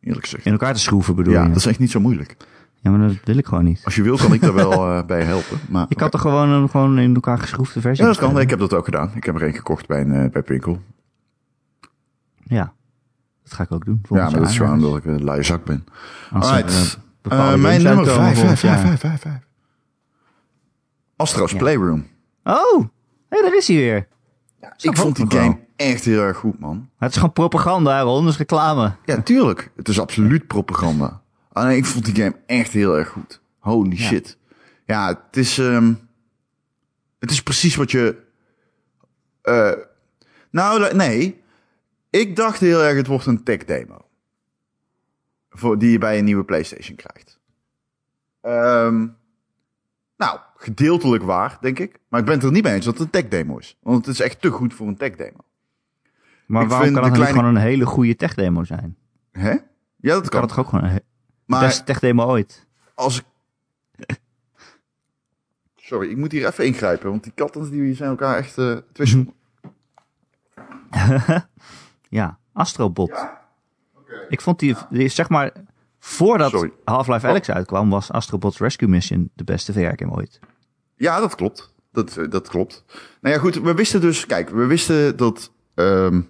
Eerlijk 0.00 0.24
gezegd. 0.24 0.46
In 0.46 0.52
elkaar 0.52 0.74
te 0.74 0.80
schroeven 0.80 1.14
bedoel 1.14 1.32
ja, 1.32 1.42
je? 1.42 1.48
dat 1.48 1.56
is 1.56 1.66
echt 1.66 1.78
niet 1.78 1.90
zo 1.90 2.00
moeilijk. 2.00 2.36
Ja, 2.80 2.90
maar 2.90 3.08
dat 3.08 3.16
wil 3.24 3.36
ik 3.36 3.46
gewoon 3.46 3.64
niet. 3.64 3.80
Als 3.84 3.94
je 3.94 4.02
wil, 4.02 4.16
kan 4.16 4.32
ik 4.32 4.40
daar 4.40 4.54
wel 4.68 4.72
uh, 4.72 5.02
bij 5.02 5.22
helpen. 5.22 5.58
Maar, 5.68 5.86
je 5.88 5.94
kan 5.94 6.10
toch 6.10 6.20
gewoon 6.20 6.48
een 6.48 6.68
gewoon 6.68 6.98
in 6.98 7.14
elkaar 7.14 7.38
geschroefde 7.38 7.80
versie 7.80 8.04
Ja, 8.04 8.10
dat 8.10 8.20
kan. 8.20 8.40
Ik 8.40 8.50
heb 8.50 8.58
dat 8.58 8.74
ook 8.74 8.84
gedaan. 8.84 9.10
Ik 9.14 9.24
heb 9.24 9.34
er 9.34 9.42
een 9.42 9.54
gekocht 9.54 9.86
bij, 9.86 10.00
een, 10.00 10.30
bij 10.30 10.42
Pinkel. 10.42 10.82
Ja, 12.44 12.72
dat 13.42 13.52
ga 13.52 13.62
ik 13.62 13.72
ook 13.72 13.84
doen. 13.84 14.00
Ja, 14.08 14.30
maar 14.30 14.40
dat 14.40 14.48
is 14.48 14.56
gewoon 14.56 14.72
omdat 14.72 14.96
ik 14.96 15.04
een 15.04 15.24
luie 15.24 15.42
zak 15.42 15.64
ben. 15.64 15.84
Als 16.30 16.46
Alright. 16.46 16.98
Uh, 17.22 17.54
mijn 17.54 17.82
nummer 17.82 18.06
5, 18.06 18.38
5, 18.38 18.60
5, 18.60 18.80
5, 18.80 19.00
5, 19.00 19.20
5. 19.20 19.34
Astro's 21.16 21.50
ja. 21.50 21.56
Playroom. 21.58 22.06
Oh, 22.44 22.84
hey, 23.28 23.42
daar 23.42 23.56
is 23.56 23.68
hij 23.68 23.76
weer. 23.76 24.08
Ja, 24.60 24.74
ik 24.80 24.96
vond 24.96 25.16
die 25.16 25.30
game 25.30 25.58
echt 25.76 26.04
heel 26.04 26.20
erg 26.20 26.36
goed, 26.36 26.58
man. 26.58 26.88
Het 26.98 27.10
is 27.10 27.16
gewoon 27.16 27.32
propaganda, 27.32 28.00
Ron, 28.00 28.24
dus 28.24 28.36
reclame. 28.36 28.92
Ja, 29.04 29.22
tuurlijk. 29.22 29.70
Het 29.76 29.88
is 29.88 30.00
absoluut 30.00 30.46
propaganda. 30.46 31.20
Alleen 31.52 31.76
ik 31.76 31.86
vond 31.86 32.04
die 32.04 32.14
game 32.14 32.36
echt 32.46 32.72
heel 32.72 32.98
erg 32.98 33.08
goed. 33.08 33.40
Holy 33.58 33.96
ja. 33.96 34.06
shit. 34.06 34.38
Ja, 34.86 35.08
het 35.08 35.36
is... 35.36 35.58
Um, 35.58 36.08
het 37.18 37.30
is 37.30 37.42
precies 37.42 37.74
wat 37.74 37.90
je... 37.90 38.16
Uh, 39.42 39.72
nou, 40.50 40.94
nee. 40.94 41.42
Ik 42.10 42.36
dacht 42.36 42.60
heel 42.60 42.82
erg, 42.82 42.96
het 42.96 43.06
wordt 43.06 43.26
een 43.26 43.42
tech 43.42 43.64
demo. 43.64 44.01
Voor, 45.54 45.78
die 45.78 45.90
je 45.90 45.98
bij 45.98 46.18
een 46.18 46.24
nieuwe 46.24 46.44
PlayStation 46.44 46.96
krijgt. 46.96 47.40
Um, 48.42 49.16
Nou, 50.16 50.38
gedeeltelijk 50.56 51.22
waar, 51.22 51.58
denk 51.60 51.78
ik. 51.78 51.98
Maar 52.08 52.20
ik 52.20 52.26
ben 52.26 52.34
het 52.34 52.44
er 52.44 52.50
niet 52.52 52.62
mee 52.64 52.74
eens 52.74 52.84
dat 52.84 52.94
het 52.98 53.02
een 53.02 53.10
tech 53.10 53.28
demo 53.30 53.58
is. 53.58 53.76
Want 53.82 54.06
het 54.06 54.14
is 54.14 54.20
echt 54.20 54.40
te 54.40 54.50
goed 54.50 54.74
voor 54.74 54.86
een 54.86 54.96
tech 54.96 55.16
demo. 55.16 55.38
Maar 56.46 56.62
Ik 56.62 56.68
waarom 56.68 56.86
vind 56.86 56.98
kan 56.98 57.08
het 57.08 57.14
kleine- 57.18 57.38
gewoon 57.38 57.54
een 57.54 57.60
hele 57.62 57.86
goede 57.86 58.16
tech-demo 58.16 58.64
zijn? 58.64 58.96
Hè? 59.32 59.50
Ja, 59.50 59.60
dat 60.14 60.20
Kan 60.28 60.40
kan. 60.40 60.42
het 60.48 60.58
ook 60.58 60.68
gewoon 60.68 60.84
een 60.84 61.00
maar 61.46 61.60
beste 61.60 61.84
tech-demo 61.84 62.24
ooit? 62.24 62.66
als 62.94 63.18
ik... 63.18 63.24
Sorry, 65.76 66.10
ik 66.10 66.16
moet 66.16 66.32
hier 66.32 66.46
even 66.46 66.66
ingrijpen. 66.66 67.10
Want 67.10 67.22
die 67.22 67.32
katten 67.32 67.70
die 67.70 67.94
zijn 67.94 68.10
elkaar 68.10 68.36
echt... 68.36 68.54
twee 68.92 69.06
seconden. 69.06 69.34
Ja, 72.08 72.38
Astrobot. 72.52 73.26
Ik 74.28 74.40
vond 74.40 74.58
die, 74.58 74.76
die, 74.90 75.08
zeg 75.08 75.28
maar, 75.28 75.52
voordat. 75.98 76.68
Half-Life 76.84 77.26
Oh. 77.26 77.30
Alyx 77.30 77.50
uitkwam, 77.50 77.90
was 77.90 78.10
Astrobot's 78.10 78.58
Rescue 78.58 78.88
Mission 78.88 79.30
de 79.34 79.44
beste 79.44 79.72
VR-game 79.72 80.12
ooit. 80.12 80.40
Ja, 80.96 81.20
dat 81.20 81.34
klopt. 81.34 81.74
Dat, 81.92 82.16
eh, 82.16 82.30
dat 82.30 82.48
klopt. 82.48 82.84
Nou 83.20 83.34
ja, 83.34 83.40
goed. 83.40 83.60
We 83.60 83.74
wisten 83.74 84.00
dus... 84.00 84.26
Kijk, 84.26 84.48
we 84.50 84.66
wisten 84.66 85.16
dat 85.16 85.52
ehm, 85.74 86.20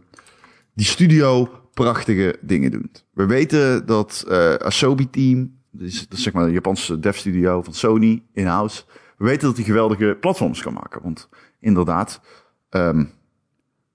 die 0.74 0.86
studio 0.86 1.51
prachtige 1.74 2.38
dingen 2.40 2.70
doet. 2.70 3.05
We 3.12 3.26
weten 3.26 3.86
dat 3.86 4.24
eh 4.28 4.55
Asobi 4.55 5.11
Team... 5.11 5.61
Dat 5.70 5.86
is, 5.86 6.09
dat 6.09 6.18
is 6.18 6.22
zeg 6.22 6.32
maar 6.32 6.47
de 6.47 6.53
Japanse 6.53 6.99
dev 6.99 7.16
studio 7.16 7.62
van 7.62 7.74
Sony, 7.74 8.22
in-house. 8.32 8.82
We 9.16 9.24
weten 9.24 9.47
dat 9.47 9.57
hij 9.57 9.64
geweldige 9.64 10.16
platforms 10.20 10.62
kan 10.62 10.72
maken. 10.72 11.03
Want 11.03 11.28
inderdaad, 11.61 12.20
ehm 12.68 13.05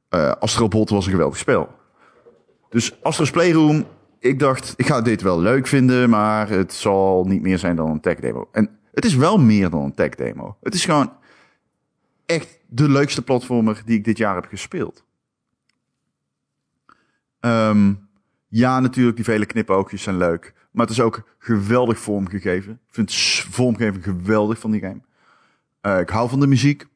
eh, 0.10 0.32
Astrobot 0.32 0.90
was 0.90 1.06
een 1.06 1.12
geweldig 1.12 1.38
spel. 1.38 1.76
Dus 2.78 3.04
Astro's 3.04 3.32
Playroom, 3.32 3.86
ik 4.20 4.40
dacht, 4.40 4.74
ik 4.76 4.86
ga 4.86 5.02
dit 5.02 5.22
wel 5.22 5.40
leuk 5.40 5.68
vinden, 5.68 6.10
maar 6.10 6.50
het 6.50 6.74
zal 6.74 7.26
niet 7.26 7.42
meer 7.42 7.58
zijn 7.58 7.76
dan 7.76 7.90
een 7.90 8.00
tech 8.00 8.20
demo. 8.20 8.50
En 8.52 8.80
het 8.92 9.06
is 9.06 9.16
wel 9.16 9.38
meer 9.38 9.70
dan 9.70 9.84
een 9.84 9.94
tech 9.94 10.16
demo. 10.16 10.58
Het 10.62 10.74
is 10.74 10.86
gewoon 10.86 11.14
echt 12.26 12.60
de 12.68 12.90
leukste 12.90 13.22
platformer 13.22 13.82
die 13.86 13.98
ik 13.98 14.04
dit 14.04 14.18
jaar 14.18 14.36
heb 14.36 14.46
gespeeld. 14.46 15.06
Ehm, 17.40 17.94
ja, 18.48 18.80
natuurlijk, 18.80 19.16
die 19.16 19.26
vele 19.26 19.46
knipoogjes 19.46 20.04
zijn 20.04 20.18
leuk. 20.18 20.54
Maar 20.72 20.86
het 20.86 20.96
is 20.96 21.02
ook 21.02 21.24
geweldig 21.38 22.00
vormgegeven. 22.00 22.72
Ik 22.72 22.94
vind 22.94 23.16
vormgeving 23.50 24.04
geweldig 24.04 24.60
van 24.60 24.72
die 24.72 24.82
game. 24.82 25.02
Eh, 25.82 26.00
ik 26.00 26.10
hou 26.10 26.30
van 26.30 26.40
de 26.40 26.48
muziek. 26.48 26.88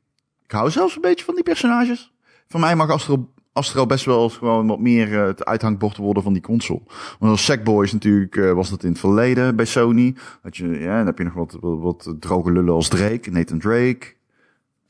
Ik 0.44 0.52
hou 0.52 0.72
zelfs 0.72 0.96
een 0.96 1.02
beetje 1.02 1.26
van 1.26 1.36
die 1.36 1.44
personages. 1.44 2.14
Voor 2.48 2.60
mij 2.60 2.76
mag 2.76 2.90
Astro, 2.90 3.30
Astro 3.54 3.86
best 3.86 4.06
wel 4.06 4.24
eens 4.24 4.38
gewoon 4.38 4.68
wat 4.68 4.80
meer 4.80 5.20
eh, 5.20 5.26
het 5.26 5.46
uithangbord 5.46 5.98
worden 5.98 6.24
van 6.24 6.34
die 6.34 6.42
console. 6.42 6.82
Want 7.20 7.32
als 7.32 7.46
Sackboys 7.46 7.92
natuurlijk 7.92 8.36
eh, 8.36 8.52
was 8.52 8.70
dat 8.70 8.84
in 8.84 8.90
het 8.90 9.00
verleden 9.00 9.56
bij 9.56 9.66
Sony. 9.66 10.16
Dat 10.44 10.58
je, 10.58 10.68
ja, 10.68 10.98
dan 10.98 11.06
heb 11.06 11.18
je 11.18 11.24
nog 11.24 11.34
wat, 11.34 11.58
wat, 11.60 11.80
wat 11.80 12.16
droge 12.20 12.52
lullen 12.52 12.74
als 12.74 12.88
Drake, 12.88 13.32
Nathan 13.32 13.60
Drake. 13.60 14.14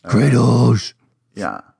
Kratos! 0.01 0.95
Ja. 1.33 1.75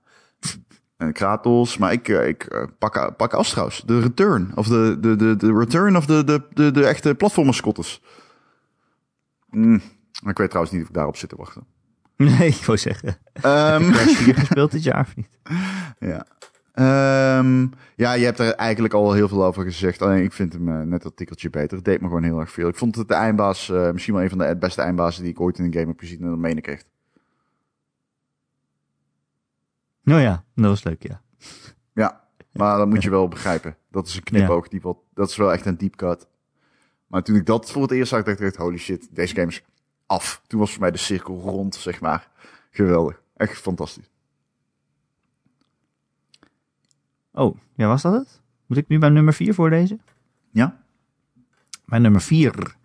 En 0.98 1.14
Kratos. 1.14 1.78
Maar 1.78 1.92
ik, 1.92 2.08
eh, 2.08 2.28
ik 2.28 2.44
eh, 2.44 2.64
pak, 2.78 3.16
pak 3.18 3.34
Astro's. 3.34 3.84
De 3.86 4.00
return. 4.00 4.52
Of 4.56 4.68
de, 4.68 4.98
de, 5.00 5.16
de, 5.16 5.36
de 5.36 5.54
return 5.58 5.98
of 5.98 6.06
de, 6.06 6.24
de, 6.24 6.44
de, 6.54 6.72
de 6.72 6.86
echte 6.86 7.16
platformerscotters. 7.16 8.02
Mm. 9.50 9.82
Ik 10.26 10.38
weet 10.38 10.50
trouwens 10.50 10.74
niet 10.74 10.82
of 10.82 10.88
ik 10.88 10.94
daarop 10.94 11.18
zit 11.18 11.30
te 11.30 11.36
wachten. 11.36 11.64
Nee, 12.22 12.48
ik 12.48 12.66
wou 12.66 12.78
zeggen. 12.78 13.18
Ehm, 13.34 13.92
Crash 13.92 14.16
4 14.16 14.36
gespeeld 14.36 14.72
dit 14.72 14.84
jaar 14.84 15.00
of 15.00 15.16
niet? 15.16 15.30
ja. 16.12 16.26
Ehm, 16.72 17.68
ja, 17.96 18.14
je 18.14 18.26
hebt 18.26 18.40
er 18.40 18.54
eigenlijk 18.54 18.94
al 18.94 19.14
heel 19.14 19.28
veel 19.28 19.46
over 19.46 19.64
gezegd. 19.64 20.02
Alleen 20.02 20.24
ik 20.24 20.34
vind 20.34 20.54
hem 20.54 20.70
eh, 20.70 20.82
net 20.82 21.02
dat 21.02 21.16
tikkeltje 21.16 21.50
beter. 21.50 21.76
Het 21.76 21.86
deed 21.86 22.02
me 22.02 22.08
gewoon 22.08 22.24
heel 22.24 22.40
erg 22.40 22.52
veel. 22.52 22.68
Ik 22.68 22.76
vond 22.76 22.96
het 22.96 23.08
de 23.08 23.14
eindbaas 23.14 23.70
eh, 23.70 23.92
misschien 23.92 24.14
wel 24.14 24.24
een 24.24 24.30
van 24.30 24.38
de 24.38 24.58
beste 24.58 24.82
eindbazen 24.82 25.24
die 25.24 25.32
ik 25.32 25.42
ooit 25.42 25.58
in 25.58 25.66
een 25.66 25.74
game 25.74 25.88
heb 25.88 26.00
gezien. 26.00 26.22
En 26.22 26.30
dat 26.30 26.38
meen 26.38 26.58
ik 26.58 26.68
echt. 26.68 26.90
Nou 30.04 30.22
ja, 30.22 30.44
dat 30.56 30.66
was 30.66 30.84
leuk, 30.84 31.04
ja. 31.08 31.22
Ja, 31.94 32.28
maar 32.52 32.78
dat 32.78 32.88
moet 32.88 33.04
je 33.04 33.10
wel 33.10 33.28
begrijpen. 33.28 33.78
Dat 33.90 34.08
is 34.08 34.16
een 34.16 34.24
knipoog. 34.24 34.68
Die 34.68 34.82
wat, 34.82 34.98
dat 35.14 35.30
is 35.30 35.36
wel 35.36 35.54
echt 35.54 35.66
een 35.66 35.78
deep 35.78 35.96
cut. 35.96 36.28
Maar 37.08 37.24
toen 37.24 37.36
ik 37.36 37.46
dat 37.46 37.72
voor 37.72 37.82
het 37.82 37.92
eerst 37.92 38.10
zag, 38.10 38.24
dacht 38.24 38.40
ik 38.40 38.46
echt, 38.46 38.56
holy 38.56 38.78
shit, 38.78 39.08
deze 39.12 39.36
game 39.36 39.48
is 39.48 39.64
af. 40.06 40.42
Toen 40.48 40.60
was 40.60 40.72
voor 40.72 40.82
mij 40.82 40.92
de 40.92 40.98
cirkel 40.98 41.40
rond, 41.40 41.76
zeg 41.76 42.02
maar. 42.02 42.30
Geweldig. 42.72 43.22
Echt 43.36 43.58
fantastisch. 43.58 44.11
Oh, 47.34 47.58
ja, 47.76 47.88
was 47.88 48.02
dat 48.02 48.14
het? 48.14 48.42
Moet 48.66 48.78
ik 48.78 48.88
nu 48.88 48.98
mijn 48.98 49.14
nummer 49.14 49.34
4 49.34 49.54
voorlezen? 49.54 50.02
Ja? 50.52 50.84
Mijn 51.86 52.02
nummer 52.02 52.22
4. 52.22 52.76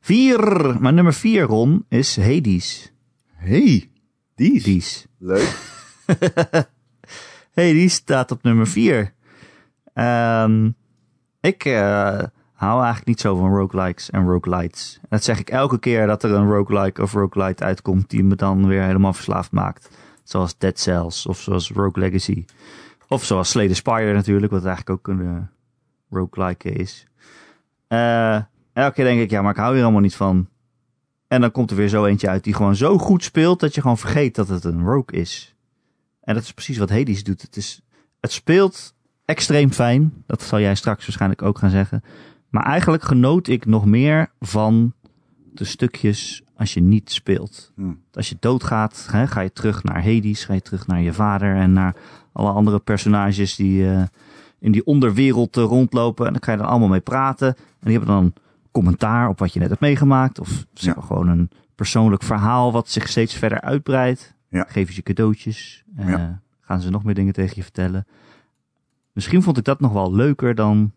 4! 0.00 0.76
Mijn 0.80 0.94
nummer 0.94 1.14
4, 1.14 1.42
Ron, 1.42 1.84
is 1.88 2.16
Hades. 2.16 2.92
Hey, 3.32 3.90
die 4.34 4.52
is 4.52 4.64
Hades. 4.64 5.06
leuk. 5.18 5.58
Hey, 7.50 7.72
die 7.72 7.88
staat 7.88 8.30
op 8.30 8.42
nummer 8.42 8.66
4. 8.66 9.12
Ehm, 9.92 10.70
ik 11.40 11.64
eh, 11.64 12.18
hou 12.52 12.76
eigenlijk 12.76 13.06
niet 13.06 13.20
zo 13.20 13.36
van 13.36 13.54
roguelikes 13.56 14.10
en 14.10 14.26
roguelites. 14.26 15.00
Dat 15.08 15.24
zeg 15.24 15.38
ik 15.38 15.50
elke 15.50 15.78
keer 15.78 16.06
dat 16.06 16.22
er 16.22 16.30
een 16.30 16.50
roguelike 16.50 17.02
of 17.02 17.12
roguelite 17.12 17.64
uitkomt 17.64 18.10
die 18.10 18.24
me 18.24 18.34
dan 18.34 18.66
weer 18.66 18.82
helemaal 18.82 19.12
verslaafd 19.12 19.52
maakt. 19.52 19.90
Zoals 20.24 20.58
Dead 20.58 20.78
Cells 20.78 21.26
of 21.26 21.40
zoals 21.40 21.70
Rogue 21.70 22.02
Legacy. 22.02 22.44
Of 23.12 23.24
zoals 23.24 23.50
Slay 23.50 23.68
the 23.68 23.74
Spire 23.74 24.12
natuurlijk, 24.12 24.52
wat 24.52 24.64
eigenlijk 24.64 24.98
ook 24.98 25.08
een 25.08 25.26
eh, 25.26 25.42
roguelike 26.10 26.70
is. 26.70 27.06
Eh, 27.86 28.34
elke 28.72 28.94
keer 28.94 29.04
denk 29.04 29.20
ik, 29.20 29.30
ja, 29.30 29.42
maar 29.42 29.50
ik 29.50 29.56
hou 29.56 29.74
hier 29.74 29.82
allemaal 29.82 30.00
niet 30.00 30.16
van. 30.16 30.48
En 31.28 31.40
dan 31.40 31.50
komt 31.50 31.70
er 31.70 31.76
weer 31.76 31.88
zo 31.88 32.04
eentje 32.04 32.28
uit 32.28 32.44
die 32.44 32.54
gewoon 32.54 32.76
zo 32.76 32.98
goed 32.98 33.24
speelt 33.24 33.60
dat 33.60 33.74
je 33.74 33.80
gewoon 33.80 33.98
vergeet 33.98 34.34
dat 34.34 34.48
het 34.48 34.64
een 34.64 34.84
rogue 34.84 35.20
is. 35.20 35.54
En 36.20 36.34
dat 36.34 36.42
is 36.42 36.52
precies 36.52 36.78
wat 36.78 36.90
Hades 36.90 37.24
doet. 37.24 37.42
Het, 37.42 37.56
is, 37.56 37.80
het 38.20 38.32
speelt 38.32 38.94
extreem 39.24 39.72
fijn. 39.72 40.24
Dat 40.26 40.42
zal 40.42 40.60
jij 40.60 40.74
straks 40.74 41.04
waarschijnlijk 41.04 41.42
ook 41.42 41.58
gaan 41.58 41.70
zeggen. 41.70 42.02
Maar 42.48 42.64
eigenlijk 42.64 43.02
genoot 43.02 43.48
ik 43.48 43.66
nog 43.66 43.84
meer 43.86 44.30
van 44.40 44.92
de 45.52 45.64
stukjes 45.64 46.42
als 46.56 46.74
je 46.74 46.80
niet 46.80 47.10
speelt. 47.10 47.72
Hm. 47.76 47.92
Als 48.12 48.28
je 48.28 48.36
doodgaat, 48.40 49.08
ga 49.08 49.40
je 49.40 49.52
terug 49.52 49.82
naar 49.82 50.04
Hades, 50.04 50.44
ga 50.44 50.54
je 50.54 50.62
terug 50.62 50.86
naar 50.86 51.00
je 51.00 51.12
vader 51.12 51.56
en 51.56 51.72
naar 51.72 51.96
alle 52.32 52.50
andere 52.50 52.78
personages 52.78 53.56
die 53.56 53.90
eh, 53.90 54.02
in 54.58 54.72
die 54.72 54.86
onderwereld 54.86 55.56
eh, 55.56 55.62
rondlopen. 55.62 56.26
En 56.26 56.32
dan 56.32 56.42
ga 56.42 56.52
je 56.52 56.58
dan 56.58 56.66
allemaal 56.66 56.88
mee 56.88 57.00
praten. 57.00 57.48
En 57.56 57.64
die 57.80 57.96
hebben 57.96 58.14
dan 58.14 58.32
commentaar 58.70 59.28
op 59.28 59.38
wat 59.38 59.52
je 59.52 59.58
net 59.58 59.68
hebt 59.68 59.80
meegemaakt. 59.80 60.40
Of 60.40 60.66
ze 60.74 60.86
hebben 60.86 61.04
gewoon 61.04 61.28
een 61.28 61.50
persoonlijk 61.74 62.22
verhaal 62.22 62.72
wat 62.72 62.88
zich 62.88 63.08
steeds 63.08 63.34
verder 63.34 63.60
uitbreidt. 63.60 64.34
Ja. 64.48 64.64
Geven 64.68 64.94
ze 64.94 65.02
cadeautjes. 65.02 65.84
Ja. 65.96 66.40
Gaan 66.60 66.80
ze 66.80 66.90
nog 66.90 67.04
meer 67.04 67.14
dingen 67.14 67.32
tegen 67.32 67.56
je 67.56 67.62
vertellen. 67.62 68.06
Misschien 69.12 69.42
vond 69.42 69.58
ik 69.58 69.64
dat 69.64 69.80
nog 69.80 69.92
wel 69.92 70.14
leuker 70.14 70.54
dan 70.54 70.92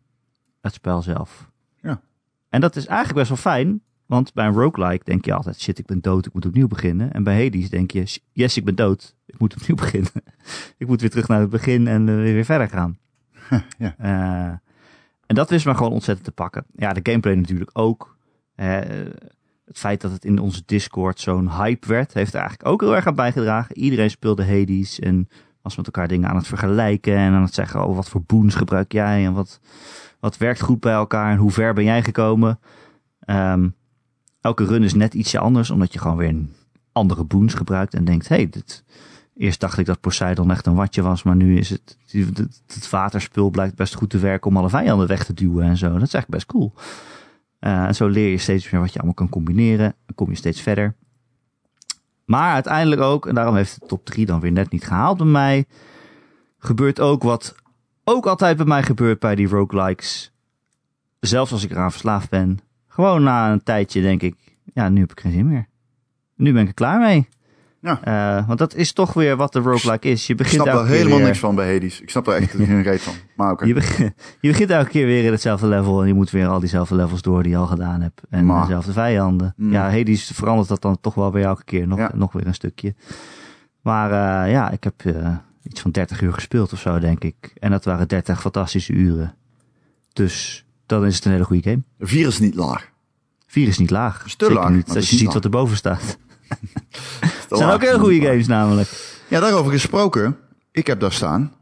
het 0.61 0.73
spel 0.73 1.01
zelf. 1.01 1.49
Ja. 1.81 2.01
En 2.49 2.61
dat 2.61 2.75
is 2.75 2.85
eigenlijk 2.85 3.17
best 3.17 3.29
wel 3.29 3.53
fijn. 3.53 3.81
Want 4.13 4.33
bij 4.33 4.45
een 4.45 4.53
roguelike 4.53 5.03
denk 5.03 5.25
je 5.25 5.33
altijd, 5.33 5.61
shit, 5.61 5.79
ik 5.79 5.85
ben 5.85 6.01
dood, 6.01 6.25
ik 6.25 6.33
moet 6.33 6.45
opnieuw 6.45 6.67
beginnen. 6.67 7.13
En 7.13 7.23
bij 7.23 7.43
Hades 7.43 7.69
denk 7.69 7.91
je, 7.91 8.19
yes, 8.31 8.57
ik 8.57 8.65
ben 8.65 8.75
dood, 8.75 9.15
ik 9.25 9.39
moet 9.39 9.55
opnieuw 9.55 9.75
beginnen. 9.85 10.11
ik 10.77 10.87
moet 10.87 11.01
weer 11.01 11.09
terug 11.09 11.27
naar 11.27 11.39
het 11.39 11.49
begin 11.49 11.87
en 11.87 12.09
eh, 12.09 12.15
weer 12.15 12.45
verder 12.45 12.69
gaan. 12.69 12.97
Ja. 13.77 13.95
Eh, 13.97 14.57
en 15.25 15.35
dat 15.35 15.49
wist 15.49 15.65
me 15.65 15.75
gewoon 15.75 15.91
ontzettend 15.91 16.25
te 16.25 16.31
pakken. 16.31 16.65
Ja, 16.75 16.93
de 16.93 16.99
gameplay 17.03 17.35
natuurlijk 17.35 17.69
ook. 17.73 18.17
Eh, 18.55 18.79
het 19.65 19.77
feit 19.77 20.01
dat 20.01 20.11
het 20.11 20.25
in 20.25 20.39
onze 20.39 20.63
Discord 20.65 21.19
zo'n 21.19 21.51
hype 21.51 21.87
werd, 21.87 22.13
heeft 22.13 22.33
er 22.33 22.39
eigenlijk 22.39 22.69
ook 22.69 22.81
heel 22.81 22.95
erg 22.95 23.07
aan 23.07 23.15
bijgedragen. 23.15 23.77
Iedereen 23.77 24.09
speelde 24.09 24.45
Hades 24.45 24.99
en 24.99 25.27
was 25.61 25.77
met 25.77 25.85
elkaar 25.85 26.07
dingen 26.07 26.29
aan 26.29 26.35
het 26.35 26.47
vergelijken 26.47 27.15
en 27.15 27.33
aan 27.33 27.43
het 27.43 27.53
zeggen, 27.53 27.85
oh, 27.85 27.95
wat 27.95 28.09
voor 28.09 28.23
boons 28.25 28.55
gebruik 28.55 28.91
jij 28.91 29.25
en 29.25 29.33
wat, 29.33 29.59
wat 30.19 30.37
werkt 30.37 30.61
goed 30.61 30.79
bij 30.79 30.93
elkaar 30.93 31.31
en 31.31 31.37
hoe 31.37 31.51
ver 31.51 31.73
ben 31.73 31.83
jij 31.83 32.03
gekomen. 32.03 32.59
Ehm, 33.19 33.67
elke 34.43 34.65
run 34.65 34.83
is 34.83 34.93
net 34.93 35.13
ietsje 35.13 35.39
anders, 35.39 35.69
omdat 35.69 35.93
je 35.93 35.99
gewoon 35.99 36.17
weer 36.17 36.29
een 36.29 36.53
andere 36.91 37.23
boons 37.23 37.53
gebruikt 37.53 37.93
en 37.93 38.05
denkt, 38.05 38.27
hey, 38.27 38.49
dit, 38.49 38.83
eerst 39.35 39.59
dacht 39.59 39.77
ik 39.77 39.85
dat 39.85 39.99
Poseidon 39.99 40.51
echt 40.51 40.65
een 40.65 40.75
watje 40.75 41.01
was, 41.01 41.23
maar 41.23 41.35
nu 41.35 41.57
is 41.57 41.69
het, 41.69 41.97
het, 42.67 42.89
waterspul 42.89 43.49
blijkt 43.49 43.75
best 43.75 43.95
goed 43.95 44.09
te 44.09 44.17
werken 44.17 44.49
om 44.49 44.57
alle 44.57 44.69
vijanden 44.69 45.07
weg 45.07 45.25
te 45.25 45.33
duwen 45.33 45.65
en 45.65 45.77
zo. 45.77 45.85
Dat 45.87 46.01
is 46.01 46.13
eigenlijk 46.13 46.29
best 46.29 46.45
cool. 46.45 46.73
Eh, 47.59 47.83
en 47.83 47.95
zo 47.95 48.07
leer 48.07 48.29
je 48.29 48.37
steeds 48.37 48.69
meer 48.69 48.81
wat 48.81 48.89
je 48.89 48.97
allemaal 48.97 49.15
kan 49.15 49.29
combineren. 49.29 49.95
Dan 50.05 50.15
kom 50.15 50.29
je 50.29 50.35
steeds 50.35 50.61
verder. 50.61 50.95
Maar 52.25 52.53
uiteindelijk 52.53 53.01
ook, 53.01 53.27
en 53.27 53.35
daarom 53.35 53.55
heeft 53.55 53.79
de 53.79 53.85
top 53.87 54.05
3 54.05 54.25
dan 54.25 54.39
weer 54.39 54.51
net 54.51 54.71
niet 54.71 54.83
gehaald 54.83 55.17
bij 55.17 55.27
mij, 55.27 55.65
gebeurt 56.57 56.99
ook 56.99 57.23
wat 57.23 57.55
ook 58.03 58.25
altijd 58.25 58.57
bij 58.57 58.65
mij 58.65 58.83
gebeurt 58.83 59.19
bij 59.19 59.35
die 59.35 59.47
roguelikes. 59.47 60.31
Zelfs 61.19 61.51
als 61.51 61.63
ik 61.63 61.71
eraan 61.71 61.91
verslaafd 61.91 62.29
ben. 62.29 62.59
Gewoon 62.93 63.23
na 63.23 63.51
een 63.51 63.63
tijdje 63.63 64.01
denk 64.01 64.21
ik, 64.21 64.35
ja, 64.73 64.89
nu 64.89 64.99
heb 64.99 65.11
ik 65.11 65.19
geen 65.19 65.31
zin 65.31 65.47
meer. 65.47 65.67
Nu 66.35 66.53
ben 66.53 66.61
ik 66.61 66.67
er 66.67 66.73
klaar 66.73 66.99
mee. 66.99 67.27
Ja. 67.81 68.01
Eh, 68.03 68.47
want 68.47 68.59
dat 68.59 68.75
is 68.75 68.93
toch 68.93 69.13
weer 69.13 69.35
wat 69.35 69.53
de 69.53 69.59
roguelike 69.59 70.09
is. 70.09 70.27
Je 70.27 70.31
Ik 70.33 70.37
begint 70.39 70.61
snap 70.61 70.75
daar 70.75 70.87
helemaal 70.87 71.17
weer- 71.17 71.25
niks 71.27 71.39
van 71.39 71.55
bij 71.55 71.73
Hades. 71.73 72.01
Ik 72.01 72.09
snap 72.09 72.25
daar 72.25 72.35
echt 72.35 72.51
geen 72.51 72.81
reet 72.83 73.01
van. 73.01 73.13
Maar 73.35 73.51
oké. 73.51 73.65
Je, 73.65 73.73
begint, 73.73 74.13
je 74.41 74.49
begint 74.49 74.69
elke 74.69 74.89
keer 74.89 75.05
weer 75.05 75.23
in 75.25 75.31
hetzelfde 75.31 75.67
level 75.67 76.01
en 76.01 76.07
je 76.07 76.13
moet 76.13 76.29
weer 76.31 76.47
al 76.47 76.59
diezelfde 76.59 76.95
levels 76.95 77.21
door 77.21 77.43
die 77.43 77.51
je 77.51 77.57
al 77.57 77.65
gedaan 77.67 78.01
hebt. 78.01 78.21
En 78.29 78.45
Maar- 78.45 78.61
dezelfde 78.61 78.91
vijanden. 78.91 79.53
Mm. 79.57 79.71
Ja, 79.71 79.91
Hades 79.91 80.31
verandert 80.33 80.67
dat 80.67 80.81
dan 80.81 80.97
toch 81.01 81.13
wel 81.15 81.31
weer 81.31 81.45
elke 81.45 81.63
keer 81.63 81.87
nog, 81.87 81.97
Ja. 81.99 82.11
nog 82.15 82.31
weer 82.33 82.47
een 82.47 82.53
stukje. 82.53 82.95
Maar 83.81 84.11
eh, 84.45 84.51
ja, 84.51 84.71
ik 84.71 84.83
heb 84.83 84.93
eh, 85.05 85.35
iets 85.63 85.81
van 85.81 85.91
30 85.91 86.21
uur 86.21 86.33
gespeeld 86.33 86.73
of 86.73 86.79
zo, 86.79 86.99
denk 86.99 87.23
ik. 87.23 87.53
En 87.59 87.71
dat 87.71 87.85
waren 87.85 88.07
30 88.07 88.41
fantastische 88.41 88.93
uren. 88.93 89.35
Dus 90.13 90.62
dan 90.85 91.05
is 91.05 91.15
het 91.15 91.25
een 91.25 91.31
hele 91.31 91.43
goede 91.43 91.69
game. 91.69 91.83
De 91.97 92.07
vier 92.07 92.27
is 92.27 92.39
niet 92.39 92.55
laag. 92.55 92.91
4 93.53 93.67
is 93.67 93.77
niet 93.77 93.89
laag. 93.89 94.25
Is 94.25 94.35
te 94.35 94.45
Zeker 94.45 94.61
laag, 94.61 94.71
niet 94.71 94.87
als 94.87 94.95
je 94.95 95.01
ziet 95.15 95.21
niet 95.21 95.33
wat 95.33 95.43
erboven 95.43 95.77
staat. 95.77 96.01
Het 97.49 97.57
zijn 97.57 97.69
ook 97.69 97.81
hele 97.81 97.99
goede 97.99 98.21
games 98.21 98.47
namelijk. 98.47 99.19
Ja, 99.27 99.39
daarover 99.39 99.71
gesproken. 99.71 100.37
Ik 100.71 100.87
heb 100.87 100.99
daar 100.99 101.11
staan. 101.11 101.53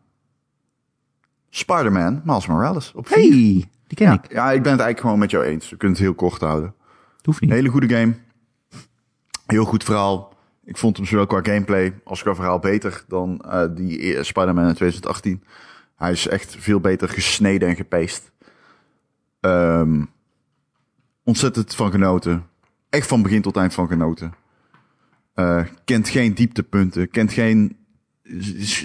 Spider-Man, 1.50 2.22
Miles 2.24 2.48
Morales. 2.48 2.92
Op 2.96 3.08
vier. 3.08 3.18
Hey, 3.18 3.70
die 3.88 3.98
ken 3.98 4.08
ja, 4.08 4.14
ik. 4.14 4.32
ja, 4.32 4.52
ik 4.52 4.62
ben 4.62 4.72
het 4.72 4.82
eigenlijk 4.82 5.00
gewoon 5.00 5.20
met 5.20 5.32
jou 5.32 5.44
eens. 5.44 5.70
We 5.70 5.78
kunnen 5.78 5.98
het 5.98 6.06
heel 6.06 6.16
kort 6.16 6.42
houden. 6.42 6.74
Hoeft 7.22 7.42
niet. 7.42 7.50
Hele 7.50 7.70
goede 7.70 7.96
game. 7.96 8.14
Heel 9.46 9.66
goed 9.66 9.84
verhaal. 9.84 10.34
Ik 10.66 10.78
vond 10.78 10.98
hem 10.98 11.06
zowel 11.06 11.26
qua 11.28 11.40
gameplay 11.44 11.94
als 12.04 12.22
qua 12.22 12.36
verhaal 12.36 12.60
beter 12.60 13.04
dan 13.08 13.42
eh, 13.42 13.64
die 13.76 14.08
e- 14.08 14.24
Spider-Man 14.24 14.68
in 14.68 14.74
2018. 14.74 15.44
Hij 15.96 16.12
is 16.12 16.28
echt 16.28 16.56
veel 16.60 16.80
beter 16.80 17.10
gesneden 17.10 17.70
en 17.70 17.76
gepaced. 17.76 18.32
Ehm, 19.42 20.04
ontzettend 21.24 21.76
van 21.76 21.92
genoten. 21.92 22.46
Echt 22.90 23.08
van 23.08 23.22
begin 23.22 23.42
tot 23.42 23.58
eind 23.58 23.74
van 23.74 23.88
genoten. 23.88 24.34
Eh, 25.34 25.66
kent 25.86 26.10
geen 26.10 26.34
dieptepunten. 26.34 27.10
Kent 27.10 27.32
geen... 27.34 27.76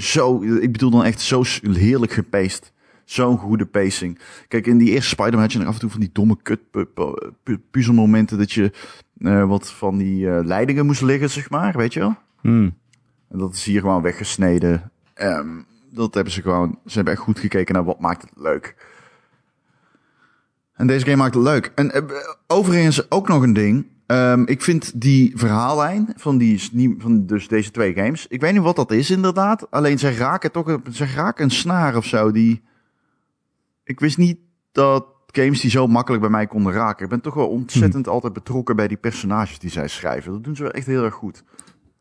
Zo, 0.01 0.43
ik 0.43 0.73
bedoel 0.73 0.91
dan 0.91 1.05
echt 1.05 1.21
zo 1.21 1.43
heerlijk 1.63 2.13
gepaced. 2.13 2.73
Zo'n 3.05 3.39
goede 3.39 3.67
pacing. 3.67 4.19
Kijk, 4.49 4.67
in 4.67 4.79
die 4.79 4.91
eerste 4.91 5.09
Spider-Man 5.09 5.41
had 5.41 5.53
je 5.53 5.59
nog 5.59 5.67
af 5.67 5.75
en 5.75 5.81
toe 5.81 5.91
van 5.91 6.01
die 6.01 6.11
domme 6.13 6.37
kut 6.43 6.71
pu- 6.71 6.85
pu- 6.85 7.31
pu- 7.43 7.59
puzzelmomenten 7.71 8.39
dat 8.39 8.53
je 8.53 8.73
eh, 9.19 9.49
wat 9.49 9.71
van 9.71 9.97
die 9.97 10.31
eh, 10.31 10.45
leidingen 10.45 10.87
moest 10.87 11.03
liggen, 11.03 11.31
zeg 11.31 11.51
maar, 11.51 11.77
weet 11.77 11.93
je 11.93 12.01
wel? 12.01 12.15
Hmm. 12.41 12.75
En 13.29 13.39
dat 13.39 13.55
is 13.55 13.65
hier 13.65 13.81
gewoon 13.81 14.03
weggesneden. 14.03 14.91
Ehm, 15.15 15.49
dat 15.91 16.15
hebben 16.15 16.33
ze 16.33 16.43
gewoon, 16.43 16.79
ze 16.87 16.95
hebben 16.95 17.13
echt 17.15 17.23
goed 17.23 17.39
gekeken 17.39 17.75
naar 17.75 17.85
wat 17.85 18.01
maakt 18.01 18.23
het 18.23 18.33
leuk. 18.35 18.77
En 20.77 20.87
deze 20.87 21.05
game 21.05 21.17
maakt 21.17 21.35
het 21.35 21.43
leuk. 21.43 21.73
En 21.75 21.93
eh, 21.93 22.03
overigens 22.47 23.11
ook 23.11 23.29
nog 23.29 23.43
een 23.43 23.53
ding. 23.53 23.87
Ehm, 24.07 24.43
ik 24.45 24.63
vind 24.63 25.01
die 25.01 25.33
verhaallijn 25.39 26.13
van, 26.17 26.39
die, 26.39 26.95
van 26.99 27.27
dus 27.27 27.49
deze 27.49 27.71
twee 27.71 27.95
games. 27.95 28.27
Ik 28.27 28.41
weet 28.41 28.53
niet 28.53 28.63
wat 28.63 28.77
dat 28.77 28.91
is 28.91 29.11
inderdaad. 29.11 29.71
Alleen 29.71 29.99
ze 29.99 30.11
raken 30.11 30.53
toch 30.53 30.79
ze 30.93 31.05
raken 31.07 31.45
een 31.45 31.51
snaar 31.51 31.97
of 31.97 32.05
zo. 32.05 32.31
Die, 32.31 32.63
ik 33.85 34.01
wist 34.01 34.19
niet 34.19 34.39
dat 34.73 35.07
games 35.27 35.61
die 35.61 35.71
zo 35.71 35.87
makkelijk 35.87 36.23
bij 36.23 36.31
mij 36.31 36.47
konden 36.47 36.73
raken. 36.73 37.05
Ik 37.05 37.11
ben 37.11 37.21
toch 37.21 37.35
wel 37.35 37.49
ontzettend 37.49 38.09
altijd 38.09 38.33
betrokken 38.33 38.77
bij 38.77 38.89
die 38.89 38.97
personages 38.97 39.59
die 39.59 39.71
zij 39.71 39.89
schrijven. 39.89 40.33
Dat 40.33 40.45
doen 40.45 40.57
ze 40.57 40.63
wel 40.63 40.73
echt 40.73 40.87
heel 40.87 41.05
erg 41.05 41.15
goed. 41.15 41.45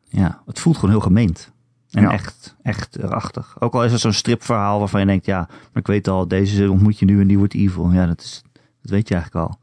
Ja, 0.08 0.42
het 0.46 0.60
voelt 0.60 0.76
gewoon 0.76 0.90
heel 0.90 1.00
gemeend. 1.00 1.52
En 1.90 2.02
Ja. 2.02 2.10
echt, 2.12 2.56
echt 2.62 2.96
erachtig. 2.98 3.56
Ook 3.58 3.74
al 3.74 3.84
is 3.84 3.92
het 3.92 4.00
zo'n 4.00 4.12
stripverhaal 4.12 4.78
waarvan 4.78 5.00
je 5.00 5.06
denkt, 5.06 5.26
ja, 5.26 5.38
maar 5.48 5.82
ik 5.82 5.86
weet 5.86 6.08
al, 6.08 6.28
deze 6.28 6.70
ontmoet 6.70 6.98
je 6.98 7.04
nu 7.04 7.20
en 7.20 7.26
die 7.26 7.38
wordt 7.38 7.54
evil. 7.54 7.92
Ja, 7.92 8.06
dat, 8.06 8.20
is, 8.20 8.42
dat 8.86 8.94
weet 8.94 9.08
je 9.08 9.14
eigenlijk 9.14 9.46
al. 9.48 9.58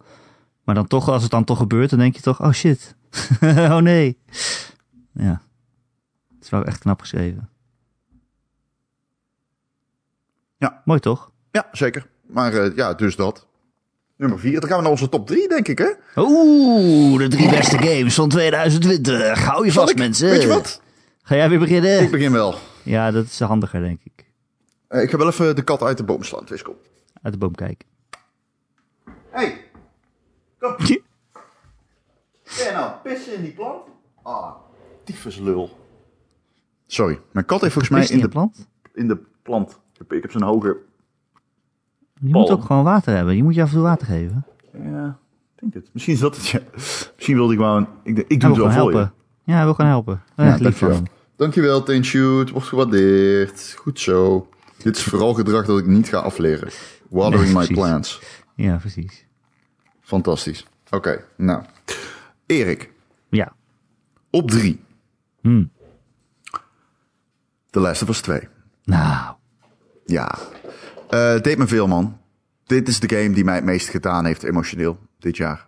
Maar 0.64 0.76
dan 0.76 0.88
toch, 0.88 1.10
als 1.10 1.22
het 1.22 1.32
dan 1.32 1.44
toch 1.44 1.58
gebeurt, 1.58 1.90
dan 1.90 2.00
denk 2.00 2.16
je 2.16 2.22
toch, 2.22 2.42
oh 2.42 2.52
shit. 2.52 2.96
oh 3.42 3.78
nee. 3.78 4.18
Ja. 5.14 5.42
Het 6.36 6.44
is 6.44 6.50
wel 6.50 6.64
echt 6.64 6.80
knap 6.80 7.00
geschreven. 7.00 7.50
Ja. 10.58 10.82
Mooi 10.86 11.00
toch? 11.00 11.32
Ja, 11.52 11.68
zeker. 11.72 12.08
Maar 12.28 12.54
eh, 12.54 12.76
ja, 12.76 12.94
dus 12.94 13.16
dat. 13.16 13.48
Nummer 14.18 14.40
vier. 14.40 14.60
Dan 14.60 14.70
gaan 14.70 14.78
we 14.78 14.84
naar 14.84 14.92
onze 14.92 15.10
top 15.10 15.28
drie, 15.28 15.48
denk 15.48 15.68
ik, 15.68 15.78
hè? 15.78 15.90
Oeh, 16.16 17.18
de 17.18 17.28
drie 17.28 17.50
beste 17.50 17.78
games 17.78 18.16
van 18.16 18.30
2020. 18.30 19.44
Hou 19.44 19.66
je 19.66 19.72
Zal 19.72 19.82
vast, 19.82 19.94
ik? 19.94 20.00
mensen. 20.00 20.30
Weet 20.30 20.42
je 20.42 20.48
wat? 20.48 20.82
Ga 21.22 21.36
jij 21.36 21.50
weer 21.50 21.60
beginnen? 21.60 22.02
Ik 22.02 22.12
begin 22.12 22.32
wel. 22.32 22.56
Ja, 22.84 23.12
dat 23.12 23.26
is 23.26 23.40
handiger, 23.40 23.82
denk 23.82 24.00
ik. 24.04 24.32
Eh, 24.88 25.02
ik 25.02 25.10
ga 25.10 25.18
wel 25.18 25.28
even 25.28 25.56
de 25.56 25.64
kat 25.64 25.82
uit 25.82 25.98
de 25.98 26.04
boom 26.04 26.24
slaan, 26.24 26.46
Twiskel. 26.46 26.82
Uit 27.22 27.34
de 27.34 27.40
boom 27.40 27.56
kijken. 27.56 27.88
Hey, 29.34 29.62
kom. 30.60 30.76
Ben 30.78 30.88
je 32.66 32.72
nou 32.74 32.92
pissen 33.04 33.36
in 33.36 33.42
die 33.42 33.52
plant? 33.52 33.82
Ah, 34.24 34.52
tyfuslul. 35.04 35.78
Sorry, 36.88 37.20
mijn 37.32 37.46
kat 37.46 37.62
heeft 37.62 37.74
volgens 37.74 37.94
mij 37.94 38.08
in 38.18 38.22
de, 38.22 38.30
plant? 38.30 38.68
in 38.94 39.08
de 39.08 39.18
plant. 39.42 39.80
Ik 40.10 40.22
heb, 40.22 40.32
zo'n 40.32 40.42
hoge... 40.42 40.78
Je 42.20 42.30
moet 42.34 42.50
ook 42.50 42.64
gewoon 42.64 42.84
water 42.84 43.16
hebben. 43.16 43.36
Je 43.36 43.44
moet 43.44 43.56
je 43.56 43.62
af 43.62 43.68
en 43.68 43.74
toe 43.74 43.84
water 43.84 44.08
geven. 44.08 44.46
Ja, 44.74 45.18
ik 45.56 45.60
denk 45.62 45.74
het. 45.74 45.90
Misschien 45.94 46.14
is 46.14 46.20
dat 46.20 46.36
het, 46.36 46.48
ja. 46.48 46.60
Misschien 47.16 47.36
wilde 47.36 47.54
ik 47.54 47.60
gewoon... 47.60 47.88
Ik, 48.04 48.18
ik 48.28 48.40
doe 48.40 48.50
het 48.50 48.58
wel 48.58 48.66
voor 48.72 48.76
helpen. 48.76 49.14
Ja, 49.44 49.54
hij 49.56 49.64
wil 49.64 49.74
gewoon 49.74 49.92
helpen. 49.92 50.22
Ja, 50.36 50.44
Ja, 50.44 50.52
lief 50.52 50.62
dankjewel. 50.62 50.96
van. 50.96 51.08
Dankjewel, 51.36 51.84
Tenshoot. 51.84 52.50
Wordt 52.50 52.68
gewaardeerd. 52.68 53.74
Goed 53.78 54.00
zo. 54.00 54.48
Dit 54.78 54.98
is 54.98 55.04
vooral 55.04 55.34
gedrag 55.34 55.66
dat 55.66 55.80
ik 55.80 55.86
niet 55.86 56.08
ga 56.10 56.18
afleren. 56.18 56.70
Watering 57.10 57.54
Nee, 57.54 57.68
my 57.68 57.74
plants. 57.74 58.22
Ja, 58.56 58.78
precies. 58.78 59.26
Fantastisch. 60.02 60.66
Oké, 60.90 61.26
nou. 61.38 61.64
Erik, 62.46 62.92
Ja. 63.30 63.54
op 64.30 64.52
drie. 64.52 64.84
Hm. 65.42 65.66
The 67.70 67.80
Last 67.80 68.02
of 68.02 68.10
Us 68.10 68.22
2. 68.22 68.48
Nou, 68.84 69.36
Ja. 70.06 70.38
Het 71.10 71.44
deed 71.44 71.58
me 71.58 71.68
veel, 71.68 71.88
man. 71.88 72.20
Dit 72.66 72.88
is 72.88 73.00
de 73.00 73.16
game 73.16 73.34
die 73.34 73.44
mij 73.44 73.56
het 73.56 73.64
meest 73.64 73.90
gedaan 73.90 74.26
heeft 74.26 74.44
emotioneel 74.44 75.00
dit 75.20 75.38
jaar. 75.38 75.68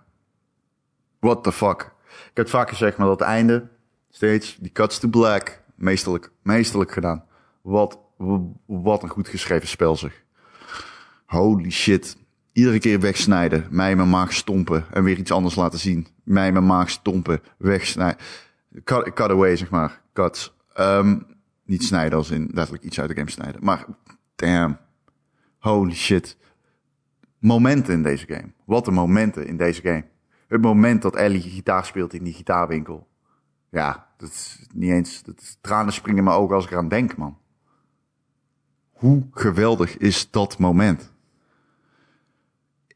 What 1.20 1.44
the 1.44 1.52
fuck. 1.52 1.82
Ik 2.10 2.22
heb 2.34 2.46
het 2.46 2.50
vaak 2.50 2.70
gezegd, 2.70 2.98
maar 2.98 3.08
dat 3.08 3.22
einde, 3.22 3.68
steeds, 4.10 4.58
die 4.60 4.72
cuts 4.72 5.00
to 5.00 5.08
black, 5.08 5.62
meesterlijk, 5.76 6.32
meesterlijk 6.42 6.92
gedaan. 6.92 7.24
Wat, 7.62 8.00
wat 8.66 9.04
een 9.04 9.10
goed 9.10 9.28
geschreven 9.28 9.68
spel 9.68 9.96
zeg. 9.96 10.24
Holy 11.26 11.70
shit. 11.70 12.18
Iedere 12.56 12.80
keer 12.80 13.00
wegsnijden, 13.00 13.68
mij 13.70 13.96
mijn 13.96 14.10
maag 14.10 14.34
stompen 14.34 14.86
en 14.92 15.04
weer 15.04 15.18
iets 15.18 15.32
anders 15.32 15.56
laten 15.56 15.80
zien. 15.80 16.08
Mij 16.24 16.52
mijn 16.52 16.66
maag 16.66 16.90
stompen, 16.90 17.42
wegsnijden. 17.58 18.20
Cut, 18.84 19.20
away, 19.20 19.56
zeg 19.56 19.70
maar. 19.70 20.02
Cuts. 20.14 20.56
Ehm, 20.74 21.20
niet 21.66 21.84
snijden 21.84 22.18
als 22.18 22.30
in 22.30 22.50
letterlijk 22.54 22.84
iets 22.84 23.00
uit 23.00 23.10
de 23.10 23.16
game 23.16 23.30
snijden. 23.30 23.64
Maar 23.64 23.86
damn. 24.36 24.78
Holy 25.60 25.94
shit. 25.94 26.38
Momenten 27.40 27.94
in 27.94 28.04
deze 28.04 28.26
game. 28.26 28.54
Wat 28.66 28.88
een 28.88 28.94
momenten 28.94 29.48
in 29.48 29.58
deze 29.58 29.82
game. 29.82 30.06
Het 30.48 30.62
moment 30.62 31.02
dat 31.02 31.16
Ellie 31.16 31.42
gitaar 31.42 31.86
speelt 31.86 32.14
in 32.14 32.24
die 32.24 32.34
gitaarwinkel. 32.34 33.08
Ja, 33.70 34.08
dat 34.18 34.30
is 34.30 34.68
niet 34.74 34.92
eens. 34.92 35.24
Dat 35.24 35.58
tranen 35.62 35.94
springen 35.94 36.20
in 36.20 36.26
mijn 36.26 36.38
ogen 36.38 36.56
als 36.56 36.66
ik 36.66 36.72
eraan 36.72 36.90
denk, 36.90 37.18
man. 37.18 37.38
Hoe 38.92 39.28
geweldig 39.32 39.98
is 39.98 40.32
dat 40.32 40.58
moment? 40.58 41.14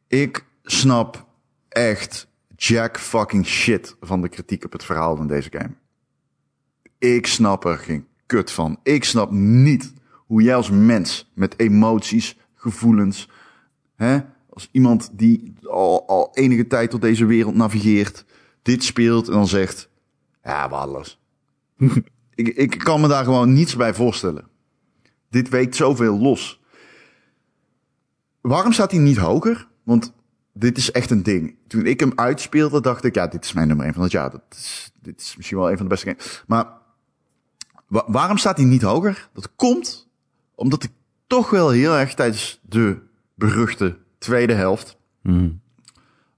Ik 0.10 0.45
snap 0.64 1.26
echt 1.68 2.27
jack 2.56 2.99
fucking 2.99 3.45
shit 3.45 3.95
van 4.02 4.22
de 4.22 4.30
kritiek 4.30 4.65
op 4.65 4.72
het 4.72 4.84
verhaal 4.84 5.15
van 5.15 5.27
deze 5.27 5.49
game. 5.52 5.73
Ik 6.98 7.27
snap 7.27 7.65
er 7.65 7.77
geen 7.77 8.07
kut 8.26 8.52
van. 8.52 8.80
Ik 8.84 9.03
snap 9.03 9.31
niet 9.31 9.94
hoe 10.14 10.41
jij 10.41 10.56
als 10.56 10.69
mens 10.69 11.31
met 11.34 11.60
emoties, 11.60 12.38
gevoelens, 12.56 13.30
hè, 13.95 14.19
als 14.49 14.69
iemand 14.72 15.10
die 15.14 15.53
al, 15.64 16.07
al 16.07 16.30
enige 16.34 16.68
tijd 16.68 16.90
tot 16.90 17.02
deze 17.02 17.26
wereld 17.26 17.56
navigeert, 17.56 18.26
dit 18.61 18.84
speelt 18.84 19.27
en 19.27 19.34
dan 19.34 19.48
zegt, 19.48 19.90
ja, 20.44 20.65
alles. 20.65 21.19
ik, 22.36 22.48
ik 22.48 22.77
kan 22.77 23.02
me 23.02 23.07
daar 23.07 23.23
gewoon 23.23 23.53
niets 23.53 23.76
bij 23.76 23.94
voorstellen. 23.94 24.48
Dit 25.30 25.49
weekt 25.49 25.76
zoveel 25.76 26.19
los. 26.19 26.61
Waarom 28.41 28.72
staat 28.72 28.91
hij 28.91 28.99
niet 28.99 29.18
hoger? 29.18 29.68
Want 29.84 30.14
dit 30.54 30.78
is 30.78 30.92
echt 30.92 31.10
een 31.12 31.24
ding. 31.24 31.56
Toen 31.68 31.86
ik 31.86 32.00
hem 32.00 32.12
uitspeelde, 32.16 32.82
dacht 32.82 33.04
ik, 33.04 33.16
ja, 33.16 33.28
dit 33.28 33.44
is 33.44 33.54
mijn 33.54 33.68
nummer 33.68 33.86
1 33.86 33.94
van 33.94 34.04
het 34.04 34.12
jaar. 34.12 34.32
Dat 34.32 34.42
is, 34.50 34.92
dit 35.02 35.22
is 35.22 35.36
misschien 35.36 35.58
wel 35.58 35.72
een 35.72 35.78
van 35.78 35.86
de 35.86 35.92
beste 35.92 36.10
games. 36.10 36.44
Maar 36.48 36.66
wa- 37.88 38.06
waarom 38.08 38.38
staat 38.38 38.58
hij 38.58 38.66
niet 38.66 38.82
hoger? 38.82 39.30
Dat 39.34 39.56
komt 39.56 40.08
omdat 40.56 40.84
ik 40.84 40.92
toch 41.28 41.50
wel 41.50 41.70
heel 41.70 41.94
erg 41.94 42.14
tijdens 42.14 42.60
de 42.62 42.98
beruchte 43.36 43.98
tweede 44.18 44.54
helft 44.54 44.98
hm. 45.22 45.50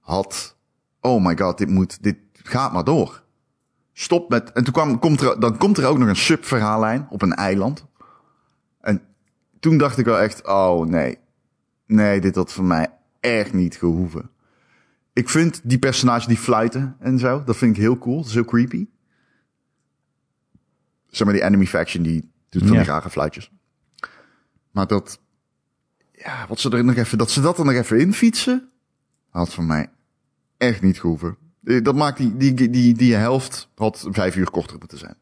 had. 0.00 0.56
Oh 1.00 1.24
my 1.24 1.36
god, 1.38 1.58
dit 1.58 1.68
moet, 1.68 2.02
dit 2.02 2.16
gaat 2.32 2.72
maar 2.72 2.84
door. 2.84 3.22
Stop 3.92 4.28
met. 4.30 4.52
En 4.52 4.64
toen 4.64 4.72
kwam, 4.72 4.98
komt 4.98 5.20
er, 5.20 5.40
dan 5.40 5.58
komt 5.58 5.78
er 5.78 5.86
ook 5.86 5.98
nog 5.98 6.08
een 6.08 6.16
subverhaallijn 6.16 7.06
op 7.10 7.22
een 7.22 7.34
eiland. 7.34 7.86
En 8.80 9.02
toen 9.60 9.78
dacht 9.78 9.98
ik 9.98 10.04
wel 10.04 10.18
echt, 10.18 10.46
oh 10.46 10.86
nee. 10.86 11.18
Nee, 11.86 12.20
dit 12.20 12.34
had 12.34 12.52
voor 12.52 12.64
mij 12.64 12.88
echt 13.22 13.52
niet 13.52 13.76
gehoeven. 13.76 14.30
Ik 15.12 15.28
vind 15.28 15.60
die 15.64 15.78
personages 15.78 16.26
die 16.26 16.36
fluiten 16.36 16.96
en 16.98 17.18
zo, 17.18 17.44
dat 17.44 17.56
vind 17.56 17.76
ik 17.76 17.82
heel 17.82 17.98
cool. 17.98 18.16
Dat 18.16 18.26
is 18.26 18.34
heel 18.34 18.44
creepy. 18.44 18.86
zeg 21.08 21.24
maar 21.26 21.34
die 21.36 21.42
enemy 21.42 21.66
faction, 21.66 22.02
die 22.02 22.30
doet 22.48 22.62
van 22.66 22.76
die 22.76 22.82
rare 22.86 23.10
fluitjes. 23.10 23.50
Maar 24.70 24.86
dat, 24.86 25.20
ja, 26.12 26.46
wat 26.48 26.60
ze 26.60 26.70
er 26.70 26.84
nog 26.84 26.94
even, 26.96 27.18
dat 27.18 27.30
ze 27.30 27.40
dat 27.40 27.58
er 27.58 27.64
nog 27.64 27.74
even 27.74 27.98
in 28.00 28.12
fietsen, 28.14 28.70
had 29.28 29.54
voor 29.54 29.64
mij 29.64 29.90
echt 30.56 30.82
niet 30.82 31.00
gehoeven. 31.00 31.36
Eh, 31.64 31.82
Dat 31.84 31.94
maakt 31.94 32.16
die, 32.16 32.36
die, 32.36 32.70
die, 32.70 32.94
die 32.94 33.14
helft 33.14 33.68
had 33.74 34.06
vijf 34.10 34.36
uur 34.36 34.50
korter 34.50 34.78
moeten 34.78 34.98
zijn. 34.98 35.16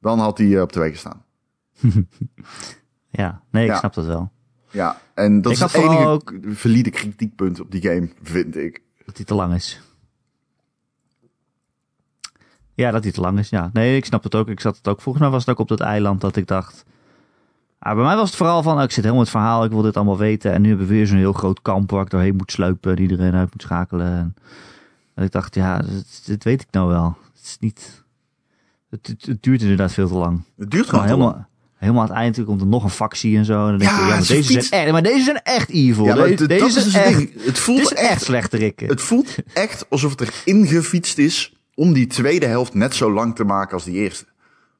Dan 0.00 0.18
had 0.18 0.36
die 0.36 0.56
eh, 0.56 0.62
op 0.62 0.72
twee 0.72 0.90
gestaan. 0.90 1.24
Ja, 3.14 3.42
nee, 3.50 3.64
ik 3.64 3.70
Ja. 3.70 3.78
snap 3.78 3.94
dat 3.94 4.06
wel. 4.06 4.32
Ja, 4.72 5.00
en 5.14 5.40
dat 5.42 5.52
Ik 5.52 5.58
is 5.58 5.72
het 5.72 5.82
enige 5.82 6.06
ook- 6.06 6.34
valide 6.44 6.90
kritiekpunt 6.90 7.60
op 7.60 7.70
die 7.70 7.82
game, 7.82 8.08
vind 8.22 8.56
ik. 8.56 8.82
Dat 9.04 9.16
hij 9.16 9.24
te 9.26 9.34
lang 9.34 9.54
is. 9.54 9.80
Ja, 12.74 12.90
dat 12.90 13.02
hij 13.02 13.12
te 13.12 13.20
lang 13.20 13.38
is, 13.38 13.48
ja. 13.48 13.70
Nee, 13.72 13.96
ik 13.96 14.04
snap 14.04 14.22
het 14.22 14.34
ook. 14.34 14.48
Ik 14.48 14.60
zat 14.60 14.76
het 14.76 14.88
ook. 14.88 15.00
Volgens 15.00 15.24
mij 15.24 15.32
was 15.32 15.40
het 15.44 15.50
ook 15.54 15.58
op 15.60 15.68
dat 15.68 15.80
eiland 15.80 16.20
dat 16.20 16.36
ik 16.36 16.46
dacht... 16.46 16.84
Ah, 17.78 17.94
bij 17.94 18.04
mij 18.04 18.16
was 18.16 18.28
het 18.28 18.36
vooral 18.38 18.62
van, 18.62 18.76
oh, 18.76 18.82
ik 18.82 18.90
zit 18.90 19.04
helemaal 19.04 19.14
in 19.24 19.30
het 19.30 19.30
verhaal, 19.30 19.64
ik 19.64 19.70
wil 19.70 19.82
dit 19.82 19.96
allemaal 19.96 20.18
weten. 20.18 20.52
En 20.52 20.62
nu 20.62 20.68
hebben 20.68 20.86
we 20.86 20.92
weer 20.92 21.06
zo'n 21.06 21.16
heel 21.16 21.32
groot 21.32 21.62
kamp 21.62 21.90
waar 21.90 22.02
ik 22.02 22.10
doorheen 22.10 22.36
moet 22.36 22.52
sluipen, 22.52 22.96
die 22.96 23.08
iedereen 23.10 23.34
uit 23.34 23.52
moet 23.52 23.62
schakelen. 23.62 24.06
En, 24.06 24.34
en 25.14 25.24
ik 25.24 25.30
dacht, 25.30 25.54
ja, 25.54 25.78
dit, 25.78 26.22
dit 26.26 26.44
weet 26.44 26.62
ik 26.62 26.70
nou 26.70 26.88
wel. 26.88 27.16
Het 27.34 27.42
is 27.44 27.56
niet... 27.60 28.04
Het, 28.90 29.06
het, 29.06 29.26
het 29.26 29.42
duurt 29.42 29.62
inderdaad 29.62 29.92
veel 29.92 30.08
te 30.08 30.14
lang. 30.14 30.42
Het 30.56 30.70
duurt 30.70 30.88
gewoon 30.88 31.04
helemaal, 31.04 31.48
helemaal 31.82 32.02
aan 32.02 32.08
het 32.08 32.16
eind 32.36 32.44
komt 32.44 32.60
er 32.60 32.66
nog 32.66 32.84
een 32.84 32.90
factie 32.90 33.36
en 33.36 33.44
zo. 33.44 33.64
En 33.64 33.68
dan 33.70 33.78
denk 33.78 33.90
Ja, 33.90 33.96
je, 34.00 34.02
ja, 34.06 34.08
maar 34.08 34.22
ze 34.24 34.32
deze, 34.32 34.52
fiets- 34.52 34.68
zijn 34.68 34.82
echt, 34.82 34.92
maar 34.92 35.02
deze 35.02 35.22
zijn 35.24 35.42
echt 35.42 35.70
evil. 35.70 36.04
Ja, 36.04 36.14
maar 36.14 36.26
deze 36.28 36.46
deze 36.46 36.64
is 36.66 36.72
zijn 36.72 36.84
dus 36.84 36.94
het 36.94 37.04
echt, 37.04 37.18
ding. 37.18 37.44
Het 37.44 37.58
voelt 37.58 37.92
echt 37.92 38.10
echt, 38.10 38.22
slechte 38.22 38.56
rikken. 38.56 38.88
het 38.88 39.00
voelt 39.00 39.34
echt 39.52 39.86
alsof 39.90 40.10
het 40.18 40.20
erin 40.44 40.66
gefietst 40.66 41.18
is 41.18 41.56
om 41.74 41.92
die 41.92 42.06
tweede 42.06 42.46
helft 42.46 42.74
net 42.74 42.94
zo 42.94 43.12
lang 43.12 43.34
te 43.34 43.44
maken 43.44 43.72
als 43.74 43.84
die 43.84 43.94
eerste. 43.94 44.24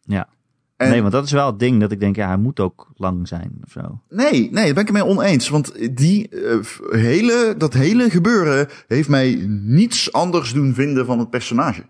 Ja. 0.05 0.29
En- 0.77 0.91
nee, 0.91 1.01
want 1.01 1.12
dat 1.12 1.24
is 1.24 1.33
wel 1.33 1.47
het 1.47 1.59
ding 1.59 1.81
dat 1.81 1.93
ik 1.93 2.01
denk, 2.01 2.16
ja, 2.16 2.27
hij 2.27 2.37
moet 2.37 2.61
ook 2.61 2.91
lang 2.97 3.29
zijn 3.29 3.53
of 3.65 3.73
zo. 3.73 4.01
Nee, 4.09 4.31
nee, 4.33 4.51
daar 4.51 4.62
ben 4.62 4.69
ik 4.70 4.77
het 4.77 4.93
mee 4.93 5.05
oneens. 5.05 5.49
Want 5.49 5.97
die 5.97 6.29
eh, 6.29 6.57
hele, 6.91 7.55
dat 7.59 7.73
hele 7.74 8.11
gebeuren 8.11 8.69
heeft 8.89 9.09
mij 9.09 9.45
niets 9.49 10.12
anders 10.12 10.53
doen 10.53 10.74
vinden 10.74 11.07
van 11.07 11.19
het 11.19 11.31
personage. 11.31 11.83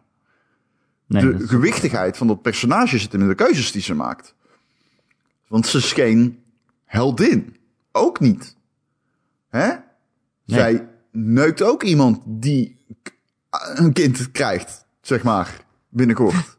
Nee, 1.06 1.36
de 1.36 1.46
gewichtigheid 1.48 2.16
van 2.16 2.26
dat 2.26 2.42
personage 2.42 2.98
zit 2.98 3.14
in 3.14 3.28
de 3.28 3.34
keuzes 3.34 3.72
die 3.72 3.82
ze 3.82 3.94
maakt. 3.94 4.34
Want 5.52 5.66
ze 5.66 5.78
is 5.78 5.92
geen 5.92 6.42
heldin. 6.84 7.56
Ook 7.90 8.20
niet. 8.20 8.56
Hè? 9.48 9.72
Zij 10.44 10.88
neukt 11.10 11.62
ook 11.62 11.82
iemand 11.82 12.22
die 12.26 12.86
een 13.74 13.92
kind 13.92 14.30
krijgt, 14.30 14.86
zeg 15.00 15.22
maar, 15.22 15.64
binnenkort. 15.88 16.58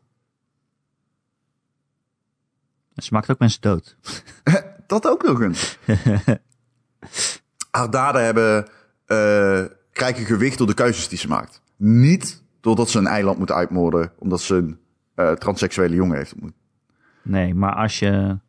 ze 2.95 3.13
maakt 3.13 3.29
ook 3.29 3.39
mensen 3.39 3.61
dood. 3.61 3.97
Dat 4.87 5.07
ook 5.07 5.23
nog 5.23 5.41
eens. 5.41 5.77
Haar 7.71 7.91
daden 7.91 8.23
hebben, 8.23 8.67
eh, 9.05 9.63
krijgen 9.91 10.25
gewicht 10.25 10.57
door 10.57 10.67
de 10.67 10.73
keuzes 10.73 11.07
die 11.07 11.17
ze 11.17 11.27
maakt. 11.27 11.61
Niet 11.75 12.43
doordat 12.61 12.89
ze 12.89 12.97
een 12.97 13.07
eiland 13.07 13.37
moet 13.37 13.51
uitmoorden, 13.51 14.11
omdat 14.17 14.41
ze 14.41 14.55
een 14.55 14.79
eh, 15.15 15.31
transseksuele 15.31 15.95
jongen 15.95 16.17
heeft 16.17 16.33
ontmoet. 16.33 16.53
Nee, 17.21 17.53
maar 17.55 17.75
als 17.75 17.99
je... 17.99 18.41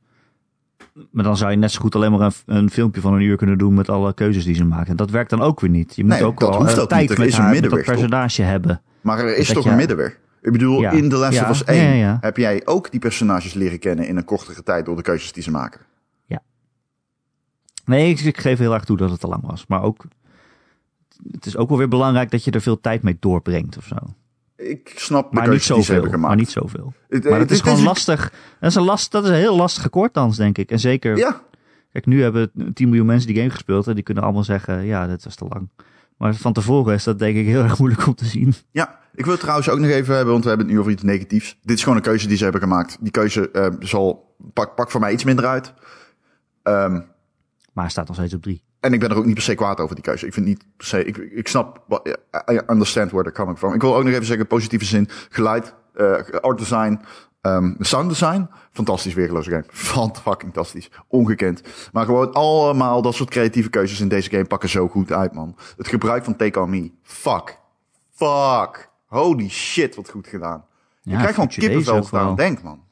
Maar 1.11 1.25
dan 1.25 1.37
zou 1.37 1.51
je 1.51 1.57
net 1.57 1.71
zo 1.73 1.81
goed 1.81 1.95
alleen 1.95 2.11
maar 2.13 2.21
een, 2.21 2.57
een 2.57 2.71
filmpje 2.71 3.01
van 3.01 3.15
een 3.15 3.21
uur 3.21 3.37
kunnen 3.37 3.59
doen 3.59 3.75
met 3.75 3.89
alle 3.89 4.15
keuzes 4.15 4.45
die 4.45 4.55
ze 4.55 4.65
maakt. 4.65 4.89
En 4.89 4.97
dat 4.97 5.11
werkt 5.11 5.31
dan 5.31 5.41
ook 5.41 5.61
weer 5.61 5.71
niet. 5.71 5.97
Je 5.97 6.05
moet 6.05 6.13
Nee, 6.13 6.25
ook 6.25 6.41
dat 6.41 6.57
wel 6.57 6.67
eh, 6.67 6.87
tijd 6.87 7.01
niet. 7.01 7.11
Er 7.11 7.19
met, 7.19 7.29
is 7.29 7.35
een 7.35 7.41
haar, 7.43 7.53
dat 7.53 7.61
middenweg, 7.61 7.85
toch? 7.87 7.95
personage 7.95 8.43
hebben. 8.43 8.81
Maar 9.01 9.19
er 9.19 9.37
is 9.37 9.47
Dat 9.47 9.57
toch 9.57 9.65
je- 9.65 9.71
een 9.71 9.77
middenweg? 9.77 10.19
Ik 10.43 10.53
bedoel, 10.53 10.81
Ja. 10.81 10.91
in 10.91 11.09
The 11.09 11.17
Last 11.17 11.35
Ja. 11.35 11.49
Ja, 11.49 11.73
1 11.73 11.83
ja, 11.89 11.93
ja. 11.93 12.19
heb 12.21 12.37
jij 12.37 12.63
ook 12.65 12.91
die 12.91 13.01
personages 13.01 13.55
leren 13.55 13.79
kennen 13.79 14.07
in 14.09 14.17
een 14.17 14.25
kortere 14.25 14.63
tijd 14.63 14.85
door 14.85 14.97
de 14.97 15.03
keuzes 15.03 15.33
die 15.33 15.43
ze 15.43 15.51
maken. 15.51 15.81
Nee, 17.85 18.11
ik, 18.11 18.21
ik 18.21 18.39
geef 18.39 18.59
heel 18.59 18.75
erg 18.75 18.85
toe 18.85 18.97
dat 18.97 19.11
het 19.11 19.21
te 19.21 19.27
lang 19.29 19.47
was. 19.47 19.65
Maar 19.67 19.83
ook... 19.83 20.05
Het 21.33 21.47
is 21.47 21.57
ook 21.57 21.69
wel 21.69 21.79
weer 21.79 21.89
belangrijk 21.89 22.31
dat 22.31 22.45
je 22.45 22.51
er 22.51 22.61
veel 22.61 22.81
tijd 22.81 23.03
mee 23.03 23.17
doorbrengt 23.21 23.77
of 23.77 23.85
zo. 23.87 23.97
Ik 24.57 24.93
snap 24.97 25.31
de 25.31 25.35
Maar 25.37 25.49
niet 25.49 25.51
keuzes 25.51 25.67
die 25.67 25.77
ze 25.77 25.83
zoveel. 25.83 25.95
hebben 25.95 26.11
gemaakt. 26.11 26.29
Maar 26.35 26.37
niet 26.37 26.51
zoveel. 26.51 26.93
Het- 27.09 27.25
Maar 27.31 27.39
het 27.39 27.51
is 27.51 27.61
gewoon 27.61 27.83
lastig. 27.83 28.33
Dat 28.61 28.71
is, 28.71 28.77
een 28.77 28.83
last, 28.85 29.11
dat 29.13 29.25
is 29.25 29.29
een 29.31 29.35
heel 29.37 29.57
lastige 29.57 29.89
koorddans, 29.89 30.37
denk 30.37 30.59
ik. 30.59 30.71
En 30.71 30.79
zeker, 30.81 31.17
Ja, 31.17 31.41
kijk, 31.93 32.07
nu 32.07 32.23
hebben 32.23 32.51
10 32.75 32.89
miljoen 32.89 33.07
mensen 33.07 33.27
die 33.29 33.37
game 33.37 33.51
gespeeld. 33.51 33.87
En 33.87 33.95
die 33.95 34.05
kunnen 34.05 34.23
allemaal 34.25 34.45
zeggen, 34.45 34.85
ja, 34.85 35.07
dit 35.07 35.25
was 35.25 35.35
te 35.35 35.47
lang. 35.49 35.69
Maar 36.17 36.35
van 36.35 36.53
tevoren 36.53 36.95
is 36.95 37.05
dat 37.05 37.19
denk 37.19 37.37
ik 37.37 37.47
heel 37.47 37.63
erg 37.69 37.79
moeilijk 37.79 38.07
om 38.07 38.15
te 38.15 38.25
zien. 38.25 38.55
Ja, 38.71 38.99
ik 39.15 39.23
wil 39.25 39.33
het 39.33 39.41
trouwens 39.41 39.69
ook 39.69 39.79
nog 39.79 39.91
even 39.91 40.15
hebben, 40.15 40.33
want 40.33 40.43
we 40.43 40.49
hebben 40.49 40.67
het 40.67 40.75
nu 40.77 40.81
over 40.81 40.93
iets 40.93 41.03
negatiefs. 41.03 41.59
Dit 41.63 41.77
is 41.77 41.83
gewoon 41.83 41.99
een 41.99 42.05
keuze 42.05 42.27
die 42.29 42.37
ze 42.37 42.43
hebben 42.43 42.63
gemaakt. 42.63 42.97
Die 43.01 43.11
keuze 43.11 43.51
eh, 43.51 43.67
zal, 43.81 44.37
pak, 44.53 44.75
pak 44.75 44.91
voor 44.91 45.01
mij 45.01 45.13
iets 45.13 45.25
minder 45.25 45.47
uit. 45.47 45.73
Ehm, 46.63 46.93
Maar 46.93 47.85
hij 47.85 47.89
staat 47.91 48.07
nog 48.07 48.17
steeds 48.17 48.35
op 48.35 48.43
drie. 48.43 48.63
En 48.85 48.93
ik 48.93 49.01
ben 49.01 49.11
er 49.11 49.17
ook 49.17 49.25
niet 49.25 49.35
per 49.35 49.43
se 49.43 49.55
kwaad 49.55 49.81
over 49.81 49.95
die 49.95 50.05
keuze. 50.05 50.27
Ik 50.27 50.33
vind 50.33 50.47
niet 50.47 50.65
per 50.77 50.87
se, 50.87 51.05
ik, 51.05 51.17
ik 51.17 51.49
snap, 51.49 52.01
I 52.51 52.61
understand 52.67 53.11
where 53.11 53.23
they're 53.23 53.37
coming 53.37 53.59
from. 53.59 53.75
Ik 53.75 53.81
wil 53.81 53.97
ook 53.97 54.05
nog 54.05 54.13
even 54.13 54.25
zeggen, 54.25 54.47
positieve 54.47 54.85
zin, 54.85 55.09
geluid, 55.29 55.75
eh, 55.95 56.13
art 56.41 56.59
design, 56.59 57.01
ehm, 57.41 57.75
sound 57.79 58.09
design. 58.09 58.49
Fantastisch 58.73 59.15
weergeloze 59.15 59.51
game. 59.51 59.65
Van 59.93 60.17
fucking 60.17 60.53
fantastisch. 60.53 60.91
Ongekend. 61.09 61.63
Maar 61.93 62.05
gewoon 62.05 62.33
allemaal 62.33 63.03
dat 63.03 63.15
soort 63.15 63.31
creatieve 63.31 63.71
keuzes 63.71 64.01
in 64.01 64.09
deze 64.09 64.31
game 64.31 64.45
pakken 64.45 64.69
zo 64.69 64.89
goed 64.89 65.13
uit, 65.13 65.33
man. 65.33 65.57
Het 65.77 65.89
gebruik 65.89 66.25
van 66.25 66.37
Take 66.37 66.61
On 66.61 66.71
Me. 66.71 66.91
Fuck. 67.03 67.59
Fuck. 68.11 68.91
Holy 69.07 69.49
shit, 69.49 69.95
wat 69.95 70.11
goed 70.11 70.27
gedaan. 70.27 70.65
Ja, 71.03 71.13
ik 71.13 71.19
krijg 71.19 71.35
gewoon 71.35 71.49
kippenvel 71.49 71.93
ook 71.93 71.99
als 71.99 72.09
ik 72.09 72.15
aan 72.15 72.25
wel. 72.25 72.35
denk, 72.35 72.63
man. 72.63 72.85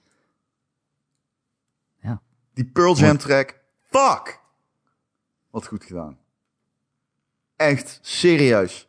Ja. 2.00 2.20
Die 2.54 2.64
Pearl 2.64 2.96
Jam 2.96 3.16
track. 3.18 3.60
Fuck. 3.90 4.40
Wat 5.52 5.66
goed 5.66 5.84
gedaan. 5.84 6.18
Echt, 7.56 7.98
serieus. 8.02 8.88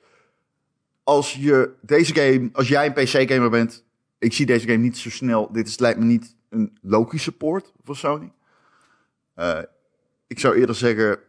Als 1.04 1.34
je 1.34 1.74
deze 1.82 2.14
game, 2.16 2.50
als 2.54 2.68
jij 2.68 2.86
een 2.86 2.94
PC-gamer 2.94 3.50
bent, 3.50 3.84
ik 4.18 4.34
zie 4.34 4.46
deze 4.46 4.66
game 4.68 4.78
niet 4.78 4.98
zo 4.98 5.10
snel. 5.10 5.52
Dit 5.52 5.68
is, 5.68 5.80
lijkt 5.80 6.00
me 6.00 6.06
niet 6.06 6.36
een 6.50 6.78
logische 6.82 7.32
poort 7.32 7.74
voor 7.84 7.96
Sony. 7.96 8.32
Eh, 9.34 9.60
ik 10.28 10.40
zou 10.40 10.56
eerder 10.56 10.76
zeggen, 10.76 11.20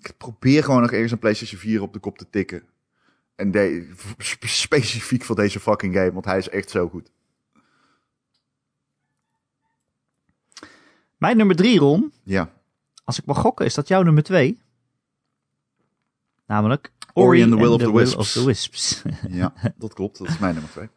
ik 0.00 0.14
probeer 0.16 0.64
gewoon 0.64 0.80
nog 0.80 0.92
ergens 0.92 1.12
een 1.12 1.18
PlayStation 1.18 1.60
4 1.60 1.82
op 1.82 1.92
de 1.92 1.98
kop 1.98 2.18
te 2.18 2.30
tikken. 2.30 2.62
En 3.34 3.50
de, 3.50 3.92
spe- 4.18 4.46
specifiek 4.46 5.22
voor 5.24 5.36
deze 5.36 5.60
fucking 5.60 5.94
game, 5.94 6.12
want 6.12 6.24
hij 6.24 6.38
is 6.38 6.48
echt 6.48 6.70
zo 6.70 6.88
goed. 6.88 7.10
Mijn 11.16 11.36
nummer 11.36 11.56
drie, 11.56 11.78
Ron. 11.78 12.12
Ja. 12.22 12.52
Als 13.04 13.18
ik 13.18 13.24
mag 13.24 13.38
gokken, 13.38 13.66
is 13.66 13.74
dat 13.74 13.88
jouw 13.88 14.02
nummer 14.02 14.22
twee? 14.22 14.60
Namelijk 16.46 16.92
Ori 17.12 17.42
and 17.42 17.50
the 17.52 17.56
Will 17.58 17.72
and 17.72 17.80
of 17.82 17.86
the 17.88 17.92
Wisps. 17.96 18.16
of 18.16 18.30
the 18.32 18.44
Wisps. 18.44 19.02
Ja, 19.28 19.52
dat 19.76 19.94
klopt. 19.94 20.18
Dat 20.18 20.28
is 20.28 20.38
mijn 20.38 20.52
nummer 20.54 20.70
twee. 20.72 20.88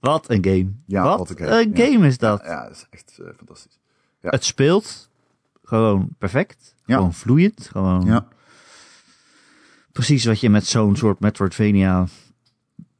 wat 0.00 0.30
een 0.30 0.44
game. 0.44 0.72
Ja, 0.86 1.02
wat, 1.02 1.18
wat 1.18 1.30
een 1.30 1.36
een 1.52 1.76
game, 1.76 1.86
game, 1.86 1.98
ja. 1.98 2.04
is 2.06 2.18
dat. 2.18 2.40
Ja, 2.44 2.62
dat 2.62 2.76
is 2.76 2.86
echt 2.90 3.18
eh, 3.18 3.26
fantastisch. 3.36 3.78
ja. 4.20 4.30
Het 4.30 4.44
speelt 4.44 5.10
gewoon 5.64 6.08
perfect. 6.18 6.74
Gewoon 6.86 7.14
vloeiend. 7.14 7.68
Gewoon 7.72 8.04
Ja. 8.06 8.26
precies 9.92 10.24
wat 10.24 10.40
je 10.40 10.50
met 10.50 10.66
zo'n 10.66 10.96
soort 10.96 11.20
Metroidvania 11.20 12.06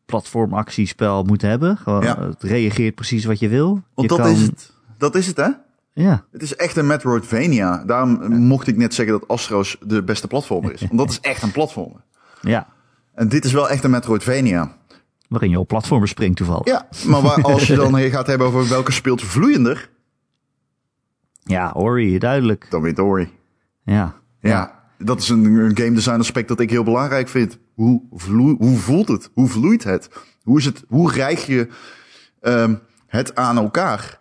platformactiespel 0.06 1.22
moet 1.24 1.43
hebben. 1.43 1.76
Gewoon, 1.76 2.02
Ja. 2.02 2.20
Het 2.22 2.43
reageert 2.43 2.94
precies 2.94 3.24
wat 3.24 3.39
je 3.39 3.48
wil. 3.48 3.68
Want 3.72 4.10
je 4.10 4.16
dat 4.16 4.18
kan, 4.18 4.30
is 4.30 4.40
het. 4.43 4.72
Dat 4.98 5.14
is 5.14 5.26
het, 5.26 5.36
hè? 5.36 5.48
Ja, 6.01 6.25
Het 6.33 6.43
is 6.43 6.57
echt 6.57 6.77
een 6.77 6.87
Metroidvania. 6.87 7.83
Daarom 7.87 8.37
mocht 8.37 8.66
ik 8.66 8.77
net 8.77 8.95
zeggen 8.95 9.19
dat 9.19 9.29
Astros 9.29 9.77
de 9.87 10.03
beste 10.03 10.27
platformer 10.27 10.73
is. 10.73 10.81
Want 10.81 10.99
dat 10.99 11.11
is 11.11 11.20
echt 11.20 11.43
een 11.43 11.53
platformer. 11.53 12.01
ja. 12.41 12.66
En 13.15 13.29
dit 13.29 13.45
is 13.45 13.53
wel 13.53 13.69
echt 13.70 13.85
een 13.85 13.91
Metroidvania. 13.91 14.77
Waarin 15.29 15.51
je 15.51 15.59
op 15.59 15.69
platformen 15.69 16.09
springt 16.09 16.37
toevallig. 16.37 16.66
Ja, 16.66 16.89
maar 17.07 17.23
waar, 17.23 17.43
als 17.43 17.66
je 17.66 17.75
dan 17.77 17.99
gaat 18.11 18.27
hebben 18.27 18.47
over 18.47 18.69
welke 18.69 18.93
speelt 18.93 19.23
vloeiender, 19.23 19.91
Ja, 21.43 21.73
Ori, 21.73 22.19
duidelijk. 22.19 22.66
dan 22.70 22.83
wint 22.83 22.99
Ori. 22.99 23.31
Ja. 23.85 24.15
Ja, 24.41 24.83
dat 24.99 25.20
is 25.20 25.29
een, 25.29 25.45
een 25.45 25.77
game 25.77 25.93
design 25.93 26.19
aspect 26.19 26.49
dat 26.49 26.61
ik 26.61 26.70
heel 26.70 26.83
belangrijk 26.85 27.29
vind. 27.29 27.59
Hoe, 27.75 28.03
vloe, 28.12 28.57
hoe 28.59 28.77
voelt 28.77 29.09
het? 29.09 29.31
Hoe 29.35 29.49
vloeit 29.49 29.85
het? 29.85 30.09
Hoe, 30.43 30.59
is 30.59 30.65
het, 30.65 30.85
hoe 30.89 31.12
rijg 31.12 31.47
je 31.47 31.69
ehm, 32.41 32.75
het 33.07 33.35
aan 33.35 33.57
elkaar? 33.57 34.20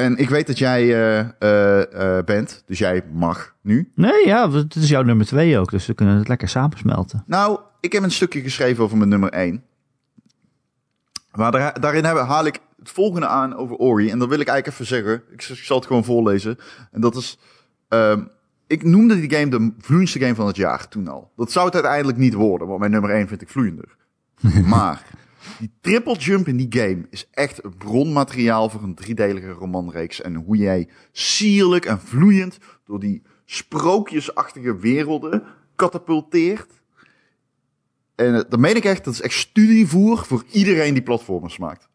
En 0.00 0.16
ik 0.16 0.28
weet 0.28 0.46
dat 0.46 0.58
jij 0.58 0.82
eh, 0.82 1.18
eh, 1.38 2.18
eh, 2.18 2.24
bent, 2.24 2.62
dus 2.66 2.78
jij 2.78 3.04
mag 3.12 3.54
nu. 3.60 3.92
Nee, 3.94 4.26
ja, 4.26 4.50
het 4.50 4.74
is 4.74 4.88
jouw 4.88 5.02
nummer 5.02 5.26
twee 5.26 5.58
ook. 5.58 5.70
Dus 5.70 5.86
we 5.86 5.94
kunnen 5.94 6.16
het 6.16 6.28
lekker 6.28 6.48
samensmelten. 6.48 7.24
Nou, 7.26 7.60
ik 7.80 7.92
heb 7.92 8.02
een 8.02 8.10
stukje 8.10 8.40
geschreven 8.40 8.84
over 8.84 8.96
mijn 8.96 9.08
nummer 9.08 9.30
1. 9.30 9.62
Maar 11.32 11.52
daar, 11.52 11.80
daarin 11.80 12.04
hebben, 12.04 12.26
haal 12.26 12.46
ik 12.46 12.58
het 12.78 12.90
volgende 12.90 13.26
aan 13.26 13.56
over 13.56 13.76
Ori. 13.76 14.10
En 14.10 14.18
dat 14.18 14.28
wil 14.28 14.40
ik 14.40 14.48
eigenlijk 14.48 14.80
even 14.80 14.96
zeggen. 14.96 15.22
Ik 15.32 15.42
zal 15.42 15.76
het 15.76 15.86
gewoon 15.86 16.04
voorlezen. 16.04 16.58
En 16.92 17.00
dat 17.00 17.16
is... 17.16 17.38
ehm, 17.88 18.22
ik 18.66 18.84
noemde 18.84 19.20
die 19.20 19.34
game 19.34 19.50
de 19.50 19.72
vloeiendste 19.78 20.18
game 20.18 20.34
van 20.34 20.46
het 20.46 20.56
jaar 20.56 20.88
toen 20.88 21.08
al. 21.08 21.32
Dat 21.36 21.52
zou 21.52 21.66
het 21.66 21.74
uiteindelijk 21.74 22.18
niet 22.18 22.34
worden, 22.34 22.66
want 22.66 22.80
mijn 22.80 22.92
nummer 22.92 23.10
1 23.10 23.28
vind 23.28 23.42
ik 23.42 23.48
vloeiender. 23.48 23.96
maar 24.64 25.02
Die 25.58 25.72
triple 25.80 26.16
jump 26.16 26.48
in 26.48 26.56
die 26.56 26.80
game 26.80 27.06
is 27.10 27.28
echt 27.30 27.78
bronmateriaal 27.78 28.70
voor 28.70 28.82
een 28.82 28.94
driedelige 28.94 29.50
romanreeks. 29.50 30.20
En 30.20 30.34
hoe 30.34 30.56
jij 30.56 30.88
sierlijk 31.12 31.84
en 31.84 32.00
vloeiend 32.00 32.58
door 32.84 33.00
die 33.00 33.22
sprookjesachtige 33.44 34.76
werelden 34.76 35.44
katapulteert. 35.74 36.82
En 38.14 38.34
eh, 38.34 38.40
dat 38.48 38.58
meen 38.58 38.76
ik 38.76 38.84
echt, 38.84 39.04
dat 39.04 39.14
is 39.14 39.20
echt 39.20 39.34
studievoer 39.34 40.24
voor 40.24 40.44
iedereen 40.50 40.94
die 40.94 41.02
platformers 41.02 41.58
maakt. 41.58 41.88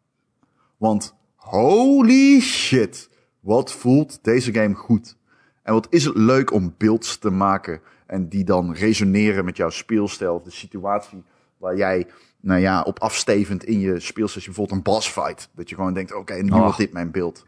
Want 0.76 1.14
holy 1.34 2.40
shit, 2.40 3.10
wat 3.40 3.72
voelt 3.72 4.18
deze 4.22 4.52
game 4.52 4.74
goed. 4.74 5.16
En 5.62 5.72
wat 5.72 5.86
is 5.90 6.04
het 6.04 6.16
leuk 6.16 6.52
om 6.52 6.74
beelds 6.78 7.18
te 7.18 7.30
maken 7.30 7.80
en 8.06 8.28
die 8.28 8.44
dan 8.44 8.72
resoneren 8.72 9.44
met 9.44 9.56
jouw 9.56 9.70
speelstijl 9.70 10.34
of 10.34 10.42
de 10.42 10.50
situatie 10.50 11.22
waar 11.58 11.76
jij 11.76 12.06
nou 12.46 12.60
ja, 12.60 12.82
op 12.82 12.98
afstevend 12.98 13.64
in 13.64 13.80
je 13.80 14.00
speelsessie 14.00 14.52
bijvoorbeeld 14.52 14.76
een 14.78 14.92
boss 14.92 15.08
fight. 15.08 15.48
Dat 15.54 15.68
je 15.68 15.74
gewoon 15.74 15.94
denkt, 15.94 16.14
oké, 16.14 16.34
nu 16.34 16.50
Oh. 16.50 16.58
wordt 16.60 16.76
dit 16.78 16.92
mijn 16.92 17.10
beeld. 17.10 17.44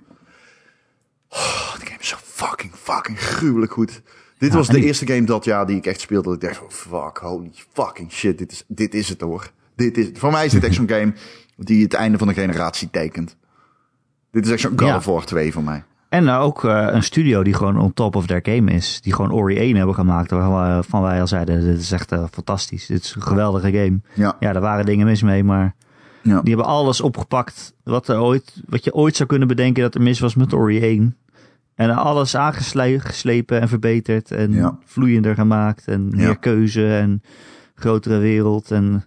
Oh, 1.29 1.75
die 1.79 1.87
game 1.87 2.01
is 2.01 2.09
zo 2.09 2.16
fucking, 2.23 2.73
fucking 2.75 3.20
gruwelijk 3.20 3.73
goed. 3.73 4.03
Dit 4.39 4.51
Ja, 4.51 4.57
was 4.57 4.69
de 4.69 4.85
eerste 4.85 5.07
game 5.07 5.25
dat 5.25 5.45
jaar 5.45 5.66
die 5.66 5.77
ik 5.77 5.87
echt 5.87 6.01
speelde. 6.01 6.29
Dat 6.29 6.43
ik 6.43 6.49
dacht, 6.49 6.62
oh, 6.62 6.70
fuck, 6.70 7.16
holy 7.19 7.51
fucking 7.73 8.12
shit, 8.12 8.39
dit 8.39 8.53
is, 8.53 8.65
dit 8.66 8.95
is 8.95 9.09
het 9.09 9.20
hoor. 9.20 9.51
Dit 9.77 9.99
is, 9.99 10.09
voor 10.15 10.31
mij 10.31 10.45
is 10.47 10.53
dit 10.53 10.65
echt 10.65 10.75
zo'n 10.75 10.89
game 10.99 11.12
die 11.57 11.83
het 11.83 11.95
einde 11.95 12.19
van 12.19 12.27
de 12.29 12.35
generatie 12.35 12.91
tekent. 12.91 13.37
Dit 14.31 14.45
is 14.47 14.53
echt 14.53 14.61
zo'n 14.61 14.79
God 14.79 14.89
Ja. 14.89 14.97
of 14.97 15.05
War 15.05 15.25
2 15.25 15.53
voor 15.53 15.62
mij. 15.65 15.85
En 16.09 16.25
nou 16.25 16.45
ook 16.45 16.65
eh, 16.65 16.87
een 16.91 17.03
studio 17.03 17.43
die 17.43 17.55
gewoon 17.55 17.79
on 17.79 17.93
top 17.95 18.17
of 18.17 18.27
their 18.27 18.41
game 18.43 18.71
is. 18.73 19.01
Die 19.01 19.15
gewoon 19.15 19.33
Ori 19.33 19.57
1 19.59 19.77
hebben 19.77 19.95
gemaakt. 19.95 20.31
Waarvan 20.31 21.03
wij 21.03 21.21
al 21.21 21.27
zeiden, 21.27 21.61
dit 21.65 21.79
is 21.81 21.93
echt 21.93 22.13
eh, 22.13 22.25
fantastisch. 22.31 22.87
Dit 22.87 23.05
is 23.05 23.15
een 23.15 23.23
geweldige 23.23 23.71
game. 23.73 24.01
Ja, 24.15 24.37
Ja, 24.41 24.53
daar 24.53 24.63
waren 24.63 24.85
dingen 24.87 25.07
mis 25.07 25.23
mee, 25.23 25.45
maar 25.45 25.75
ja. 26.23 26.41
die 26.41 26.55
hebben 26.55 26.73
alles 26.73 27.01
opgepakt. 27.01 27.75
Wat, 27.85 28.09
er 28.09 28.21
ooit, 28.21 28.63
wat 28.69 28.85
je 28.85 28.95
ooit 28.95 29.17
zou 29.17 29.29
kunnen 29.29 29.49
bedenken 29.49 29.83
dat 29.83 29.95
er 29.95 30.03
mis 30.03 30.21
was 30.21 30.35
met 30.35 30.53
Ori 30.53 30.81
1. 30.81 31.17
En 31.75 31.91
alles 31.91 32.37
aangeslepen 32.37 33.61
en 33.61 33.69
verbeterd. 33.69 34.31
En 34.31 34.53
Ja. 34.53 34.79
vloeiender 34.85 35.35
gemaakt. 35.35 35.87
En 35.89 36.09
meer 36.11 36.29
Ja. 36.29 36.35
keuze 36.35 36.97
en 36.97 37.23
grotere 37.75 38.19
wereld. 38.19 38.71
En 38.71 39.05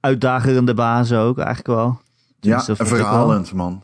uitdagerende 0.00 0.74
bazen 0.74 1.18
ook 1.18 1.36
eigenlijk 1.38 1.66
wel. 1.66 2.00
ja 2.40 2.56
Dus 2.56 2.66
dat 2.66 2.78
en 2.78 2.86
wel. 2.86 2.96
verhalend, 2.96 3.52
man. 3.52 3.82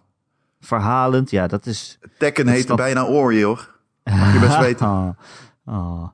Verhalend, 0.66 1.30
ja, 1.30 1.46
dat 1.46 1.66
is... 1.66 1.98
Tekken 2.18 2.44
Dat 2.44 2.52
heette 2.54 2.66
stap- 2.68 2.76
bijna 2.78 3.04
Ori, 3.04 3.44
hoor. 3.44 3.68
Mag 4.04 4.32
je 4.32 4.38
best 4.40 4.58
weten. 4.66 4.86
Oh, 4.86 5.08
oh. 5.64 6.08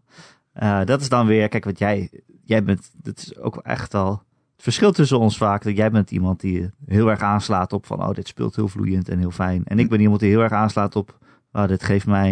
Eh, 0.53 0.81
dat 0.85 1.01
is 1.01 1.09
dan 1.09 1.27
weer, 1.27 1.49
kijk, 1.49 1.65
wat 1.65 1.79
jij, 1.79 2.11
jij 2.45 2.65
bent, 2.65 2.91
dat 2.97 3.19
is 3.19 3.39
ook 3.39 3.57
echt 3.57 3.95
al 3.95 4.11
het 4.55 4.63
verschil 4.63 4.93
tussen 4.93 5.19
ons 5.19 5.37
vaak. 5.37 5.63
Dat 5.63 5.77
jij 5.77 5.91
bent 5.91 6.11
iemand 6.11 6.41
die 6.41 6.71
heel 6.87 7.09
erg 7.11 7.21
aanslaat 7.21 7.73
op 7.73 7.87
van, 7.87 8.03
oh, 8.03 8.15
dit 8.15 8.29
speelt 8.29 8.57
heel 8.57 8.69
vloeiend 8.69 9.09
en 9.09 9.19
heel 9.19 9.31
fijn. 9.31 9.63
En 9.65 9.79
ik 9.79 9.89
ben 9.89 10.01
iemand 10.01 10.21
die 10.21 10.31
heel 10.31 10.41
erg 10.43 10.53
aanslaat 10.53 10.97
op, 10.97 11.19
oh, 11.53 11.67
dit 11.67 11.83
geeft 11.83 12.07
mij 12.07 12.31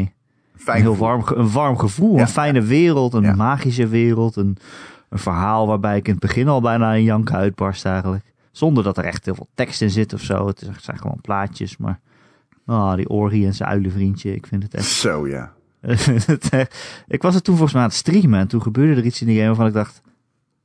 een 0.54 0.60
Fijn 0.60 0.80
heel 0.82 0.90
gevoel. 0.92 1.06
warm, 1.08 1.24
een 1.38 1.50
warm 1.50 1.78
gevoel, 1.78 2.14
Ja. 2.16 2.20
een 2.20 2.28
fijne 2.28 2.62
wereld, 2.62 3.14
een 3.14 3.22
Ja. 3.22 3.34
magische 3.34 3.86
wereld, 3.86 4.36
een, 4.36 4.56
een 5.08 5.18
verhaal 5.18 5.66
waarbij 5.66 5.96
ik 5.96 6.06
in 6.06 6.12
het 6.12 6.22
begin 6.22 6.48
al 6.48 6.60
bijna 6.60 6.94
een 6.94 7.02
jank 7.02 7.32
uitbarst 7.32 7.84
eigenlijk. 7.84 8.34
Zonder 8.50 8.84
dat 8.84 8.98
er 8.98 9.04
echt 9.04 9.24
heel 9.24 9.34
veel 9.34 9.48
tekst 9.54 9.82
in 9.82 9.90
zit 9.90 10.12
of 10.12 10.20
zo. 10.20 10.46
Het 10.46 10.68
zijn 10.80 10.98
gewoon 10.98 11.18
plaatjes, 11.20 11.76
maar 11.76 12.00
oh, 12.66 12.94
die 12.94 13.08
Ori 13.08 13.46
en 13.46 13.54
zijn 13.54 13.68
uilenvriendje, 13.68 14.34
ik 14.34 14.46
vind 14.46 14.62
het 14.62 14.74
echt 14.74 14.86
Zo, 14.86 15.28
ja. 15.28 15.54
ik 17.06 17.22
was 17.22 17.34
het 17.34 17.44
toen 17.44 17.54
volgens 17.54 17.72
mij 17.72 17.82
aan 17.82 17.88
het 17.88 17.96
streamen 17.96 18.40
en 18.40 18.48
toen 18.48 18.62
gebeurde 18.62 19.00
er 19.00 19.06
iets 19.06 19.20
in 19.20 19.26
die 19.26 19.36
game 19.36 19.48
waarvan 19.48 19.66
ik 19.66 19.72
dacht, 19.72 20.02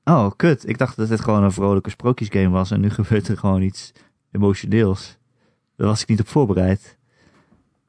oh 0.03 0.31
kut, 0.35 0.67
ik 0.67 0.77
dacht 0.77 0.95
dat 0.95 1.07
dit 1.07 1.21
gewoon 1.21 1.43
een 1.43 1.51
vrolijke 1.51 1.89
sprookjesgame 1.89 2.49
was 2.49 2.71
en 2.71 2.79
nu 2.79 2.89
gebeurt 2.99 3.27
er 3.27 3.37
gewoon 3.37 3.61
iets 3.61 3.91
emotioneels. 4.31 5.17
Daar 5.75 5.87
was 5.87 6.01
ik 6.01 6.07
niet 6.07 6.19
op 6.19 6.27
voorbereid. 6.27 6.97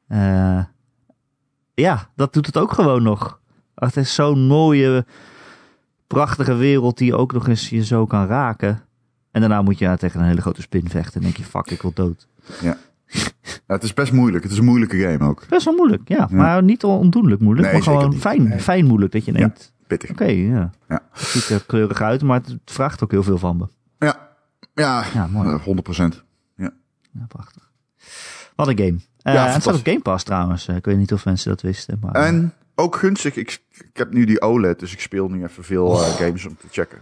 Eh, 0.07 0.63
ja, 1.73 2.09
dat 2.15 2.33
doet 2.33 2.45
het 2.45 2.57
ook 2.57 2.71
gewoon 2.71 3.03
nog. 3.03 3.39
Het 3.75 3.97
is 3.97 4.13
zo'n 4.13 4.39
mooie, 4.39 5.05
prachtige 6.07 6.55
wereld 6.55 6.97
die 6.97 7.15
ook 7.15 7.33
nog 7.33 7.47
eens 7.47 7.69
je 7.69 7.85
zo 7.85 8.05
kan 8.05 8.27
raken. 8.27 8.81
En 9.31 9.41
daarna 9.41 9.61
moet 9.61 9.77
je 9.77 9.85
ja, 9.85 9.95
tegen 9.95 10.19
een 10.19 10.25
hele 10.25 10.41
grote 10.41 10.61
spin 10.61 10.89
vechten 10.89 11.13
en 11.13 11.21
denk 11.21 11.37
je, 11.37 11.43
fuck, 11.43 11.71
ik 11.71 11.81
wil 11.81 11.93
dood. 11.93 12.27
Ja, 12.61 12.77
het 13.67 13.83
is 13.83 13.93
best 13.93 14.11
moeilijk. 14.11 14.43
Het 14.43 14.51
is 14.51 14.57
een 14.57 14.65
moeilijke 14.65 14.97
game 14.99 15.29
ook. 15.29 15.43
Best 15.49 15.65
wel 15.65 15.75
moeilijk, 15.75 16.01
ja. 16.07 16.27
Maar 16.31 16.63
niet 16.63 16.83
ondoenlijk 16.83 17.41
moeilijk, 17.41 17.67
Nee, 17.71 17.81
maar 17.81 17.83
gewoon 17.83 18.13
fijn, 18.19 18.43
Nee. 18.47 18.59
fijn 18.59 18.85
moeilijk. 18.85 19.11
Dat 19.11 19.25
je 19.25 19.31
denkt, 19.31 19.73
Pittig. 19.87 20.09
oké, 20.09 20.25
ja. 20.25 20.69
Ja. 20.89 20.99
Het 21.11 21.21
ziet 21.23 21.49
er 21.49 21.63
kleurig 21.65 22.01
uit, 22.01 22.21
maar 22.23 22.41
het 22.41 22.57
vraagt 22.65 23.03
ook 23.03 23.11
heel 23.11 23.23
veel 23.23 23.37
van 23.37 23.57
me. 23.57 23.67
Ja, 24.07 24.29
ja, 24.73 25.03
Ja, 25.13 25.27
mooi. 25.27 25.49
eh, 25.49 25.61
100%. 25.63 26.23
Ja, 27.15 27.25
prachtig. 27.27 27.71
Wat 28.55 28.67
een 28.67 28.77
game. 28.77 28.97
Eh 29.21 29.33
Ja, 29.33 29.45
en 29.47 29.53
het 29.53 29.61
staat 29.61 29.75
op. 29.75 29.85
Game 29.85 29.99
Pass 30.01 30.23
trouwens. 30.23 30.67
Eh, 30.67 30.75
ik 30.75 30.85
weet 30.85 30.97
niet 30.97 31.13
of 31.13 31.25
mensen 31.25 31.49
dat 31.49 31.61
wisten. 31.61 31.97
Maar, 32.01 32.13
En 32.15 32.53
ook 32.75 32.95
gunstig, 32.95 33.35
ik, 33.35 33.63
ik 33.71 33.89
heb 33.97 34.13
nu 34.13 34.25
die 34.25 34.41
OLED, 34.41 34.79
dus 34.79 34.93
ik 34.93 34.99
speel 34.99 35.27
nu 35.29 35.43
even 35.43 35.63
veel 35.63 35.91
eh, 36.03 36.09
games 36.15 36.45
om 36.45 36.55
te 36.57 36.67
checken. 36.71 36.97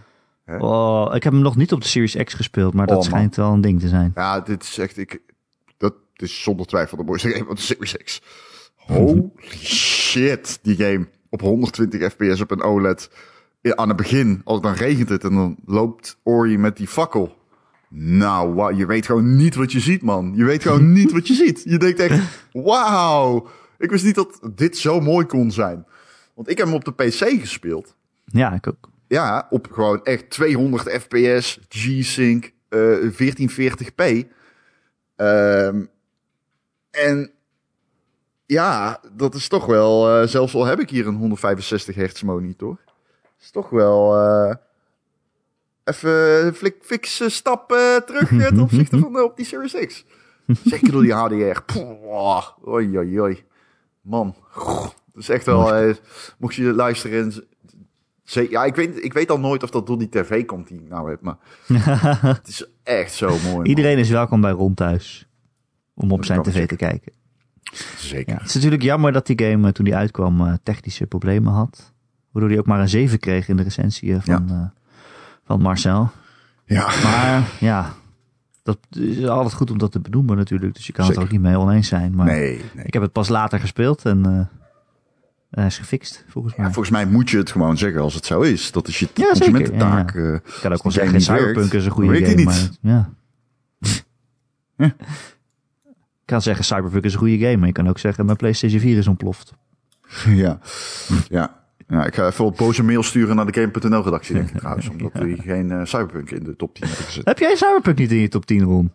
oh, 0.46 1.14
ik 1.14 1.22
heb 1.22 1.32
hem 1.32 1.42
nog 1.42 1.56
niet 1.56 1.72
op 1.72 1.80
de 1.80 1.88
Series 1.88 2.16
X 2.24 2.34
gespeeld, 2.34 2.74
maar 2.74 2.86
dat 2.86 2.96
Oh, 2.96 3.02
man. 3.02 3.10
schijnt 3.12 3.36
wel 3.36 3.52
een 3.52 3.60
ding 3.60 3.80
te 3.80 3.88
zijn. 3.88 4.12
Ja, 4.14 4.40
dit 4.40 4.62
is 4.62 4.78
echt, 4.78 4.98
ik, 4.98 5.20
dat 6.14 6.28
is 6.28 6.42
zonder 6.42 6.66
twijfel 6.66 6.96
de 6.96 7.04
mooiste 7.04 7.30
game 7.30 7.44
van 7.44 7.54
de 7.54 7.60
Series 7.60 7.96
X. 7.96 8.22
Holy 8.76 9.30
shit, 9.64 10.58
die 10.62 10.76
game 10.76 11.08
op 11.30 11.40
120 11.40 12.12
fps 12.12 12.40
op 12.40 12.50
een 12.50 12.62
OLED. 12.62 13.10
Aan 13.62 13.88
het 13.88 13.96
begin, 13.96 14.40
als 14.44 14.60
dan 14.60 14.72
regent 14.72 15.08
het 15.08 15.24
en 15.24 15.34
dan 15.34 15.56
loopt 15.64 16.18
Ori 16.22 16.58
met 16.58 16.76
die 16.76 16.86
fakkel. 16.88 17.36
Nou, 17.88 18.74
je 18.74 18.86
weet 18.86 19.06
gewoon 19.06 19.36
niet 19.36 19.54
wat 19.54 19.72
je 19.72 19.80
ziet, 19.80 20.02
man. 20.02 20.32
Je 20.36 20.44
weet 20.44 20.62
gewoon 20.62 20.92
niet 20.98 21.12
wat 21.12 21.26
je 21.26 21.34
ziet. 21.34 21.62
Je 21.64 21.78
denkt 21.78 22.00
echt, 22.00 22.46
wauw. 22.52 23.48
Ik 23.78 23.90
wist 23.90 24.04
niet 24.04 24.14
dat 24.14 24.40
dit 24.54 24.76
zo 24.76 25.00
mooi 25.00 25.26
kon 25.26 25.50
zijn. 25.50 25.86
Want 26.34 26.50
ik 26.50 26.58
heb 26.58 26.66
hem 26.66 26.76
op 26.76 26.84
de 26.84 26.92
PC 26.92 27.40
gespeeld. 27.40 27.96
Ja, 28.24 28.52
ik 28.52 28.66
ook. 28.66 28.90
Ja, 29.08 29.46
op 29.50 29.68
gewoon 29.70 30.04
echt 30.04 30.30
200 30.30 30.90
fps, 30.90 31.58
G-Sync, 31.68 32.52
eh 32.68 32.96
1440p. 33.10 34.28
Ehm, 35.16 35.84
en 36.92 37.30
ja, 38.46 39.00
dat 39.12 39.34
is 39.34 39.48
toch 39.48 39.66
wel, 39.66 40.08
eh, 40.08 40.26
zelfs 40.26 40.54
al 40.54 40.64
heb 40.64 40.80
ik 40.80 40.90
hier 40.90 41.06
een 41.06 41.14
165 41.14 41.94
hertz 41.94 42.22
monitor, 42.22 42.78
is 43.40 43.50
toch 43.50 43.70
wel 43.70 44.16
eh, 44.16 44.54
even 45.84 46.54
flik, 46.54 46.76
fikse 46.80 47.28
stap 47.28 47.68
terug 48.06 48.28
ten 48.38 48.60
opzichte 48.60 48.98
van 48.98 49.16
eh, 49.16 49.22
op 49.22 49.36
die 49.36 49.46
Series 49.46 49.86
X. 49.86 50.04
Zeker 50.64 50.92
door 50.92 51.02
die 51.02 51.12
HDR. 51.12 51.60
Poh, 51.60 52.46
Oei, 52.68 52.98
oei, 52.98 53.20
oei. 53.20 53.44
Man, 54.00 54.34
goh, 54.50 54.82
dat 55.12 55.22
is 55.22 55.28
echt 55.28 55.46
wel, 55.46 55.94
mocht 56.38 56.54
je 56.54 56.72
luisteren 56.72 57.32
ja, 58.24 58.64
ik 58.64 58.74
weet, 58.74 59.04
ik 59.04 59.12
weet 59.12 59.30
al 59.30 59.38
nooit 59.38 59.62
of 59.62 59.70
dat 59.70 59.86
door 59.86 59.98
die 59.98 60.08
tv 60.08 60.44
komt 60.44 60.68
die 60.68 60.80
ik 60.80 60.88
nou 60.88 61.10
heb, 61.10 61.20
maar 61.20 61.36
het 62.36 62.48
is 62.48 62.66
echt 62.82 63.12
zo 63.12 63.28
mooi. 63.28 63.56
man. 63.56 63.66
Iedereen 63.66 63.98
is 63.98 64.10
welkom 64.10 64.40
bij 64.40 64.50
Ron 64.50 64.74
thuis. 64.74 65.26
Om 66.02 66.12
op 66.12 66.24
zijn 66.24 66.42
tv 66.42 66.66
te 66.68 66.76
kijken. 66.76 67.12
Zeker. 67.96 68.32
Ja, 68.32 68.38
het 68.38 68.48
is 68.48 68.54
natuurlijk 68.54 68.82
jammer 68.82 69.12
dat 69.12 69.26
die 69.26 69.42
game 69.44 69.66
eh, 69.66 69.72
toen 69.72 69.84
die 69.84 69.96
uitkwam 69.96 70.46
eh, 70.46 70.52
technische 70.62 71.06
problemen 71.06 71.52
had. 71.52 71.92
Waardoor 72.30 72.50
hij 72.50 72.60
ook 72.60 72.66
maar 72.66 72.80
een 72.80 72.88
7 72.88 73.18
kreeg 73.18 73.48
in 73.48 73.56
de 73.56 73.62
recensie 73.62 74.14
eh, 74.14 74.20
van, 74.22 74.72
van 75.44 75.60
Marcel. 75.60 76.10
Ja. 76.64 76.86
Maar 77.02 77.48
ja, 77.60 77.92
dat 78.62 78.78
is 78.90 79.26
altijd 79.26 79.54
goed 79.54 79.70
om 79.70 79.78
dat 79.78 79.92
te 79.92 80.00
benoemen 80.00 80.36
natuurlijk. 80.36 80.74
Dus 80.74 80.86
je 80.86 80.92
kan 80.92 81.06
het 81.08 81.18
ook 81.18 81.30
niet 81.30 81.40
mee 81.40 81.58
oneens 81.58 81.88
zijn. 81.88 82.14
Maar 82.14 82.26
Nee, 82.26 82.60
nee. 82.74 82.84
ik 82.84 82.92
heb 82.92 83.02
het 83.02 83.12
pas 83.12 83.28
later 83.28 83.60
gespeeld 83.60 84.04
en 84.04 84.48
hij 85.50 85.66
is 85.66 85.78
gefixt 85.78 86.24
volgens 86.28 86.56
mij. 86.56 86.66
Ja, 86.66 86.72
volgens 86.72 86.94
mij 86.94 87.06
moet 87.06 87.30
je 87.30 87.36
het 87.38 87.50
gewoon 87.50 87.78
zeggen 87.78 88.00
als 88.00 88.14
het 88.14 88.26
zo 88.26 88.40
is. 88.40 88.72
Dat 88.72 88.88
is 88.88 88.98
je 88.98 89.08
Ja, 89.14 89.26
consumententaak. 89.26 90.14
eh, 90.14 90.34
ik 90.34 90.58
kan 90.60 90.72
ook 90.72 90.82
wel 90.82 90.92
zeggen, 90.92 91.20
Cyberpunk 91.20 91.54
werkt, 91.56 91.74
is 91.74 91.84
een 91.84 91.90
goede 91.90 92.24
game. 92.24 92.34
die 92.34 92.44
Maar, 92.44 92.54
niet. 92.60 92.78
ja. 92.82 93.10
Ja. 94.86 94.94
Ik 96.32 96.38
kan 96.38 96.46
zeggen, 96.46 96.64
Cyberpunk 96.64 97.04
is 97.04 97.12
een 97.12 97.18
goede 97.18 97.38
game. 97.38 97.56
Maar 97.56 97.66
je 97.66 97.72
kan 97.72 97.88
ook 97.88 97.98
zeggen, 97.98 98.24
mijn 98.24 98.36
PlayStation 98.36 98.80
4 98.80 98.98
is 98.98 99.06
ontploft. 99.06 99.52
ja. 100.44 100.58
ja. 101.28 101.60
Ja, 101.88 102.06
ik 102.06 102.14
ga 102.14 102.26
even 102.26 102.44
wat 102.44 102.56
boze 102.56 102.82
mail 102.82 103.02
sturen 103.02 103.36
naar 103.36 103.46
de 103.52 103.60
Game.nl 103.60 104.02
redactie, 104.02 104.34
denk 104.34 104.50
ik 104.50 104.58
trouwens. 104.58 104.88
Omdat 104.92 105.12
we 105.12 105.36
geen 105.42 105.70
eh, 105.70 105.84
Cyberpunk 105.84 106.30
in 106.30 106.44
de 106.44 106.56
top 106.56 106.74
10 106.74 106.86
hebben 106.86 107.04
gezet. 107.06 107.24
Heb 107.24 107.38
jij 107.38 107.56
Cyberpunk 107.56 107.98
niet 107.98 108.10
in 108.10 108.16
je 108.16 108.28
top 108.28 108.46
10, 108.46 108.62
Ron? 108.62 108.92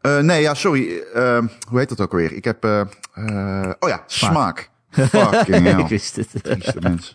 Eh, 0.00 0.18
nee, 0.18 0.40
ja, 0.42 0.54
sorry. 0.54 0.98
Eh, 1.14 1.38
hoe 1.68 1.78
heet 1.78 1.88
dat 1.88 2.00
ook 2.00 2.10
alweer? 2.12 2.32
Ik 2.32 2.44
heb... 2.44 2.64
eh, 2.64 2.80
oh 3.78 3.88
ja, 3.88 4.02
smaak. 4.06 4.70
Fucking 4.90 5.78
ik 5.78 5.86
wist 5.86 6.16
het. 6.16 6.28
Trieste 6.42 6.80
mens. 6.80 7.14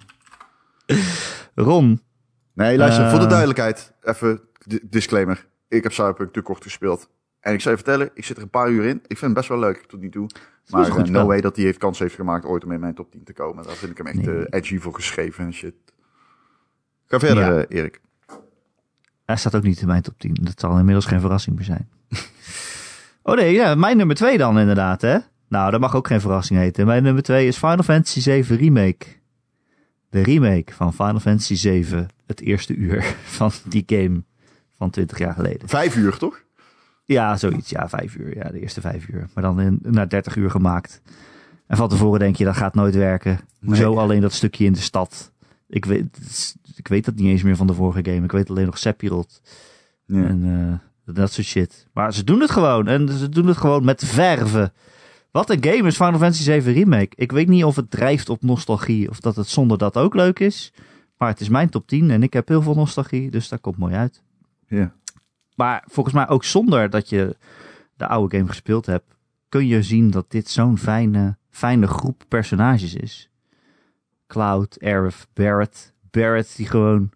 Ron, 1.56 2.02
Nee, 2.54 2.78
luister, 2.78 3.10
voor 3.10 3.20
de 3.20 3.28
duidelijkheid, 3.28 3.94
even 4.02 4.42
di- 4.64 4.80
disclaimer. 4.84 5.46
Ik 5.68 5.84
heb 5.84 5.92
Cyberpunk 5.94 6.34
te 6.34 6.42
kort 6.42 6.64
gespeeld. 6.64 7.10
En 7.48 7.54
ik 7.54 7.62
zou 7.62 7.76
je 7.76 7.84
vertellen, 7.84 8.10
ik 8.14 8.26
zit 8.26 8.38
er 8.38 8.44
een 8.44 8.50
paar 8.50 8.70
uur 8.70 8.84
in. 8.86 8.96
Ik 8.96 9.02
vind 9.08 9.22
hem 9.22 9.34
best 9.34 9.50
wel 9.50 9.60
leuk 9.60 9.84
tot 9.88 10.00
nu 10.00 10.10
toe. 10.10 10.30
Maar 10.70 10.92
goed 10.92 11.06
eh, 11.08 11.12
no 11.12 11.26
way 11.26 11.42
dat 11.42 11.56
hij 11.56 11.66
heeft 11.66 11.78
kans 11.78 12.00
heeft 12.00 12.16
gemaakt 12.16 12.46
ooit 12.46 12.64
om 12.64 12.72
in 12.72 12.80
mijn 12.80 12.94
top 12.94 13.12
10 13.12 13.24
te 13.24 13.34
komen. 13.34 13.64
Daar 13.64 13.76
vind 13.76 13.92
ik 13.92 13.98
hem 13.98 14.08
echt 14.08 14.26
Nee. 14.26 14.46
eh, 14.46 14.60
edgy 14.60 14.80
voor 14.80 14.94
geschreven 14.94 15.46
en 15.46 15.54
shit. 15.54 15.74
Ga 17.06 17.20
verder, 17.20 17.44
Ja. 17.44 17.64
eh, 17.64 17.78
Erik. 17.78 18.02
Hij 19.26 19.36
staat 19.36 19.56
ook 19.56 19.64
niet 19.64 19.82
in 19.82 19.88
mijn 19.88 20.02
top 20.02 20.20
10. 20.20 20.34
Dat 20.42 20.60
zal 20.60 20.78
inmiddels 20.78 21.06
geen 21.06 21.20
verrassing 21.20 21.56
meer 21.56 21.66
zijn. 21.66 21.90
oh 23.24 23.36
nee, 23.36 23.54
ja, 23.54 23.76
mijn 23.76 23.98
nummer 23.98 24.16
2 24.16 24.38
dan 24.38 24.60
inderdaad, 24.60 25.02
hè? 25.02 25.18
Nou, 25.48 25.72
dat 25.72 25.80
mag 25.80 25.96
ook 25.96 26.08
geen 26.08 26.22
verrassing 26.22 26.60
heten. 26.60 26.86
Mijn 26.86 27.04
nummer 27.04 27.24
2 27.24 27.48
is 27.48 27.58
Final 27.58 27.84
Fantasy 27.84 28.20
7 28.22 28.58
Remake. 28.58 29.06
De 30.10 30.22
remake 30.22 30.74
van 30.74 30.94
Final 30.94 31.20
Fantasy 31.20 31.56
7, 31.56 32.08
het 32.26 32.42
eerste 32.42 32.74
uur 32.76 33.04
van 33.38 33.52
die 33.66 33.84
game 33.86 34.24
van 34.74 34.90
20 34.90 35.18
jaar 35.18 35.34
geleden. 35.34 35.70
Vijf 35.70 35.96
uur, 35.96 36.18
toch? 36.18 36.46
Ja, 37.08 37.38
zoiets. 37.38 37.70
Ja, 37.70 37.90
vijf 37.90 38.16
uur. 38.16 38.36
Ja, 38.38 38.50
de 38.50 38.60
eerste 38.60 38.82
vijf 38.82 39.08
uur. 39.08 39.28
Maar 39.34 39.44
dan 39.44 39.62
in, 39.62 39.80
na 39.82 40.06
30 40.06 40.36
uur 40.36 40.50
gemaakt. 40.50 41.02
En 41.68 41.78
van 41.78 41.90
tevoren 41.90 42.20
denk 42.20 42.36
je, 42.36 42.44
dat 42.46 42.56
gaat 42.58 42.76
nooit 42.76 42.96
werken. 42.96 43.40
Hoezo 43.66 43.90
Nee. 43.90 44.00
alleen 44.00 44.22
dat 44.22 44.34
stukje 44.34 44.66
in 44.66 44.74
de 44.74 44.80
stad? 44.80 45.32
Ik 45.68 45.86
weet, 45.86 46.18
ik 46.76 46.88
weet 46.88 47.06
dat 47.06 47.16
niet 47.16 47.26
eens 47.28 47.44
meer 47.44 47.56
van 47.56 47.68
de 47.68 47.74
vorige 47.74 48.12
game. 48.12 48.24
Ik 48.24 48.32
weet 48.32 48.50
alleen 48.50 48.66
nog 48.66 48.78
Sephiroth. 48.78 49.42
Ja. 50.06 50.24
En 50.26 50.44
eh, 51.06 51.14
dat 51.16 51.32
soort 51.32 51.48
shit. 51.48 51.88
Maar 51.94 52.14
ze 52.14 52.24
doen 52.24 52.40
het 52.42 52.52
gewoon. 52.52 52.88
En 52.88 53.10
ze 53.10 53.30
doen 53.30 53.48
het 53.48 53.58
gewoon 53.58 53.86
met 53.86 54.04
verven. 54.06 54.74
Wat 55.32 55.50
een 55.50 55.64
game 55.64 55.88
is 55.88 55.96
Final 55.96 56.20
Fantasy 56.20 56.44
7 56.44 56.74
Remake. 56.74 57.10
Ik 57.16 57.32
weet 57.32 57.48
niet 57.48 57.64
of 57.64 57.76
het 57.76 57.92
drijft 57.92 58.30
op 58.30 58.42
nostalgie. 58.44 59.10
Of 59.10 59.20
dat 59.20 59.36
het 59.36 59.48
zonder 59.48 59.78
dat 59.78 59.98
ook 59.98 60.16
leuk 60.16 60.40
is. 60.40 60.74
Maar 61.18 61.30
het 61.30 61.40
is 61.40 61.50
mijn 61.50 61.70
top 61.70 61.88
10. 61.88 62.12
En 62.12 62.24
ik 62.24 62.34
heb 62.34 62.48
heel 62.48 62.62
veel 62.62 62.76
nostalgie. 62.76 63.32
Dus 63.32 63.48
dat 63.50 63.62
komt 63.62 63.78
mooi 63.78 63.96
uit. 63.96 64.22
Ja. 64.68 64.92
Maar 65.58 65.84
volgens 65.88 66.16
mij 66.16 66.28
ook 66.28 66.44
zonder 66.44 66.90
dat 66.90 67.10
je 67.10 67.36
de 67.96 68.08
oude 68.08 68.38
game 68.38 68.50
gespeeld 68.50 68.86
hebt, 68.86 69.16
kun 69.50 69.68
je 69.68 69.84
zien 69.84 70.12
dat 70.12 70.32
dit 70.32 70.50
zo'n 70.50 70.78
fijne, 70.78 71.38
fijne 71.50 71.88
groep 71.88 72.24
personages 72.28 72.94
is. 72.96 73.30
Cloud, 74.28 74.78
Aerith, 74.82 75.28
Barrett. 75.34 75.94
Barrett 76.12 76.56
die 76.56 76.68
gewoon 76.68 77.10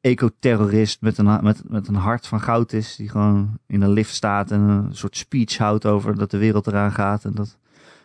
ecoterrorist 0.00 1.00
met 1.00 1.18
een, 1.18 1.38
met, 1.42 1.68
met 1.70 1.88
een 1.88 1.94
hart 1.94 2.26
van 2.26 2.40
goud 2.40 2.72
is. 2.72 2.96
Die 2.96 3.08
gewoon 3.08 3.58
in 3.66 3.82
een 3.82 3.90
lift 3.92 4.14
staat 4.14 4.50
en 4.50 4.60
een 4.60 4.94
soort 4.96 5.16
speech 5.16 5.56
houdt 5.58 5.86
over 5.86 6.16
dat 6.18 6.30
de 6.30 6.38
wereld 6.38 6.66
eraan 6.66 6.92
gaat. 6.92 7.24
En 7.24 7.32
dat, 7.34 7.58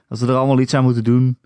dat 0.08 0.20
we 0.20 0.28
er 0.28 0.36
allemaal 0.36 0.60
iets 0.60 0.74
aan 0.74 0.84
moeten 0.84 1.04
doen. 1.04 1.40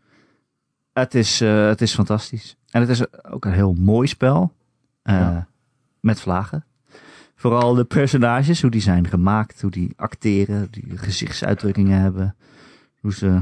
Het 0.94 1.16
is, 1.16 1.42
eh, 1.42 1.68
het 1.68 1.82
is 1.82 1.94
fantastisch. 1.96 2.58
En 2.70 2.82
het 2.82 2.90
is 2.90 3.24
ook 3.24 3.46
een 3.46 3.52
heel 3.54 3.74
mooi 3.74 4.08
spel. 4.08 4.54
eh, 5.02 5.16
Ja. 5.16 5.48
Met 6.00 6.22
vlagen. 6.22 6.66
Vooral 7.40 7.74
de 7.74 7.84
personages, 7.86 8.62
hoe 8.62 8.72
die 8.72 8.82
zijn 8.82 9.08
gemaakt, 9.08 9.62
hoe 9.62 9.72
die 9.72 9.94
acteren, 9.96 10.68
die 10.72 10.98
gezichtsuitdrukkingen 10.98 12.02
hebben. 12.02 12.36
Hoe 13.00 13.14
ze, 13.14 13.40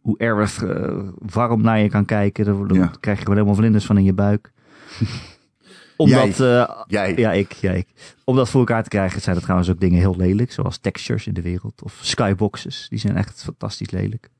hoe 0.00 0.18
Aerith 0.18 0.62
eh, 0.62 0.98
warm 1.18 1.62
naar 1.62 1.78
je 1.78 1.88
kan 1.88 2.04
kijken. 2.04 2.44
Daar 2.44 2.66
daar 2.66 2.76
Ja. 2.76 2.90
krijg 3.00 3.16
je 3.18 3.22
gewoon 3.22 3.38
helemaal 3.38 3.58
vlinders 3.60 3.86
van 3.86 3.98
in 3.98 4.04
je 4.04 4.12
buik. 4.12 4.52
Omdat, 5.96 6.40
eh, 6.40 6.70
Jij. 6.86 7.16
ja, 7.16 7.32
ik, 7.32 7.52
ja, 7.52 7.72
ik. 7.72 7.88
Om 8.24 8.36
dat 8.36 8.50
voor 8.50 8.60
elkaar 8.60 8.82
te 8.82 8.88
krijgen 8.88 9.20
zijn 9.20 9.36
er 9.36 9.42
trouwens 9.42 9.70
ook 9.70 9.80
dingen 9.80 9.98
heel 9.98 10.16
lelijk. 10.16 10.52
Zoals 10.52 10.78
textures 10.78 11.26
in 11.26 11.34
de 11.34 11.42
wereld. 11.42 11.82
Of 11.82 11.98
skyboxes. 12.02 12.86
Die 12.88 12.98
zijn 12.98 13.16
echt 13.16 13.42
fantastisch 13.42 13.90
lelijk. 13.90 14.30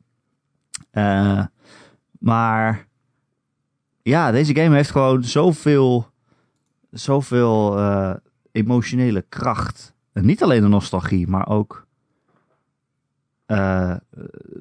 Eh, 0.90 1.44
maar 2.18 2.86
ja, 4.02 4.30
deze 4.30 4.54
game 4.54 4.74
heeft 4.74 4.90
gewoon 4.90 5.24
zoveel, 5.24 6.08
zoveel 6.90 7.78
emotionele 8.52 9.24
kracht. 9.28 9.94
En 10.12 10.26
niet 10.26 10.42
alleen 10.42 10.62
de 10.62 10.68
nostalgie, 10.68 11.26
maar 11.26 11.48
ook 11.48 11.86
eh, 13.46 13.96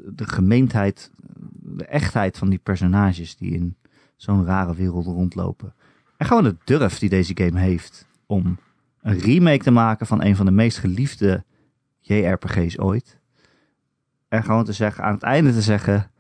de 0.08 0.26
gemeendheid, 0.26 1.12
de 1.54 1.86
echtheid 1.86 2.38
van 2.38 2.50
die 2.50 2.60
personages 2.60 3.38
die 3.38 3.52
in 3.52 3.76
zo'n 4.16 4.46
rare 4.46 4.76
wereld 4.76 5.06
rondlopen. 5.06 5.74
En 6.18 6.26
gewoon 6.26 6.44
de 6.44 6.56
durf 6.64 7.00
die 7.00 7.10
deze 7.10 7.32
game 7.36 7.60
heeft 7.60 8.08
om 8.26 8.58
een 9.02 9.20
remake 9.20 9.64
te 9.64 9.72
maken 9.72 10.08
van 10.08 10.24
een 10.24 10.36
van 10.36 10.46
de 10.46 10.52
meest 10.52 10.78
geliefde 10.78 11.44
JRPG's 12.00 12.80
ooit. 12.80 13.20
En 14.28 14.44
gewoon 14.44 14.66
te 14.66 14.74
zeggen, 14.74 15.04
aan 15.04 15.14
het 15.14 15.24
einde 15.24 15.54
te 15.54 15.62
zeggen, 15.62 16.12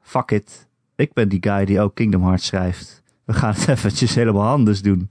fuck 0.00 0.30
it, 0.30 0.68
ik 0.94 1.12
ben 1.12 1.28
die 1.28 1.42
guy 1.42 1.64
die 1.64 1.80
ook 1.80 1.94
Kingdom 1.94 2.22
Hearts 2.22 2.46
schrijft. 2.46 3.02
We 3.24 3.32
gaan 3.32 3.54
het 3.54 3.68
eventjes 3.78 4.14
helemaal 4.14 4.48
anders 4.48 4.82
doen. 4.82 5.08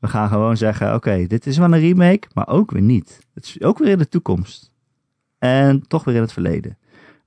We 0.00 0.08
gaan 0.08 0.28
gewoon 0.28 0.56
zeggen, 0.56 0.94
oké, 0.94 1.26
dit 1.26 1.46
is 1.46 1.58
wel 1.58 1.72
een 1.72 1.80
remake, 1.80 2.28
maar 2.34 2.48
ook 2.48 2.70
weer 2.70 2.82
niet. 2.82 3.26
Het 3.34 3.44
is 3.44 3.62
ook 3.62 3.78
weer 3.78 3.88
in 3.88 3.98
de 3.98 4.08
toekomst. 4.08 4.72
En 5.38 5.86
toch 5.88 6.04
weer 6.04 6.14
in 6.14 6.20
het 6.20 6.32
verleden. 6.32 6.78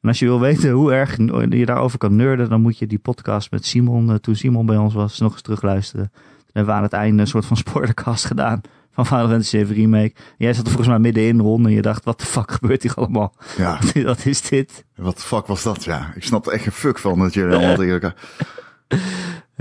En 0.01 0.09
als 0.09 0.19
je 0.19 0.25
wil 0.25 0.39
weten 0.39 0.71
hoe 0.71 0.93
erg 0.93 1.17
je 1.49 1.65
daarover 1.65 1.97
kan 1.97 2.15
nerden, 2.15 2.49
dan 2.49 2.61
moet 2.61 2.77
je 2.77 2.87
die 2.87 2.99
podcast 2.99 3.51
met 3.51 3.65
Simon, 3.65 4.09
eh, 4.09 4.15
toen 4.15 4.35
Simon 4.35 4.65
bij 4.65 4.77
ons 4.77 4.93
was, 4.93 5.19
nog 5.19 5.31
eens 5.31 5.41
terugluisteren. 5.41 6.11
Toen 6.13 6.51
hebben 6.53 6.73
we 6.73 6.77
aan 6.77 6.85
het 6.85 6.93
einde 6.93 7.21
een 7.21 7.27
soort 7.27 7.45
van 7.45 7.57
spoilercast 7.57 8.25
gedaan 8.25 8.61
van 8.91 9.05
Final 9.05 9.27
Fantasy 9.27 9.49
7 9.49 9.75
Remake. 9.75 10.13
En 10.15 10.35
jij 10.37 10.53
zat 10.53 10.63
er 10.63 10.71
volgens 10.71 10.89
mij 10.89 10.99
middenin 10.99 11.39
rond 11.39 11.65
en 11.65 11.71
je 11.71 11.81
dacht, 11.81 12.03
wat 12.03 12.19
de 12.19 12.25
fuck 12.25 12.51
gebeurt 12.51 12.83
hier 12.83 12.93
allemaal? 12.93 13.35
Ja. 13.57 13.79
wat 14.03 14.25
is 14.25 14.41
dit? 14.41 14.85
Wat 14.95 15.15
de 15.15 15.21
fuck 15.21 15.45
was 15.45 15.63
dat? 15.63 15.83
Ja, 15.83 16.11
ik 16.15 16.23
snap 16.23 16.45
er 16.45 16.53
echt 16.53 16.63
geen 16.63 16.71
fuck 16.71 16.99
van 16.99 17.19
dat 17.19 17.33
jullie 17.33 17.55
allemaal 17.55 17.75
tegen 17.85 17.93
elkaar... 17.93 18.15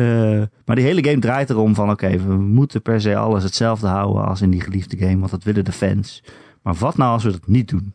Eh, 0.02 0.42
maar 0.64 0.76
die 0.76 0.84
hele 0.84 1.04
game 1.04 1.18
draait 1.18 1.50
erom 1.50 1.74
van, 1.74 1.90
oké, 1.90 2.18
we 2.18 2.34
moeten 2.34 2.82
per 2.82 3.00
se 3.00 3.16
alles 3.16 3.42
hetzelfde 3.42 3.86
houden 3.86 4.24
als 4.24 4.40
in 4.40 4.50
die 4.50 4.60
geliefde 4.60 4.96
game, 4.96 5.18
want 5.18 5.30
dat 5.30 5.42
willen 5.42 5.64
de 5.64 5.72
fans. 5.72 6.22
Maar 6.62 6.74
wat 6.74 6.96
nou 6.96 7.12
als 7.12 7.24
we 7.24 7.30
dat 7.30 7.46
niet 7.46 7.68
doen? 7.68 7.92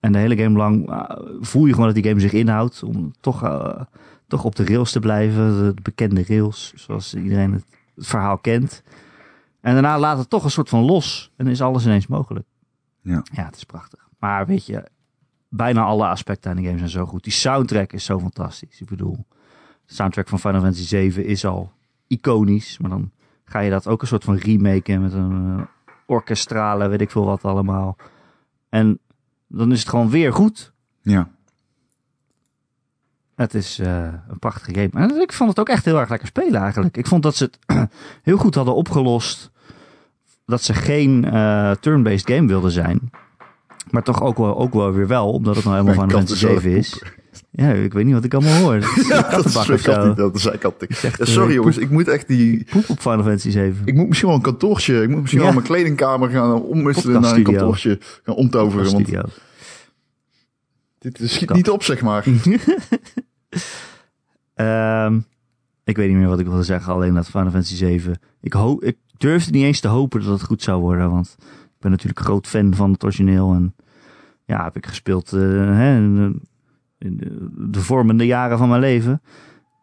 En 0.00 0.12
de 0.12 0.18
hele 0.18 0.36
game 0.36 0.58
lang 0.58 0.90
eh, 0.90 1.04
voel 1.40 1.66
je 1.66 1.72
gewoon 1.72 1.86
dat 1.86 1.94
die 1.94 2.08
game 2.08 2.20
zich 2.20 2.32
inhoudt 2.32 2.82
om 2.82 3.12
toch, 3.20 3.42
eh, 3.42 3.80
toch 4.26 4.44
op 4.44 4.56
de 4.56 4.64
rails 4.64 4.92
te 4.92 5.00
blijven, 5.00 5.74
de 5.74 5.82
bekende 5.82 6.24
rails, 6.26 6.72
zoals 6.76 7.14
iedereen 7.14 7.52
het, 7.52 7.64
het 7.94 8.06
verhaal 8.06 8.38
kent. 8.38 8.82
En 9.60 9.72
daarna 9.72 9.98
laat 9.98 10.18
het 10.18 10.30
toch 10.30 10.44
een 10.44 10.50
soort 10.50 10.68
van 10.68 10.84
los 10.84 11.30
en 11.36 11.46
is 11.46 11.62
alles 11.62 11.84
ineens 11.84 12.06
mogelijk. 12.06 12.46
Ja. 13.00 13.22
Ja, 13.32 13.44
het 13.44 13.56
is 13.56 13.64
prachtig. 13.64 14.08
Maar 14.18 14.46
weet 14.46 14.66
je, 14.66 14.84
bijna 15.48 15.82
alle 15.82 16.06
aspecten 16.06 16.50
aan 16.50 16.56
de 16.56 16.62
game 16.62 16.78
zijn 16.78 16.90
zo 16.90 17.06
goed. 17.06 17.24
Die 17.24 17.32
soundtrack 17.32 17.92
is 17.92 18.04
zo 18.04 18.18
fantastisch. 18.18 18.80
Ik 18.80 18.88
bedoel, 18.88 19.26
soundtrack 19.94 20.28
van 20.28 20.38
Final 20.38 20.60
Fantasy 20.60 20.86
7 20.86 21.24
is 21.24 21.44
al 21.44 21.72
iconisch. 22.06 22.78
Maar 22.78 22.90
dan 22.90 23.10
ga 23.44 23.60
je 23.60 23.70
dat 23.70 23.86
ook 23.86 24.02
een 24.02 24.08
soort 24.08 24.24
van 24.24 24.36
remaken 24.36 25.02
met 25.02 25.12
een 25.12 25.58
eh, 25.58 25.64
orkestrale, 26.06 26.88
weet 26.88 27.00
ik 27.00 27.10
veel 27.10 27.24
wat 27.24 27.44
allemaal. 27.44 27.96
En 28.68 28.98
dan 29.46 29.72
is 29.72 29.80
het 29.80 29.88
gewoon 29.88 30.10
weer 30.10 30.32
goed. 30.32 30.72
Ja. 31.02 31.28
Het 33.34 33.54
is 33.54 33.78
eh, 33.78 34.14
een 34.28 34.38
prachtige 34.38 34.74
game. 34.74 35.06
En 35.06 35.20
ik 35.20 35.32
vond 35.32 35.50
het 35.50 35.58
ook 35.58 35.68
echt 35.68 35.84
heel 35.84 35.98
erg 35.98 36.08
lekker 36.08 36.28
spelen 36.28 36.60
eigenlijk. 36.60 36.96
Ik 36.96 37.06
vond 37.06 37.22
dat 37.22 37.36
ze 37.36 37.44
het 37.44 37.58
heel 38.22 38.36
goed 38.36 38.54
hadden 38.54 38.74
opgelost. 38.74 39.50
Dat 40.46 40.62
ze 40.62 40.74
geen 40.74 41.24
eh, 41.24 41.70
turn-based 41.70 42.30
game 42.30 42.48
wilden 42.48 42.70
zijn. 42.70 43.10
Maar 43.90 44.02
toch 44.02 44.22
ook 44.22 44.36
wel, 44.36 44.58
ook 44.58 44.72
wel 44.72 44.92
weer 44.92 45.06
wel, 45.06 45.32
omdat 45.32 45.56
het 45.56 45.64
nou 45.64 45.76
helemaal 45.76 46.06
Mijn 46.06 46.08
kat 46.08 46.18
Fantasy 46.18 46.46
is 46.46 46.62
7 46.62 46.70
aan 46.70 46.76
is. 46.76 47.02
Ja, 47.50 47.72
ik 47.72 47.92
weet 47.92 48.04
niet 48.04 48.14
wat 48.14 48.24
ik 48.24 48.34
allemaal 48.34 48.60
hoor. 48.62 48.80
Dat 49.30 49.44
is 49.44 49.54
een 49.54 50.14
dat 50.14 50.34
is 50.34 50.42
zo. 50.42 50.58
dat 50.60 50.82
echt, 50.82 51.18
Ja, 51.18 51.24
sorry 51.24 51.48
eh, 51.48 51.54
jongens, 51.54 51.78
ik 51.78 51.90
moet 51.90 52.08
echt 52.08 52.28
die... 52.28 52.64
Poep 52.70 52.88
op 52.88 53.00
Final 53.00 53.22
Fantasy 53.22 53.50
7. 53.50 53.82
Ik 53.84 53.94
moet 53.94 54.08
misschien 54.08 54.28
wel 54.28 54.36
een 54.36 54.42
kantoortje, 54.42 55.02
ik 55.02 55.08
moet 55.08 55.20
misschien 55.20 55.38
Ja. 55.40 55.44
wel 55.46 55.54
mijn 55.54 55.66
kledingkamer 55.66 56.30
gaan 56.30 56.62
omwisselen 56.62 57.20
naar 57.20 57.36
een 57.36 57.42
kantoortje 57.42 57.98
gaan 58.22 58.34
omtoveren. 58.34 58.92
Want 58.92 59.08
dit 60.98 61.20
schiet 61.22 61.52
niet 61.52 61.70
op, 61.70 61.82
zeg 61.82 62.02
maar. 62.02 62.24
Ehm, 64.54 65.20
ik 65.84 65.96
weet 65.96 66.08
niet 66.08 66.16
meer 66.16 66.28
wat 66.28 66.38
ik 66.40 66.46
wilde 66.46 66.62
zeggen, 66.62 66.92
alleen 66.92 67.14
dat 67.14 67.26
Final 67.26 67.50
Fantasy 67.50 67.74
7. 67.74 68.20
Ik, 68.40 68.54
ik 68.78 68.96
durfde 69.16 69.50
niet 69.50 69.64
eens 69.64 69.80
te 69.80 69.88
hopen 69.88 70.22
dat 70.22 70.32
het 70.32 70.42
goed 70.42 70.62
zou 70.62 70.80
worden, 70.80 71.10
want 71.10 71.36
ik 71.38 71.78
ben 71.78 71.90
natuurlijk 71.90 72.20
groot 72.20 72.46
fan 72.46 72.74
van 72.74 72.92
het 72.92 73.04
origineel. 73.04 73.52
En 73.52 73.74
ja, 74.44 74.64
heb 74.64 74.76
ik 74.76 74.86
gespeeld 74.86 75.32
eh, 75.32 75.40
hè, 75.76 76.00
in, 77.04 77.16
de, 77.70 77.80
vormende 77.80 78.26
jaren 78.26 78.58
van 78.58 78.68
mijn 78.68 78.80
leven. 78.80 79.22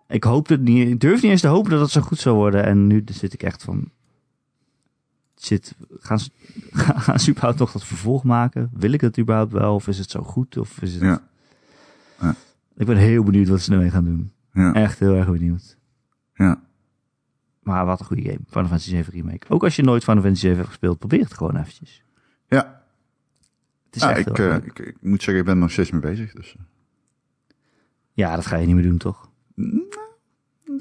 Ik, 0.07 0.23
hoopte 0.23 0.53
het 0.53 0.61
niet, 0.61 0.87
ik 0.87 0.99
durfde 0.99 1.21
niet 1.21 1.31
eens 1.31 1.41
te 1.41 1.47
hopen 1.47 1.71
dat 1.71 1.79
het 1.79 1.89
zo 1.89 2.01
goed 2.01 2.19
zou 2.19 2.35
worden. 2.35 2.63
En 2.63 2.87
nu 2.87 3.03
zit 3.05 3.33
ik 3.33 3.43
echt 3.43 3.63
van... 3.63 3.91
Zit, 5.35 5.75
gaan, 5.99 6.19
ze, 6.19 6.29
gaan 7.05 7.19
ze 7.19 7.29
überhaupt 7.29 7.59
nog 7.59 7.71
dat 7.71 7.85
vervolg 7.85 8.23
maken? 8.23 8.69
Wil 8.73 8.91
ik 8.91 9.01
het 9.01 9.19
überhaupt 9.19 9.51
wel? 9.51 9.73
Of 9.75 9.87
is 9.87 9.97
het 9.97 10.09
zo 10.09 10.21
goed? 10.21 10.57
Of 10.57 10.81
is 10.81 10.93
het... 10.93 11.01
Ja. 11.01 11.21
Ja. 12.21 12.35
Ik 12.75 12.85
ben 12.85 12.97
heel 12.97 13.23
benieuwd 13.23 13.47
wat 13.47 13.61
ze 13.61 13.71
ermee 13.71 13.89
gaan 13.89 14.03
doen. 14.03 14.31
Ja, 14.53 14.73
Echt 14.73 14.99
heel 14.99 15.15
erg 15.15 15.31
benieuwd. 15.31 15.77
ja. 16.33 16.61
Maar 17.59 17.85
wat 17.85 17.99
een 17.99 18.05
goede 18.05 18.21
game. 18.21 18.39
Final 18.47 18.67
Fantasy 18.67 18.89
7 18.89 19.13
Remake. 19.13 19.49
Ook 19.49 19.63
als 19.63 19.75
je 19.75 19.81
nooit 19.83 20.03
Final 20.03 20.21
Fantasy 20.21 20.41
7 20.41 20.57
hebt 20.57 20.69
gespeeld, 20.69 20.99
probeer 20.99 21.19
het 21.19 21.33
gewoon 21.33 21.55
eventjes. 21.57 22.03
ja. 22.47 22.83
Het 23.85 23.95
is 23.95 24.01
Ja, 24.01 24.09
echt 24.15 24.27
ik, 24.29 24.37
heel 24.37 24.49
eh, 24.49 24.55
ik, 24.55 24.79
ik 24.79 24.97
moet 25.01 25.23
zeggen, 25.23 25.37
ik 25.37 25.45
ben 25.45 25.53
er 25.53 25.59
nog 25.61 25.71
steeds 25.71 25.91
mee 25.91 26.01
bezig. 26.01 26.31
Dus. 26.33 26.55
Eh. 28.23 28.27
Ja, 28.29 28.35
dat 28.35 28.45
ga 28.45 28.55
je 28.57 28.65
niet 28.65 28.75
meer 28.75 28.83
doen, 28.83 28.97
toch? 28.97 29.29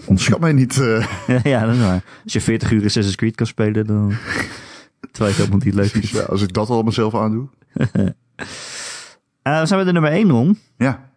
Onderschat 0.07 0.41
mij 0.41 0.53
niet. 0.53 0.81
eh. 0.81 1.07
ja, 1.53 1.67
dat 1.67 1.75
is 1.75 1.81
waar. 1.81 2.05
Als 2.25 2.33
je 2.33 2.41
40 2.41 2.71
uur 2.71 2.85
Assassin's 2.85 3.17
Creed 3.17 3.35
kan 3.35 3.47
spelen, 3.47 3.87
dan... 3.87 4.09
Terwijl 5.13 5.35
je 5.35 5.43
het 5.43 5.51
helemaal 5.53 5.59
niet 5.67 5.75
leuk 5.75 5.93
is. 6.03 6.11
ja, 6.11 6.23
als 6.23 6.43
ik 6.43 6.53
dat 6.53 6.69
al 6.69 6.83
mezelf 6.83 7.15
aandoe. 7.15 7.49
Eh, 9.43 9.61
we 9.61 9.67
zijn 9.67 9.79
bij 9.85 9.93
de 9.93 9.93
nummer 10.01 10.11
1, 10.13 10.31
Ron. 10.31 10.59
Ja. 10.77 11.11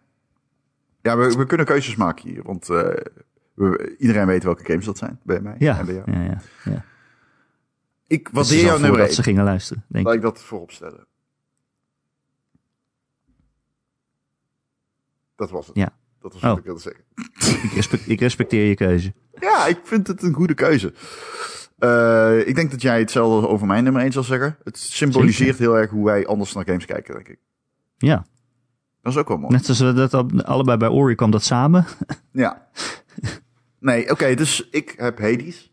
Ja, 1.02 1.16
we, 1.16 1.34
we 1.36 1.46
kunnen 1.46 1.66
keuzes 1.66 1.96
maken 1.96 2.28
hier. 2.28 2.42
Want 2.42 2.68
eh, 2.70 2.76
we- 3.54 3.94
iedereen 3.98 4.26
weet 4.26 4.42
welke 4.44 4.64
games 4.64 4.84
dat 4.84 4.98
zijn 4.98 5.18
bij 5.22 5.40
mij 5.40 5.54
Ja. 5.58 5.78
en 5.78 5.86
bij 5.86 5.94
jou. 5.94 6.12
ja, 6.12 6.22
ja, 6.22 6.40
ja. 6.64 6.84
Ik 8.06 8.28
waardeer 8.32 8.42
het 8.42 8.50
is 8.52 8.58
al 8.58 8.58
jou 8.66 8.70
nummer 8.80 8.88
voordat 8.88 9.06
1. 9.06 9.14
ze 9.14 9.22
gingen 9.22 9.44
luisteren, 9.44 9.84
denk 9.88 10.04
Laat 10.06 10.14
ik. 10.14 10.20
ik 10.20 10.26
dat 10.26 10.42
voorop 10.42 10.70
stellen. 10.70 11.06
Dat 15.36 15.50
was 15.50 15.66
het. 15.66 15.76
Ja. 15.76 15.88
Dat 16.22 16.32
was 16.32 16.42
wat 16.42 16.52
Oh. 16.52 16.58
ik 16.58 16.64
wilde 16.64 16.80
zeggen. 16.80 17.04
Ik, 17.68 17.72
respect- 17.72 18.08
ik 18.08 18.20
respecteer 18.20 18.66
je 18.68 18.74
keuze. 18.74 19.12
Ja, 19.40 19.66
ik 19.66 19.78
vind 19.82 20.06
het 20.06 20.22
een 20.22 20.32
goede 20.34 20.54
keuze. 20.54 20.92
Eh, 21.78 22.46
ik 22.48 22.54
denk 22.54 22.70
dat 22.70 22.82
jij 22.82 22.98
hetzelfde 22.98 23.48
over 23.48 23.66
mijn 23.66 23.84
nummer 23.84 24.02
1 24.02 24.12
zal 24.12 24.22
zeggen. 24.22 24.56
Het 24.64 24.78
symboliseert 24.78 25.58
heel 25.58 25.76
erg 25.78 25.90
hoe 25.90 26.04
wij 26.04 26.26
anders 26.26 26.52
naar 26.52 26.64
games 26.64 26.84
kijken, 26.84 27.14
denk 27.14 27.28
ik. 27.28 27.38
Ja, 27.98 28.26
Dat 29.02 29.12
is 29.12 29.18
ook 29.18 29.28
wel 29.28 29.36
mooi. 29.36 29.52
net 29.52 29.64
zoals 29.64 29.80
we 29.80 29.92
dat 29.92 30.14
al- 30.14 30.42
allebei 30.42 30.76
bij 30.78 30.88
Ori 30.88 31.14
kwam 31.14 31.30
dat 31.30 31.42
samen. 31.44 31.86
Ja. 32.32 32.68
Nee, 33.78 34.10
oké, 34.10 34.34
dus 34.34 34.68
ik 34.70 34.94
heb 34.96 35.18
Hades. 35.18 35.72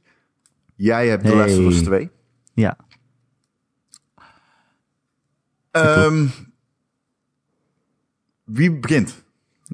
Jij 0.76 1.08
hebt 1.08 1.24
The 1.24 1.30
Hey. 1.36 1.38
Last 1.38 1.58
of 1.60 1.66
Us 1.66 1.82
2. 1.84 2.10
Ja, 2.54 2.78
Ehm, 5.72 6.28
wie 8.44 8.72
begint? 8.80 9.24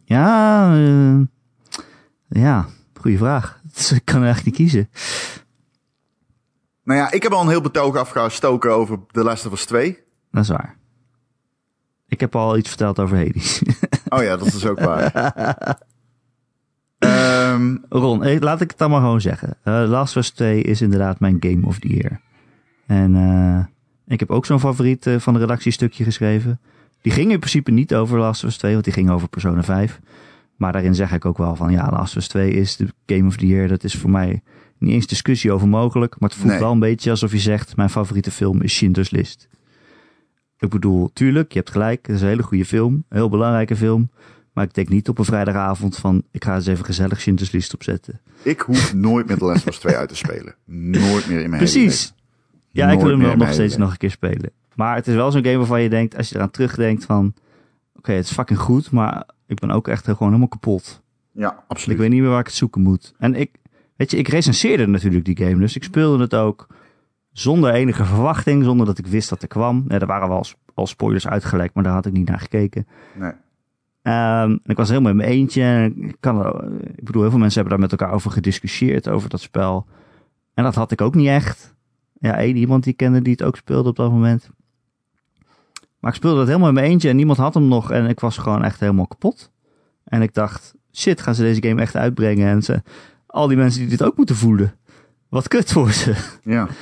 Ja, 0.04 0.74
eh, 0.76 1.22
ja, 2.28 2.66
goede 3.00 3.18
vraag. 3.18 3.60
Dus 3.76 3.92
ik 3.92 4.06
kan 4.06 4.24
echt 4.24 4.46
niet 4.46 4.56
kiezen. 4.56 4.90
Nou 6.84 7.00
ja, 7.00 7.12
ik 7.12 7.24
heb 7.24 7.32
al 7.32 7.42
een 7.42 7.50
heel 7.50 7.62
betoog 7.62 7.96
afgestoken 7.96 8.74
over 8.74 9.00
The 9.12 9.24
Last 9.24 9.46
of 9.46 9.54
Us 9.54 9.66
2. 9.66 10.00
Dat 10.32 10.44
is 10.44 10.50
waar. 10.50 10.78
Ik 12.08 12.20
heb 12.20 12.36
al 12.36 12.58
iets 12.58 12.70
verteld 12.70 13.00
over 13.00 13.18
Hades. 13.18 13.62
Oh 14.10 14.24
ja, 14.24 14.38
dat 14.38 14.48
is 14.48 14.66
ook 14.66 14.80
waar. 14.80 15.12
Ehm, 16.98 17.76
Ron, 17.90 18.24
eh, 18.24 18.40
laat 18.40 18.62
ik 18.62 18.70
het 18.70 18.78
dan 18.78 18.90
maar 18.90 19.00
gewoon 19.00 19.22
zeggen. 19.22 19.58
Eh 19.64 19.84
Last 19.88 20.16
of 20.16 20.24
Us 20.24 20.30
2 20.30 20.62
is 20.62 20.82
inderdaad 20.82 21.20
mijn 21.20 21.38
Game 21.40 21.66
of 21.66 21.80
the 21.80 21.88
Year. 21.88 22.22
En 22.86 23.70
ik 24.08 24.20
heb 24.20 24.30
ook 24.30 24.46
zo'n 24.46 24.60
favoriet 24.60 25.10
van 25.18 25.34
de 25.34 25.40
redactiestukje 25.40 26.04
geschreven. 26.04 26.60
Die 27.06 27.14
ging 27.14 27.32
in 27.32 27.40
principe 27.40 27.72
niet 27.72 27.96
over 27.96 28.20
Last 28.20 28.44
of 28.44 28.50
Us 28.50 28.58
2, 28.58 28.72
want 28.72 28.84
die 28.84 28.94
ging 28.94 29.10
over 29.10 29.28
Persona 29.28 29.64
5. 29.64 30.00
Maar 30.56 30.72
daarin 30.72 30.96
zeg 30.96 31.12
ik 31.12 31.26
ook 31.26 31.38
wel 31.38 31.56
van, 31.56 31.72
ja, 31.72 31.90
Last 31.92 32.12
of 32.16 32.22
Us 32.22 32.28
2 32.28 32.52
is 32.52 32.76
de 32.76 32.88
Game 33.06 33.28
of 33.28 33.38
the 33.38 33.48
Year. 33.48 33.68
Dat 33.68 33.84
is 33.84 33.96
voor 33.96 34.10
mij 34.10 34.42
niet 34.78 34.92
eens 34.94 35.08
discussie 35.08 35.52
over 35.52 35.68
mogelijk. 35.68 36.20
Maar 36.20 36.30
het 36.30 36.38
voelt 36.38 36.52
Nee. 36.52 36.60
wel 36.60 36.72
een 36.72 36.80
beetje 36.80 37.10
alsof 37.10 37.32
je 37.32 37.40
zegt, 37.40 37.76
mijn 37.76 37.90
favoriete 37.90 38.32
film 38.32 38.62
is 38.62 38.76
Schindler's 38.76 39.10
List. 39.10 39.48
Ik 40.60 40.70
bedoel, 40.70 41.10
tuurlijk, 41.14 41.52
je 41.52 41.58
hebt 41.58 41.72
gelijk. 41.72 42.06
Het 42.08 42.16
is 42.16 42.22
een 42.22 42.28
hele 42.28 42.44
goede 42.44 42.66
film. 42.66 42.94
Een 42.94 43.18
heel 43.18 43.30
belangrijke 43.30 43.76
film. 43.76 44.10
Maar 44.54 44.64
ik 44.64 44.74
denk 44.74 44.90
niet 44.90 45.10
op 45.10 45.18
een 45.20 45.26
vrijdagavond 45.26 45.96
van, 45.98 46.24
ik 46.32 46.44
ga 46.44 46.56
eens 46.56 46.68
even 46.68 46.86
gezellig 46.86 47.22
Schindler's 47.22 47.52
List 47.52 47.74
opzetten. 47.74 48.22
ik 48.42 48.60
hoef 48.60 48.94
nooit 48.94 49.28
meer 49.28 49.38
The 49.38 49.46
Last 49.46 49.62
of 49.68 49.74
Us 49.74 49.80
2 49.80 49.96
uit 49.96 50.10
te 50.10 50.16
spelen. 50.16 50.56
Nooit 50.66 51.28
meer 51.28 51.42
in 51.42 51.50
mijn 51.50 51.62
Precies. 51.62 52.14
Ja, 52.72 52.92
ik 52.92 53.00
wil 53.00 53.10
hem 53.10 53.20
wel 53.20 53.36
nog 53.36 53.54
steeds 53.54 53.78
nog 53.78 53.92
een 53.92 53.98
keer 53.98 54.12
spelen. 54.12 54.52
Maar 54.76 54.96
het 54.96 55.08
is 55.08 55.16
wel 55.16 55.32
zo'n 55.32 55.44
game 55.44 55.58
waarvan 55.58 55.82
je 55.82 55.90
denkt, 55.90 56.18
als 56.18 56.30
je 56.30 56.36
eraan 56.36 56.52
terugdenkt 56.52 57.06
van... 57.06 57.34
Oké, 57.96 58.12
het 58.12 58.26
is 58.26 58.32
fucking 58.32 58.60
goed, 58.60 58.92
maar 58.92 59.26
ik 59.48 59.60
ben 59.60 59.72
ook 59.72 59.88
echt 59.88 60.04
gewoon 60.06 60.28
helemaal 60.28 60.48
kapot. 60.48 61.04
Ja, 61.32 61.50
En 61.52 61.56
ik 61.58 61.64
absoluut. 61.68 61.98
weet 61.98 62.10
niet 62.10 62.22
meer 62.22 62.30
waar 62.30 62.40
ik 62.40 62.46
het 62.46 62.56
zoeken 62.56 62.82
moet. 62.82 63.14
En 63.18 63.36
ik, 63.36 63.52
weet 63.96 64.12
je, 64.12 64.18
ik 64.18 64.28
recenseerde 64.28 64.88
natuurlijk 64.88 65.26
die 65.26 65.38
game. 65.38 65.58
Dus 65.60 65.76
ik 65.76 65.84
speelde 65.84 66.24
het 66.24 66.36
ook 66.36 66.68
zonder 67.32 67.74
enige 67.74 68.06
verwachting, 68.06 68.64
zonder 68.64 68.86
dat 68.86 68.98
ik 68.98 69.08
wist 69.08 69.30
dat 69.30 69.42
er 69.42 69.48
kwam. 69.48 69.86
Ja, 69.88 70.00
er 70.00 70.06
waren 70.08 70.28
wel 70.28 70.38
al, 70.38 70.46
al 70.74 70.88
spoilers 70.88 71.28
uitgelekt, 71.28 71.74
maar 71.74 71.84
daar 71.84 71.94
had 71.94 72.06
ik 72.06 72.14
niet 72.14 72.28
naar 72.28 72.40
gekeken. 72.40 72.88
Nee. 73.16 73.32
Ehm, 74.02 74.50
en 74.50 74.60
ik 74.64 74.78
was 74.78 74.90
helemaal 74.90 75.12
in 75.12 75.18
mijn 75.18 75.30
eentje. 75.30 75.62
En 75.62 76.04
Ik, 76.04 76.16
kan, 76.20 76.64
ik 76.96 77.04
bedoel, 77.04 77.22
heel 77.22 77.32
veel 77.32 77.40
mensen 77.40 77.62
hebben 77.62 77.80
daar 77.80 77.90
met 77.90 78.00
elkaar 78.00 78.16
over 78.16 78.32
gediscussieerd, 78.32 79.10
over 79.10 79.30
dat 79.30 79.42
spel. 79.42 79.86
En 80.54 80.64
dat 80.64 80.76
had 80.76 80.92
ik 80.92 81.02
ook 81.02 81.16
niet 81.16 81.28
echt. 81.28 81.74
Ja, 82.20 82.38
één 82.38 82.56
iemand 82.56 82.84
die 82.84 82.92
ik 82.92 82.98
kende 82.98 83.22
die 83.22 83.32
het 83.32 83.44
ook 83.44 83.56
speelde 83.56 83.90
op 83.90 83.96
dat 83.96 84.12
moment. 84.12 84.50
Maar 86.06 86.14
ik 86.14 86.20
speelde 86.20 86.38
dat 86.38 86.48
helemaal 86.48 86.68
in 86.68 86.74
mijn 86.74 86.86
eentje 86.86 87.10
en 87.10 87.16
niemand 87.16 87.38
had 87.38 87.54
hem 87.54 87.68
nog. 87.68 87.92
En 87.92 88.06
ik 88.06 88.20
was 88.20 88.38
gewoon 88.38 88.64
echt 88.64 88.80
helemaal 88.80 89.08
kapot. 89.08 89.52
En 90.04 90.22
ik 90.22 90.34
dacht, 90.34 90.74
shit, 90.94 91.22
gaan 91.22 91.36
ze 91.36 91.42
deze 91.42 91.64
game 91.68 91.82
echt 91.82 91.96
uitbrengen? 91.96 92.48
En 92.48 92.62
ze, 92.64 92.82
al 93.26 93.48
die 93.48 93.58
mensen 93.58 93.80
die 93.82 93.90
dit 93.90 94.04
ook 94.04 94.18
moeten 94.18 94.36
voelen. 94.36 94.76
Wat 95.30 95.48
kut 95.48 95.72
voor 95.72 95.92
ze. 95.92 96.16
Ja. 96.44 96.68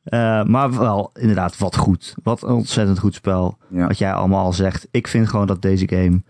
Eh, 0.00 0.44
maar 0.44 0.78
wel, 0.78 1.10
inderdaad, 1.14 1.58
wat 1.58 1.76
goed. 1.76 2.14
Wat 2.22 2.42
een 2.42 2.54
ontzettend 2.54 2.98
goed 2.98 3.14
spel 3.14 3.58
Ja. 3.68 3.86
wat 3.86 3.98
jij 3.98 4.12
allemaal 4.12 4.44
al 4.44 4.52
zegt. 4.52 4.88
Ik 4.90 5.08
vind 5.08 5.28
gewoon 5.28 5.46
dat 5.46 5.62
deze 5.62 5.88
game 5.88 6.22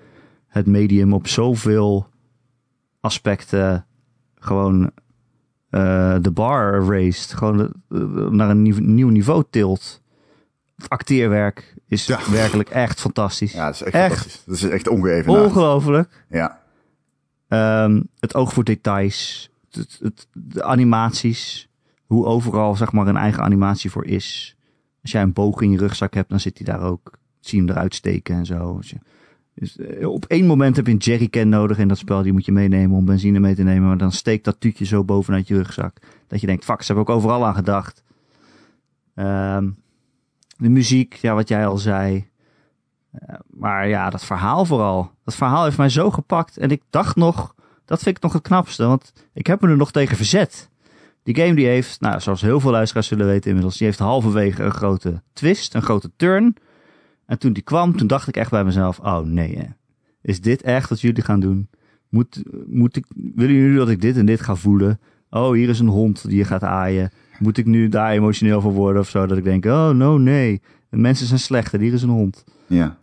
het 0.46 0.66
medium 0.66 1.12
op 1.12 1.26
zoveel 1.28 2.06
aspecten 3.00 3.86
gewoon 4.34 4.90
eh, 5.70 6.14
de 6.20 6.30
bar 6.30 6.84
raised. 6.84 7.32
Gewoon 7.32 7.56
de- 7.56 7.70
de- 7.88 8.28
naar 8.30 8.50
een 8.50 8.62
nieuw, 8.62 8.78
nieuw 8.78 9.08
niveau 9.08 9.44
tilt. 9.50 9.99
Acteerwerk 10.88 11.74
is 11.86 12.06
Ja. 12.06 12.18
werkelijk 12.30 12.68
echt 12.68 13.00
fantastisch. 13.00 13.52
ja, 13.52 13.64
dat 13.66 13.74
is 13.74 13.82
echt, 13.82 13.94
Echt? 13.94 14.14
fantastisch. 14.16 14.44
Dat 14.44 14.56
is 14.56 14.62
echt 14.62 14.88
ongeëvenaard. 14.88 15.44
Ongelooflijk. 15.44 16.24
Ja. 16.28 16.60
Ehm, 17.48 18.02
het 18.18 18.34
oog 18.34 18.52
voor 18.52 18.64
details. 18.64 19.50
Het, 19.70 19.98
het- 20.02 20.26
de 20.32 20.62
animaties. 20.62 21.68
Hoe 22.06 22.24
overal 22.26 22.76
zeg 22.76 22.92
maar 22.92 23.06
een 23.06 23.16
eigen 23.16 23.42
animatie 23.42 23.90
voor 23.90 24.04
is. 24.06 24.56
Als 25.02 25.10
jij 25.12 25.22
een 25.22 25.32
boog 25.32 25.60
in 25.60 25.70
je 25.70 25.78
rugzak 25.78 26.14
hebt, 26.14 26.28
dan 26.30 26.40
zit 26.40 26.58
hij 26.58 26.66
daar 26.66 26.82
ook. 26.86 27.18
Zie 27.40 27.58
je 27.60 27.64
hem 27.66 27.74
eruit 27.74 27.94
steken 27.94 28.34
en 28.36 28.46
zo. 28.46 28.78
Je- 28.80 28.96
dus, 29.54 29.76
eh, 29.78 30.08
op 30.08 30.24
één 30.24 30.46
moment 30.46 30.76
heb 30.76 30.86
je 30.86 30.92
een 30.92 30.98
jerrycan 30.98 31.48
nodig 31.48 31.78
in 31.78 31.88
dat 31.88 31.98
spel. 31.98 32.22
Die 32.22 32.32
moet 32.32 32.44
je 32.44 32.52
meenemen 32.52 32.96
om 32.96 33.04
benzine 33.04 33.38
mee 33.40 33.54
te 33.54 33.62
nemen. 33.62 33.88
Maar 33.88 33.96
dan 33.98 34.12
steekt 34.12 34.44
dat 34.44 34.60
tuutje 34.60 34.84
zo 34.84 35.04
bovenuit 35.04 35.48
je 35.48 35.56
rugzak. 35.56 35.96
Dat 36.26 36.40
je 36.40 36.46
denkt, 36.46 36.64
fuck, 36.64 36.80
ze 36.82 36.92
hebben 36.92 37.04
ook 37.14 37.20
overal 37.20 37.46
aan 37.46 37.54
gedacht. 37.54 38.02
Ehm, 39.14 39.70
de 40.60 40.68
muziek, 40.68 41.14
ja, 41.14 41.34
wat 41.34 41.48
jij 41.48 41.66
al 41.66 41.78
zei. 41.78 42.28
Eh, 43.10 43.34
maar 43.50 43.88
ja, 43.88 44.10
dat 44.10 44.24
verhaal 44.24 44.64
vooral. 44.64 45.10
Dat 45.24 45.34
verhaal 45.34 45.64
heeft 45.64 45.76
mij 45.76 45.88
zo 45.88 46.10
gepakt. 46.10 46.56
En 46.56 46.70
ik 46.70 46.82
dacht 46.90 47.16
nog, 47.16 47.54
dat 47.84 48.02
vind 48.02 48.16
ik 48.16 48.22
nog 48.22 48.32
het 48.32 48.42
knapste. 48.42 48.86
Want 48.86 49.12
ik 49.32 49.46
heb 49.46 49.60
me 49.60 49.68
er 49.68 49.76
nog 49.76 49.92
tegen 49.92 50.16
verzet. 50.16 50.70
Die 51.22 51.36
game 51.36 51.54
die 51.54 51.66
heeft, 51.66 52.00
nou, 52.00 52.20
zoals 52.20 52.40
heel 52.40 52.60
veel 52.60 52.70
luisteraars 52.70 53.06
zullen 53.06 53.26
weten 53.26 53.48
inmiddels, 53.48 53.76
die 53.76 53.86
heeft 53.86 53.98
halverwege 53.98 54.62
een 54.62 54.70
grote 54.70 55.22
twist, 55.32 55.74
een 55.74 55.82
grote 55.82 56.10
turn. 56.16 56.56
En 57.26 57.38
toen 57.38 57.52
die 57.52 57.62
kwam, 57.62 57.96
toen 57.96 58.06
dacht 58.06 58.28
ik 58.28 58.36
echt 58.36 58.50
bij 58.50 58.64
mezelf, 58.64 58.98
oh 58.98 59.18
nee, 59.18 59.56
hè. 59.56 59.64
is 60.22 60.40
dit 60.40 60.62
echt 60.62 60.88
wat 60.88 61.00
jullie 61.00 61.22
gaan 61.22 61.40
doen? 61.40 61.68
Moet, 62.08 62.42
moet 62.66 62.96
ik, 62.96 63.04
willen 63.34 63.54
jullie 63.54 63.76
dat 63.76 63.88
ik 63.88 64.00
dit 64.00 64.16
en 64.16 64.26
dit 64.26 64.40
ga 64.40 64.54
voelen? 64.54 65.00
Oh, 65.30 65.52
hier 65.52 65.68
is 65.68 65.78
een 65.78 65.86
hond 65.86 66.28
die 66.28 66.36
je 66.36 66.44
gaat 66.44 66.62
aaien. 66.62 67.10
Moet 67.40 67.58
ik 67.58 67.66
nu 67.66 67.88
daar 67.88 68.10
emotioneel 68.10 68.60
voor 68.60 68.72
worden 68.72 69.02
of 69.02 69.08
zo? 69.08 69.26
Dat 69.26 69.38
ik 69.38 69.44
denk, 69.44 69.64
oh 69.64 69.88
no, 69.90 70.18
nee. 70.18 70.62
Mensen 70.90 71.26
zijn 71.26 71.40
slecht 71.40 71.74
en 71.74 71.80
hier 71.80 71.92
is 71.92 72.02
een 72.02 72.08
hond. 72.08 72.44
Ja. 72.66 72.98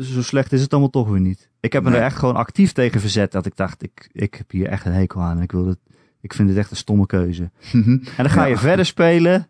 Zo 0.00 0.22
slecht 0.22 0.52
is 0.52 0.60
het 0.60 0.70
allemaal 0.72 0.90
toch 0.90 1.08
weer 1.08 1.20
niet. 1.20 1.48
Ik 1.60 1.72
heb 1.72 1.82
me 1.82 1.90
Nee. 1.90 1.98
er 1.98 2.04
echt 2.04 2.16
gewoon 2.16 2.36
actief 2.36 2.72
tegen 2.72 3.00
verzet. 3.00 3.32
Dat 3.32 3.46
ik 3.46 3.56
dacht, 3.56 3.82
ik, 3.82 4.08
ik 4.12 4.34
heb 4.34 4.50
hier 4.50 4.66
echt 4.66 4.84
een 4.86 4.92
hekel 4.92 5.20
aan. 5.20 5.42
Ik, 5.42 5.52
wil 5.52 5.66
het, 5.66 5.78
ik 6.20 6.32
vind 6.34 6.48
het 6.48 6.58
echt 6.58 6.70
een 6.70 6.76
stomme 6.76 7.06
keuze. 7.06 7.50
En 7.72 8.02
dan 8.16 8.30
ga 8.30 8.44
je 8.44 8.54
Ja. 8.54 8.60
verder 8.60 8.86
spelen. 8.86 9.48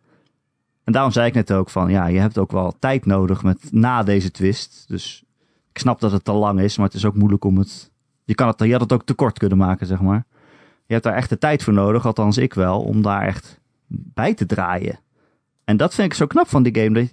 En 0.85 0.93
daarom 0.93 1.13
zei 1.13 1.27
ik 1.27 1.35
net 1.35 1.53
ook 1.53 1.71
van, 1.71 1.91
ja, 1.91 2.07
je 2.07 2.19
hebt 2.19 2.39
ook 2.39 2.53
wel 2.53 2.77
tijd 2.79 3.07
nodig 3.07 3.43
met, 3.43 3.73
na 3.73 4.03
deze 4.03 4.31
twist. 4.31 4.85
Dus 4.89 5.25
ik 5.73 5.79
snap 5.79 6.01
dat 6.01 6.13
het 6.13 6.25
te 6.25 6.33
lang 6.33 6.61
is, 6.61 6.77
maar 6.77 6.87
het 6.87 6.95
is 6.95 7.05
ook 7.05 7.17
moeilijk 7.17 7.45
om 7.45 7.59
het... 7.59 7.91
Je, 8.25 8.35
kan 8.35 8.49
het, 8.49 8.61
je 8.61 8.73
had 8.73 8.81
het 8.81 8.93
ook 8.93 9.05
te 9.05 9.15
kort 9.15 9.39
kunnen 9.39 9.59
maken, 9.59 9.87
zeg 9.87 10.01
maar. 10.01 10.25
Je 10.87 10.93
hebt 10.93 11.05
daar 11.05 11.15
echt 11.15 11.29
de 11.29 11.39
tijd 11.39 11.63
voor 11.63 11.73
nodig, 11.73 12.07
althans 12.07 12.37
ik 12.37 12.55
wel, 12.55 12.81
om 12.83 13.03
daar 13.03 13.23
echt 13.23 13.61
bij 13.87 14.35
te 14.35 14.47
draaien. 14.47 14.99
En 15.65 15.77
dat 15.77 15.95
vind 15.95 16.13
ik 16.13 16.19
zo 16.19 16.27
knap 16.27 16.49
van 16.49 16.63
die 16.63 16.83
game. 16.83 17.09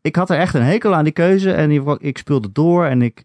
Ik 0.00 0.16
had 0.16 0.30
er 0.30 0.38
echt 0.38 0.54
een 0.54 0.62
hekel 0.62 0.94
aan 0.94 1.04
die 1.04 1.12
keuze 1.12 1.52
en 1.52 1.70
ik, 1.70 1.88
ik 1.98 2.18
speelde 2.18 2.52
door 2.52 2.84
en 2.84 3.02
ik, 3.02 3.24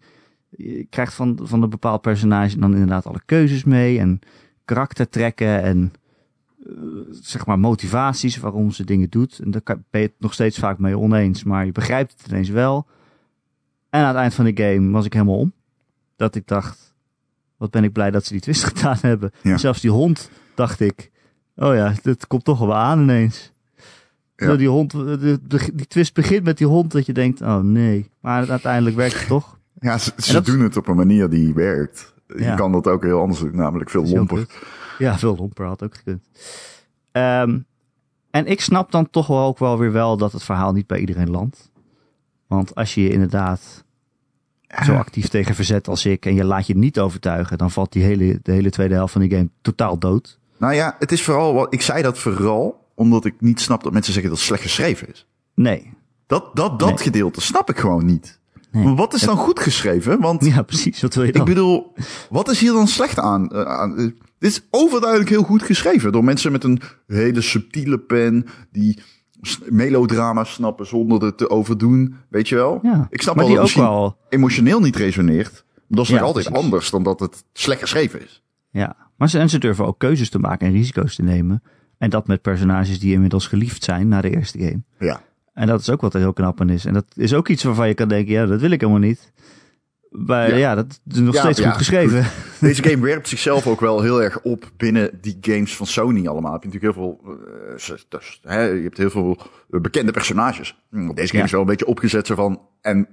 je 0.50 0.88
krijgt 0.90 1.14
van, 1.14 1.40
van 1.42 1.64
een 1.64 1.70
bepaald 1.70 2.02
personage 2.02 2.60
dan 2.60 2.74
inderdaad 2.74 3.06
alle 3.06 3.22
keuzes 3.26 3.64
mee 3.64 4.00
en 4.00 4.20
karaktertrekken 4.66 5.62
en 5.62 5.94
eh, 6.66 6.74
zeg 7.10 7.46
maar 7.46 7.60
motivaties 7.60 8.38
waarom 8.38 8.72
ze 8.72 8.84
dingen 8.84 9.10
doet. 9.10 9.40
En 9.40 9.52
daar 9.52 9.62
ben 9.66 10.02
je 10.02 10.08
het 10.08 10.20
nog 10.20 10.34
steeds 10.34 10.58
vaak 10.60 10.80
mee 10.80 10.98
oneens, 10.98 11.44
maar 11.44 11.66
je 11.66 11.72
begrijpt 11.72 12.14
het 12.18 12.32
ineens 12.32 12.50
wel. 12.50 12.88
En 13.90 14.02
aan 14.02 14.08
het 14.08 14.18
eind 14.18 14.34
van 14.34 14.46
de 14.46 14.64
game 14.64 14.92
was 14.92 15.06
ik 15.06 15.14
helemaal 15.14 15.38
om. 15.38 15.54
Dat 16.16 16.36
ik 16.36 16.48
dacht, 16.48 16.96
wat 17.58 17.72
ben 17.72 17.84
ik 17.84 17.94
blij 17.94 18.12
dat 18.12 18.26
ze 18.26 18.34
die 18.34 18.42
twist 18.42 18.64
gedaan 18.74 18.98
hebben. 19.02 19.32
Ja. 19.42 19.58
Zelfs 19.58 19.82
die 19.82 19.92
hond 19.92 20.30
dacht 20.56 20.80
ik, 20.80 21.12
oh 21.60 21.76
ja, 21.76 21.94
dit 22.02 22.28
komt 22.28 22.44
toch 22.44 22.60
wel 22.60 22.76
aan 22.76 23.02
ineens. 23.02 23.52
Ja. 24.36 24.46
Zo 24.46 24.56
Die, 24.56 24.68
hond, 24.70 24.92
de, 24.92 25.40
de- 25.48 25.70
die 25.74 25.88
twist 25.88 26.14
begint 26.14 26.44
met 26.44 26.58
die 26.58 26.68
hond 26.68 26.92
dat 26.92 27.06
je 27.06 27.14
denkt, 27.14 27.42
oh 27.42 27.60
nee. 27.60 28.10
Maar 28.20 28.50
uiteindelijk 28.50 28.96
werkt 28.96 29.20
het 29.20 29.28
toch. 29.28 29.58
Ja, 29.80 29.98
ze, 29.98 30.12
ze 30.18 30.28
En 30.28 30.34
dat- 30.34 30.46
doen 30.46 30.60
het 30.60 30.78
op 30.78 30.88
een 30.88 30.96
manier 30.96 31.30
die 31.30 31.54
werkt. 31.54 32.14
Je 32.28 32.44
Ja. 32.44 32.56
kan 32.56 32.72
dat 32.72 32.88
ook 32.88 33.04
heel 33.04 33.20
anders 33.22 33.40
doen, 33.40 33.56
namelijk 33.56 33.90
veel 33.90 34.04
Dat 34.04 34.12
lomper. 34.12 34.46
Ja, 34.98 35.18
veel 35.18 35.36
lomper 35.36 35.66
had 35.66 35.84
ook 35.84 35.96
gekund. 35.96 36.24
Ehm, 37.12 37.60
en 38.32 38.46
ik 38.46 38.62
snap 38.62 38.92
dan 38.92 39.10
toch 39.10 39.28
wel 39.28 39.46
ook 39.46 39.60
wel 39.60 39.78
weer 39.78 39.92
wel 39.92 40.18
dat 40.18 40.32
het 40.32 40.44
verhaal 40.44 40.74
niet 40.74 40.88
bij 40.88 41.00
iedereen 41.00 41.30
landt. 41.30 41.72
Want 42.48 42.76
als 42.76 42.94
je 42.94 43.02
je 43.02 43.10
inderdaad 43.10 43.84
zo 44.84 44.94
actief 44.96 45.28
tegen 45.28 45.56
verzet 45.56 45.88
als 45.88 46.06
ik 46.06 46.26
en 46.26 46.36
je 46.36 46.44
laat 46.44 46.68
je 46.68 46.78
niet 46.78 47.00
overtuigen, 47.00 47.58
dan 47.58 47.72
valt 47.72 47.92
die 47.92 48.04
hele, 48.04 48.40
de 48.44 48.52
hele 48.52 48.70
tweede 48.70 48.94
helft 48.94 49.12
van 49.12 49.22
die 49.22 49.30
game 49.32 49.50
totaal 49.62 49.98
dood. 50.00 50.39
Nou 50.60 50.74
ja, 50.74 50.96
het 51.00 51.12
is 51.12 51.24
vooral, 51.24 51.54
wat 51.54 51.74
ik 51.74 51.82
zei 51.82 52.02
dat 52.02 52.18
vooral 52.18 52.88
omdat 52.96 53.26
ik 53.26 53.34
niet 53.40 53.62
snap 53.62 53.84
dat 53.84 53.94
mensen 53.94 54.14
zeggen 54.14 54.32
dat 54.32 54.40
het 54.40 54.48
slecht 54.50 54.64
geschreven 54.64 55.08
is. 55.10 55.28
Nee. 55.56 55.94
Dat, 56.28 56.56
dat, 56.56 56.80
dat 56.80 56.88
Nee. 56.90 56.98
gedeelte 56.98 57.42
snap 57.42 57.70
ik 57.70 57.78
gewoon 57.78 58.06
niet. 58.06 58.40
Nee. 58.72 58.84
Maar 58.84 58.96
wat 58.96 59.14
is 59.14 59.22
dan 59.22 59.38
goed 59.38 59.60
geschreven? 59.60 60.20
Want 60.22 60.46
Ja, 60.46 60.62
precies. 60.62 61.02
Wat 61.02 61.14
wil 61.16 61.24
je 61.24 61.32
dan? 61.32 61.42
ik 61.42 61.48
bedoel, 61.48 61.94
wat 62.30 62.50
is 62.50 62.60
hier 62.60 62.72
dan 62.72 62.88
slecht 62.88 63.20
aan? 63.20 63.50
Eh, 63.50 63.62
aan 63.64 63.98
eh, 63.98 64.04
dit 64.40 64.52
is 64.52 64.62
overduidelijk 64.70 65.30
heel 65.30 65.44
goed 65.44 65.64
geschreven 65.64 66.12
door 66.12 66.24
mensen 66.24 66.52
met 66.52 66.64
een 66.64 66.82
hele 67.08 67.42
subtiele 67.42 68.00
pen 68.00 68.46
die 68.72 69.00
melodrama 69.70 70.44
snappen 70.44 70.86
zonder 70.88 71.24
het 71.24 71.38
te 71.38 71.50
overdoen. 71.50 72.16
Weet 72.30 72.50
je 72.50 72.56
wel? 72.56 72.80
Ja, 72.84 73.08
Ik 73.10 73.22
snap 73.22 73.36
wel 73.36 73.54
dat 73.56 73.74
wel. 73.74 74.18
emotioneel 74.30 74.80
niet 74.80 74.96
resoneert. 74.96 75.64
Maar 75.76 75.84
dat 75.98 76.06
is 76.06 76.12
Ja, 76.12 76.18
nog 76.18 76.26
altijd 76.28 76.46
precies. 76.46 76.64
anders 76.64 76.90
dan 76.90 77.04
dat 77.04 77.20
het 77.20 77.44
slecht 77.54 77.82
geschreven 77.82 78.22
is. 78.24 78.44
Ja, 78.72 78.96
maar 79.20 79.30
ze, 79.30 79.40
en 79.40 79.50
ze 79.50 79.58
durven 79.60 79.86
ook 79.86 80.00
keuzes 80.00 80.30
te 80.30 80.40
maken 80.40 80.68
en 80.68 80.74
risico's 80.74 81.16
te 81.16 81.24
nemen. 81.24 81.64
En 81.98 82.10
dat 82.10 82.28
met 82.28 82.42
personages 82.42 83.00
die 83.00 83.14
inmiddels 83.14 83.48
geliefd 83.48 83.84
zijn 83.84 84.08
na 84.08 84.22
de 84.22 84.30
eerste 84.30 84.58
game. 84.60 84.82
Ja. 85.00 85.22
En 85.54 85.68
dat 85.68 85.80
is 85.80 85.90
ook 85.90 86.02
wat 86.02 86.14
er 86.14 86.20
heel 86.20 86.34
knap 86.34 86.62
aan 86.62 86.70
is. 86.70 86.86
En 86.86 86.94
dat 86.94 87.06
is 87.16 87.34
ook 87.34 87.48
iets 87.48 87.64
waarvan 87.64 87.88
je 87.88 87.94
kan 87.94 88.08
denken, 88.08 88.34
ja, 88.34 88.46
dat 88.46 88.62
wil 88.62 88.72
ik 88.72 88.80
helemaal 88.82 89.02
niet. 89.02 89.32
Maar 90.10 90.50
Ja. 90.50 90.56
ja, 90.56 90.76
dat 90.76 91.00
is 91.08 91.18
nog 91.20 91.34
Ja, 91.34 91.42
steeds 91.42 91.60
ja, 91.60 91.68
goed 91.70 91.78
geschreven. 91.78 92.26
Deze 92.60 92.84
game 92.84 93.04
werpt 93.06 93.28
zichzelf 93.28 93.68
ook 93.68 93.80
wel 93.80 94.02
heel 94.02 94.24
erg 94.24 94.42
op 94.42 94.72
binnen 94.78 95.10
die 95.22 95.38
games 95.42 95.76
van 95.76 95.86
Sony 95.88 96.28
allemaal. 96.28 96.52
Heb 96.52 96.64
je 96.64 96.68
natuurlijk 96.70 96.96
heel 96.96 97.20
veel, 97.20 97.38
dus, 98.10 98.40
hè, 98.44 98.62
je 98.62 98.84
hebt 98.84 98.98
heel 98.98 99.10
veel 99.10 99.38
eh, 99.72 99.80
bekende 99.82 100.12
personages. 100.12 100.82
Hm, 100.90 101.14
Deze 101.14 101.32
game 101.32 101.44
is 101.44 101.52
wel 101.52 101.62
een 101.62 101.68
beetje 101.68 101.86
opgezet 101.86 102.28
zo 102.28 102.36
van, 102.36 102.62
en 102.82 103.08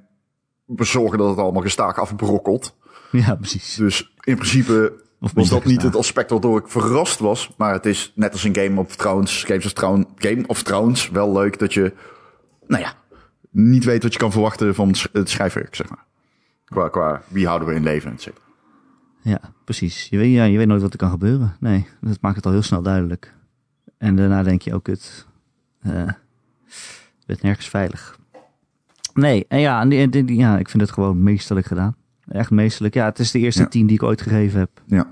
we 0.65 0.85
zorgen 0.85 1.19
dat 1.19 1.29
het 1.29 1.39
allemaal 1.39 1.63
gestaag 1.63 1.99
afbrokkelt. 1.99 2.77
Ja, 3.13 3.35
precies. 3.35 3.75
Dus 3.75 4.13
in 4.25 4.35
principe 4.37 5.05
Of 5.21 5.33
was 5.33 5.49
dat 5.49 5.65
niet 5.65 5.83
het 5.83 5.97
aspect 5.97 6.31
waardoor 6.31 6.59
ik 6.59 6.69
verrast 6.69 7.19
was. 7.19 7.55
Maar 7.57 7.73
het 7.73 7.87
is 7.87 8.13
net 8.15 8.33
als 8.33 8.45
een 8.45 8.55
Game 8.57 8.81
of 8.81 8.97
Thrones, 8.97 9.45
Games 9.45 9.65
of 9.67 9.73
Thrones, 9.73 10.05
Game 10.17 10.45
of 10.47 10.63
Thrones 10.63 11.11
wel 11.11 11.33
leuk 11.33 11.59
dat 11.59 11.75
je, 11.75 11.93
nou 12.67 12.83
ja, 12.83 12.93
niet 13.51 13.85
weet 13.85 14.03
wat 14.03 14.13
je 14.13 14.19
kan 14.19 14.33
verwachten 14.33 14.75
van 14.75 14.89
het 14.89 14.97
sch- 14.97 15.13
het 15.13 15.31
schrijfwerk, 15.31 15.75
zeg 15.75 15.89
maar. 15.89 16.05
Qua, 16.65 16.89
qua 16.89 17.23
wie 17.29 17.47
houden 17.47 17.69
we 17.69 17.75
in 17.75 17.83
leven, 17.83 18.13
et 18.13 18.21
cetera. 18.23 18.45
Ja, 19.23 19.41
precies. 19.65 20.07
Je 20.11 20.17
weet, 20.19 20.33
ja, 20.33 20.45
je 20.45 20.59
weet 20.59 20.67
nooit 20.67 20.83
wat 20.83 20.93
er 20.93 20.99
kan 20.99 21.11
gebeuren. 21.11 21.57
Nee, 21.61 21.87
dat 22.01 22.21
maakt 22.21 22.37
het 22.37 22.47
al 22.47 22.53
heel 22.53 22.63
snel 22.63 22.83
duidelijk. 22.83 23.35
En 23.99 24.17
daarna 24.17 24.43
denk 24.43 24.63
je 24.63 24.75
ook, 24.75 24.87
het 24.87 25.27
eh 25.81 26.09
werd 27.27 27.43
nergens 27.43 27.69
veilig. 27.69 28.19
Nee, 29.15 29.45
en 29.49 29.61
ja, 29.61 29.81
en 29.81 29.89
die- 30.11 30.37
ja, 30.37 30.59
ik 30.59 30.69
vind 30.69 30.83
het 30.83 30.93
gewoon 30.93 31.23
meesterlijk 31.23 31.67
gedaan. 31.67 31.97
Echt 32.29 32.51
meesterlijk. 32.51 32.95
Ja, 32.95 33.05
het 33.05 33.19
is 33.19 33.31
de 33.31 33.39
eerste 33.39 33.63
Ja. 33.63 33.69
tien 33.69 33.87
die 33.87 33.97
ik 33.97 34.03
ooit 34.03 34.23
gegeven 34.23 34.59
heb. 34.59 34.71
Ja. 34.87 35.07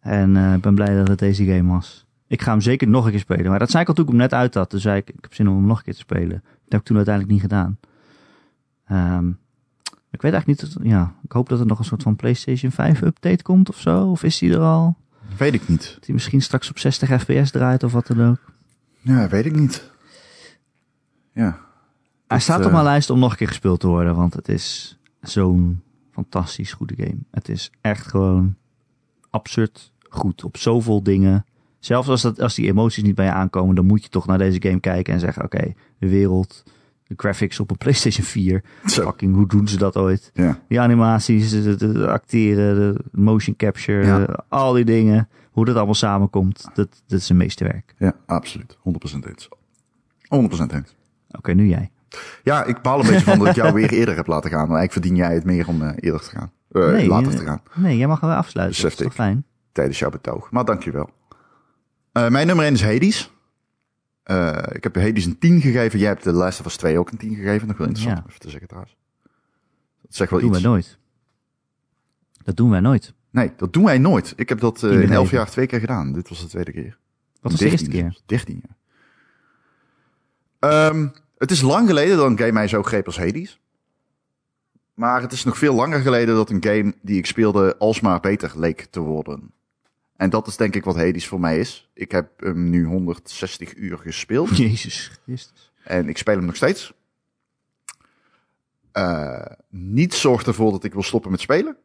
En 0.00 0.36
eh, 0.36 0.54
ik 0.54 0.60
ben 0.60 0.74
blij 0.74 0.96
dat 0.96 1.08
het 1.08 1.18
deze 1.18 1.44
game 1.44 1.72
was. 1.72 2.06
Ik 2.26 2.42
ga 2.42 2.50
hem 2.50 2.60
zeker 2.60 2.88
nog 2.88 3.04
een 3.04 3.10
keer 3.10 3.20
spelen. 3.20 3.50
Maar 3.50 3.58
dat 3.58 3.70
zei 3.70 3.82
ik 3.82 3.88
al 3.88 3.94
toen 3.94 4.04
ik 4.04 4.10
hem 4.10 4.20
net 4.20 4.32
uit 4.32 4.54
had. 4.54 4.70
Dus 4.70 4.82
zei 4.82 4.96
ik, 4.98 5.08
ik 5.08 5.18
heb 5.20 5.34
zin 5.34 5.48
om 5.48 5.56
hem 5.56 5.66
nog 5.66 5.78
een 5.78 5.84
keer 5.84 5.92
te 5.92 5.98
spelen. 5.98 6.28
Dat 6.42 6.42
heb 6.68 6.80
ik 6.80 6.86
toen 6.86 6.96
uiteindelijk 6.96 7.34
niet 7.34 7.42
gedaan. 7.42 7.78
Ehm, 8.86 9.28
ik 10.10 10.22
weet 10.22 10.32
eigenlijk 10.32 10.62
niet. 10.62 10.76
Ja, 10.82 11.14
ik 11.22 11.32
hoop 11.32 11.48
dat 11.48 11.60
er 11.60 11.66
nog 11.66 11.78
een 11.78 11.84
soort 11.84 12.02
van 12.02 12.16
PlayStation 12.16 12.70
5 12.72 13.02
update 13.02 13.42
komt 13.42 13.68
of 13.68 13.78
zo. 13.80 14.10
Of 14.10 14.22
is 14.22 14.38
die 14.38 14.52
er 14.52 14.60
al? 14.60 14.96
Weet 15.38 15.54
ik 15.54 15.68
niet. 15.68 15.92
Dat 15.94 16.04
hij 16.04 16.14
misschien 16.14 16.42
straks 16.42 16.70
op 16.70 16.78
60 16.78 17.20
fps 17.22 17.50
draait 17.50 17.82
of 17.82 17.92
wat 17.92 18.06
dan 18.06 18.22
ook. 18.22 18.52
Ja, 19.00 19.28
weet 19.28 19.46
ik 19.46 19.54
niet. 19.56 19.90
Ja. 21.32 21.42
Hij 21.42 21.56
Dat, 22.26 22.40
staat 22.42 22.58
op 22.60 22.66
eh, 22.66 22.72
mijn 22.72 22.84
lijst 22.84 23.10
om 23.10 23.18
nog 23.18 23.30
een 23.30 23.36
keer 23.36 23.48
gespeeld 23.48 23.80
te 23.80 23.86
worden. 23.86 24.14
Want 24.14 24.34
het 24.34 24.48
is 24.48 24.98
zo'n 25.20 25.82
fantastisch 26.14 26.72
goede 26.72 26.94
game. 26.96 27.18
Het 27.30 27.48
is 27.48 27.70
echt 27.80 28.06
gewoon 28.06 28.54
absurd 29.30 29.92
goed 30.08 30.44
op 30.44 30.56
zoveel 30.56 31.02
dingen. 31.02 31.44
Zelfs 31.78 32.08
als, 32.08 32.22
dat, 32.22 32.40
als 32.40 32.54
die 32.54 32.66
emoties 32.66 33.02
niet 33.02 33.14
bij 33.14 33.24
je 33.24 33.32
aankomen, 33.32 33.74
dan 33.74 33.86
moet 33.86 34.02
je 34.02 34.08
toch 34.08 34.26
naar 34.26 34.38
deze 34.38 34.62
game 34.62 34.80
kijken 34.80 35.14
en 35.14 35.20
zeggen: 35.20 35.44
Oké, 35.44 35.72
de 35.98 36.08
wereld, 36.08 36.62
de 37.06 37.14
graphics 37.16 37.60
op 37.60 37.70
een 37.70 37.76
PlayStation 37.76 38.26
4. 38.26 38.64
Zo. 38.86 39.02
Fucking, 39.02 39.34
hoe 39.34 39.48
doen 39.48 39.68
ze 39.68 39.78
dat 39.78 39.96
ooit? 39.96 40.30
Ja. 40.34 40.60
Die 40.68 40.80
animaties, 40.80 41.50
de, 41.50 41.76
de- 41.76 41.92
de 41.92 42.08
acteren, 42.08 42.94
de 42.94 43.00
motion 43.12 43.56
capture, 43.56 44.06
Ja. 44.06 44.44
al 44.48 44.72
die 44.72 44.84
dingen. 44.84 45.28
Hoe 45.50 45.64
dat 45.64 45.74
allemaal 45.76 45.94
samenkomt, 45.94 46.64
dat, 46.74 47.02
dat 47.06 47.20
is 47.20 47.28
een 47.28 47.36
meesterwerk. 47.36 47.94
Ja, 47.98 48.14
absoluut. 48.26 48.76
100% 48.78 48.80
eens. 49.28 49.48
100% 50.68 50.74
eens. 50.74 50.94
Oké, 51.30 51.52
nu 51.54 51.66
jij. 51.68 51.90
Ja, 52.42 52.64
ik 52.64 52.82
baal 52.82 53.00
een 53.00 53.06
beetje 53.06 53.24
van 53.24 53.38
dat 53.38 53.48
ik 53.48 53.54
jou 53.54 53.72
weer 53.80 53.92
eerder 53.92 54.16
heb 54.16 54.26
laten 54.26 54.50
gaan. 54.50 54.68
Maar 54.68 54.78
eigenlijk 54.78 54.92
verdien 54.92 55.16
jij 55.16 55.34
het 55.34 55.44
meer 55.44 55.68
om 55.68 55.82
eh, 55.82 55.92
eerder 55.96 56.20
te 56.20 56.30
gaan. 56.30 56.52
Eh, 56.70 56.82
nee, 56.90 57.08
later 57.08 57.36
te 57.36 57.44
gaan. 57.44 57.62
Nee, 57.74 57.96
jij 57.96 58.06
mag 58.06 58.20
wel 58.20 58.30
afsluiten. 58.32 58.82
Dat 58.82 58.90
is 58.90 58.96
toch 58.96 59.14
fijn? 59.14 59.44
Tijdens 59.72 59.98
jouw 59.98 60.10
betoog. 60.10 60.50
Maar 60.50 60.64
dankjewel. 60.64 61.10
Eh 62.12 62.28
mijn 62.28 62.46
nummer 62.46 62.64
1 62.64 62.74
is 62.74 62.82
Hades. 62.82 63.32
Ik 64.72 64.82
heb 64.82 64.94
Hades 64.96 65.24
een 65.24 65.38
10 65.38 65.60
gegeven. 65.60 65.98
Jij 65.98 66.08
hebt 66.08 66.24
de 66.24 66.32
Last 66.32 66.60
of 66.60 66.66
Us 66.66 66.76
2 66.76 66.98
ook 66.98 67.10
een 67.10 67.18
10 67.18 67.34
gegeven. 67.34 67.68
Nog 67.68 67.76
wel 67.76 67.86
interessant 67.86 68.18
Ja. 68.18 68.28
even 68.28 68.40
te 68.40 68.50
zeggen 68.50 68.68
trouwens. 68.68 68.96
Dat 70.02 70.14
zegt 70.14 70.30
wel 70.30 70.40
Dat 70.40 70.50
doen 70.52 70.60
wij 70.62 70.70
nooit. 70.70 70.98
Dat 72.44 72.56
doen 72.56 72.70
wij 72.70 72.80
nooit. 72.80 73.14
Nee, 73.30 73.52
dat 73.56 73.72
doen 73.72 73.84
wij 73.84 73.98
nooit. 73.98 74.32
Ik 74.36 74.48
heb 74.48 74.60
dat 74.60 74.82
In 74.82 74.90
in 74.90 75.00
het 75.00 75.10
11 75.10 75.22
leven. 75.22 75.36
jaar 75.38 75.50
twee 75.50 75.66
keer 75.66 75.80
gedaan. 75.80 76.12
Dit 76.12 76.28
was 76.28 76.40
de 76.40 76.46
tweede 76.46 76.72
keer. 76.72 76.98
Wat 77.40 77.50
was 77.52 77.60
de 77.60 77.70
eerste 77.70 77.88
13 77.90 78.10
keer? 78.10 78.20
13 78.26 78.62
jaar. 78.66 78.76
Ehm, 80.88 81.08
het 81.38 81.50
is 81.50 81.60
lang 81.60 81.88
geleden 81.88 82.16
dat 82.16 82.26
een 82.26 82.38
game 82.38 82.52
mij 82.52 82.68
zo 82.68 82.82
greep 82.82 83.06
als 83.06 83.18
Hades. 83.18 83.60
Maar 84.94 85.20
het 85.20 85.32
is 85.32 85.44
nog 85.44 85.58
veel 85.58 85.74
langer 85.74 86.00
geleden 86.00 86.34
dat 86.34 86.50
een 86.50 86.64
game 86.64 86.94
die 87.02 87.18
ik 87.18 87.26
speelde 87.26 87.76
alsmaar 87.78 88.20
beter 88.20 88.52
leek 88.54 88.86
te 88.90 89.00
worden. 89.00 89.52
En 90.16 90.30
dat 90.30 90.46
is 90.46 90.56
denk 90.56 90.74
ik 90.74 90.84
wat 90.84 90.96
Hades 90.96 91.26
voor 91.26 91.40
mij 91.40 91.58
is. 91.58 91.90
Ik 91.94 92.10
heb 92.10 92.40
hem 92.40 92.70
nu 92.70 92.84
160 92.84 93.76
uur 93.76 93.98
gespeeld. 93.98 94.56
Jezus 94.66 95.10
Christus. 95.24 95.72
En 95.82 96.08
ik 96.08 96.18
speel 96.18 96.36
hem 96.36 96.44
nog 96.44 96.56
steeds. 96.56 96.92
Eh 98.92 99.46
niets 99.68 100.20
zorgt 100.20 100.46
ervoor 100.46 100.70
dat 100.70 100.84
ik 100.84 100.92
wil 100.92 101.02
stoppen 101.02 101.30
met 101.30 101.40
spelen. 101.40 101.76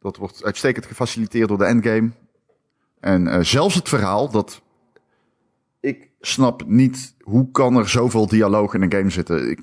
Dat 0.00 0.16
wordt 0.16 0.44
uitstekend 0.44 0.86
gefaciliteerd 0.86 1.48
door 1.48 1.58
de 1.58 1.64
endgame. 1.64 2.10
En 3.00 3.28
eh, 3.28 3.40
zelfs 3.40 3.74
het 3.74 3.88
verhaal 3.88 4.30
dat... 4.30 4.62
Snap 6.26 6.62
niet 6.66 7.14
hoe 7.20 7.50
kan 7.50 7.76
er 7.76 7.88
zoveel 7.88 8.26
dialoog 8.26 8.74
in 8.74 8.82
een 8.82 8.92
game 8.92 9.10
zitten. 9.10 9.50
Ik, 9.50 9.58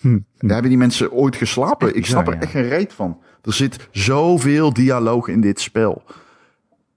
Hm. 0.00 0.18
hebben 0.38 0.68
die 0.68 0.78
mensen 0.78 1.12
ooit 1.12 1.36
geslapen? 1.36 1.86
Echt 1.88 1.96
ik 1.96 2.06
snap 2.06 2.28
er 2.28 2.38
echt 2.38 2.50
geen 2.50 2.68
reet 2.68 2.92
van. 2.92 3.20
Er 3.42 3.52
zit 3.52 3.88
zoveel 3.90 4.72
dialoog 4.72 5.28
in 5.28 5.40
dit 5.40 5.60
spel. 5.60 6.02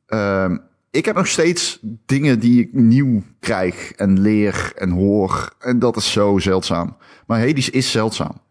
Ehm, 0.06 0.58
ik 0.92 1.06
heb 1.06 1.16
nog 1.16 1.28
steeds 1.28 1.80
dingen 2.06 2.40
die 2.40 2.60
ik 2.62 2.74
nieuw 2.74 3.24
krijg 3.40 3.92
en 3.92 4.20
leer 4.20 4.74
en 4.76 4.90
hoor. 4.90 5.54
En 5.60 5.80
dat 5.80 5.96
is 5.96 6.12
zo 6.12 6.38
zeldzaam. 6.40 6.98
Maar 7.28 7.40
Hades 7.40 7.70
is 7.70 7.92
zeldzaam. 7.92 8.42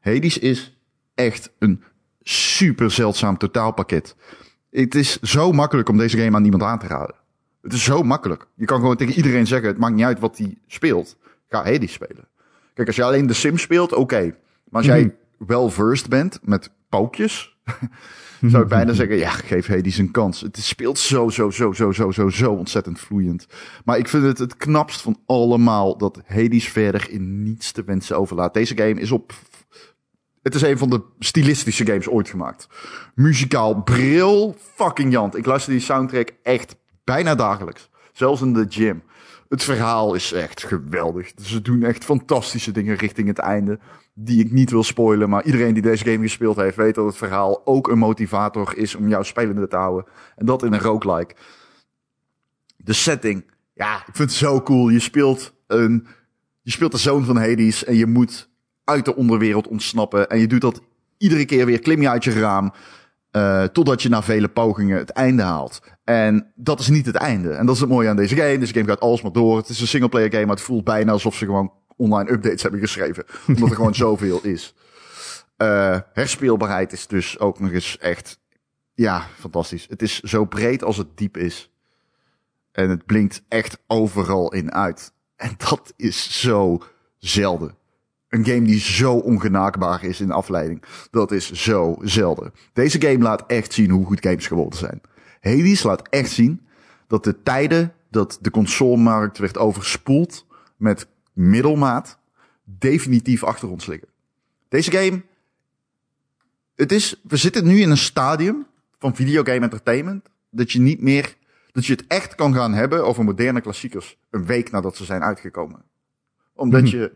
Hades 0.00 0.38
is 0.38 0.78
echt 1.14 1.50
een 1.58 1.82
super 2.22 2.90
zeldzaam 2.90 3.38
totaalpakket. 3.38 4.16
Het 4.70 4.94
is 4.94 5.20
zo 5.20 5.52
makkelijk 5.52 5.88
om 5.88 5.96
deze 5.96 6.18
game 6.18 6.36
aan 6.36 6.44
iemand 6.44 6.62
aan 6.62 6.78
te 6.78 6.86
raden. 6.86 7.14
Het 7.64 7.72
is 7.72 7.84
zo 7.84 8.02
makkelijk. 8.02 8.46
Je 8.54 8.64
kan 8.64 8.80
gewoon 8.80 8.96
tegen 8.96 9.14
iedereen 9.14 9.46
zeggen, 9.46 9.68
het 9.68 9.78
maakt 9.78 9.94
niet 9.94 10.04
uit 10.04 10.20
wat 10.20 10.38
hij 10.38 10.58
speelt. 10.66 11.16
Ga 11.48 11.64
Hades 11.64 11.92
spelen. 11.92 12.28
Kijk, 12.74 12.86
als 12.86 12.96
je 12.96 13.04
alleen 13.04 13.26
de 13.26 13.32
Sims 13.32 13.62
speelt, 13.62 13.92
oké. 13.92 14.22
Maar 14.68 14.82
als 14.82 14.86
jij 14.86 15.16
wel 15.38 15.70
versed 15.70 16.08
bent 16.08 16.38
met 16.42 16.70
paukjes, 16.88 17.56
zou 18.50 18.62
ik 18.62 18.68
bijna 18.68 18.92
zeggen, 18.92 19.16
ja, 19.16 19.30
geef 19.30 19.66
Hades 19.66 19.98
een 19.98 20.10
kans. 20.10 20.40
Het 20.40 20.56
speelt 20.56 20.98
zo, 20.98 21.28
zo, 21.28 21.50
zo, 21.50 21.72
zo, 21.72 21.92
zo, 21.92 22.10
zo, 22.10 22.28
zo 22.28 22.52
ontzettend 22.52 23.00
vloeiend. 23.00 23.46
Maar 23.84 23.98
ik 23.98 24.08
vind 24.08 24.24
het 24.24 24.38
het 24.38 24.56
knapst 24.56 25.00
van 25.00 25.18
allemaal 25.26 25.98
dat 25.98 26.22
Hades 26.26 26.68
verder 26.68 27.10
in 27.10 27.42
niets 27.42 27.72
te 27.72 27.84
wensen 27.84 28.18
overlaat. 28.18 28.54
Deze 28.54 28.76
game 28.76 29.00
is 29.00 29.10
op... 29.10 29.32
Het 30.42 30.54
is 30.54 30.62
een 30.62 30.78
van 30.78 30.90
de 30.90 31.02
stilistische 31.18 31.86
games 31.86 32.08
ooit 32.08 32.28
gemaakt. 32.28 32.66
Muzikaal, 33.14 33.82
bril, 33.82 34.56
fucking 34.74 35.12
jant. 35.12 35.36
Ik 35.36 35.46
luister 35.46 35.72
die 35.72 35.80
soundtrack 35.80 36.30
echt 36.42 36.76
bijna 37.04 37.34
dagelijks. 37.34 37.90
Zelfs 38.12 38.40
in 38.40 38.52
de 38.52 38.66
gym. 38.68 39.02
Het 39.48 39.62
verhaal 39.62 40.14
is 40.14 40.32
echt 40.32 40.64
geweldig. 40.64 41.32
Ze 41.42 41.62
doen 41.62 41.82
echt 41.82 42.04
fantastische 42.04 42.72
dingen 42.72 42.96
richting 42.96 43.28
het 43.28 43.38
einde. 43.38 43.78
Die 44.14 44.44
ik 44.44 44.52
niet 44.52 44.70
wil 44.70 44.82
spoilen. 44.82 45.28
Maar 45.28 45.44
iedereen 45.44 45.74
die 45.74 45.82
deze 45.82 46.04
game 46.04 46.22
gespeeld 46.22 46.56
heeft, 46.56 46.76
weet 46.76 46.94
dat 46.94 47.06
het 47.06 47.16
verhaal 47.16 47.66
ook 47.66 47.88
een 47.88 47.98
motivator 47.98 48.76
is 48.76 48.94
om 48.94 49.08
jou 49.08 49.24
spelende 49.24 49.68
te 49.68 49.76
houden. 49.76 50.06
En 50.36 50.46
dat 50.46 50.62
in 50.62 50.72
een 50.72 50.80
roguelike. 50.80 51.34
De 52.76 52.92
setting. 52.92 53.44
Ja, 53.74 53.96
ik 53.96 54.14
vind 54.16 54.30
het 54.30 54.38
zo 54.38 54.62
cool. 54.62 54.88
Je 54.88 55.00
speelt 55.00 55.54
een. 55.66 56.06
Je 56.62 56.70
speelt 56.70 56.92
de 56.92 56.98
zoon 56.98 57.24
van 57.24 57.36
Hades. 57.36 57.84
En 57.84 57.94
je 57.94 58.06
moet 58.06 58.48
uit 58.84 59.04
de 59.04 59.16
onderwereld 59.16 59.68
ontsnappen. 59.68 60.28
En 60.28 60.38
je 60.38 60.46
doet 60.46 60.60
dat 60.60 60.80
iedere 61.18 61.44
keer 61.44 61.66
weer. 61.66 61.78
Klim 61.78 62.00
je 62.00 62.08
uit 62.08 62.24
je 62.24 62.40
raam. 62.40 62.72
Eh, 63.34 63.64
totdat 63.64 64.02
je 64.02 64.08
na 64.08 64.22
vele 64.22 64.48
pogingen 64.48 64.98
het 64.98 65.10
einde 65.10 65.42
haalt. 65.42 65.80
En 66.04 66.52
dat 66.54 66.80
is 66.80 66.88
niet 66.88 67.06
het 67.06 67.14
einde. 67.14 67.52
En 67.52 67.66
dat 67.66 67.74
is 67.74 67.80
het 67.80 67.90
mooie 67.90 68.08
aan 68.08 68.16
deze 68.16 68.36
game. 68.36 68.58
Deze 68.58 68.72
game 68.72 68.88
gaat 68.88 69.00
alsmaar 69.00 69.32
door. 69.32 69.56
Het 69.56 69.68
is 69.68 69.80
een 69.80 69.86
singleplayer 69.86 70.30
game, 70.30 70.46
maar 70.46 70.54
het 70.54 70.64
voelt 70.64 70.84
bijna 70.84 71.12
alsof 71.12 71.34
ze 71.34 71.44
gewoon 71.44 71.72
online 71.96 72.30
updates 72.30 72.62
hebben 72.62 72.80
geschreven. 72.80 73.24
Omdat 73.48 73.68
er 73.68 73.74
gewoon 73.74 73.94
zoveel 73.94 74.40
is. 74.42 74.74
Eh, 75.56 75.98
herspeelbaarheid 76.12 76.92
is 76.92 77.06
dus 77.06 77.38
ook 77.38 77.60
nog 77.60 77.70
eens 77.70 77.98
echt, 77.98 78.38
ja, 78.92 79.26
fantastisch. 79.38 79.86
Het 79.88 80.02
is 80.02 80.20
zo 80.20 80.44
breed 80.44 80.84
als 80.84 80.96
het 80.96 81.16
diep 81.16 81.36
is. 81.36 81.70
En 82.72 82.90
het 82.90 83.06
blinkt 83.06 83.42
echt 83.48 83.78
overal 83.86 84.52
in 84.52 84.72
uit. 84.72 85.12
En 85.36 85.54
dat 85.56 85.92
is 85.96 86.40
zo 86.40 86.82
zelden. 87.18 87.74
Een 88.34 88.44
game 88.44 88.62
die 88.66 88.80
zo 88.80 89.14
ongenaakbaar 89.14 90.04
is 90.04 90.20
in 90.20 90.30
afleiding. 90.30 90.82
Dat 91.10 91.32
is 91.32 91.52
zo 91.52 91.96
zelden. 92.02 92.52
Deze 92.72 93.00
game 93.00 93.18
laat 93.18 93.44
echt 93.46 93.72
zien 93.72 93.90
hoe 93.90 94.06
goed 94.06 94.20
games 94.22 94.46
geworden 94.46 94.78
zijn. 94.78 95.00
Hades 95.40 95.82
laat 95.82 96.08
echt 96.08 96.30
zien 96.30 96.66
dat 97.06 97.24
de 97.24 97.42
tijden 97.42 97.92
dat 98.10 98.38
de 98.40 98.50
consolemarkt 98.50 99.38
werd 99.38 99.58
overspoeld 99.58 100.46
met 100.76 101.06
middelmaat 101.32 102.18
definitief 102.64 103.44
achter 103.44 103.70
ons 103.70 103.86
liggen. 103.86 104.08
Deze 104.68 104.90
game, 104.90 105.22
het 106.74 106.92
is, 106.92 107.20
we 107.22 107.36
zitten 107.36 107.64
nu 107.66 107.80
in 107.80 107.90
een 107.90 107.96
stadium 107.96 108.66
van 108.98 109.14
videogame 109.14 109.60
entertainment 109.60 110.28
dat 110.50 110.72
je 110.72 110.80
niet 110.80 111.00
meer, 111.00 111.36
dat 111.72 111.86
je 111.86 111.92
het 111.92 112.06
echt 112.06 112.34
kan 112.34 112.54
gaan 112.54 112.72
hebben 112.72 113.04
over 113.06 113.24
moderne 113.24 113.60
klassiekers 113.60 114.16
een 114.30 114.46
week 114.46 114.70
nadat 114.70 114.96
ze 114.96 115.04
zijn 115.04 115.22
uitgekomen. 115.22 115.82
Omdat 116.54 116.82
Mhm. 116.82 116.90
je 116.96 117.12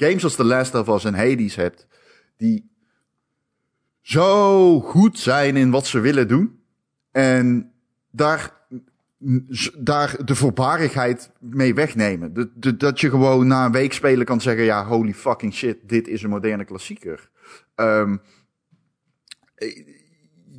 games 0.00 0.24
als 0.24 0.34
The 0.34 0.44
Last 0.44 0.74
of 0.74 0.88
Us 0.88 1.04
en 1.04 1.14
Hades 1.14 1.54
hebt, 1.54 1.86
die 2.36 2.70
zo 4.02 4.80
goed 4.80 5.18
zijn 5.18 5.56
in 5.56 5.70
wat 5.70 5.86
ze 5.86 6.00
willen 6.00 6.28
doen. 6.28 6.60
En 7.12 7.72
daar, 8.10 8.52
daar 9.78 10.24
de 10.24 10.34
voorbarigheid 10.34 11.30
mee 11.38 11.74
wegnemen. 11.74 12.52
Dat 12.76 13.00
je 13.00 13.10
gewoon 13.10 13.46
na 13.46 13.64
een 13.64 13.72
week 13.72 13.92
spelen 13.92 14.26
kan 14.26 14.40
zeggen, 14.40 14.64
ja, 14.64 14.86
holy 14.86 15.14
fucking 15.14 15.54
shit, 15.54 15.88
dit 15.88 16.08
is 16.08 16.22
een 16.22 16.30
moderne 16.30 16.64
klassieker. 16.64 17.30
Ehm, 17.74 18.16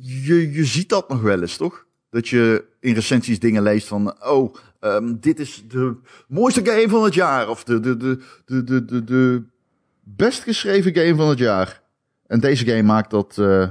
je, 0.00 0.52
je 0.52 0.64
ziet 0.64 0.88
dat 0.88 1.08
nog 1.08 1.22
wel 1.22 1.40
eens, 1.40 1.56
toch? 1.56 1.86
Dat 2.10 2.28
je 2.28 2.64
in 2.80 2.94
recensies 2.94 3.38
dingen 3.38 3.62
leest 3.62 3.88
van, 3.88 4.24
oh, 4.24 4.54
ehm, 4.82 5.14
dit 5.20 5.40
is 5.40 5.64
de 5.68 5.96
mooiste 6.28 6.64
game 6.64 6.88
van 6.88 7.04
het 7.04 7.14
jaar. 7.14 7.48
Of 7.48 7.64
de, 7.64 7.80
de, 7.80 7.96
de, 7.96 8.18
de, 8.44 8.64
de, 8.64 8.84
de, 8.84 9.04
de 9.04 9.42
best 10.00 10.42
geschreven 10.42 10.94
game 10.94 11.14
van 11.16 11.28
het 11.28 11.38
jaar. 11.38 11.82
En 12.26 12.40
deze 12.40 12.64
game 12.66 12.82
maakt 12.82 13.10
dat 13.10 13.38
eh, 13.38 13.68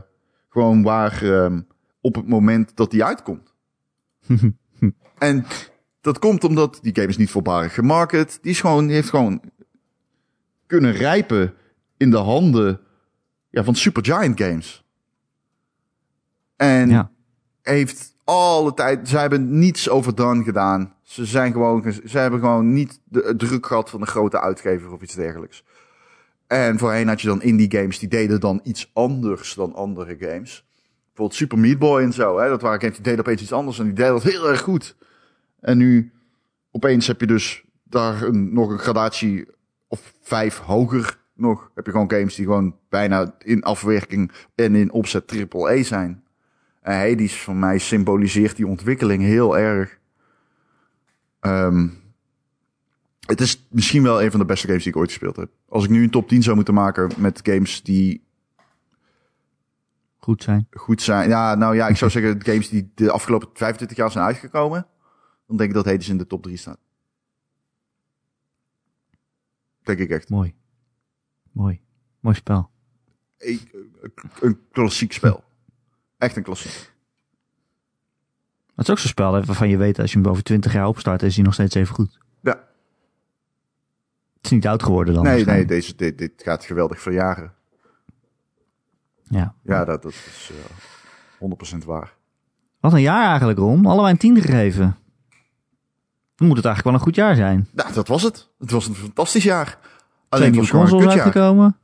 gewoon 0.50 0.84
waar 0.84 1.24
ehm, 1.24 1.62
op 2.02 2.16
het 2.16 2.28
moment 2.28 2.76
dat 2.76 2.92
die 2.92 3.04
uitkomt. 3.04 3.54
en 5.18 5.46
dat 6.02 6.20
komt 6.20 6.44
omdat 6.44 6.80
die 6.82 6.96
game 6.96 7.08
is 7.08 7.18
niet 7.18 7.30
voorbarig 7.32 7.74
gemarket. 7.74 8.40
Die, 8.42 8.52
is 8.52 8.60
gewoon, 8.60 8.86
die 8.86 8.96
heeft 8.96 9.10
gewoon 9.10 9.42
kunnen 10.68 10.92
rijpen 10.92 11.54
in 11.98 12.10
de 12.10 12.18
handen 12.18 12.80
ja, 13.50 13.64
van 13.64 13.76
Supergiant 13.76 14.42
Games. 14.42 14.84
En 16.56 16.90
Ja. 16.90 17.12
heeft 17.62 18.16
alle 18.24 18.74
tijd, 18.74 19.10
ze 19.10 19.18
hebben 19.18 19.60
niets 19.60 19.90
overdone 19.90 20.44
gedaan. 20.44 20.94
Ze 21.12 21.26
zijn 21.26 21.52
gewoon, 21.52 21.94
ze 22.06 22.18
hebben 22.18 22.40
gewoon 22.40 22.74
niet 22.74 23.00
de 23.04 23.36
druk 23.36 23.66
gehad 23.66 23.90
van 23.90 24.02
een 24.02 24.08
grote 24.08 24.42
uitgever 24.42 24.92
of 24.92 25.02
iets 25.02 25.16
dergelijks. 25.16 25.64
En 26.48 26.78
voorheen 26.78 27.08
had 27.08 27.22
je 27.22 27.28
dan 27.28 27.42
indie 27.42 27.72
games, 27.72 28.00
die 28.00 28.10
deden 28.10 28.40
dan 28.40 28.60
iets 28.64 28.92
anders 28.94 29.54
dan 29.54 29.74
andere 29.74 30.16
games. 30.20 30.66
Bijvoorbeeld 31.06 31.38
Super 31.38 31.60
Meat 31.60 31.80
Boy 31.80 32.02
en 32.02 32.14
zo, 32.14 32.40
hè? 32.40 32.50
dat 32.50 32.62
waren 32.62 32.80
games 32.80 32.96
die 32.96 33.04
deden 33.04 33.20
opeens 33.20 33.42
iets 33.42 33.52
anders 33.52 33.80
en 33.80 33.86
die 33.86 33.94
deden 33.94 34.12
dat 34.12 34.24
heel 34.24 34.50
erg 34.50 34.62
goed. 34.62 34.96
En 35.60 35.78
nu, 35.78 36.12
opeens 36.72 37.08
heb 37.08 37.20
je 37.20 37.28
dus 37.28 37.64
daar 37.84 38.22
een, 38.22 38.54
nog 38.54 38.70
een 38.70 38.80
gradatie 38.80 39.48
of 39.88 40.14
vijf 40.22 40.58
hoger 40.58 41.18
nog. 41.34 41.72
Heb 41.76 41.86
je 41.86 41.92
gewoon 41.92 42.12
games 42.12 42.36
die 42.36 42.46
gewoon 42.46 42.76
bijna 42.90 43.36
in 43.40 43.64
afwerking 43.64 44.32
en 44.56 44.76
in 44.76 44.92
opzet 44.92 45.28
triple 45.28 45.72
E 45.72 45.84
zijn. 45.84 46.24
En 46.82 46.98
Hades 46.98 47.42
voor 47.42 47.56
mij 47.56 47.78
symboliseert 47.78 48.56
die 48.56 48.68
ontwikkeling 48.68 49.24
heel 49.24 49.58
erg. 49.58 50.00
Ehm, 51.42 51.88
het 53.26 53.42
is 53.42 53.68
misschien 53.70 54.04
wel 54.04 54.24
een 54.24 54.32
van 54.32 54.40
de 54.40 54.46
beste 54.46 54.68
games 54.68 54.84
die 54.84 54.92
ik 54.92 54.98
ooit 54.98 55.10
gespeeld 55.10 55.36
heb. 55.36 55.50
Als 55.70 55.84
ik 55.84 55.90
nu 55.90 56.04
een 56.04 56.10
top 56.10 56.28
10 56.28 56.44
zou 56.44 56.56
moeten 56.56 56.74
maken 56.74 57.12
met 57.18 57.40
games 57.44 57.84
die 57.84 58.24
Goed 60.18 60.44
zijn. 60.44 60.68
goed 60.72 61.02
zijn. 61.02 61.30
Ja, 61.30 61.56
nou 61.56 61.76
ja, 61.76 61.88
ik 61.88 61.98
zou 61.98 62.12
zeggen 62.22 62.44
games 62.44 62.70
die 62.70 62.92
de 62.96 63.12
afgelopen 63.12 63.50
25 63.54 63.98
jaar 63.98 64.12
zijn 64.12 64.26
uitgekomen. 64.26 64.88
Dan 65.48 65.58
denk 65.58 65.70
ik 65.70 65.76
dat 65.76 65.86
Hades 65.86 66.10
in 66.10 66.18
de 66.18 66.28
top 66.28 66.44
3 66.44 66.58
staat. 66.58 66.80
Denk 69.84 70.00
ik 70.00 70.10
echt. 70.10 70.30
Mooi. 70.30 70.54
Mooi. 71.52 71.82
Mooi 72.20 72.36
spel. 72.36 72.70
Een 74.40 74.60
klassiek 74.72 75.14
spel. 75.14 75.44
Echt 76.18 76.36
een 76.36 76.44
klassiek. 76.44 76.91
Het 78.82 78.90
is 78.90 78.96
ook 78.96 79.02
zo'n 79.02 79.10
spel 79.10 79.34
hè, 79.34 79.44
waarvan 79.44 79.70
je 79.70 79.78
weet 79.78 80.00
als 80.00 80.12
je 80.12 80.20
hem 80.20 80.28
over 80.28 80.44
20 80.44 80.74
jaar 80.74 80.88
opstart, 80.88 81.24
is 81.24 81.36
hij 81.36 81.44
nog 81.44 81.54
steeds 81.54 81.76
even 81.76 81.96
goed. 81.96 82.20
Ja. 82.42 82.52
Het 84.36 84.46
is 84.46 84.50
niet 84.50 84.68
oud 84.68 84.84
geworden 84.84 85.14
dan. 85.14 85.24
Nee, 85.24 85.46
nee, 85.46 85.66
deze, 85.66 85.96
dit, 85.96 86.18
dit 86.18 86.32
gaat 86.36 86.66
geweldig 86.66 87.02
verjaren. 87.02 87.54
Ja. 89.24 89.54
Ja, 89.64 89.86
dat, 89.86 90.02
dat 90.02 90.12
is 90.12 90.52
eh 91.40 91.76
100% 91.82 91.86
waar. 91.86 92.14
Wat 92.80 92.94
een 92.94 93.02
jaar 93.02 93.28
eigenlijk, 93.28 93.60
Ron. 93.60 93.86
Allebei 93.86 94.12
een 94.12 94.18
tien 94.18 94.42
gegeven. 94.42 94.98
Dan 96.36 96.48
moet 96.48 96.58
het 96.58 96.66
eigenlijk 96.66 96.84
wel 96.84 96.94
een 96.94 97.00
goed 97.00 97.16
jaar 97.16 97.36
zijn. 97.36 97.68
Nou, 97.72 97.94
dat 97.94 98.08
was 98.08 98.24
het. 98.24 98.50
Het 98.60 98.72
was 98.72 98.88
een 98.88 98.96
fantastisch 98.96 99.44
jaar. 99.44 99.78
Alleen 100.30 100.46
het 100.46 100.54
nieuwe 100.54 100.78
was 100.78 100.90
gewoon 100.90 101.04
kutjaar. 101.04 101.24
uitgekomen. 101.24 101.78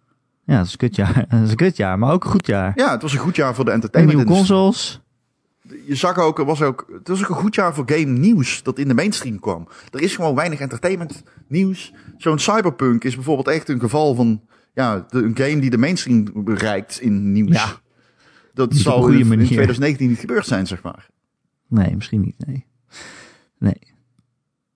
Ja, 0.44 0.58
dat 0.58 0.66
is 0.66 0.72
een 0.72 0.78
kutjaar. 0.78 1.26
Dat 1.30 1.42
is 1.42 1.50
een 1.50 1.56
kutjaar, 1.56 2.00
maar 2.00 2.12
ook 2.12 2.24
een 2.24 2.32
goed 2.32 2.48
jaar. 2.48 2.72
Ja, 2.76 2.92
het 2.92 3.02
was 3.02 3.14
een 3.14 3.20
goed 3.20 3.36
jaar 3.36 3.56
voor 3.56 3.66
de 3.66 3.72
entertainment. 3.72 4.18
nieuwe 4.18 4.38
consoles. 4.38 5.02
Je 5.86 5.96
zag 5.96 6.18
ook, 6.18 6.40
er 6.40 6.46
was 6.46 6.62
ook, 6.62 6.88
het 6.92 7.08
was 7.08 7.24
ook 7.24 7.30
een 7.30 7.36
goed 7.36 7.56
jaar 7.56 7.74
voor 7.74 7.84
game 7.92 8.06
nieuws 8.06 8.64
dat 8.64 8.80
in 8.80 8.88
de 8.88 8.94
mainstream 8.94 9.40
kwam. 9.40 9.68
Er 9.92 10.02
is 10.02 10.16
gewoon 10.16 10.36
weinig 10.36 10.60
entertainment 10.60 11.24
nieuws. 11.48 11.94
Zo'n 12.18 12.40
Cyberpunk 12.40 13.04
is 13.04 13.16
bijvoorbeeld 13.16 13.48
echt 13.48 13.70
een 13.70 13.80
geval 13.80 14.16
van, 14.16 14.42
ja, 14.74 15.06
de, 15.10 15.18
een 15.24 15.38
game 15.38 15.60
die 15.60 15.70
de 15.70 15.78
mainstream 15.78 16.28
bereikt 16.34 17.00
in 17.02 17.32
nieuws. 17.32 17.52
Ja. 17.52 17.82
Dat 18.54 18.70
Niet 18.70 18.78
een 18.78 18.84
zal 18.84 19.08
in, 19.08 19.20
in 19.20 19.28
manier. 19.28 19.46
2019 19.46 20.08
niet 20.08 20.20
gebeurd 20.20 20.46
zijn, 20.46 20.68
zeg 20.68 20.82
maar. 20.84 21.10
Nee, 21.68 21.96
misschien 21.96 22.22
niet. 22.22 22.46
Nee. 22.48 22.66
Nee. 23.60 23.94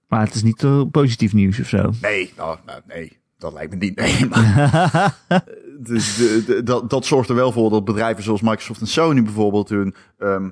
Maar 0.07 0.25
het 0.25 0.35
is 0.35 0.43
niet 0.43 0.63
eh, 0.63 0.81
positief 0.91 1.33
nieuws 1.33 1.59
of 1.59 1.67
zo. 1.67 1.91
Nee, 2.01 2.33
nou, 2.37 2.57
nou, 2.65 2.81
nee, 2.87 3.17
dat 3.37 3.53
lijkt 3.53 3.71
me 3.71 3.77
niet. 3.77 3.95
Nee, 3.95 4.25
maar 4.25 5.17
dus 5.79 6.15
de, 6.15 6.43
de- 6.45 6.63
dat, 6.63 6.89
dat 6.89 7.05
zorgt 7.05 7.29
er 7.29 7.35
wel 7.35 7.51
voor 7.51 7.69
dat 7.69 7.85
bedrijven 7.85 8.23
zoals 8.23 8.41
Microsoft 8.41 8.81
en 8.81 8.87
Sony 8.87 9.23
bijvoorbeeld 9.23 9.69
hun. 9.69 9.95
ehm, 10.17 10.43
eh, 10.45 10.49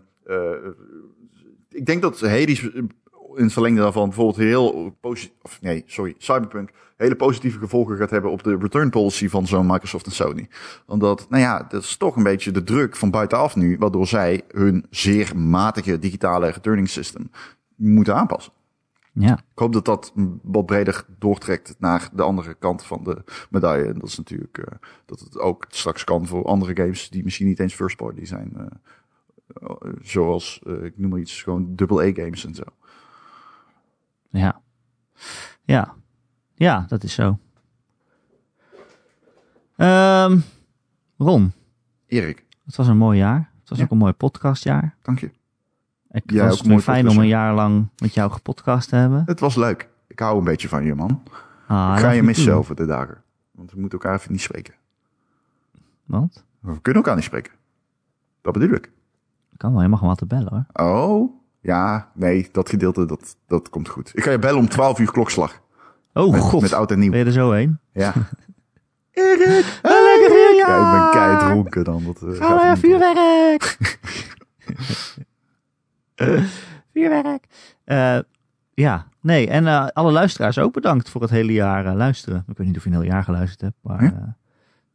ik 1.70 1.86
denk 1.86 2.02
dat 2.02 2.22
Hades 2.22 2.62
in 2.62 3.44
het 3.44 3.54
verlengde 3.54 3.82
daarvan 3.82 4.08
bijvoorbeeld 4.08 4.38
heel 4.38 4.98
positief. 5.00 5.38
Of 5.42 5.62
nee, 5.62 5.84
sorry, 5.86 6.16
Cyberpunk 6.18 6.72
hele 7.00 7.16
positieve 7.16 7.60
gevolgen 7.60 7.98
gaat 7.98 8.10
hebben 8.10 8.32
op 8.32 8.44
de 8.44 8.58
return 8.58 8.90
policy 8.90 9.30
van 9.30 9.48
zo'n 9.48 9.66
Microsoft 9.66 10.06
en 10.06 10.12
Sony. 10.12 10.48
Omdat, 10.86 11.26
nou 11.30 11.42
ja, 11.42 11.66
dat 11.70 11.84
is 11.84 11.98
toch 11.98 12.16
een 12.16 12.24
beetje 12.24 12.52
de 12.52 12.64
druk 12.64 12.96
van 12.96 13.12
buitenaf 13.12 13.56
nu, 13.56 13.78
waardoor 13.78 14.08
zij 14.08 14.42
hun 14.48 14.86
zeer 14.90 15.38
matige 15.38 16.00
digitale 16.00 16.50
returning 16.50 16.90
system 16.90 17.32
moeten 17.76 18.16
aanpassen. 18.16 18.54
Ja. 19.14 19.34
Ik 19.34 19.60
hoop 19.60 19.74
dat 19.74 19.86
dat 19.86 20.14
wat 20.42 20.66
breder 20.66 21.06
doortrekt 21.18 21.76
naar 21.80 22.10
de 22.14 22.22
andere 22.22 22.54
kant 22.54 22.84
van 22.84 23.04
de 23.04 23.24
medaille. 23.50 23.86
En 23.86 24.00
dat 24.00 24.10
is 24.10 24.18
natuurlijk 24.18 24.58
eh, 24.58 24.78
dat 25.06 25.20
het 25.20 25.40
ook 25.40 25.66
straks 25.70 26.04
kan 26.04 26.28
voor 26.28 26.46
andere 26.46 26.76
games 26.76 27.10
die 27.10 27.24
misschien 27.24 27.48
niet 27.48 27.60
eens 27.60 27.74
first 27.74 27.98
party 27.98 28.26
zijn. 28.26 28.52
eh, 28.56 28.64
eh, 28.64 28.70
zoals, 30.02 30.62
eh, 30.66 30.84
ik 30.84 30.98
noem 30.98 31.10
maar 31.10 31.20
iets, 31.20 31.44
gewoon 31.44 31.76
double 31.76 32.08
A 32.10 32.14
games 32.14 32.46
en 32.46 32.56
zo. 32.56 32.64
Ja. 34.30 34.62
Ja. 35.64 35.94
Ja, 36.56 36.86
dat 36.88 37.04
is 37.04 37.14
zo. 37.14 37.40
Ehm, 39.76 40.40
Ron, 41.18 41.54
Erik, 42.06 42.46
het 42.66 42.76
was 42.76 42.88
een 42.88 42.98
mooi 42.98 43.18
jaar. 43.18 43.52
Het 43.60 43.70
was 43.70 43.78
Ja. 43.78 43.84
ook 43.84 43.92
een 43.92 43.98
mooi 43.98 44.14
podcastjaar. 44.14 44.96
dank 45.02 45.20
je. 45.20 45.32
Ik 46.12 46.32
Jij 46.32 46.48
was 46.48 46.58
het 46.58 46.68
mooi 46.68 46.82
fijn 46.82 47.10
om 47.10 47.18
een 47.18 47.28
jaar 47.28 47.54
lang 47.54 47.88
met 47.98 48.14
jou 48.14 48.32
gepodcast 48.32 48.90
te 48.90 48.96
hebben. 48.96 49.24
Het 49.26 49.40
was 49.40 49.56
leuk. 49.56 49.90
Ik 50.08 50.20
hou 50.20 50.38
een 50.38 50.44
beetje 50.44 50.68
van 50.68 50.84
je, 50.84 50.96
man. 50.96 51.24
Ah, 51.68 51.94
ik 51.96 52.02
ga 52.04 52.10
je 52.12 52.24
missen 52.24 52.54
over 52.54 52.76
de 52.76 52.86
dagen. 52.86 53.24
Want 53.52 53.72
we 53.72 53.80
moeten 53.80 54.00
elkaar 54.00 54.18
even 54.20 54.32
niet 54.32 54.42
spreken. 54.42 54.74
Want? 56.06 56.46
We 56.60 56.82
kunnen 56.82 57.02
elkaar 57.02 57.16
niet 57.16 57.24
spreken. 57.26 57.54
Dat 58.42 58.54
bedoel 58.54 58.70
ik. 58.76 58.92
Kan 59.60 59.74
wel, 59.74 59.82
je 59.82 59.88
mag 59.88 60.00
hem 60.00 60.10
altijd 60.10 60.30
bellen 60.30 60.66
hoor. 60.74 60.88
Oh, 60.88 61.32
ja, 61.62 62.10
nee, 62.14 62.50
dat 62.52 62.70
gedeelte, 62.70 63.06
dat, 63.06 63.36
dat 63.48 63.70
komt 63.70 63.90
goed. 63.90 64.12
Ik 64.14 64.24
ga 64.24 64.32
je 64.32 64.40
bellen 64.40 64.60
om 64.60 64.70
12 64.70 65.00
uur 65.00 65.12
klokslag. 65.12 65.62
Oh 66.14 66.32
Met, 66.32 66.42
god, 66.42 66.62
met 66.62 66.74
oud 66.74 66.92
en 66.92 67.00
nieuw. 67.00 67.10
ben 67.12 67.20
je 67.20 67.26
er 67.26 67.32
zo 67.32 67.52
heen? 67.52 67.80
Ja. 67.94 68.14
Erik! 69.12 69.80
lekker 69.82 70.56
Ja, 70.56 70.76
ik 70.86 71.12
ben 71.12 71.22
kei 71.22 71.38
dronken 71.38 71.84
dan. 71.84 72.04
Dat, 72.04 72.20
ja, 72.20 72.28
niet 72.30 72.40
door. 72.40 72.78
vuurwerk! 72.78 73.78
vuurwerk! 76.94 77.44
Eh, 77.84 78.20
ja, 78.74 79.08
nee, 79.22 79.48
en 79.50 79.68
eh, 79.68 79.88
alle 79.88 80.12
luisteraars 80.12 80.58
ook 80.60 80.74
bedankt 80.74 81.10
voor 81.10 81.22
het 81.22 81.30
hele 81.30 81.54
jaar 81.54 81.86
eh, 81.86 81.94
luisteren. 81.96 82.44
Ik 82.48 82.58
weet 82.58 82.68
niet 82.68 82.78
of 82.78 82.84
je 82.84 82.90
een 82.90 82.96
heel 82.96 83.06
jaar 83.12 83.24
geluisterd 83.24 83.62
hebt, 83.62 83.76
maar 83.82 84.36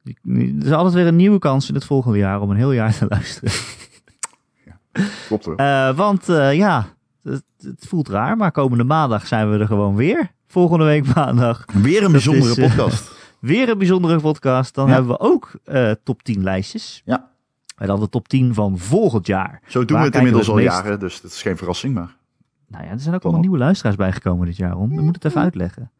die- 0.02 0.56
er 0.60 0.66
is 0.66 0.72
altijd 0.72 0.94
weer 0.94 1.06
een 1.06 1.16
nieuwe 1.16 1.38
kans 1.38 1.68
in 1.68 1.74
het 1.74 1.84
volgende 1.84 2.18
jaar 2.18 2.40
om 2.40 2.50
een 2.50 2.56
heel 2.56 2.72
jaar 2.72 2.96
te 2.98 3.06
luisteren. 3.08 3.52
Klopt. 5.26 5.48
Eh, 5.56 5.96
want 5.96 6.28
eh, 6.28 6.54
ja, 6.54 6.86
Het, 7.22 7.42
het 7.58 7.86
voelt 7.88 8.08
raar, 8.08 8.36
maar 8.36 8.52
komende 8.52 8.84
maandag 8.84 9.26
zijn 9.26 9.50
we 9.50 9.58
er 9.58 9.66
gewoon 9.66 9.94
weer. 9.96 10.30
Volgende 10.46 10.84
week 10.84 11.14
maandag. 11.14 11.64
Weer 11.72 12.02
een 12.04 12.12
bijzondere 12.12 12.50
is, 12.50 12.58
eh, 12.58 12.64
podcast. 12.68 13.12
Weer 13.40 13.68
een 13.68 13.78
bijzondere 13.78 14.20
podcast. 14.20 14.74
Dan 14.74 14.86
Ja. 14.86 14.92
hebben 14.92 15.10
we 15.10 15.20
ook 15.20 15.50
top 16.04 16.22
10 16.22 16.42
lijstjes. 16.42 17.02
Ja. 17.04 17.30
En 17.76 17.86
dan 17.86 18.00
de 18.00 18.08
top 18.08 18.28
10 18.28 18.54
van 18.54 18.78
volgend 18.78 19.26
jaar. 19.26 19.60
Zo 19.66 19.84
doen 19.84 19.88
Waar 19.96 19.98
we 20.00 20.04
het 20.06 20.16
inmiddels 20.16 20.46
we 20.46 20.52
al 20.52 20.58
meest- 20.58 20.68
jaren, 20.70 20.98
dus 20.98 21.20
dat 21.20 21.30
is 21.30 21.42
geen 21.42 21.56
verrassing. 21.56 21.94
Maar 21.94 22.16
Nou 22.68 22.84
ja, 22.84 22.90
er 22.90 23.00
zijn 23.00 23.14
ook 23.14 23.22
allemaal 23.22 23.40
nieuwe 23.40 23.58
luisteraars 23.58 23.96
bijgekomen 23.96 24.46
dit 24.46 24.56
jaar, 24.56 24.72
Ron. 24.72 24.88
We 24.88 24.94
moeten 25.02 25.12
het 25.14 25.24
even 25.24 25.40
uitleggen. 25.40 25.90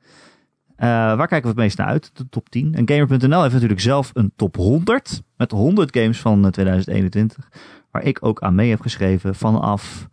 Waar 0.77 1.17
kijken 1.29 1.43
we 1.43 1.49
het 1.49 1.57
meest 1.57 1.79
naar 1.79 1.87
uit? 1.87 2.11
De 2.15 2.29
top 2.29 2.49
10. 2.51 2.75
En 2.75 2.89
Gamer.nl 2.89 3.41
heeft 3.43 3.53
natuurlijk 3.55 3.81
zelf 3.81 4.11
een 4.15 4.33
top 4.37 4.57
100. 4.57 5.23
Met 5.37 5.51
100 5.51 5.97
games 5.97 6.21
van 6.21 6.45
eh, 6.45 6.51
2021. 6.51 7.49
Waar 7.95 8.03
ik 8.05 8.19
ook 8.21 8.41
aan 8.41 8.55
mee 8.55 8.71
heb 8.71 8.81
geschreven 8.81 9.35
vanaf... 9.35 10.09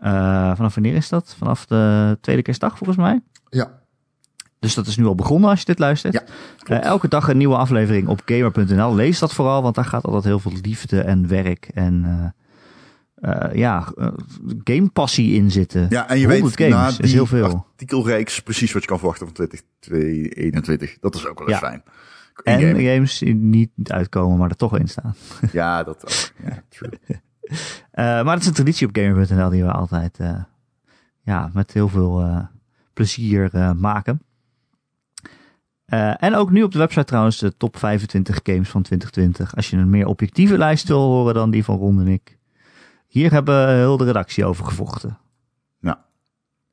eh, 0.00 0.56
vanaf 0.56 0.74
wanneer 0.74 0.94
is 0.94 1.08
dat? 1.08 1.34
Vanaf 1.38 1.66
de 1.66 2.18
tweede 2.20 2.42
kerstdag 2.42 2.76
volgens 2.78 2.98
mij. 2.98 3.20
ja, 3.50 3.80
Dus 4.58 4.74
dat 4.74 4.86
is 4.86 4.96
nu 4.96 5.04
al 5.06 5.14
begonnen 5.14 5.50
als 5.50 5.58
je 5.58 5.64
dit 5.64 5.78
luistert. 5.78 6.12
Ja, 6.14 6.22
Eh, 6.66 6.82
elke 6.84 7.08
dag 7.08 7.28
een 7.28 7.36
nieuwe 7.36 7.56
aflevering 7.56 8.08
op 8.08 8.22
gamer.nl. 8.24 8.94
Lees 8.94 9.18
dat 9.18 9.32
vooral, 9.34 9.62
want 9.62 9.74
daar 9.74 9.84
gaat 9.84 10.04
altijd 10.04 10.24
heel 10.24 10.38
veel 10.38 10.52
liefde 10.62 11.00
en 11.00 11.28
werk 11.28 11.68
en 11.74 12.04
eh, 13.14 13.54
ja, 13.54 13.92
gamepassie 14.64 15.34
in 15.34 15.50
zitten. 15.50 15.86
ja, 15.88 16.08
en 16.08 16.18
je 16.18 16.26
100 16.26 16.56
weet 16.56 16.70
games 16.72 16.82
na 16.82 16.88
is 16.88 16.96
die 16.96 17.14
heel 17.14 17.26
veel. 17.26 17.66
artikelreeks 17.70 18.40
precies 18.42 18.72
wat 18.72 18.82
je 18.82 18.88
kan 18.88 18.98
verwachten 18.98 19.26
van 19.26 19.34
2021. 19.80 20.96
Dat 21.00 21.14
is 21.14 21.26
ook 21.26 21.38
wel 21.38 21.48
eens 21.48 21.60
Ja. 21.60 21.68
fijn. 21.68 21.82
En 22.42 22.60
In-game. 22.60 22.94
games 22.94 23.18
die 23.18 23.34
niet 23.34 23.70
uitkomen, 23.84 24.38
maar 24.38 24.50
er 24.50 24.56
toch 24.56 24.78
in 24.78 24.88
staan. 24.88 25.14
Ja, 25.52 25.82
dat 25.82 26.04
ook. 26.04 26.46
Ja, 26.48 26.62
true. 26.68 26.90
Eh, 27.90 28.04
maar 28.04 28.32
het 28.32 28.40
is 28.40 28.46
een 28.46 28.54
traditie 28.54 28.86
op 28.86 28.96
gamer.nl 28.96 29.50
die 29.50 29.62
we 29.62 29.72
altijd 29.72 30.18
eh, 30.18 30.42
ja, 31.22 31.50
met 31.52 31.72
heel 31.72 31.88
veel 31.88 32.20
eh, 32.20 32.38
plezier 32.92 33.50
maken. 33.76 34.22
En 35.86 36.34
ook 36.34 36.50
nu 36.50 36.62
op 36.62 36.72
de 36.72 36.78
website 36.78 37.04
trouwens 37.04 37.38
de 37.38 37.56
top 37.56 37.76
25 37.76 38.40
games 38.42 38.68
van 38.68 38.82
2020. 38.82 39.56
Als 39.56 39.70
je 39.70 39.76
een 39.76 39.90
meer 39.90 40.06
objectieve 40.06 40.58
lijst 40.58 40.88
wil 40.88 41.00
horen 41.00 41.34
dan 41.34 41.50
die 41.50 41.64
van 41.64 41.76
Ron 41.76 42.00
en 42.00 42.08
ik. 42.08 42.38
Hier 43.06 43.32
hebben 43.32 43.68
heel 43.68 43.96
de 43.96 44.04
redactie 44.04 44.44
over 44.44 44.64
gevochten. 44.64 45.18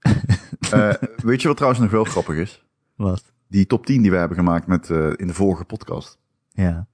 Eh, 0.72 0.94
weet 1.24 1.42
je 1.42 1.48
wat 1.48 1.58
trouwens 1.58 1.84
nog 1.84 1.92
wel 1.92 2.04
grappig 2.04 2.36
is? 2.36 2.64
Wat? 2.96 3.31
Die 3.52 3.66
top 3.66 3.86
10 3.86 4.02
die 4.02 4.12
we 4.12 4.18
hebben 4.18 4.38
gemaakt 4.38 4.68
met, 4.68 4.90
eh, 4.90 5.10
in 5.16 5.28
de 5.28 5.34
vorige 5.34 5.64
podcast. 5.64 6.20
Ja. 6.50 6.88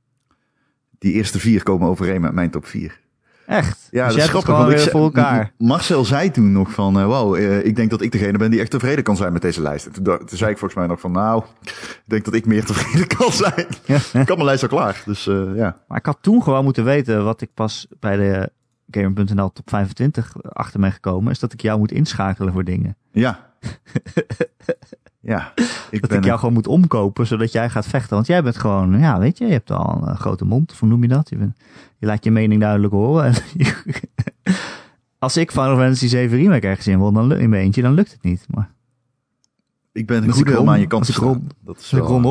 Die 0.99 1.13
eerste 1.13 1.39
vier 1.39 1.63
komen 1.63 1.87
overeen 1.87 2.21
met 2.21 2.31
mijn 2.31 2.49
top 2.49 2.65
4. 2.65 2.99
Echt? 3.45 3.87
Ja, 3.91 4.05
dus 4.05 4.15
dat 4.15 4.23
is 4.23 4.29
grappig. 4.29 4.57
Want 4.57 4.71
ik 4.71 4.91
voor 4.91 5.01
elkaar. 5.01 5.53
Marcel 5.57 6.05
zei 6.05 6.31
toen 6.31 6.51
nog 6.51 6.71
van, 6.71 6.99
eh, 6.99 7.05
wow, 7.05 7.35
eh, 7.35 7.65
ik 7.65 7.75
denk 7.75 7.89
dat 7.89 8.01
ik 8.01 8.11
degene 8.11 8.37
ben 8.37 8.51
die 8.51 8.59
echt 8.59 8.71
tevreden 8.71 9.03
kan 9.03 9.15
zijn 9.15 9.33
met 9.33 9.41
deze 9.41 9.61
lijst. 9.61 9.85
En 9.85 9.91
toen, 9.91 10.19
zei 10.25 10.51
ik 10.51 10.57
volgens 10.57 10.79
mij 10.79 10.87
nog 10.87 10.99
van, 10.99 11.11
nou, 11.11 11.43
ik 11.63 12.03
denk 12.05 12.25
dat 12.25 12.33
ik 12.33 12.45
meer 12.45 12.65
tevreden 12.71 13.07
kan 13.07 13.31
zijn. 13.31 13.67
ik 14.21 14.27
had 14.27 14.27
mijn 14.27 14.43
lijst 14.43 14.63
al 14.63 14.69
klaar, 14.69 15.01
dus 15.05 15.23
ja. 15.55 15.83
Maar 15.87 15.97
ik 15.97 16.05
had 16.05 16.17
toen 16.21 16.43
gewoon 16.43 16.63
moeten 16.63 16.83
weten 16.83 17.23
wat 17.23 17.41
ik 17.41 17.53
pas 17.53 17.87
bij 17.99 18.17
de 18.17 18.51
Gamer.nl 18.91 19.51
top 19.51 19.69
25 19.69 20.35
achter 20.43 20.79
ben 20.79 20.91
gekomen. 20.91 21.31
Is 21.31 21.39
dat 21.39 21.53
ik 21.53 21.61
jou 21.61 21.79
moet 21.79 21.91
inschakelen 21.91 22.53
voor 22.53 22.63
dingen. 22.63 22.97
Ja. 23.11 23.45
ja, 25.27 25.53
ik 25.89 26.01
Dat 26.01 26.09
ben 26.09 26.19
ik 26.19 26.25
jou 26.25 26.39
gewoon 26.39 26.53
moet 26.53 26.67
omkopen, 26.67 27.27
zodat 27.27 27.51
jij 27.51 27.69
gaat 27.69 27.87
vechten. 27.87 28.15
Want 28.15 28.27
jij 28.27 28.43
bent 28.43 28.57
gewoon, 28.57 28.99
ja, 28.99 29.19
weet 29.19 29.37
je, 29.37 29.45
je 29.45 29.51
hebt 29.51 29.71
al 29.71 30.07
een 30.07 30.17
grote 30.17 30.45
mond. 30.45 30.77
Hoe 30.79 30.89
noem 30.89 31.01
je 31.01 31.07
dat? 31.07 31.29
Je, 31.29 31.37
bent, 31.37 31.57
je 31.97 32.05
laat 32.05 32.23
je 32.23 32.31
mening 32.31 32.61
duidelijk 32.61 32.93
horen. 32.93 33.25
En 33.25 33.33
als 35.19 35.37
ik 35.37 35.51
Final 35.51 35.77
Fantasy 35.77 36.07
7 36.07 36.37
Remake 36.37 36.67
ergens 36.67 36.87
in 36.87 36.99
wil, 36.99 37.11
dan 37.11 37.35
in 37.35 37.49
mijn 37.49 37.63
eentje, 37.63 37.81
dan 37.81 37.93
lukt 37.93 38.11
het 38.11 38.23
niet. 38.23 38.45
Maar 38.49 38.71
ik 39.91 40.05
ben 40.05 40.25
Als 40.25 40.35
goed 40.37 40.49
ik 40.49 40.59
om 40.59 40.69
aan 40.69 40.79
je 40.79 40.87
kant 40.87 41.07
als 41.07 41.15
ik 41.15 41.23
Ron- 41.23 41.33
staan. 41.33 41.47
Dat 41.59 41.77
is 41.77 41.93
als 41.93 42.01
ik 42.01 42.07
dan 42.07 42.21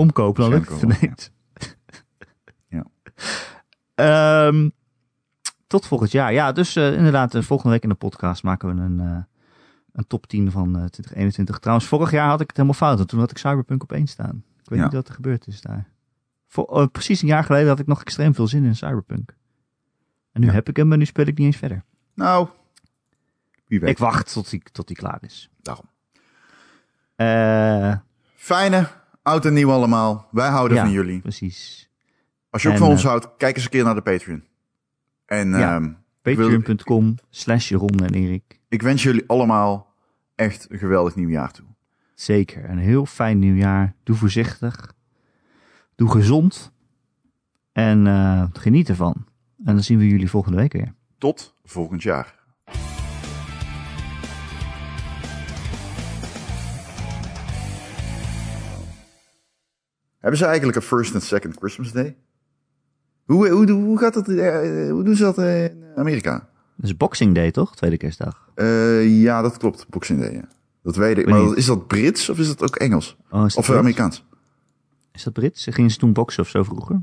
lukt 0.48 0.68
het 0.68 0.81
waarschijnlijk 0.81 0.82
ineens. 0.82 1.31
Ehm, 3.94 4.68
tot 5.66 5.86
volgend 5.86 6.10
jaar. 6.10 6.32
Ja, 6.32 6.52
dus 6.52 6.77
eh, 6.77 6.97
inderdaad, 6.97 7.35
eh, 7.35 7.43
volgende 7.43 7.73
week 7.73 7.82
in 7.82 7.89
de 7.89 7.94
podcast 7.94 8.43
maken 8.43 8.77
we 8.77 8.82
een, 8.82 9.01
eh, 9.01 9.35
een 9.97 10.06
top 10.06 10.27
10 10.27 10.51
van 10.51 10.66
eh, 10.66 10.85
2021. 10.85 11.59
Trouwens, 11.59 11.86
vorig 11.89 12.10
jaar 12.10 12.28
had 12.28 12.40
ik 12.40 12.47
het 12.47 12.56
helemaal 12.56 12.78
fout. 12.78 13.09
Toen 13.09 13.18
had 13.20 13.31
ik 13.31 13.39
Cyberpunk 13.39 13.82
op 13.82 13.93
één 13.93 14.06
staan. 14.06 14.44
Ik 14.62 14.68
weet 14.68 14.78
Ja. 14.78 14.85
niet 14.85 14.94
wat 14.94 15.09
er 15.09 15.14
gebeurd 15.14 15.47
is 15.47 15.60
daar. 15.60 15.89
Voor, 16.48 16.64
oh, 16.64 16.86
precies 16.93 17.23
een 17.23 17.28
jaar 17.28 17.44
geleden 17.44 17.68
had 17.68 17.78
ik 17.78 17.86
nog 17.86 18.01
extreem 18.01 18.35
veel 18.35 18.47
zin 18.48 18.64
in 18.64 18.77
Cyberpunk. 18.77 19.35
En 20.32 20.40
nu 20.40 20.47
Ja. 20.47 20.52
heb 20.52 20.68
ik 20.68 20.77
hem 20.77 20.93
en 20.93 20.98
nu 20.98 21.05
speel 21.05 21.27
ik 21.27 21.39
niet 21.39 21.47
eens 21.47 21.56
verder. 21.56 21.85
Nou, 22.14 22.48
wie 23.66 23.81
weet. 23.81 23.90
Ik 23.90 23.98
wacht 23.98 24.32
tot 24.32 24.51
die, 24.51 24.62
tot 24.73 24.93
klaar 24.93 25.18
is. 25.20 25.51
Daarom. 25.62 25.85
Eh, 27.16 27.97
Fijne, 28.35 28.89
oud 29.23 29.44
en 29.44 29.52
nieuw 29.55 29.70
allemaal. 29.70 30.28
Wij 30.31 30.48
houden 30.48 30.77
Ja. 30.77 30.82
van 30.82 30.93
jullie. 30.93 31.20
precies. 31.20 31.89
Als 32.51 32.62
je 32.62 32.68
ook 32.68 32.77
van 32.77 32.89
ons 32.89 33.02
eh, 33.02 33.09
houdt, 33.09 33.28
kijk 33.36 33.55
eens 33.56 33.64
een 33.64 33.70
keer 33.70 33.85
naar 33.85 33.94
de 33.94 34.02
Patreon. 34.02 34.44
En 35.27 35.48
Ja. 35.48 35.74
ehm, 35.77 35.93
Patreon.com 36.23 37.14
slash 37.31 37.70
Ron 37.73 37.98
en 38.05 38.14
Erik. 38.14 38.55
Ik 38.68 38.82
wens 38.82 39.02
jullie 39.02 39.24
allemaal 39.26 39.94
echt 40.34 40.70
een 40.70 40.78
geweldig 40.78 41.14
nieuwjaar 41.14 41.52
toe. 41.52 41.66
Zeker. 42.14 42.70
Een 42.70 42.78
heel 42.78 43.06
fijn 43.06 43.38
nieuwjaar. 43.38 43.94
Doe 44.02 44.16
voorzichtig. 44.16 44.94
Doe 45.94 46.10
gezond. 46.10 46.72
En 47.72 48.06
eh, 48.06 48.44
geniet 48.52 48.88
ervan. 48.88 49.26
En 49.64 49.74
dan 49.74 49.82
zien 49.82 49.98
we 49.98 50.09
jullie 50.09 50.30
volgende 50.30 50.56
week 50.56 50.72
weer. 50.72 50.94
Tot 51.18 51.55
volgend 51.64 52.02
jaar. 52.02 52.34
Hebben 60.18 60.38
ze 60.38 60.44
eigenlijk 60.47 60.76
een 60.76 60.82
first 60.82 61.14
en 61.14 61.20
second 61.20 61.56
Christmas 61.56 61.93
day? 61.93 62.16
Hoe, 63.24 63.48
hoe, 63.48 63.70
hoe 63.70 63.98
gaat 63.98 64.14
dat? 64.14 64.28
eh, 64.28 64.90
hoe 64.90 65.02
doen 65.05 65.16
ze 65.16 65.22
dat 65.22 65.38
in 65.38 65.84
Amerika? 65.97 66.48
Dat 66.76 66.90
is 66.90 66.96
Boxing 66.96 67.34
Day, 67.34 67.50
toch? 67.50 67.76
Tweede 67.76 67.96
kerstdag. 67.96 68.48
Eh, 68.54 69.20
ja, 69.22 69.42
dat 69.42 69.56
klopt. 69.56 69.86
Boxing 69.88 70.20
Day. 70.20 70.32
ja. 70.32 70.48
Dat 70.82 70.96
weet 70.96 71.18
ik. 71.18 71.26
Maar 71.28 71.56
is 71.56 71.66
dat 71.66 71.86
Brits 71.86 72.28
of 72.28 72.38
is 72.38 72.46
dat 72.48 72.62
ook 72.62 72.76
Engels? 72.76 73.16
Oh, 73.30 73.42
dat 73.42 73.56
Of 73.56 73.64
Brits? 73.64 73.78
Amerikaans? 73.80 74.24
Is 75.12 75.22
dat 75.22 75.32
Brits? 75.32 75.66
Gingen 75.70 75.90
ze 75.90 75.98
toen 75.98 76.12
boksen 76.12 76.42
of 76.42 76.48
zo 76.48 76.62
vroeger? 76.62 77.02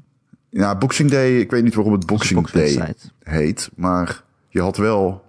Ja, 0.50 0.78
Boxing 0.78 1.10
Day. 1.10 1.40
Ik 1.40 1.52
weet 1.52 1.64
niet 1.64 1.74
waarom 1.76 1.94
het 1.94 2.06
Boxing 2.06 2.50
Day 2.50 2.96
heet, 3.24 3.70
maar 3.76 4.24
je 4.50 4.62
had 4.62 4.78
wel. 4.78 5.24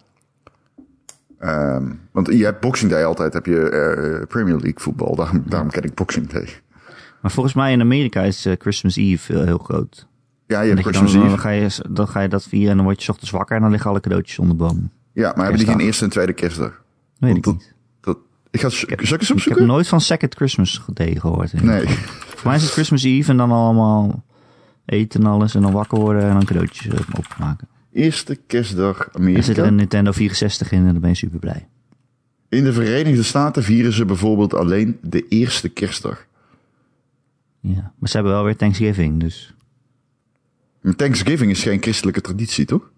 ehm, 1.39 1.93
want 2.11 2.27
je 2.29 2.45
hebt 2.45 2.61
Boxing 2.61 2.91
Day 2.91 3.05
altijd, 3.05 3.33
heb 3.33 3.47
je 3.47 3.69
eh, 3.69 4.27
Premier 4.27 4.55
League 4.55 4.81
voetbal. 4.81 5.17
Daarom, 5.17 5.43
daarom 5.47 5.71
ken 5.71 5.83
ik 5.83 5.95
Boxing 5.95 6.29
Day. 6.29 6.49
Maar 7.21 7.31
volgens 7.31 7.55
mij 7.55 7.73
in 7.73 7.81
Amerika 7.81 8.23
is 8.23 8.47
eh, 8.47 8.53
Christmas 8.59 8.97
Eve 8.97 9.33
heel, 9.33 9.45
heel 9.45 9.59
groot. 9.59 10.07
Ja, 10.47 10.61
je 10.61 10.75
hebt 10.75 10.93
dan, 10.93 11.13
dan, 11.13 11.39
ga 11.39 11.51
je, 11.51 11.69
dan 11.91 12.09
ga 12.09 12.21
je 12.21 12.29
dat 12.29 12.45
vieren 12.45 12.71
en 12.71 12.77
dan 12.77 12.85
word 12.85 13.03
je 13.03 13.11
ochtends 13.11 13.31
wakker 13.31 13.57
en 13.57 13.63
dan 13.63 13.71
liggen 13.71 13.91
alle 13.91 14.01
cadeautjes 14.01 14.39
onder 14.39 14.57
de 14.57 14.65
boom. 14.65 14.91
Ja, 15.13 15.33
maar 15.37 15.45
hebben 15.47 15.65
die 15.65 15.67
geen 15.75 15.81
eerste 15.81 16.05
en 16.05 16.11
tweede 16.11 16.33
kerstdag? 16.33 16.83
Weet 17.19 17.37
ik 17.37 17.43
dat- 17.43 17.55
niet. 17.55 17.75
Dat, 18.01 18.19
ik 18.51 18.61
ga, 18.61 18.67
ik 18.67 18.73
eens 19.01 19.13
Ik 19.13 19.21
heb 19.21 19.31
opzoeken? 19.31 19.67
nooit 19.67 19.89
van 19.89 20.01
Second 20.01 20.35
Christmas 20.35 20.83
Day 20.93 21.15
gehoord. 21.17 21.63
Nee. 21.63 21.87
Voor 21.89 22.47
mij 22.47 22.57
is 22.57 22.63
het 22.63 22.73
Christmas 22.73 23.03
Eve 23.03 23.31
en 23.31 23.37
dan 23.37 23.51
allemaal 23.51 24.23
eten 24.85 25.21
en 25.21 25.27
alles. 25.27 25.55
En 25.55 25.63
dan 25.63 25.73
wakker 25.73 25.99
worden 25.99 26.23
en 26.23 26.33
dan 26.33 26.45
cadeautjes 26.45 26.87
eh, 26.87 27.01
opmaken. 27.19 27.69
Eerste 27.93 28.35
kerstdag 28.47 28.99
Er 28.99 29.05
zit 29.05 29.15
er 29.15 29.21
Amerika. 29.21 29.63
een 29.63 29.75
Nintendo 29.75 30.13
64 30.13 30.73
in 30.73 30.79
en 30.87 30.93
dan 30.93 31.01
ben 31.01 31.11
je 31.11 31.17
super 31.17 31.39
blij. 31.39 31.69
In 32.49 32.65
de 32.65 32.73
Verenigde 32.73 33.23
Staten 33.23 33.63
vieren 33.63 33.93
ze 33.93 34.05
bijvoorbeeld 34.05 34.55
alleen 34.55 34.99
de 35.03 35.29
eerste 35.29 35.69
kerstdag. 35.69 36.27
Ja. 37.61 37.93
Maar 37.99 38.09
ze 38.09 38.15
hebben 38.17 38.33
wel 38.33 38.45
weer 38.45 38.57
Thanksgiving, 38.57 39.21
dus... 39.21 39.54
Thanksgiving 40.97 41.51
is 41.51 41.63
geen 41.63 41.83
christelijke 41.83 42.21
traditie, 42.21 42.65
toch? 42.65 42.91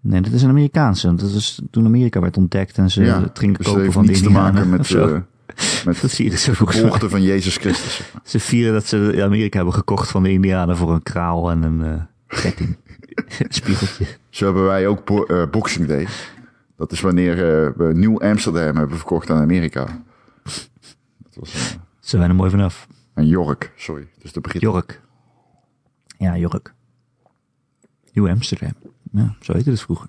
Nee, 0.00 0.20
dat 0.20 0.32
is 0.32 0.42
een 0.42 0.48
Amerikaanse. 0.48 1.14
Dat 1.14 1.30
is 1.30 1.60
toen 1.70 1.84
Amerika 1.86 2.20
werd 2.20 2.36
ontdekt 2.36 2.78
en 2.78 2.90
ze 2.90 3.00
gingen 3.32 3.54
dus 3.56 3.66
dat 3.66 3.66
kopen 3.66 3.80
heeft 3.80 3.92
van 3.92 4.02
de 4.02 4.08
niets 4.08 4.20
te 4.22 4.26
Indianen 4.28 4.54
maken 4.54 4.70
met, 4.70 4.90
eh, 4.90 5.04
met 5.86 6.00
Dat 6.00 6.10
volgens 6.12 6.76
de 6.76 6.82
geboorte 6.82 7.08
van 7.08 7.22
Jezus 7.22 7.56
Christus. 7.56 8.02
Ze 8.24 8.40
vieren 8.40 8.72
dat 8.72 8.86
ze 8.86 9.20
Amerika 9.24 9.56
hebben 9.56 9.74
gekocht 9.74 10.10
van 10.10 10.22
de 10.22 10.30
Indianen 10.32 10.76
voor 10.76 10.92
een 10.92 11.02
kraal 11.02 11.50
en 11.50 11.62
een 11.62 11.82
eh 11.82 12.40
ketting. 12.42 12.76
spiegeltje. 13.48 14.04
Zo 14.30 14.44
hebben 14.44 14.64
wij 14.64 14.86
ook 14.86 15.04
bo- 15.04 15.24
eh, 15.24 15.50
Boxing 15.50 15.86
Day. 15.88 16.06
Dat 16.76 16.92
is 16.92 17.00
wanneer 17.00 17.36
we 17.76 17.90
Nieuw 17.94 18.20
Amsterdam 18.20 18.76
hebben 18.76 18.96
verkocht 18.96 19.30
aan 19.30 19.40
Amerika. 19.42 20.02
Dat 20.42 21.34
was 21.34 21.52
Ze 22.00 22.16
zijn 22.16 22.28
er 22.30 22.34
mooi 22.34 22.50
vanaf. 22.50 22.86
een 23.14 23.26
York, 23.26 23.72
sorry. 23.76 24.08
Dus 24.22 24.32
de 24.32 24.40
Britten. 24.40 24.70
Jork. 24.70 25.00
Ja, 26.18 26.36
Jork. 26.36 26.74
Nieuw 28.12 28.28
Amsterdam. 28.28 28.72
Ja, 29.12 29.36
zo 29.40 29.52
heette 29.52 29.70
het 29.70 29.80
vroeger. 29.80 30.08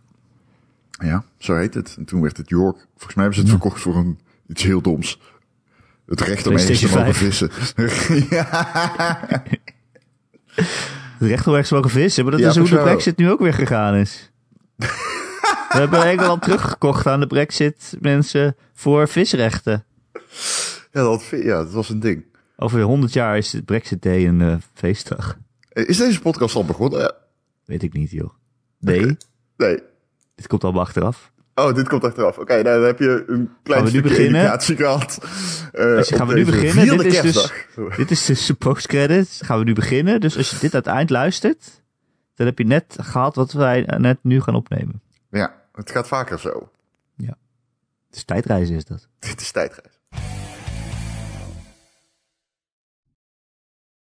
Ja, 0.92 1.24
zo 1.38 1.56
heet 1.56 1.74
het. 1.74 1.96
En 1.98 2.06
toen 2.06 2.22
werd 2.22 2.38
het 2.38 2.50
York. 2.50 2.76
Volgens 2.92 3.14
mij 3.16 3.24
hebben 3.24 3.34
ze 3.34 3.40
het 3.40 3.50
verkocht 3.50 3.82
voor 3.82 3.96
een, 3.96 4.20
iets 4.48 4.64
heel 4.64 4.82
doms. 4.82 5.20
Het 6.06 6.22
recht 6.22 6.48
om 6.48 6.54
ergens 6.54 6.80
te 6.80 6.88
mogen 6.88 7.14
vissen. 7.14 7.50
ja, 8.36 8.48
Het 11.18 11.28
recht 11.28 11.48
om 11.48 11.54
ergens 11.54 11.72
mogen 11.72 11.90
vissen, 11.90 12.24
maar 12.24 12.32
dat 12.32 12.42
Ja, 12.42 12.50
is 12.50 12.58
hoe 12.58 12.70
de 12.70 12.78
Brexit 12.78 13.18
nu 13.18 13.30
ook 13.32 13.40
weer 13.40 13.54
gegaan 13.54 13.96
is. 13.96 14.32
We 14.78 15.80
hebben 15.80 16.04
Engeland 16.04 16.42
teruggekocht 16.42 17.08
aan 17.08 17.20
de 17.20 17.28
brexit 17.28 17.98
mensen 18.00 18.56
voor 18.74 19.08
visrechten. 19.08 19.86
Ja, 20.92 21.02
dat, 21.02 21.24
ja, 21.32 21.58
dat 21.64 21.72
was 21.72 21.90
een 21.90 22.00
ding. 22.00 22.26
Over 22.58 22.82
100 22.82 23.14
jaar 23.14 23.38
is 23.38 23.54
het 23.54 23.66
Brexit 23.66 24.02
Day 24.02 24.28
een 24.28 24.42
eh, 24.42 24.56
feestdag. 24.74 25.38
Is 25.70 25.98
deze 25.98 26.20
podcast 26.22 26.56
al 26.56 26.66
begonnen? 26.66 27.14
Ja. 27.66 27.74
Weet 27.74 27.84
ik 27.84 27.94
niet, 27.94 28.12
joh. 28.12 28.30
Nee, 28.80 29.18
Nee. 29.58 29.80
dit 30.36 30.48
komt 30.48 30.64
allemaal 30.64 30.82
achteraf. 30.82 31.32
Oh, 31.56 31.76
dit 31.76 31.88
komt 31.88 32.04
achteraf. 32.04 32.38
Oké, 32.38 32.54
nou, 32.54 32.64
dan 32.64 32.84
heb 32.84 33.00
je 33.00 33.24
een 33.28 33.50
klein 33.64 33.88
stukje 33.88 34.10
beginnen? 34.10 34.42
educatie 34.42 34.76
gehad. 34.76 35.18
Eh, 35.72 35.84
Dus 35.84 36.10
gaan 36.10 36.28
we 36.28 36.34
nu 36.34 36.46
beginnen? 36.46 36.72
vierde 36.72 37.04
Dit 37.04 37.14
is 37.14 37.22
dus-. 37.22 37.52
Dit 37.98 38.12
is 38.12 38.26
dus 38.26 38.46
de 38.46 38.54
postcredits. 38.54 39.42
Gaan 39.42 39.60
we 39.60 39.64
nu 39.66 39.74
beginnen. 39.74 40.22
Dus 40.22 40.38
als 40.38 40.50
je 40.50 40.58
dit 40.60 40.74
aan 40.74 40.80
het 40.80 40.90
eind 40.90 41.10
luistert, 41.10 41.82
dan 42.36 42.46
heb 42.46 42.58
je 42.58 42.66
net 42.66 42.96
gehad 43.02 43.36
wat 43.36 43.52
wij 43.52 43.82
net 43.98 44.18
nu 44.22 44.42
gaan 44.42 44.56
opnemen. 44.56 45.02
Ja, 45.30 45.62
het 45.72 45.92
gaat 45.92 46.08
vaker 46.08 46.40
zo. 46.40 46.68
Dus 48.10 48.24
tijdreizen 48.24 48.76
is 48.76 48.86
dat. 48.86 49.08
Dit 49.20 49.42
is 49.42 49.52
tijdreis. 49.52 50.00